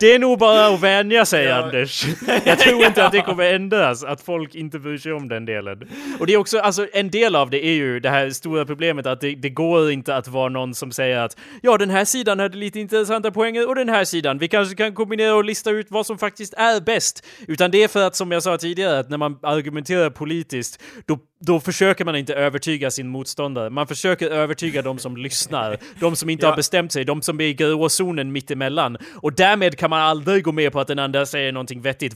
det 0.00 0.14
är 0.14 0.18
nog 0.18 0.38
bara 0.38 0.66
att 0.66 0.80
vänja 0.80 1.24
sig 1.24 1.44
ja. 1.44 1.54
Anders. 1.54 2.06
Jag 2.44 2.58
tror 2.58 2.86
inte 2.86 3.06
att 3.06 3.12
det 3.12 3.20
kommer 3.20 3.44
ändras, 3.44 4.04
att 4.04 4.20
folk 4.20 4.54
inte 4.54 4.78
bryr 4.78 4.98
sig 4.98 5.12
om 5.12 5.28
den 5.28 5.44
delen. 5.44 5.88
Och 6.20 6.26
det 6.26 6.32
är 6.32 6.36
också, 6.36 6.58
alltså 6.58 6.86
en 6.92 7.10
del 7.10 7.36
av 7.36 7.50
det 7.50 7.64
är 7.64 7.72
ju 7.72 8.00
det 8.00 8.10
här 8.10 8.30
stora 8.30 8.64
problemet 8.64 9.06
att 9.06 9.20
det, 9.20 9.34
det 9.34 9.50
går 9.50 9.90
inte 9.90 10.16
att 10.16 10.28
vara 10.28 10.48
någon 10.48 10.74
som 10.74 10.92
säger 10.92 11.18
att 11.18 11.36
ja, 11.62 11.78
den 11.78 11.90
här 11.90 12.04
sidan 12.04 12.38
hade 12.38 12.56
lite 12.56 12.80
intressanta 12.80 13.30
poänger 13.30 13.68
och 13.68 13.74
den 13.74 13.88
här 13.88 14.04
sidan. 14.04 14.38
Vi 14.38 14.48
kanske 14.48 14.74
kan 14.74 14.94
kombinera 14.94 15.34
och 15.34 15.44
lista 15.44 15.70
ut 15.70 15.86
vad 15.90 16.06
som 16.06 16.18
faktiskt 16.18 16.54
är 16.54 16.80
bäst. 16.80 17.26
Utan 17.48 17.70
det 17.70 17.82
är 17.82 17.88
för 17.88 18.06
att, 18.06 18.16
som 18.16 18.32
jag 18.32 18.42
sa 18.42 18.58
tidigare, 18.58 18.98
att 18.98 19.10
när 19.10 19.18
man 19.18 19.38
argumenterar 19.42 20.10
politiskt, 20.10 20.82
då 21.06 21.18
då 21.40 21.60
försöker 21.60 22.04
man 22.04 22.16
inte 22.16 22.34
övertyga 22.34 22.90
sin 22.90 23.08
motståndare. 23.08 23.70
Man 23.70 23.86
försöker 23.86 24.30
övertyga 24.30 24.82
de 24.82 24.98
som 24.98 25.16
lyssnar. 25.16 25.78
De 26.00 26.16
som 26.16 26.30
inte 26.30 26.45
ja. 26.46 26.50
har 26.50 26.56
bestämt 26.56 26.92
sig. 26.92 27.04
De 27.04 27.22
som 27.22 27.40
är 27.40 27.44
i 27.44 27.54
gråzonen 27.54 28.32
mittemellan. 28.32 28.96
Och 29.14 29.32
därmed 29.32 29.78
kan 29.78 29.90
man 29.90 30.00
aldrig 30.00 30.44
gå 30.44 30.52
med 30.52 30.72
på 30.72 30.80
att 30.80 30.88
den 30.88 30.98
andra 30.98 31.26
säger 31.26 31.52
någonting 31.52 31.80
vettigt. 31.80 32.14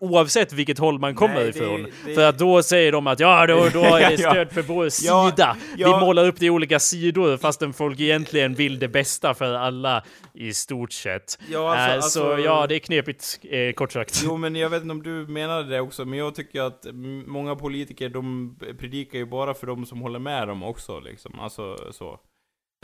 oavsett 0.00 0.52
vilket 0.52 0.78
håll 0.78 0.98
man 0.98 1.14
kommer 1.14 1.34
Nej, 1.34 1.48
ifrån. 1.48 1.86
Det. 2.06 2.14
För 2.14 2.28
att 2.28 2.38
då 2.38 2.62
säger 2.62 2.92
de 2.92 3.06
att 3.06 3.20
ja, 3.20 3.46
då, 3.46 3.68
då 3.72 3.82
är 3.84 4.10
det 4.10 4.18
stöd 4.18 4.52
för 4.52 4.62
vår 4.62 4.88
sida. 4.88 5.56
Vi 5.76 5.84
målar 5.84 6.26
upp 6.26 6.40
det 6.40 6.46
i 6.46 6.50
olika 6.50 6.78
sidor 6.78 7.36
fastän 7.36 7.72
folk 7.72 8.00
egentligen 8.00 8.54
vill 8.54 8.78
det 8.78 8.88
bästa 8.88 9.34
för 9.34 9.54
alla 9.54 10.02
i 10.34 10.52
stort 10.52 10.92
sett. 10.92 11.38
Ja, 11.50 11.76
alltså, 11.76 12.20
uh, 12.20 12.26
så 12.26 12.32
alltså, 12.32 12.44
ja, 12.44 12.66
det 12.66 12.74
är 12.74 12.78
knepigt 12.78 13.40
eh, 13.42 13.72
kort 13.72 13.92
sagt. 13.92 14.22
Jo, 14.24 14.36
men 14.36 14.56
jag 14.56 14.70
vet 14.70 14.82
inte 14.82 14.92
om 14.92 15.02
du 15.02 15.26
menade 15.26 15.68
det 15.68 15.80
också, 15.80 16.04
men 16.04 16.18
jag 16.18 16.34
tycker 16.34 16.62
att 16.62 16.86
många 17.26 17.56
politiker, 17.56 18.08
de 18.08 18.56
predikar 18.78 19.18
ju 19.18 19.26
bara 19.26 19.54
för 19.54 19.66
de 19.66 19.86
som 19.86 20.00
håller 20.00 20.18
med 20.18 20.48
dem 20.48 20.62
också 20.62 21.00
liksom. 21.00 21.40
Alltså 21.40 21.92
så. 21.92 22.20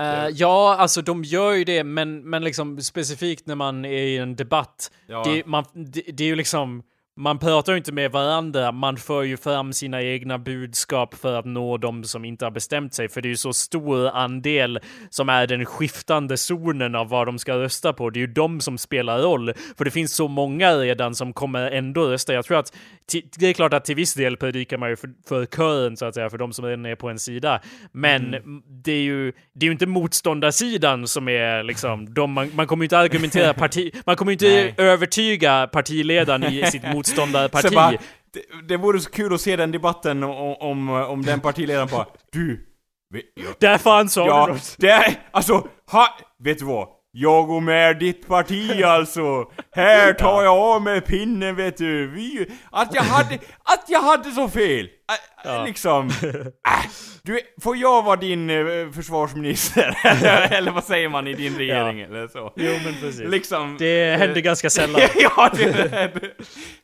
Uh, 0.01 0.29
ja, 0.33 0.77
alltså 0.79 1.03
de 1.03 1.25
gör 1.25 1.53
ju 1.53 1.65
det, 1.65 1.85
men, 1.85 2.31
men 2.31 2.45
liksom 2.45 2.81
specifikt 2.81 3.47
när 3.47 3.55
man 3.55 3.85
är 3.85 4.03
i 4.03 4.19
en 4.19 4.37
debatt. 4.37 4.91
Ja. 5.07 5.23
Det, 5.25 5.47
man, 5.47 5.65
det, 5.73 6.03
det 6.13 6.25
är 6.25 6.29
ju 6.29 6.37
liksom 6.37 6.83
man 7.17 7.39
pratar 7.39 7.73
ju 7.73 7.79
inte 7.79 7.93
med 7.93 8.11
varandra, 8.11 8.73
man 8.73 8.97
för 8.97 9.23
ju 9.23 9.37
fram 9.37 9.73
sina 9.73 10.03
egna 10.03 10.39
budskap 10.39 11.15
för 11.15 11.39
att 11.39 11.45
nå 11.45 11.77
de 11.77 12.05
som 12.05 12.25
inte 12.25 12.45
har 12.45 12.51
bestämt 12.51 12.95
sig, 12.95 13.09
för 13.09 13.23
det 13.23 13.29
är 13.29 13.31
ju 13.31 13.37
så 13.37 13.53
stor 13.53 14.09
andel 14.09 14.81
som 15.11 15.29
är 15.29 15.47
den 15.47 15.65
skiftande 15.65 16.37
zonen 16.37 16.95
av 16.95 17.09
vad 17.09 17.27
de 17.29 17.39
ska 17.39 17.55
rösta 17.55 17.93
på. 17.93 18.11
Det 18.11 18.19
är 18.19 18.21
ju 18.21 18.27
de 18.27 18.61
som 18.61 18.79
spelar 18.79 19.19
roll, 19.19 19.53
för 19.79 19.85
det 19.85 19.91
finns 19.91 20.15
så 20.15 20.29
många 20.29 20.73
redan 20.73 21.15
som 21.15 21.33
kommer 21.33 21.71
ändå 21.71 22.05
rösta. 22.05 22.33
Jag 22.33 22.45
tror 22.45 22.59
att 22.59 22.73
det 23.39 23.47
är 23.47 23.53
klart 23.53 23.73
att 23.75 23.85
till 23.85 23.97
viss 23.97 24.15
del 24.15 24.37
predikar 24.37 24.79
man 24.79 24.91
ju 24.91 24.97
för, 24.97 25.11
för 25.29 25.47
kören 25.47 25.97
så 25.97 26.07
att 26.07 26.15
säga, 26.15 26.31
för 26.31 26.39
de 26.39 26.53
som 26.53 26.65
redan 26.65 26.87
är 26.87 26.95
på 26.95 27.09
en 27.09 27.19
sida. 27.19 27.61
Men 27.93 28.35
mm. 28.35 28.63
det 28.67 28.93
är 28.93 29.03
ju, 29.03 29.33
det 29.53 29.65
är 29.65 29.69
ju 29.69 29.73
inte 29.73 29.87
motståndarsidan 29.87 31.09
som 31.09 31.29
är 31.29 31.63
liksom, 31.63 32.15
de, 32.15 32.33
man, 32.33 32.51
man 32.55 32.67
kommer 32.67 32.83
ju 32.83 32.87
inte 32.87 32.99
argumentera 32.99 33.55
parti, 33.63 33.95
man 34.07 34.17
kommer 34.17 34.33
ju 34.33 34.35
inte 34.35 34.83
övertyga 34.83 35.67
partiledaren 35.73 36.45
i 36.45 36.67
sitt 36.67 36.83
motståndarparti. 37.09 37.75
Bara, 37.75 37.91
det, 37.91 38.69
det 38.69 38.77
vore 38.77 39.01
så 39.01 39.11
kul 39.11 39.35
att 39.35 39.41
se 39.41 39.57
den 39.57 39.73
debatten 39.73 40.23
om, 40.23 40.57
om, 40.61 40.89
om 40.89 41.23
den 41.23 41.41
partiledaren 41.41 41.89
bara 41.93 42.07
Du! 42.33 42.69
Där 43.59 43.79
fan 43.79 44.09
sa 44.09 44.27
ja, 44.27 44.47
du 44.47 44.53
något! 44.53 44.77
Det, 44.79 45.17
alltså, 45.31 45.67
ha, 45.91 46.09
vet 46.39 46.59
du 46.59 46.65
vad? 46.65 46.89
Jag 47.11 47.47
går 47.47 47.61
med 47.61 47.99
ditt 47.99 48.29
parti 48.29 48.83
alltså! 48.83 49.51
Här 49.73 50.13
tar 50.13 50.43
jag 50.43 50.59
av 50.59 50.83
mig 50.83 51.01
pinnen 51.01 51.57
vet 51.57 51.77
du! 51.77 52.11
Vi, 52.11 52.47
att 52.71 52.95
jag 52.95 53.03
hade, 53.03 53.35
att 53.63 53.85
jag 53.89 54.01
hade 54.01 54.31
så 54.31 54.49
fel! 54.49 54.89
Ja. 55.45 55.65
Liksom, 55.65 56.09
äh, 56.69 56.91
du, 57.23 57.41
får 57.63 57.77
jag 57.77 58.03
vara 58.03 58.17
din 58.17 58.51
eh, 58.51 58.91
försvarsminister? 58.91 59.99
eller 60.53 60.71
vad 60.71 60.85
säger 60.85 61.09
man 61.09 61.27
i 61.27 61.35
din 61.35 61.57
regering 61.57 61.99
ja. 61.99 62.07
eller 62.07 62.29
så? 62.29 62.53
Jo 62.57 62.73
men 62.85 62.95
precis. 63.01 63.31
Liksom, 63.31 63.77
det 63.79 64.17
händer 64.19 64.37
eh, 64.37 64.43
ganska 64.43 64.71
sällan. 64.71 65.01
ja, 65.15 65.51
det, 65.55 65.91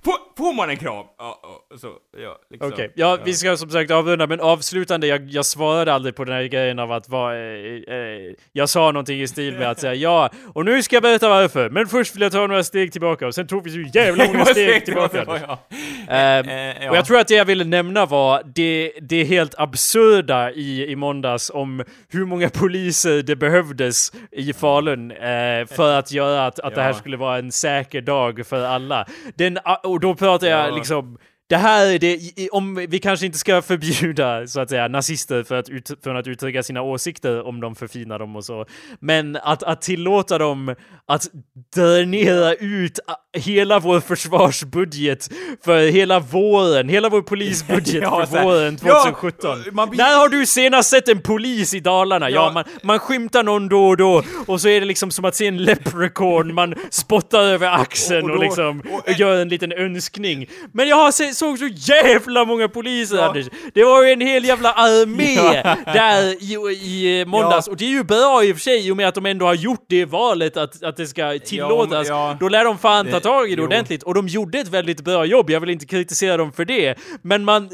får, 0.05 0.37
får 0.37 0.53
man 0.53 0.71
en 0.71 0.77
kram? 0.77 1.07
Ja, 1.19 1.41
så, 1.81 1.93
ja, 2.23 2.39
liksom. 2.51 2.73
Okej, 2.73 2.85
okay. 2.85 2.93
ja, 2.95 3.17
ja, 3.17 3.23
vi 3.25 3.35
ska 3.35 3.57
som 3.57 3.71
sagt 3.71 3.91
avrunda, 3.91 4.27
men 4.27 4.41
avslutande, 4.41 5.07
jag, 5.07 5.31
jag 5.31 5.47
svarade 5.47 5.93
aldrig 5.93 6.17
på 6.17 6.25
den 6.25 6.35
här 6.35 6.45
grejen 6.45 6.79
av 6.79 6.93
att 6.93 7.09
vara... 7.09 7.37
Eh, 7.37 7.95
eh, 7.95 8.35
jag 8.53 8.69
sa 8.69 8.81
någonting 8.93 9.21
i 9.21 9.29
stil 9.29 9.59
med 9.59 9.71
att 9.71 9.81
säga 9.81 9.95
ja, 9.95 10.31
och 10.55 10.65
nu 10.65 10.83
ska 10.83 10.97
jag 10.97 11.03
berätta 11.03 11.29
varför, 11.29 11.71
men 11.71 11.87
först 11.87 12.15
vill 12.15 12.23
jag 12.23 12.33
ta 12.33 12.47
några 12.47 12.65
steg 12.65 12.93
tillbaka, 12.93 13.27
och 13.27 13.35
sen 13.35 13.47
tog 13.47 13.65
vi 13.65 13.71
så 13.71 13.99
jävla 13.99 14.27
många 14.27 14.45
steg 14.45 14.85
tillbaka. 14.85 15.25
Ja. 15.27 15.59
Uh, 16.09 16.91
och 16.91 16.97
jag 16.97 17.05
tror 17.05 17.19
att 17.19 17.29
det 17.29 17.35
jag 17.35 17.45
ville 17.45 17.65
nämna 17.65 18.07
var 18.09 18.43
det, 18.55 18.93
det 19.01 19.25
helt 19.25 19.55
absurda 19.59 20.53
i, 20.53 20.91
i 20.91 20.97
måndags 20.97 21.51
om 21.55 21.85
hur 22.09 22.25
många 22.25 22.49
poliser 22.49 23.23
det 23.23 23.37
behövdes 23.37 24.13
i 24.33 24.53
Falun 24.53 25.11
eh, 25.11 25.67
för 25.67 25.99
att 25.99 26.13
göra 26.13 26.47
att, 26.47 26.59
att 26.59 26.71
ja. 26.71 26.77
det 26.77 26.83
här 26.83 26.93
skulle 26.93 27.17
vara 27.17 27.39
en 27.39 27.53
säker 27.53 28.01
dag 28.01 28.47
för 28.47 28.65
alla. 28.65 29.07
Den, 29.35 29.59
och 29.83 30.01
då 30.01 30.15
pratar 30.15 30.47
jag 30.47 30.69
ja. 30.69 30.77
liksom 30.77 31.19
det 31.49 31.57
här 31.57 31.87
är 31.87 31.99
det, 31.99 32.49
om 32.53 32.87
vi 32.89 32.99
kanske 32.99 33.27
inte 33.27 33.39
ska 33.39 33.63
förbjuda 33.63 34.47
så 34.47 34.61
att 34.61 34.71
säga 34.71 34.89
nazister 34.89 35.43
för 35.43 35.55
att, 35.55 35.69
ut, 35.69 35.91
för 36.03 36.15
att 36.15 36.27
uttrycka 36.27 36.63
sina 36.63 36.83
åsikter 36.83 37.47
om 37.47 37.61
de 37.61 37.75
förfinar 37.75 38.19
dem 38.19 38.37
och 38.37 38.45
så. 38.45 38.67
Men 39.01 39.37
att, 39.43 39.63
att 39.63 39.83
tillåta 39.83 40.39
dem 40.39 40.75
att 41.07 41.27
dränera 41.75 42.55
ut 42.55 42.99
hela 43.37 43.79
vår 43.79 44.01
försvarsbudget 44.01 45.29
för 45.65 45.91
hela 45.91 46.21
våren, 46.21 46.89
hela 46.89 47.09
vår 47.09 47.23
polisbudget 47.23 48.03
ja, 48.03 48.27
för 48.27 48.43
våren 48.43 48.77
2017. 48.77 49.63
Ja, 49.77 49.87
blir... 49.87 49.99
När 49.99 50.19
har 50.19 50.29
du 50.29 50.47
senast 50.47 50.91
sett 50.91 51.09
en 51.09 51.21
polis 51.21 51.75
i 51.75 51.81
Dalarna? 51.81 52.31
Ja, 52.31 52.45
ja 52.45 52.53
man, 52.53 52.65
man 52.83 52.99
skymtar 52.99 53.43
någon 53.43 53.69
då 53.69 53.89
och 53.89 53.97
då 53.97 54.23
och 54.47 54.61
så 54.61 54.69
är 54.69 54.81
det 54.81 54.87
liksom 54.87 55.11
som 55.11 55.25
att 55.25 55.37
se 55.37 55.47
en 55.47 55.65
leprechaun, 55.65 56.55
man 56.55 56.75
spottar 56.91 57.41
över 57.41 57.69
axeln 57.69 58.31
och, 58.31 58.31
och, 58.31 58.37
då, 58.37 58.37
och 58.37 58.43
liksom 58.43 58.83
och, 59.07 59.13
gör 59.13 59.43
en 59.43 59.49
liten 59.49 59.73
önskning. 59.73 60.47
Men 60.73 60.89
jag 60.89 60.97
har 60.97 61.13
sett 61.13 61.38
såg 61.39 61.59
så 61.59 61.67
jävla 61.67 62.45
många 62.45 62.69
poliser 62.69 63.17
ja. 63.17 63.29
Anders! 63.29 63.47
Det 63.75 63.85
var 63.85 64.03
ju 64.03 64.13
en 64.13 64.21
hel 64.21 64.45
jävla 64.45 64.73
armé 64.73 65.35
ja. 65.65 65.77
där 65.93 66.43
i, 66.43 66.55
i 66.75 67.25
måndags, 67.25 67.67
ja. 67.67 67.71
och 67.71 67.77
det 67.77 67.85
är 67.85 67.91
ju 67.91 68.05
bra 68.05 68.45
i 68.45 68.53
och 68.53 68.57
för 68.57 68.61
sig 68.61 68.89
i 68.89 68.91
och 68.91 68.97
med 68.97 69.09
att 69.09 69.15
de 69.15 69.27
ändå 69.27 69.47
har 69.47 69.55
gjort 69.55 69.85
det 69.89 70.05
valet 70.05 70.57
att, 70.57 70.83
att 70.83 70.97
det 70.97 71.07
ska 71.07 71.39
tillåtas. 71.39 72.09
Ja, 72.09 72.37
Då 72.41 72.49
lär 72.49 72.65
de 72.65 72.79
fan 72.79 73.11
ta 73.11 73.21
tag 73.21 73.51
i 73.51 73.55
det 73.55 73.63
ordentligt, 73.63 74.03
och 74.03 74.15
de 74.15 74.29
gjorde 74.29 74.59
ett 74.59 74.69
väldigt 74.69 75.01
bra 75.01 75.25
jobb, 75.25 75.51
jag 75.51 75.61
vill 75.61 75.71
inte 75.71 75.87
kritisera 75.87 76.37
dem 76.37 76.53
för 76.53 76.65
det. 76.65 76.99
Men 77.23 77.45
man, 77.45 77.71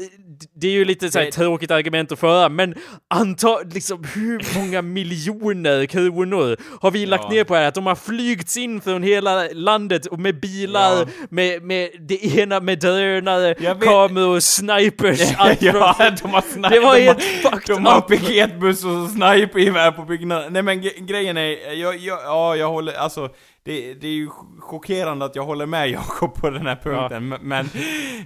det 0.53 0.67
är 0.67 0.71
ju 0.71 0.85
lite 0.85 1.11
såhär 1.11 1.31
tråkigt 1.31 1.71
argument 1.71 2.11
att 2.11 2.19
föra, 2.19 2.49
men 2.49 2.75
anta 3.09 3.59
liksom 3.59 4.03
hur 4.13 4.59
många 4.59 4.81
miljoner 4.81 5.85
kronor 5.85 6.57
har 6.81 6.91
vi 6.91 7.05
lagt 7.05 7.29
ner 7.29 7.43
på 7.43 7.53
det 7.53 7.59
här? 7.59 7.67
Att 7.67 7.75
de 7.75 7.85
har 7.85 7.95
flygts 7.95 8.57
in 8.57 8.81
från 8.81 9.03
hela 9.03 9.47
landet 9.53 10.05
och 10.05 10.19
med 10.19 10.39
bilar, 10.39 10.95
ja. 10.97 11.05
med, 11.29 11.63
med 11.63 11.89
det 11.99 12.37
ena 12.37 12.59
med 12.59 12.79
drönare, 12.79 13.53
kameror, 13.81 14.39
snipers, 14.39 15.33
allt 15.37 15.61
Ja, 15.61 15.95
de 16.21 16.29
har 16.31 16.41
sniper, 16.41 16.69
Det 16.69 16.79
var 16.79 16.95
helt 16.95 17.23
fucked 17.23 17.75
De 17.75 17.85
har 17.85 18.01
piketbuss 18.01 18.85
och 18.85 19.09
sniper 19.09 19.91
på 19.91 20.01
byggnaden. 20.01 20.53
Nej 20.53 20.61
men 20.61 20.81
grejen 20.81 21.37
är, 21.37 21.73
jag, 21.73 21.97
jag, 21.97 22.19
ja 22.23 22.55
jag 22.55 22.69
håller, 22.69 22.93
alltså 22.93 23.29
det, 23.65 23.93
det 23.93 24.07
är 24.07 24.11
ju 24.11 24.29
chockerande 24.59 25.25
att 25.25 25.35
jag 25.35 25.45
håller 25.45 25.65
med 25.65 25.89
Jakob 25.89 26.35
på 26.35 26.49
den 26.49 26.65
här 26.65 26.75
punkten, 26.75 27.31
ja. 27.31 27.37
men, 27.41 27.69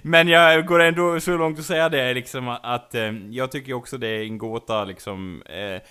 men 0.02 0.28
jag 0.28 0.66
går 0.66 0.80
ändå 0.80 1.20
så 1.20 1.36
långt 1.36 1.58
att 1.58 1.64
säga 1.64 1.88
det 1.88 2.14
liksom 2.14 2.48
att 2.48 2.94
eh, 2.94 3.12
jag 3.30 3.52
tycker 3.52 3.72
också 3.72 3.98
det 3.98 4.08
är 4.08 4.22
en 4.22 4.38
gåta 4.38 4.84
liksom 4.84 5.42
eh, 5.46 5.82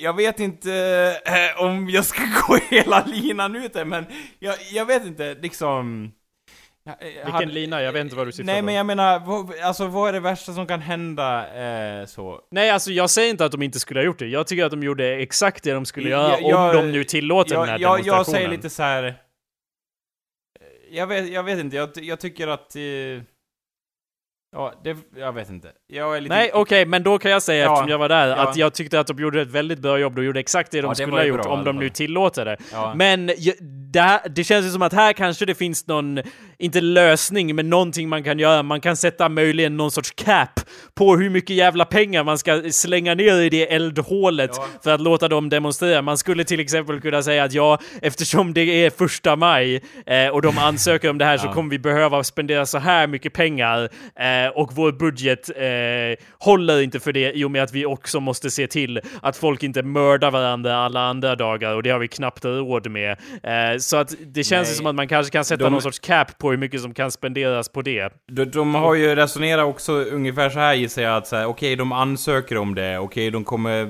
jag 0.00 0.16
vet 0.16 0.40
inte 0.40 0.72
eh, 1.24 1.64
om 1.64 1.88
jag 1.88 2.04
ska 2.04 2.22
gå 2.48 2.58
hela 2.70 3.04
linan 3.04 3.56
ut 3.56 3.74
men 3.86 4.06
jag, 4.38 4.54
jag 4.72 4.86
vet 4.86 5.06
inte 5.06 5.34
liksom 5.34 6.12
Vilken 6.84 7.32
hade, 7.32 7.46
lina? 7.46 7.82
Jag 7.82 7.92
vet 7.92 8.00
inte 8.00 8.16
vad 8.16 8.26
du 8.26 8.32
syftar 8.32 8.52
Nej 8.52 8.60
på. 8.60 8.66
men 8.66 8.74
jag 8.74 8.86
menar, 8.86 9.18
vad, 9.20 9.60
alltså 9.60 9.86
vad 9.86 10.08
är 10.08 10.12
det 10.12 10.20
värsta 10.20 10.52
som 10.52 10.66
kan 10.66 10.80
hända 10.80 11.54
eh, 12.00 12.06
så? 12.06 12.40
Nej 12.50 12.70
alltså 12.70 12.90
jag 12.90 13.10
säger 13.10 13.30
inte 13.30 13.44
att 13.44 13.52
de 13.52 13.62
inte 13.62 13.80
skulle 13.80 14.00
ha 14.00 14.04
gjort 14.04 14.18
det. 14.18 14.26
Jag 14.26 14.46
tycker 14.46 14.64
att 14.64 14.70
de 14.70 14.82
gjorde 14.82 15.16
exakt 15.16 15.64
det 15.64 15.72
de 15.72 15.86
skulle 15.86 16.10
göra 16.10 16.40
jag, 16.40 16.76
om 16.76 16.76
de 16.76 16.92
nu 16.92 17.04
tillåter 17.04 17.54
jag, 17.54 17.62
den 17.62 17.68
här 17.68 17.78
jag, 17.78 17.90
demonstrationen. 17.90 18.18
Jag 18.18 18.26
säger 18.26 18.48
lite 18.48 18.70
så 18.70 18.82
här. 18.82 19.14
Jag 20.90 21.06
vet, 21.06 21.32
jag 21.32 21.42
vet 21.42 21.58
inte, 21.58 21.76
jag, 21.76 21.90
jag 21.94 22.20
tycker 22.20 22.48
att... 22.48 22.76
Eh, 22.76 22.82
Ja, 24.56 24.72
det, 24.84 24.96
jag 25.16 25.32
vet 25.32 25.50
inte. 25.50 25.72
Jag 25.86 26.16
är 26.16 26.20
lite... 26.20 26.34
Nej, 26.34 26.50
okej, 26.52 26.60
okay, 26.60 26.86
men 26.86 27.02
då 27.02 27.18
kan 27.18 27.30
jag 27.30 27.42
säga, 27.42 27.64
ja, 27.64 27.72
eftersom 27.72 27.88
jag 27.88 27.98
var 27.98 28.08
där, 28.08 28.28
ja. 28.28 28.36
att 28.36 28.56
jag 28.56 28.74
tyckte 28.74 29.00
att 29.00 29.06
de 29.06 29.18
gjorde 29.18 29.42
ett 29.42 29.48
väldigt 29.48 29.78
bra 29.78 29.98
jobb. 29.98 30.16
De 30.16 30.24
gjorde 30.24 30.40
exakt 30.40 30.70
det 30.70 30.80
de 30.80 30.88
ja, 30.88 30.94
skulle 30.94 31.16
ha 31.16 31.24
gjort, 31.24 31.42
bra, 31.42 31.52
om 31.52 31.64
de 31.64 31.76
nu 31.76 31.88
tillåter 31.88 32.44
det. 32.44 32.56
Men 32.94 33.30
det, 33.92 34.22
det 34.30 34.44
känns 34.44 34.66
ju 34.66 34.70
som 34.70 34.82
att 34.82 34.92
här 34.92 35.12
kanske 35.12 35.46
det 35.46 35.54
finns 35.54 35.86
någon, 35.86 36.20
inte 36.58 36.80
lösning, 36.80 37.54
men 37.54 37.70
någonting 37.70 38.08
man 38.08 38.24
kan 38.24 38.38
göra. 38.38 38.62
Man 38.62 38.80
kan 38.80 38.96
sätta 38.96 39.28
möjligen 39.28 39.76
någon 39.76 39.90
sorts 39.90 40.10
cap 40.10 40.60
på 40.94 41.16
hur 41.16 41.30
mycket 41.30 41.56
jävla 41.56 41.84
pengar 41.84 42.24
man 42.24 42.38
ska 42.38 42.62
slänga 42.70 43.14
ner 43.14 43.40
i 43.40 43.48
det 43.48 43.72
eldhålet 43.72 44.50
ja. 44.54 44.66
för 44.84 44.90
att 44.90 45.00
låta 45.00 45.28
dem 45.28 45.48
demonstrera. 45.48 46.02
Man 46.02 46.18
skulle 46.18 46.44
till 46.44 46.60
exempel 46.60 47.00
kunna 47.00 47.22
säga 47.22 47.44
att 47.44 47.52
ja, 47.52 47.78
eftersom 48.02 48.54
det 48.54 48.60
är 48.60 48.90
första 48.90 49.36
maj 49.36 49.82
eh, 50.06 50.28
och 50.28 50.42
de 50.42 50.58
ansöker 50.58 51.10
om 51.10 51.18
det 51.18 51.24
här 51.24 51.32
ja. 51.32 51.38
så 51.38 51.48
kommer 51.48 51.70
vi 51.70 51.78
behöva 51.78 52.24
spendera 52.24 52.66
så 52.66 52.78
här 52.78 53.06
mycket 53.06 53.32
pengar 53.32 53.88
eh, 54.16 54.50
och 54.54 54.70
vår 54.72 54.92
budget 54.92 55.50
eh, 55.56 56.26
håller 56.38 56.80
inte 56.80 57.00
för 57.00 57.12
det 57.12 57.32
i 57.32 57.44
och 57.44 57.50
med 57.50 57.62
att 57.62 57.72
vi 57.72 57.86
också 57.86 58.20
måste 58.20 58.50
se 58.50 58.66
till 58.66 59.00
att 59.22 59.36
folk 59.36 59.62
inte 59.62 59.82
mördar 59.82 60.30
varandra 60.30 60.76
alla 60.76 61.00
andra 61.00 61.36
dagar 61.36 61.74
och 61.74 61.82
det 61.82 61.90
har 61.90 61.98
vi 61.98 62.08
knappt 62.08 62.44
råd 62.44 62.90
med. 62.90 63.16
Eh, 63.82 63.84
så 63.84 63.96
att 63.96 64.14
det 64.26 64.44
känns 64.44 64.68
Nej. 64.68 64.76
som 64.76 64.86
att 64.86 64.94
man 64.94 65.08
kanske 65.08 65.32
kan 65.32 65.44
sätta 65.44 65.64
de... 65.64 65.72
någon 65.72 65.82
sorts 65.82 65.98
cap 65.98 66.38
på 66.38 66.50
hur 66.50 66.58
mycket 66.58 66.80
som 66.80 66.94
kan 66.94 67.10
spenderas 67.10 67.68
på 67.68 67.82
det. 67.82 68.12
De, 68.32 68.44
de 68.44 68.74
har 68.74 68.94
ju 68.94 69.14
resonerat 69.14 69.66
också 69.66 69.92
ungefär 69.92 70.50
så 70.50 70.58
här 70.58 70.74
gissar 70.74 71.02
jag 71.02 71.16
att 71.16 71.26
säga, 71.26 71.48
okej 71.48 71.68
okay, 71.68 71.76
de 71.76 71.92
ansöker 71.92 72.58
om 72.58 72.74
det, 72.74 72.98
okej 72.98 73.04
okay, 73.04 73.30
de 73.30 73.44
kommer, 73.44 73.84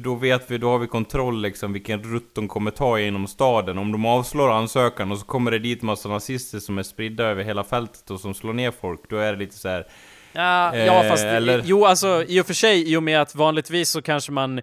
då 0.00 0.14
vet 0.14 0.50
vi, 0.50 0.58
då 0.58 0.68
har 0.68 0.78
vi 0.78 0.86
kontroll 0.86 1.42
liksom 1.42 1.72
vilken 1.72 2.02
rutt 2.02 2.34
de 2.34 2.48
kommer 2.48 2.70
ta 2.70 3.00
inom 3.00 3.26
staden. 3.26 3.78
Om 3.78 3.92
de 3.92 4.06
avslår 4.06 4.52
ansökan 4.52 5.12
och 5.12 5.18
så 5.18 5.26
kommer 5.26 5.50
det 5.50 5.58
dit 5.58 5.82
massa 5.82 6.08
nazister 6.08 6.58
som 6.58 6.78
är 6.78 6.82
spridda 6.82 7.24
över 7.24 7.44
hela 7.44 7.64
fältet 7.64 8.10
och 8.10 8.20
som 8.20 8.34
slår 8.34 8.52
ner 8.52 8.72
folk, 8.80 9.00
då 9.08 9.16
är 9.16 9.32
det 9.32 9.38
lite 9.38 9.56
så 9.56 9.68
här, 9.68 9.86
Ja, 10.32 10.74
eh, 10.74 10.86
ja 10.86 11.02
fast 11.02 11.24
eller? 11.24 11.62
jo 11.64 11.84
alltså 11.84 12.24
i 12.28 12.40
och 12.40 12.46
för 12.46 12.54
sig 12.54 12.92
i 12.92 12.96
och 12.96 13.02
med 13.02 13.20
att 13.20 13.34
vanligtvis 13.34 13.90
så 13.90 14.02
kanske 14.02 14.32
man 14.32 14.58
Eh, 14.58 14.62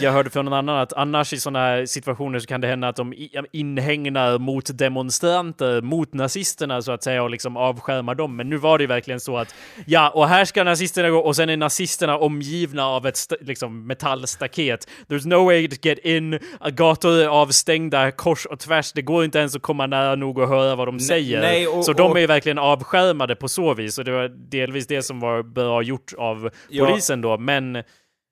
jag 0.00 0.12
hörde 0.12 0.30
från 0.30 0.44
någon 0.44 0.54
annan 0.54 0.76
att 0.76 0.92
annars 0.92 1.32
i 1.32 1.40
sådana 1.40 1.58
här 1.58 1.86
situationer 1.86 2.38
så 2.38 2.46
kan 2.46 2.60
det 2.60 2.68
hända 2.68 2.88
att 2.88 2.96
de 2.96 3.14
inhägnar 3.52 4.38
mot 4.38 4.78
demonstranter, 4.78 5.82
mot 5.82 6.14
nazisterna 6.14 6.82
så 6.82 6.92
att 6.92 7.02
säga 7.02 7.22
och 7.22 7.30
liksom 7.30 7.56
avskärmar 7.56 8.14
dem. 8.14 8.36
Men 8.36 8.48
nu 8.48 8.56
var 8.56 8.78
det 8.78 8.82
ju 8.82 8.88
verkligen 8.88 9.20
så 9.20 9.36
att 9.36 9.54
ja, 9.86 10.10
och 10.10 10.28
här 10.28 10.44
ska 10.44 10.64
nazisterna 10.64 11.10
gå 11.10 11.18
och 11.18 11.36
sen 11.36 11.48
är 11.48 11.56
nazisterna 11.56 12.18
omgivna 12.18 12.86
av 12.86 13.06
ett 13.06 13.18
liksom 13.40 13.86
metallstaket. 13.86 14.88
There's 15.08 15.26
no 15.26 15.44
way 15.44 15.68
to 15.68 15.76
get 15.82 15.98
in, 15.98 16.38
gator 16.70 17.18
är 17.18 17.26
avstängda 17.26 18.10
kors 18.10 18.46
och 18.46 18.58
tvärs. 18.58 18.92
Det 18.92 19.02
går 19.02 19.24
inte 19.24 19.38
ens 19.38 19.56
att 19.56 19.62
komma 19.62 19.86
nära 19.86 20.14
nog 20.14 20.38
och 20.38 20.48
höra 20.48 20.74
vad 20.74 20.88
de 20.88 21.00
säger. 21.00 21.40
Nej, 21.40 21.66
och, 21.66 21.84
så 21.84 21.90
och, 21.90 21.96
de 21.96 22.16
är 22.16 22.20
ju 22.20 22.26
verkligen 22.26 22.58
avskärmade 22.58 23.36
på 23.36 23.48
så 23.48 23.74
vis 23.74 23.98
och 23.98 24.04
det 24.04 24.12
var 24.12 24.28
delvis 24.28 24.86
det 24.86 25.02
som 25.02 25.20
var 25.20 25.42
bra 25.42 25.82
gjort 25.82 26.12
av 26.18 26.50
polisen 26.78 27.22
ja. 27.22 27.28
då. 27.28 27.38
Men 27.38 27.82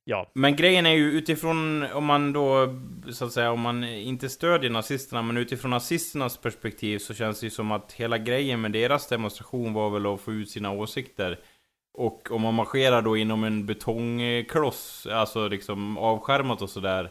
Ja. 0.04 0.30
Men 0.34 0.56
grejen 0.56 0.86
är 0.86 0.90
ju 0.90 1.10
utifrån, 1.10 1.86
om 1.92 2.04
man 2.04 2.32
då, 2.32 2.74
så 3.12 3.24
att 3.24 3.32
säga, 3.32 3.50
om 3.50 3.60
man 3.60 3.84
inte 3.84 4.28
stödjer 4.28 4.70
nazisterna, 4.70 5.22
men 5.22 5.36
utifrån 5.36 5.70
nazisternas 5.70 6.36
perspektiv 6.36 6.98
så 6.98 7.14
känns 7.14 7.40
det 7.40 7.46
ju 7.46 7.50
som 7.50 7.72
att 7.72 7.92
hela 7.92 8.18
grejen 8.18 8.60
med 8.60 8.72
deras 8.72 9.08
demonstration 9.08 9.72
var 9.72 9.90
väl 9.90 10.06
att 10.06 10.20
få 10.20 10.32
ut 10.32 10.50
sina 10.50 10.70
åsikter. 10.70 11.40
Och 11.98 12.30
om 12.30 12.42
man 12.42 12.54
marscherar 12.54 13.02
då 13.02 13.16
inom 13.16 13.44
en 13.44 13.66
betongkloss, 13.66 15.06
alltså 15.06 15.48
liksom 15.48 15.98
avskärmat 15.98 16.62
och 16.62 16.70
sådär, 16.70 17.10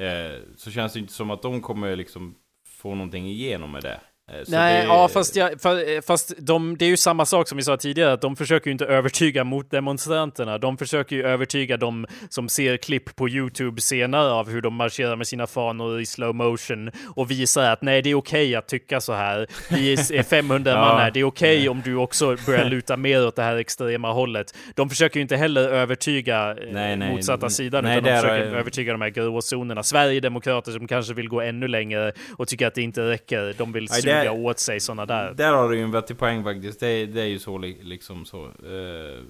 eh, 0.00 0.40
så 0.56 0.70
känns 0.70 0.92
det 0.92 0.98
inte 0.98 1.12
som 1.12 1.30
att 1.30 1.42
de 1.42 1.60
kommer 1.60 1.96
liksom 1.96 2.34
få 2.66 2.94
någonting 2.94 3.26
igenom 3.26 3.72
med 3.72 3.82
det. 3.82 4.00
Eh, 4.28 4.44
så 4.44 4.50
Nej, 4.50 4.82
det... 4.82 4.86
ja 4.86 5.08
fast, 5.08 5.36
jag, 5.36 5.52
eh, 5.52 6.00
fast 6.06 6.32
de, 6.38 6.76
det 6.78 6.84
är 6.84 6.88
ju 6.88 6.96
samma 6.96 7.26
sak 7.26 7.48
som 7.48 7.56
vi 7.56 7.62
sa 7.64 7.76
tidigare, 7.76 8.12
att 8.12 8.20
de 8.20 8.36
försöker 8.36 8.66
ju 8.66 8.72
inte 8.72 8.84
övertyga 8.84 9.44
mot 9.44 9.70
demonstranterna. 9.70 10.58
De 10.58 10.78
försöker 10.78 11.16
ju 11.16 11.26
övertyga 11.26 11.76
de 11.76 12.06
som 12.28 12.48
ser 12.48 12.76
klipp 12.76 13.16
på 13.16 13.28
YouTube 13.28 13.80
senare 13.80 14.30
av 14.30 14.50
hur 14.50 14.62
de 14.62 14.74
marscherar 14.74 15.16
med 15.16 15.26
sina 15.26 15.46
fanor 15.46 16.00
i 16.00 16.06
slow 16.06 16.34
motion 16.34 16.90
och 17.16 17.30
visar 17.30 17.70
att 17.70 17.82
nej, 17.82 18.02
det 18.02 18.10
är 18.10 18.14
okej 18.14 18.46
okay 18.46 18.54
att 18.54 18.68
tycka 18.68 19.00
så 19.00 19.12
här. 19.12 19.46
Vi 19.70 19.92
är 19.92 20.22
500 20.22 20.70
ja. 20.74 20.76
man 20.76 21.00
här, 21.00 21.10
det 21.10 21.20
är 21.20 21.24
okej 21.24 21.58
okay 21.58 21.68
om 21.68 21.82
du 21.84 21.96
också 21.96 22.36
börjar 22.46 22.64
luta 22.64 22.96
mer 22.96 23.26
åt 23.26 23.36
det 23.36 23.42
här 23.42 23.56
extrema 23.56 24.12
hållet. 24.12 24.54
De 24.74 24.90
försöker 24.90 25.16
ju 25.16 25.22
inte 25.22 25.36
heller 25.36 25.68
övertyga 25.68 26.50
eh, 26.50 26.56
nej, 26.72 26.96
nej, 26.96 27.12
motsatta 27.12 27.50
sidan, 27.50 27.84
nej, 27.84 27.98
utan 27.98 28.04
de 28.04 28.20
försöker 28.20 28.46
är... 28.46 28.54
övertyga 28.54 28.92
de 28.92 29.00
här 29.00 29.08
gråzonerna. 29.08 29.82
Sverigedemokrater 29.82 30.72
som 30.72 30.86
kanske 30.86 31.14
vill 31.14 31.28
gå 31.28 31.40
ännu 31.40 31.68
längre 31.68 32.12
och 32.36 32.48
tycker 32.48 32.66
att 32.66 32.74
det 32.74 32.82
inte 32.82 33.10
räcker. 33.10 33.54
De 33.58 33.72
vill 33.72 33.88
suga 34.20 34.32
åt 34.32 34.58
sig 34.58 34.80
sådana 34.80 35.06
där. 35.06 35.34
Där 35.34 35.52
har 35.52 35.68
du 35.68 35.76
ju 35.76 35.82
en 35.82 35.90
vettig 35.90 36.18
poäng 36.18 36.44
faktiskt. 36.44 36.80
Det, 36.80 37.06
det 37.06 37.20
är 37.20 37.26
ju 37.26 37.38
så 37.38 37.58
liksom 37.58 38.24
så. 38.24 38.44
Eh, 38.44 39.22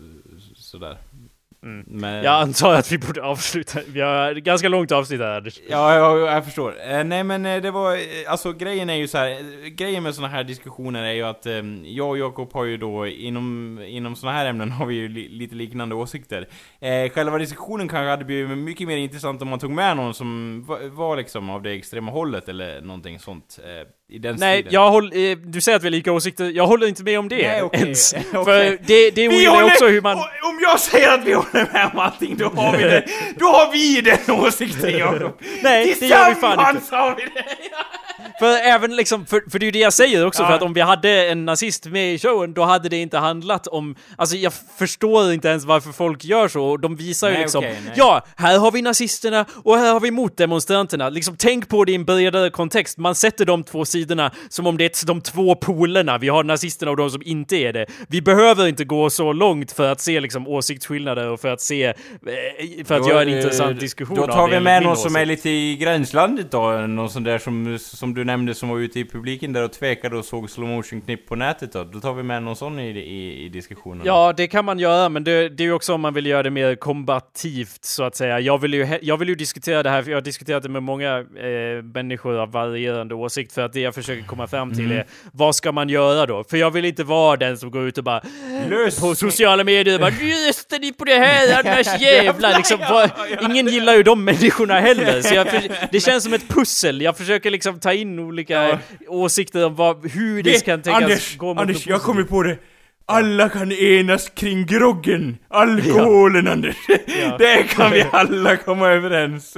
sådär. 0.55 0.99
Mm. 1.63 1.85
Men... 1.87 2.25
Jag 2.25 2.35
antar 2.35 2.75
att 2.75 2.93
vi 2.93 2.99
borde 2.99 3.23
avsluta. 3.23 3.81
Vi 3.87 4.01
har 4.01 4.35
ganska 4.35 4.69
långt 4.69 4.93
avsnitt 4.93 5.21
här 5.21 5.37
Anders. 5.37 5.61
Ja, 5.69 5.95
jag, 5.95 6.19
jag 6.19 6.45
förstår. 6.45 6.75
Eh, 6.91 7.05
nej 7.05 7.25
men 7.25 7.47
eh, 7.47 7.63
det 7.63 7.71
var, 7.71 7.95
eh, 7.95 8.01
alltså 8.27 8.53
grejen 8.53 8.91
är 8.91 8.95
ju 8.95 9.09
så 9.09 9.19
här. 9.19 9.69
Grejen 9.69 10.03
med 10.03 10.15
såna 10.15 10.29
här 10.29 10.45
diskussioner 10.45 11.03
är 11.03 11.13
ju 11.13 11.23
att 11.23 11.47
eh, 11.47 11.63
jag 11.85 12.09
och 12.09 12.19
Jakob 12.19 12.53
har 12.53 12.65
ju 12.65 12.77
då 12.77 13.07
inom, 13.07 13.79
inom 13.87 14.17
såna 14.17 14.33
här 14.33 14.47
ämnen 14.47 14.71
har 14.73 14.87
vi 14.87 14.95
ju 14.95 15.09
li, 15.09 15.29
lite 15.29 15.55
liknande 15.55 15.95
åsikter. 15.95 16.49
Eh, 16.81 17.11
själva 17.11 17.39
diskussionen 17.39 17.89
kanske 17.89 18.11
hade 18.11 18.25
blivit 18.25 18.59
mycket 18.59 18.89
mer 18.89 18.97
intressant 18.97 19.43
om 19.43 19.49
man 19.49 19.59
tog 19.59 19.71
med 19.71 19.97
någon 19.97 20.15
som 20.15 20.63
var, 20.67 20.89
var 20.89 21.17
liksom 21.17 21.51
av 21.51 21.63
det 21.63 21.73
extrema 21.73 22.13
hållet 22.13 22.49
eller 22.49 22.81
någonting 22.81 23.19
sånt. 23.19 23.59
Eh, 24.11 24.17
i 24.17 24.19
den 24.19 24.37
Nej, 24.37 24.59
stilen. 24.59 24.73
jag 24.73 24.91
håller, 24.91 25.37
du 25.37 25.61
säger 25.61 25.77
att 25.77 25.83
vi 25.83 25.87
har 25.87 25.91
lika 25.91 26.13
åsikter, 26.13 26.45
jag 26.45 26.67
håller 26.67 26.87
inte 26.87 27.03
med 27.03 27.19
om 27.19 27.29
det 27.29 27.49
Nej, 27.49 27.63
okay. 27.63 27.81
ens. 27.85 28.11
För 28.33 28.79
det, 28.87 29.11
det 29.11 29.29
ogillar 29.29 29.63
också 29.63 29.87
hur 29.87 30.01
man... 30.01 30.19
Om 30.19 30.59
jag 30.63 30.81
säger 30.81 31.15
att 31.15 31.25
vi 31.25 31.33
håller 31.33 31.73
med 31.73 31.91
om 31.93 31.99
allting, 31.99 32.37
då 32.37 32.49
har 32.49 32.77
vi 32.77 32.85
det. 32.85 33.05
Då 33.37 33.47
har 33.47 33.73
vi 33.73 34.01
den 34.01 34.35
åsikten 34.35 34.99
Jakob! 34.99 35.39
Nej, 35.63 35.97
det 36.01 36.07
gör 36.07 36.29
vi 36.29 36.35
fan 36.35 36.77
inte. 36.77 36.97
har 36.97 37.17
vi 37.17 37.23
det! 37.23 37.45
För 38.39 38.57
även 38.57 38.97
liksom, 38.97 39.27
för, 39.27 39.51
för 39.51 39.59
det 39.59 39.65
är 39.65 39.67
ju 39.67 39.71
det 39.71 39.79
jag 39.79 39.93
säger 39.93 40.27
också, 40.27 40.43
ja. 40.43 40.49
för 40.49 40.55
att 40.55 40.63
om 40.63 40.73
vi 40.73 40.81
hade 40.81 41.29
en 41.29 41.45
nazist 41.45 41.87
med 41.87 42.15
i 42.15 42.19
showen, 42.19 42.55
då 42.55 42.65
hade 42.65 42.89
det 42.89 42.97
inte 42.97 43.19
handlat 43.19 43.67
om... 43.67 43.97
Alltså 44.17 44.37
jag 44.37 44.53
förstår 44.79 45.33
inte 45.33 45.49
ens 45.49 45.65
varför 45.65 45.93
folk 45.93 46.25
gör 46.25 46.49
så, 46.49 46.77
de 46.77 46.97
visar 46.97 47.29
nej, 47.29 47.37
ju 47.37 47.43
liksom... 47.43 47.59
Okay, 47.59 47.77
ja, 47.97 48.25
här 48.37 48.59
har 48.59 48.73
vi 48.73 48.83
nazisterna 48.83 49.45
och 49.65 49.79
här 49.79 49.93
har 49.93 50.01
vi 50.01 50.11
motdemonstranterna. 50.11 51.09
Liksom 51.09 51.37
tänk 51.37 51.69
på 51.69 51.85
det 51.85 51.93
i 51.93 51.95
en 51.95 52.05
bredare 52.05 52.51
kontext. 52.51 52.99
Man 52.99 53.15
sätter 53.15 53.45
de 53.45 53.65
två 53.65 53.85
sidorna 53.85 53.98
som 54.49 54.67
om 54.67 54.77
det 54.77 54.85
är 54.85 55.07
de 55.07 55.21
två 55.21 55.55
polerna. 55.55 56.19
Vi 56.19 56.29
har 56.29 56.45
nazisterna 56.45 56.91
och 56.91 56.97
de 56.97 57.11
som 57.11 57.23
inte 57.25 57.57
är 57.57 57.73
det. 57.73 57.87
Vi 58.09 58.23
behöver 58.23 58.67
inte 58.67 58.85
gå 58.85 59.11
så 59.11 59.33
långt 59.33 59.73
för 59.73 59.93
att 59.93 60.01
se 60.01 60.21
liksom 60.21 60.49
åsiktsskillnader 60.49 61.29
och 61.29 61.41
för 61.41 61.49
att 61.49 61.61
se... 61.61 61.85
Eh, 61.85 61.95
för 62.85 62.95
att 62.95 63.03
då, 63.03 63.09
göra 63.09 63.23
en 63.23 63.29
intressant 63.29 63.81
diskussion 63.81 64.17
Då 64.17 64.27
tar 64.27 64.49
vi 64.49 64.61
med 64.61 64.83
någon 64.83 64.97
som 64.97 65.17
är 65.17 65.27
lite 65.27 65.51
i 65.51 65.77
gränslandet 65.77 66.51
då, 66.51 66.71
någon 66.71 67.11
sån 67.11 67.25
där 67.25 67.39
som, 67.39 67.79
som 67.79 68.15
du 68.15 68.25
nämnde 68.25 68.55
som 68.55 68.69
var 68.69 68.79
ute 68.79 69.01
i 69.01 69.05
publiken 69.05 69.53
där 69.53 69.65
och 69.65 69.73
tvekade 69.73 70.17
och 70.17 70.25
såg 70.25 70.51
slow 70.51 70.69
motion 70.69 71.01
knipp 71.01 71.29
på 71.29 71.37
nätet 71.37 71.73
då. 71.73 71.85
Då 71.85 72.01
tar 72.01 72.15
vi 72.15 72.23
med 72.23 72.43
någon 72.43 72.57
sån 72.57 72.79
i, 72.79 72.91
i, 72.91 73.45
i 73.45 73.49
diskussionen. 73.49 74.07
Ja, 74.07 74.33
det 74.37 74.47
kan 74.47 74.65
man 74.65 74.79
göra, 74.79 75.09
men 75.09 75.25
det, 75.25 75.49
det 75.49 75.63
är 75.63 75.67
ju 75.67 75.73
också 75.73 75.95
om 75.95 76.01
man 76.01 76.15
vill 76.15 76.27
göra 76.27 76.43
det 76.43 76.51
mer 76.51 76.75
kombativt 76.75 77.85
så 77.85 78.05
att 78.05 78.17
säga. 78.17 78.41
Jag 78.41 78.59
vill 78.59 78.75
ju, 78.75 78.99
jag 79.03 79.17
vill 79.17 79.29
ju 79.29 79.35
diskutera 79.35 79.83
det 79.83 79.91
här, 79.91 80.03
för 80.03 80.11
jag 80.11 80.17
har 80.17 80.23
diskuterat 80.23 80.63
det 80.63 80.69
med 80.69 80.83
många 80.83 81.19
eh, 81.19 81.83
människor 81.83 82.37
av 82.37 82.53
varierande 82.53 83.15
åsikt, 83.15 83.53
för 83.53 83.63
att 83.63 83.73
det 83.73 83.88
jag 83.89 83.95
försöker 83.95 84.23
komma 84.23 84.47
fram 84.47 84.75
till 84.75 84.85
mm. 84.85 84.99
är 84.99 85.07
vad 85.33 85.57
ska 85.57 85.73
man 85.73 85.89
göra 85.89 86.27
då? 86.27 86.45
För 86.45 86.57
jag 86.57 86.71
vill 86.71 86.85
inte 86.85 87.05
vara 87.05 87.37
den 87.37 87.59
som 87.59 87.71
går 87.71 87.89
ut 87.89 87.99
och 87.99 88.05
bara 88.05 88.23
Lös. 88.69 89.01
på 89.01 89.15
sociala 89.15 89.65
medier 89.65 89.95
och 89.95 90.01
bara 90.01 90.11
röstar 90.11 90.79
ni 90.79 90.93
på 90.93 91.05
det 91.05 91.19
här 91.19 91.61
annars 91.65 92.01
jävlar 92.01 92.57
liksom. 92.57 92.79
Ingen 93.41 93.67
gillar 93.67 93.95
ju 93.95 94.03
de 94.03 94.25
människorna 94.25 94.81
heller, 94.81 95.23
så 95.23 95.35
jag, 95.35 95.47
det 95.93 96.01
känns 96.01 96.25
som 96.25 96.33
ett 96.33 96.49
pussel. 96.49 97.03
Jag 97.03 97.17
försöker 97.17 97.51
liksom 97.51 97.81
ta 97.81 97.93
in 97.93 98.19
olika 98.19 98.69
ja. 98.69 98.79
åsikter 99.09 99.67
om 99.67 99.75
vad, 99.75 100.11
hur 100.11 100.43
det, 100.43 100.51
det 100.51 100.65
kan 100.65 100.83
tänkas 100.83 101.03
Anders, 101.03 101.37
gå 101.37 101.47
mot 101.47 101.59
Anders, 101.59 101.87
jag 101.87 102.03
kommer 102.03 102.23
på 102.23 102.43
det! 102.43 102.59
Alla 103.11 103.49
kan 103.49 103.73
enas 103.73 104.29
kring 104.29 104.67
groggen! 104.67 105.39
Alkoholen 105.49 106.47
ja. 106.47 106.53
Anders! 106.53 106.77
Ja. 106.89 107.37
Det 107.39 107.63
kan 107.63 107.91
vi 107.91 108.05
alla 108.13 108.57
komma 108.57 108.89
överens! 108.89 109.57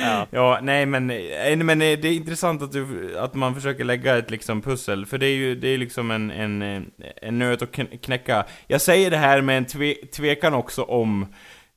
Ja. 0.00 0.26
ja, 0.30 0.58
nej 0.62 0.86
men, 0.86 1.10
eh, 1.10 1.56
men 1.56 1.82
eh, 1.82 1.98
det 1.98 2.08
är 2.08 2.12
intressant 2.12 2.62
att, 2.62 2.72
du, 2.72 3.18
att 3.18 3.34
man 3.34 3.54
försöker 3.54 3.84
lägga 3.84 4.18
ett 4.18 4.30
liksom 4.30 4.62
pussel, 4.62 5.06
för 5.06 5.18
det 5.18 5.26
är 5.26 5.34
ju 5.34 5.54
det 5.54 5.68
är 5.68 5.78
liksom 5.78 6.10
en, 6.10 6.30
en, 6.30 6.62
eh, 6.62 6.82
en 7.22 7.38
nöt 7.38 7.62
att 7.62 8.02
knäcka. 8.02 8.44
Jag 8.66 8.80
säger 8.80 9.10
det 9.10 9.16
här 9.16 9.40
med 9.40 9.58
en 9.58 9.64
tve, 9.64 9.94
tvekan 9.94 10.54
också 10.54 10.82
om 10.82 11.26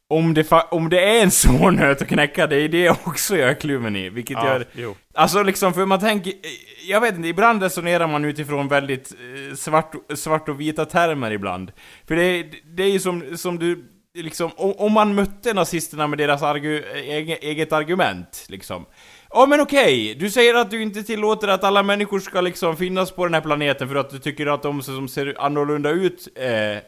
om 0.09 0.33
det, 0.33 0.51
om 0.71 0.89
det 0.89 0.99
är 0.99 1.23
en 1.23 1.31
svår 1.43 1.71
nöt 1.71 2.01
att 2.01 2.07
knäcka, 2.07 2.47
det 2.47 2.55
är 2.55 2.69
det 2.69 2.89
också 2.89 3.37
jag 3.37 3.49
är 3.49 3.53
kluven 3.53 3.95
i. 3.95 4.09
Vilket 4.09 4.37
ja, 4.37 4.47
gör... 4.47 4.65
Jo. 4.73 4.95
Alltså 5.13 5.43
liksom, 5.43 5.73
för 5.73 5.85
man 5.85 5.99
tänker... 5.99 6.33
Jag 6.87 7.01
vet 7.01 7.15
inte, 7.15 7.27
ibland 7.27 7.63
resonerar 7.63 8.07
man 8.07 8.25
utifrån 8.25 8.67
väldigt 8.67 9.11
eh, 9.11 9.55
svart, 9.55 9.95
svart 10.15 10.49
och 10.49 10.61
vita 10.61 10.85
termer 10.85 11.31
ibland. 11.31 11.71
För 12.07 12.15
det, 12.15 12.45
det 12.65 12.83
är 12.83 12.89
ju 12.91 12.99
som, 12.99 13.37
som 13.37 13.59
du... 13.59 13.93
Liksom, 14.13 14.51
om 14.57 14.93
man 14.93 15.15
mötte 15.15 15.53
nazisterna 15.53 16.07
med 16.07 16.17
deras 16.17 16.43
argu, 16.43 16.83
eget, 16.95 17.43
eget 17.43 17.73
argument, 17.73 18.45
liksom. 18.49 18.85
Ja 19.29 19.45
men 19.45 19.61
okej, 19.61 20.15
du 20.19 20.29
säger 20.29 20.55
att 20.55 20.71
du 20.71 20.81
inte 20.81 21.03
tillåter 21.03 21.47
att 21.47 21.63
alla 21.63 21.83
människor 21.83 22.19
ska 22.19 22.41
liksom 22.41 22.77
finnas 22.77 23.11
på 23.11 23.25
den 23.25 23.33
här 23.33 23.41
planeten 23.41 23.87
för 23.87 23.95
att 23.95 24.09
du 24.09 24.19
tycker 24.19 24.47
att 24.47 24.63
de 24.63 24.81
som 24.81 25.07
ser 25.07 25.35
annorlunda 25.39 25.89
ut 25.89 26.27
eh, 26.35 26.71
eh, 26.71 26.79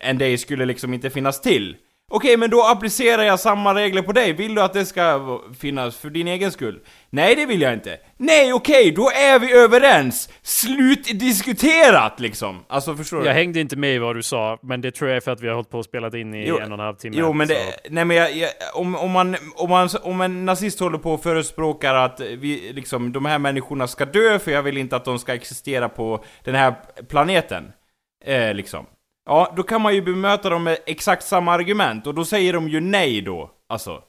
än 0.00 0.18
dig 0.18 0.38
skulle 0.38 0.64
liksom 0.64 0.94
inte 0.94 1.10
finnas 1.10 1.40
till. 1.40 1.76
Okej, 2.12 2.36
men 2.36 2.50
då 2.50 2.62
applicerar 2.62 3.22
jag 3.22 3.40
samma 3.40 3.74
regler 3.74 4.02
på 4.02 4.12
dig. 4.12 4.32
Vill 4.32 4.54
du 4.54 4.62
att 4.62 4.72
det 4.72 4.86
ska 4.86 5.38
finnas 5.60 5.96
för 5.96 6.10
din 6.10 6.28
egen 6.28 6.52
skull? 6.52 6.80
Nej, 7.10 7.34
det 7.36 7.46
vill 7.46 7.60
jag 7.62 7.72
inte. 7.72 7.98
Nej, 8.16 8.52
okej, 8.52 8.90
då 8.90 9.10
är 9.10 9.38
vi 9.38 9.52
överens. 9.52 10.28
Slutdiskuterat 10.42 12.20
liksom. 12.20 12.64
Alltså, 12.68 12.96
förstår 12.96 13.20
du? 13.20 13.26
Jag 13.26 13.34
hängde 13.34 13.60
inte 13.60 13.76
med 13.76 13.94
i 13.94 13.98
vad 13.98 14.16
du 14.16 14.22
sa, 14.22 14.58
men 14.62 14.80
det 14.80 14.90
tror 14.90 15.10
jag 15.10 15.16
är 15.16 15.20
för 15.20 15.30
att 15.30 15.40
vi 15.40 15.48
har 15.48 15.54
hållit 15.54 15.70
på 15.70 15.78
och 15.78 15.84
spelat 15.84 16.14
in 16.14 16.34
i 16.34 16.48
Jo, 16.48 16.58
en 16.58 16.72
och 16.72 16.78
en 16.78 16.84
halv 16.84 16.96
timme. 16.96 17.16
Jo 17.18 17.32
men 17.32 17.48
det, 17.48 17.54
så- 17.54 17.60
nej 17.90 18.04
men 18.04 18.16
jag, 18.16 18.32
jag, 18.36 18.50
om, 18.74 18.96
om, 18.96 19.10
man, 19.10 19.36
om, 19.54 19.70
man, 19.70 19.88
om 20.02 20.20
en 20.20 20.44
nazist 20.44 20.80
håller 20.80 20.98
på 20.98 21.12
och 21.12 21.22
förespråkar 21.22 21.94
att 21.94 22.20
vi, 22.20 22.72
liksom, 22.74 23.12
de 23.12 23.24
här 23.24 23.38
människorna 23.38 23.86
ska 23.86 24.04
dö 24.04 24.38
för 24.38 24.50
jag 24.50 24.62
vill 24.62 24.76
inte 24.76 24.96
att 24.96 25.04
de 25.04 25.18
ska 25.18 25.34
existera 25.34 25.88
på 25.88 26.24
den 26.44 26.54
här 26.54 26.74
planeten. 27.08 27.72
Eh, 28.24 28.54
liksom. 28.54 28.86
Ja, 29.30 29.52
då 29.56 29.62
kan 29.62 29.80
man 29.80 29.94
ju 29.94 30.02
bemöta 30.02 30.50
dem 30.50 30.62
med 30.64 30.78
exakt 30.86 31.24
samma 31.24 31.52
argument 31.52 32.06
och 32.06 32.14
då 32.14 32.24
säger 32.24 32.52
de 32.52 32.68
ju 32.68 32.80
nej 32.80 33.20
då. 33.20 33.50
Alltså. 33.68 34.02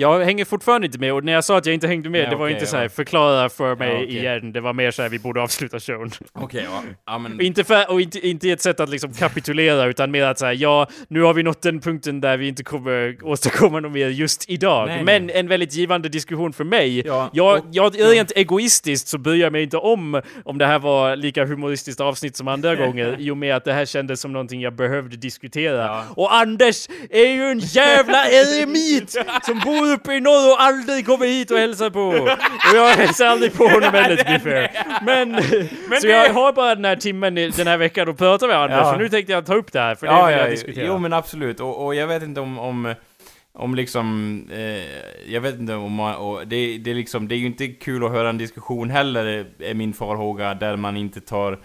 Jag 0.00 0.20
hänger 0.24 0.44
fortfarande 0.44 0.86
inte 0.86 0.98
med 0.98 1.12
och 1.12 1.24
när 1.24 1.32
jag 1.32 1.44
sa 1.44 1.56
att 1.58 1.66
jag 1.66 1.74
inte 1.74 1.86
hängde 1.86 2.10
med, 2.10 2.20
Nej, 2.20 2.30
det 2.30 2.36
var 2.36 2.44
okej, 2.46 2.54
inte 2.54 2.66
så 2.66 2.76
här 2.76 2.82
ja. 2.82 2.88
förklara 2.88 3.48
för 3.48 3.76
mig 3.76 3.88
Ja, 3.88 3.94
okej. 4.04 4.16
igen. 4.18 4.52
Det 4.52 4.60
var 4.60 4.72
mer 4.72 4.90
så 4.90 5.02
här 5.02 5.08
vi 5.08 5.18
borde 5.18 5.42
avsluta 5.42 5.80
showen. 5.80 6.10
Okej, 6.32 6.66
ja. 6.70 6.82
ja 7.06 7.18
men... 7.18 7.40
Inte, 7.40 7.64
för, 7.64 7.90
och 7.90 8.00
inte, 8.00 8.28
inte 8.28 8.50
ett 8.50 8.60
sätt 8.62 8.80
att 8.80 8.88
liksom 8.88 9.12
kapitulera 9.12 9.84
utan 9.86 10.10
mer 10.10 10.24
att 10.24 10.38
säga 10.38 10.52
ja, 10.52 10.86
nu 11.08 11.22
har 11.22 11.34
vi 11.34 11.42
nått 11.42 11.62
den 11.62 11.80
punkten 11.80 12.20
där 12.20 12.36
vi 12.36 12.48
inte 12.48 12.64
kommer 12.64 13.16
åstadkomma 13.22 13.80
något 13.80 13.92
mer 13.92 14.08
just 14.08 14.50
idag. 14.50 14.88
Nej, 14.88 15.04
Men 15.04 15.26
nej. 15.26 15.36
en 15.38 15.48
väldigt 15.48 15.74
givande 15.74 16.08
diskussion 16.08 16.52
för 16.52 16.64
mig. 16.64 17.02
Ja, 17.06 17.30
jag, 17.32 17.58
och- 17.58 17.64
jag, 17.72 18.00
rent 18.00 18.32
egoistiskt 18.36 19.08
så 19.08 19.18
bryr 19.18 19.40
jag 19.40 19.52
mig 19.52 19.62
inte 19.62 19.76
om 19.76 20.22
om 20.44 20.58
det 20.58 20.66
här 20.66 20.78
var 20.78 21.16
lika 21.16 21.44
humoristiskt 21.44 22.00
avsnitt 22.00 22.36
som 22.36 22.48
andra 22.48 22.74
gånger 22.86 23.16
i 23.20 23.30
och 23.30 23.36
med 23.36 23.56
att 23.56 23.64
det 23.64 23.72
här 23.72 23.84
kändes 23.84 24.20
som 24.20 24.32
någonting 24.32 24.60
jag 24.60 24.74
behövde 24.76 25.16
diskutera. 25.16 25.76
Ja. 25.86 26.04
Och 26.16 26.34
Anders 26.34 26.88
är 27.10 27.26
ju 27.28 27.42
en 27.42 27.58
jävla 27.58 28.24
eremit 28.30 29.10
som 29.42 29.58
bor 29.64 29.87
uppe 29.94 30.12
i 30.14 30.20
norr 30.20 30.52
och 30.52 30.62
aldrig 30.62 31.06
kommer 31.06 31.26
hit 31.26 31.50
och 31.50 31.58
hälsar 31.58 31.90
på. 31.90 32.00
Och 32.00 32.76
jag 32.76 32.88
hälsar 32.88 33.26
aldrig 33.26 33.54
på 33.54 33.64
honom 33.68 33.92
heller 33.94 34.16
to 34.16 34.24
be 34.24 34.38
fair. 34.40 34.70
Men, 35.04 35.42
så 36.00 36.06
det- 36.06 36.12
jag 36.12 36.32
har 36.34 36.52
bara 36.52 36.74
den 36.74 36.84
här 36.84 36.96
timmen 36.96 37.34
den 37.34 37.66
här 37.66 37.76
veckan 37.76 38.08
att 38.08 38.18
prata 38.18 38.46
med 38.46 38.56
Anders, 38.56 38.78
Ja. 38.78 38.92
så 38.92 38.98
nu 38.98 39.08
tänkte 39.08 39.32
jag 39.32 39.46
ta 39.46 39.54
upp 39.54 39.72
det 39.72 39.80
här, 39.80 39.94
för 39.94 40.06
det 40.06 40.12
ja, 40.12 40.26
vill 40.26 40.36
jag 40.36 40.46
ja, 40.46 40.50
diskutera. 40.50 40.86
jo 40.86 40.98
men 40.98 41.12
absolut. 41.12 41.60
Och, 41.60 41.86
och 41.86 41.94
jag 41.94 42.06
vet 42.06 42.22
inte 42.22 42.40
om, 42.40 42.58
om, 42.58 42.94
om 43.52 43.74
liksom, 43.74 44.42
eh, 44.52 45.32
jag 45.32 45.40
vet 45.40 45.58
inte 45.58 45.74
om 45.74 45.92
man, 45.92 46.14
och 46.14 46.46
det, 46.46 46.78
det 46.78 46.90
är 46.90 46.94
liksom, 46.94 47.28
det 47.28 47.34
är 47.34 47.38
ju 47.38 47.46
inte 47.46 47.66
kul 47.66 48.04
att 48.04 48.10
höra 48.10 48.28
en 48.28 48.38
diskussion 48.38 48.90
heller, 48.90 49.46
är 49.60 49.74
min 49.74 49.92
farhåga, 49.92 50.54
där 50.54 50.76
man 50.76 50.96
inte 50.96 51.20
tar, 51.20 51.58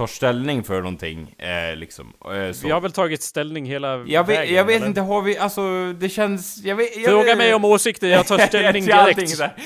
tar 0.00 0.06
ställning 0.06 0.64
för 0.64 0.76
någonting, 0.76 1.34
eh, 1.38 1.76
liksom. 1.76 2.12
Eh, 2.24 2.52
så. 2.52 2.66
Vi 2.66 2.72
har 2.72 2.80
väl 2.80 2.92
tagit 2.92 3.22
ställning 3.22 3.66
hela 3.66 4.04
jag 4.06 4.26
vet, 4.26 4.38
vägen, 4.38 4.54
jag 4.54 4.64
vet 4.64 4.76
eller? 4.76 4.86
inte, 4.86 5.00
har 5.00 5.22
vi, 5.22 5.38
alltså 5.38 5.92
det 5.92 6.08
känns, 6.08 6.60
jag 6.64 6.76
vet, 6.76 6.96
jag 6.96 7.04
Fråga 7.04 7.36
mig 7.36 7.54
om 7.54 7.64
åsikter, 7.64 8.08
jag 8.08 8.26
tar 8.26 8.38
ställning 8.46 8.84
direkt. 8.84 9.20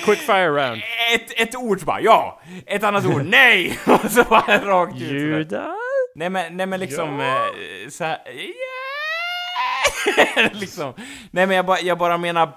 Quick 0.04 0.18
fire 0.18 0.48
round. 0.48 0.82
Ett, 1.14 1.40
ett 1.40 1.56
ord 1.56 1.80
så 1.80 1.86
bara 1.86 2.00
ja, 2.00 2.40
ett 2.66 2.84
annat 2.84 3.06
ord 3.06 3.24
nej! 3.24 3.78
Och 3.86 4.10
så 4.10 4.22
bara 4.22 4.58
rakt 4.58 4.94
ut. 4.94 5.00
Judar? 5.00 5.74
Nej 6.14 6.30
men, 6.30 6.56
nej 6.56 6.66
men 6.66 6.80
liksom, 6.80 7.20
Ja. 7.20 7.26
eh, 7.26 7.88
så 7.90 8.04
här, 8.04 8.18
yeah! 8.26 8.44
liksom. 10.60 10.92
Nej 11.30 11.46
men 11.46 11.56
jag, 11.56 11.66
bara, 11.66 11.80
jag 11.80 11.98
bara 11.98 12.18
menar, 12.18 12.52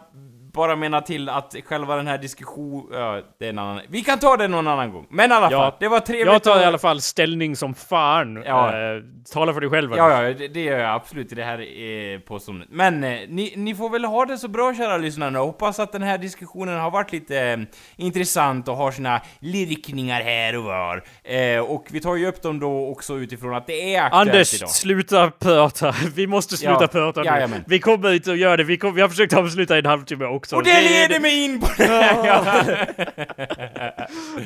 bara 0.58 0.76
menar 0.76 1.02
till 1.02 1.30
att 1.30 1.56
själva 1.66 1.96
den 1.96 2.08
här 2.08 2.18
diskussionen, 2.18 2.86
ja, 2.92 3.22
det 3.40 3.46
är 3.46 3.50
en 3.50 3.60
annan, 3.60 3.82
vi 3.90 4.02
kan 4.02 4.20
ta 4.20 4.38
det 4.38 4.48
någon 4.48 4.68
annan 4.68 4.92
gång. 4.92 5.08
Men 5.10 5.32
i 5.32 5.34
alla 5.34 5.52
Ja, 5.52 5.60
fall, 5.62 5.74
det 5.80 5.88
var 5.88 6.00
trevligt 6.00 6.28
Jag 6.34 6.44
tar 6.44 6.56
i 6.58 6.60
att- 6.60 6.66
alla 6.68 6.78
fall 6.78 7.02
ställning 7.02 7.56
som 7.56 7.74
fan. 7.74 8.44
Ja. 8.46 8.68
Eh, 8.68 9.02
tala 9.34 9.54
för 9.54 9.62
dig 9.62 9.70
själv. 9.70 9.92
Anders. 9.94 9.98
Ja, 9.98 10.24
ja, 10.24 10.34
det, 10.34 10.48
det 10.48 10.64
gör 10.64 10.80
jag 10.80 10.94
absolut 10.96 11.32
i 11.32 11.36
det 11.36 11.44
här 11.44 11.60
eh, 11.60 12.20
påståendet. 12.20 12.68
Men 12.72 13.04
eh, 13.04 13.10
ni, 13.30 13.54
ni 13.56 13.76
får 13.76 13.90
väl 13.90 14.06
ha 14.06 14.26
det 14.26 14.38
så 14.38 14.48
bra 14.48 14.74
kära 14.74 14.98
lyssnare. 14.98 15.38
Hoppas 15.38 15.80
att 15.80 15.92
den 15.92 16.04
här 16.04 16.18
diskussionen 16.18 16.80
har 16.80 16.92
varit 16.92 17.12
lite 17.12 17.40
eh, 17.42 17.58
intressant 17.96 18.68
och 18.68 18.76
har 18.76 18.92
sina 18.92 19.22
lirkningar 19.40 20.22
här 20.22 20.58
och 20.58 20.64
var. 20.64 21.04
Eh, 21.24 21.60
och 21.60 21.86
vi 21.92 22.00
tar 22.00 22.16
ju 22.16 22.28
upp 22.28 22.42
dem 22.42 22.60
då 22.60 22.88
också 22.88 23.14
utifrån 23.18 23.56
att 23.56 23.68
det 23.68 23.96
är 23.96 24.02
aktuellt 24.04 24.28
Anders, 24.30 24.54
idag. 24.56 24.70
sluta 24.70 25.32
prata. 25.32 25.96
Vi 26.16 26.28
måste 26.28 26.58
sluta 26.58 26.78
Ja, 26.82 26.88
prata 26.88 27.20
nu. 27.22 27.26
jajamän. 27.28 27.64
Vi 27.68 27.80
kommer 27.80 28.14
inte 28.14 28.32
att 28.32 28.38
göra 28.38 28.58
det. 28.58 28.64
Vi, 28.64 28.78
kom, 28.78 28.96
vi 28.96 29.02
har 29.02 29.10
försökt 29.10 29.34
avsluta 29.34 29.76
i 29.76 29.80
en 29.80 29.86
halvtimme 29.86 30.26
också. 30.26 30.47
Och 30.54 30.64
det 30.64 30.82
leder 30.82 31.20
mig 31.20 31.44
in 31.46 31.60
på 31.60 31.68
det 31.78 31.84
här! 31.88 32.94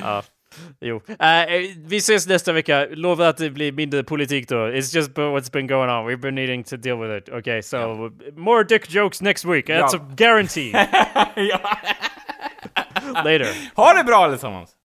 Ja. 0.01 0.23
Jo. 0.81 1.01
Eh, 1.19 1.45
vi 1.85 1.97
ses 1.97 2.27
nästa 2.27 2.53
vecka. 2.53 2.87
Lovar 2.91 3.25
att 3.25 3.37
det 3.37 3.49
blir 3.49 3.71
mindre 3.71 4.03
politik 4.03 4.49
då. 4.49 4.55
It's 4.55 4.95
just 4.95 5.11
what's 5.11 5.51
been 5.51 5.67
going 5.67 5.89
on. 5.89 6.05
We've 6.09 6.21
been 6.21 6.35
needing 6.35 6.63
to 6.63 6.77
deal 6.77 6.97
with 6.99 7.17
it. 7.17 7.29
Okay, 7.33 7.61
so 7.61 8.09
more 8.37 8.63
dick 8.63 8.89
jokes 8.89 9.21
next 9.21 9.45
week. 9.45 9.67
That's 9.69 9.93
Ja. 9.93 9.99
a 9.99 10.07
guarantee. 10.15 10.71
ja. 11.35 11.59
Later. 13.23 13.47
Ha 13.75 13.93
det 13.93 14.03
bra 14.03 14.15
allesammans! 14.25 14.71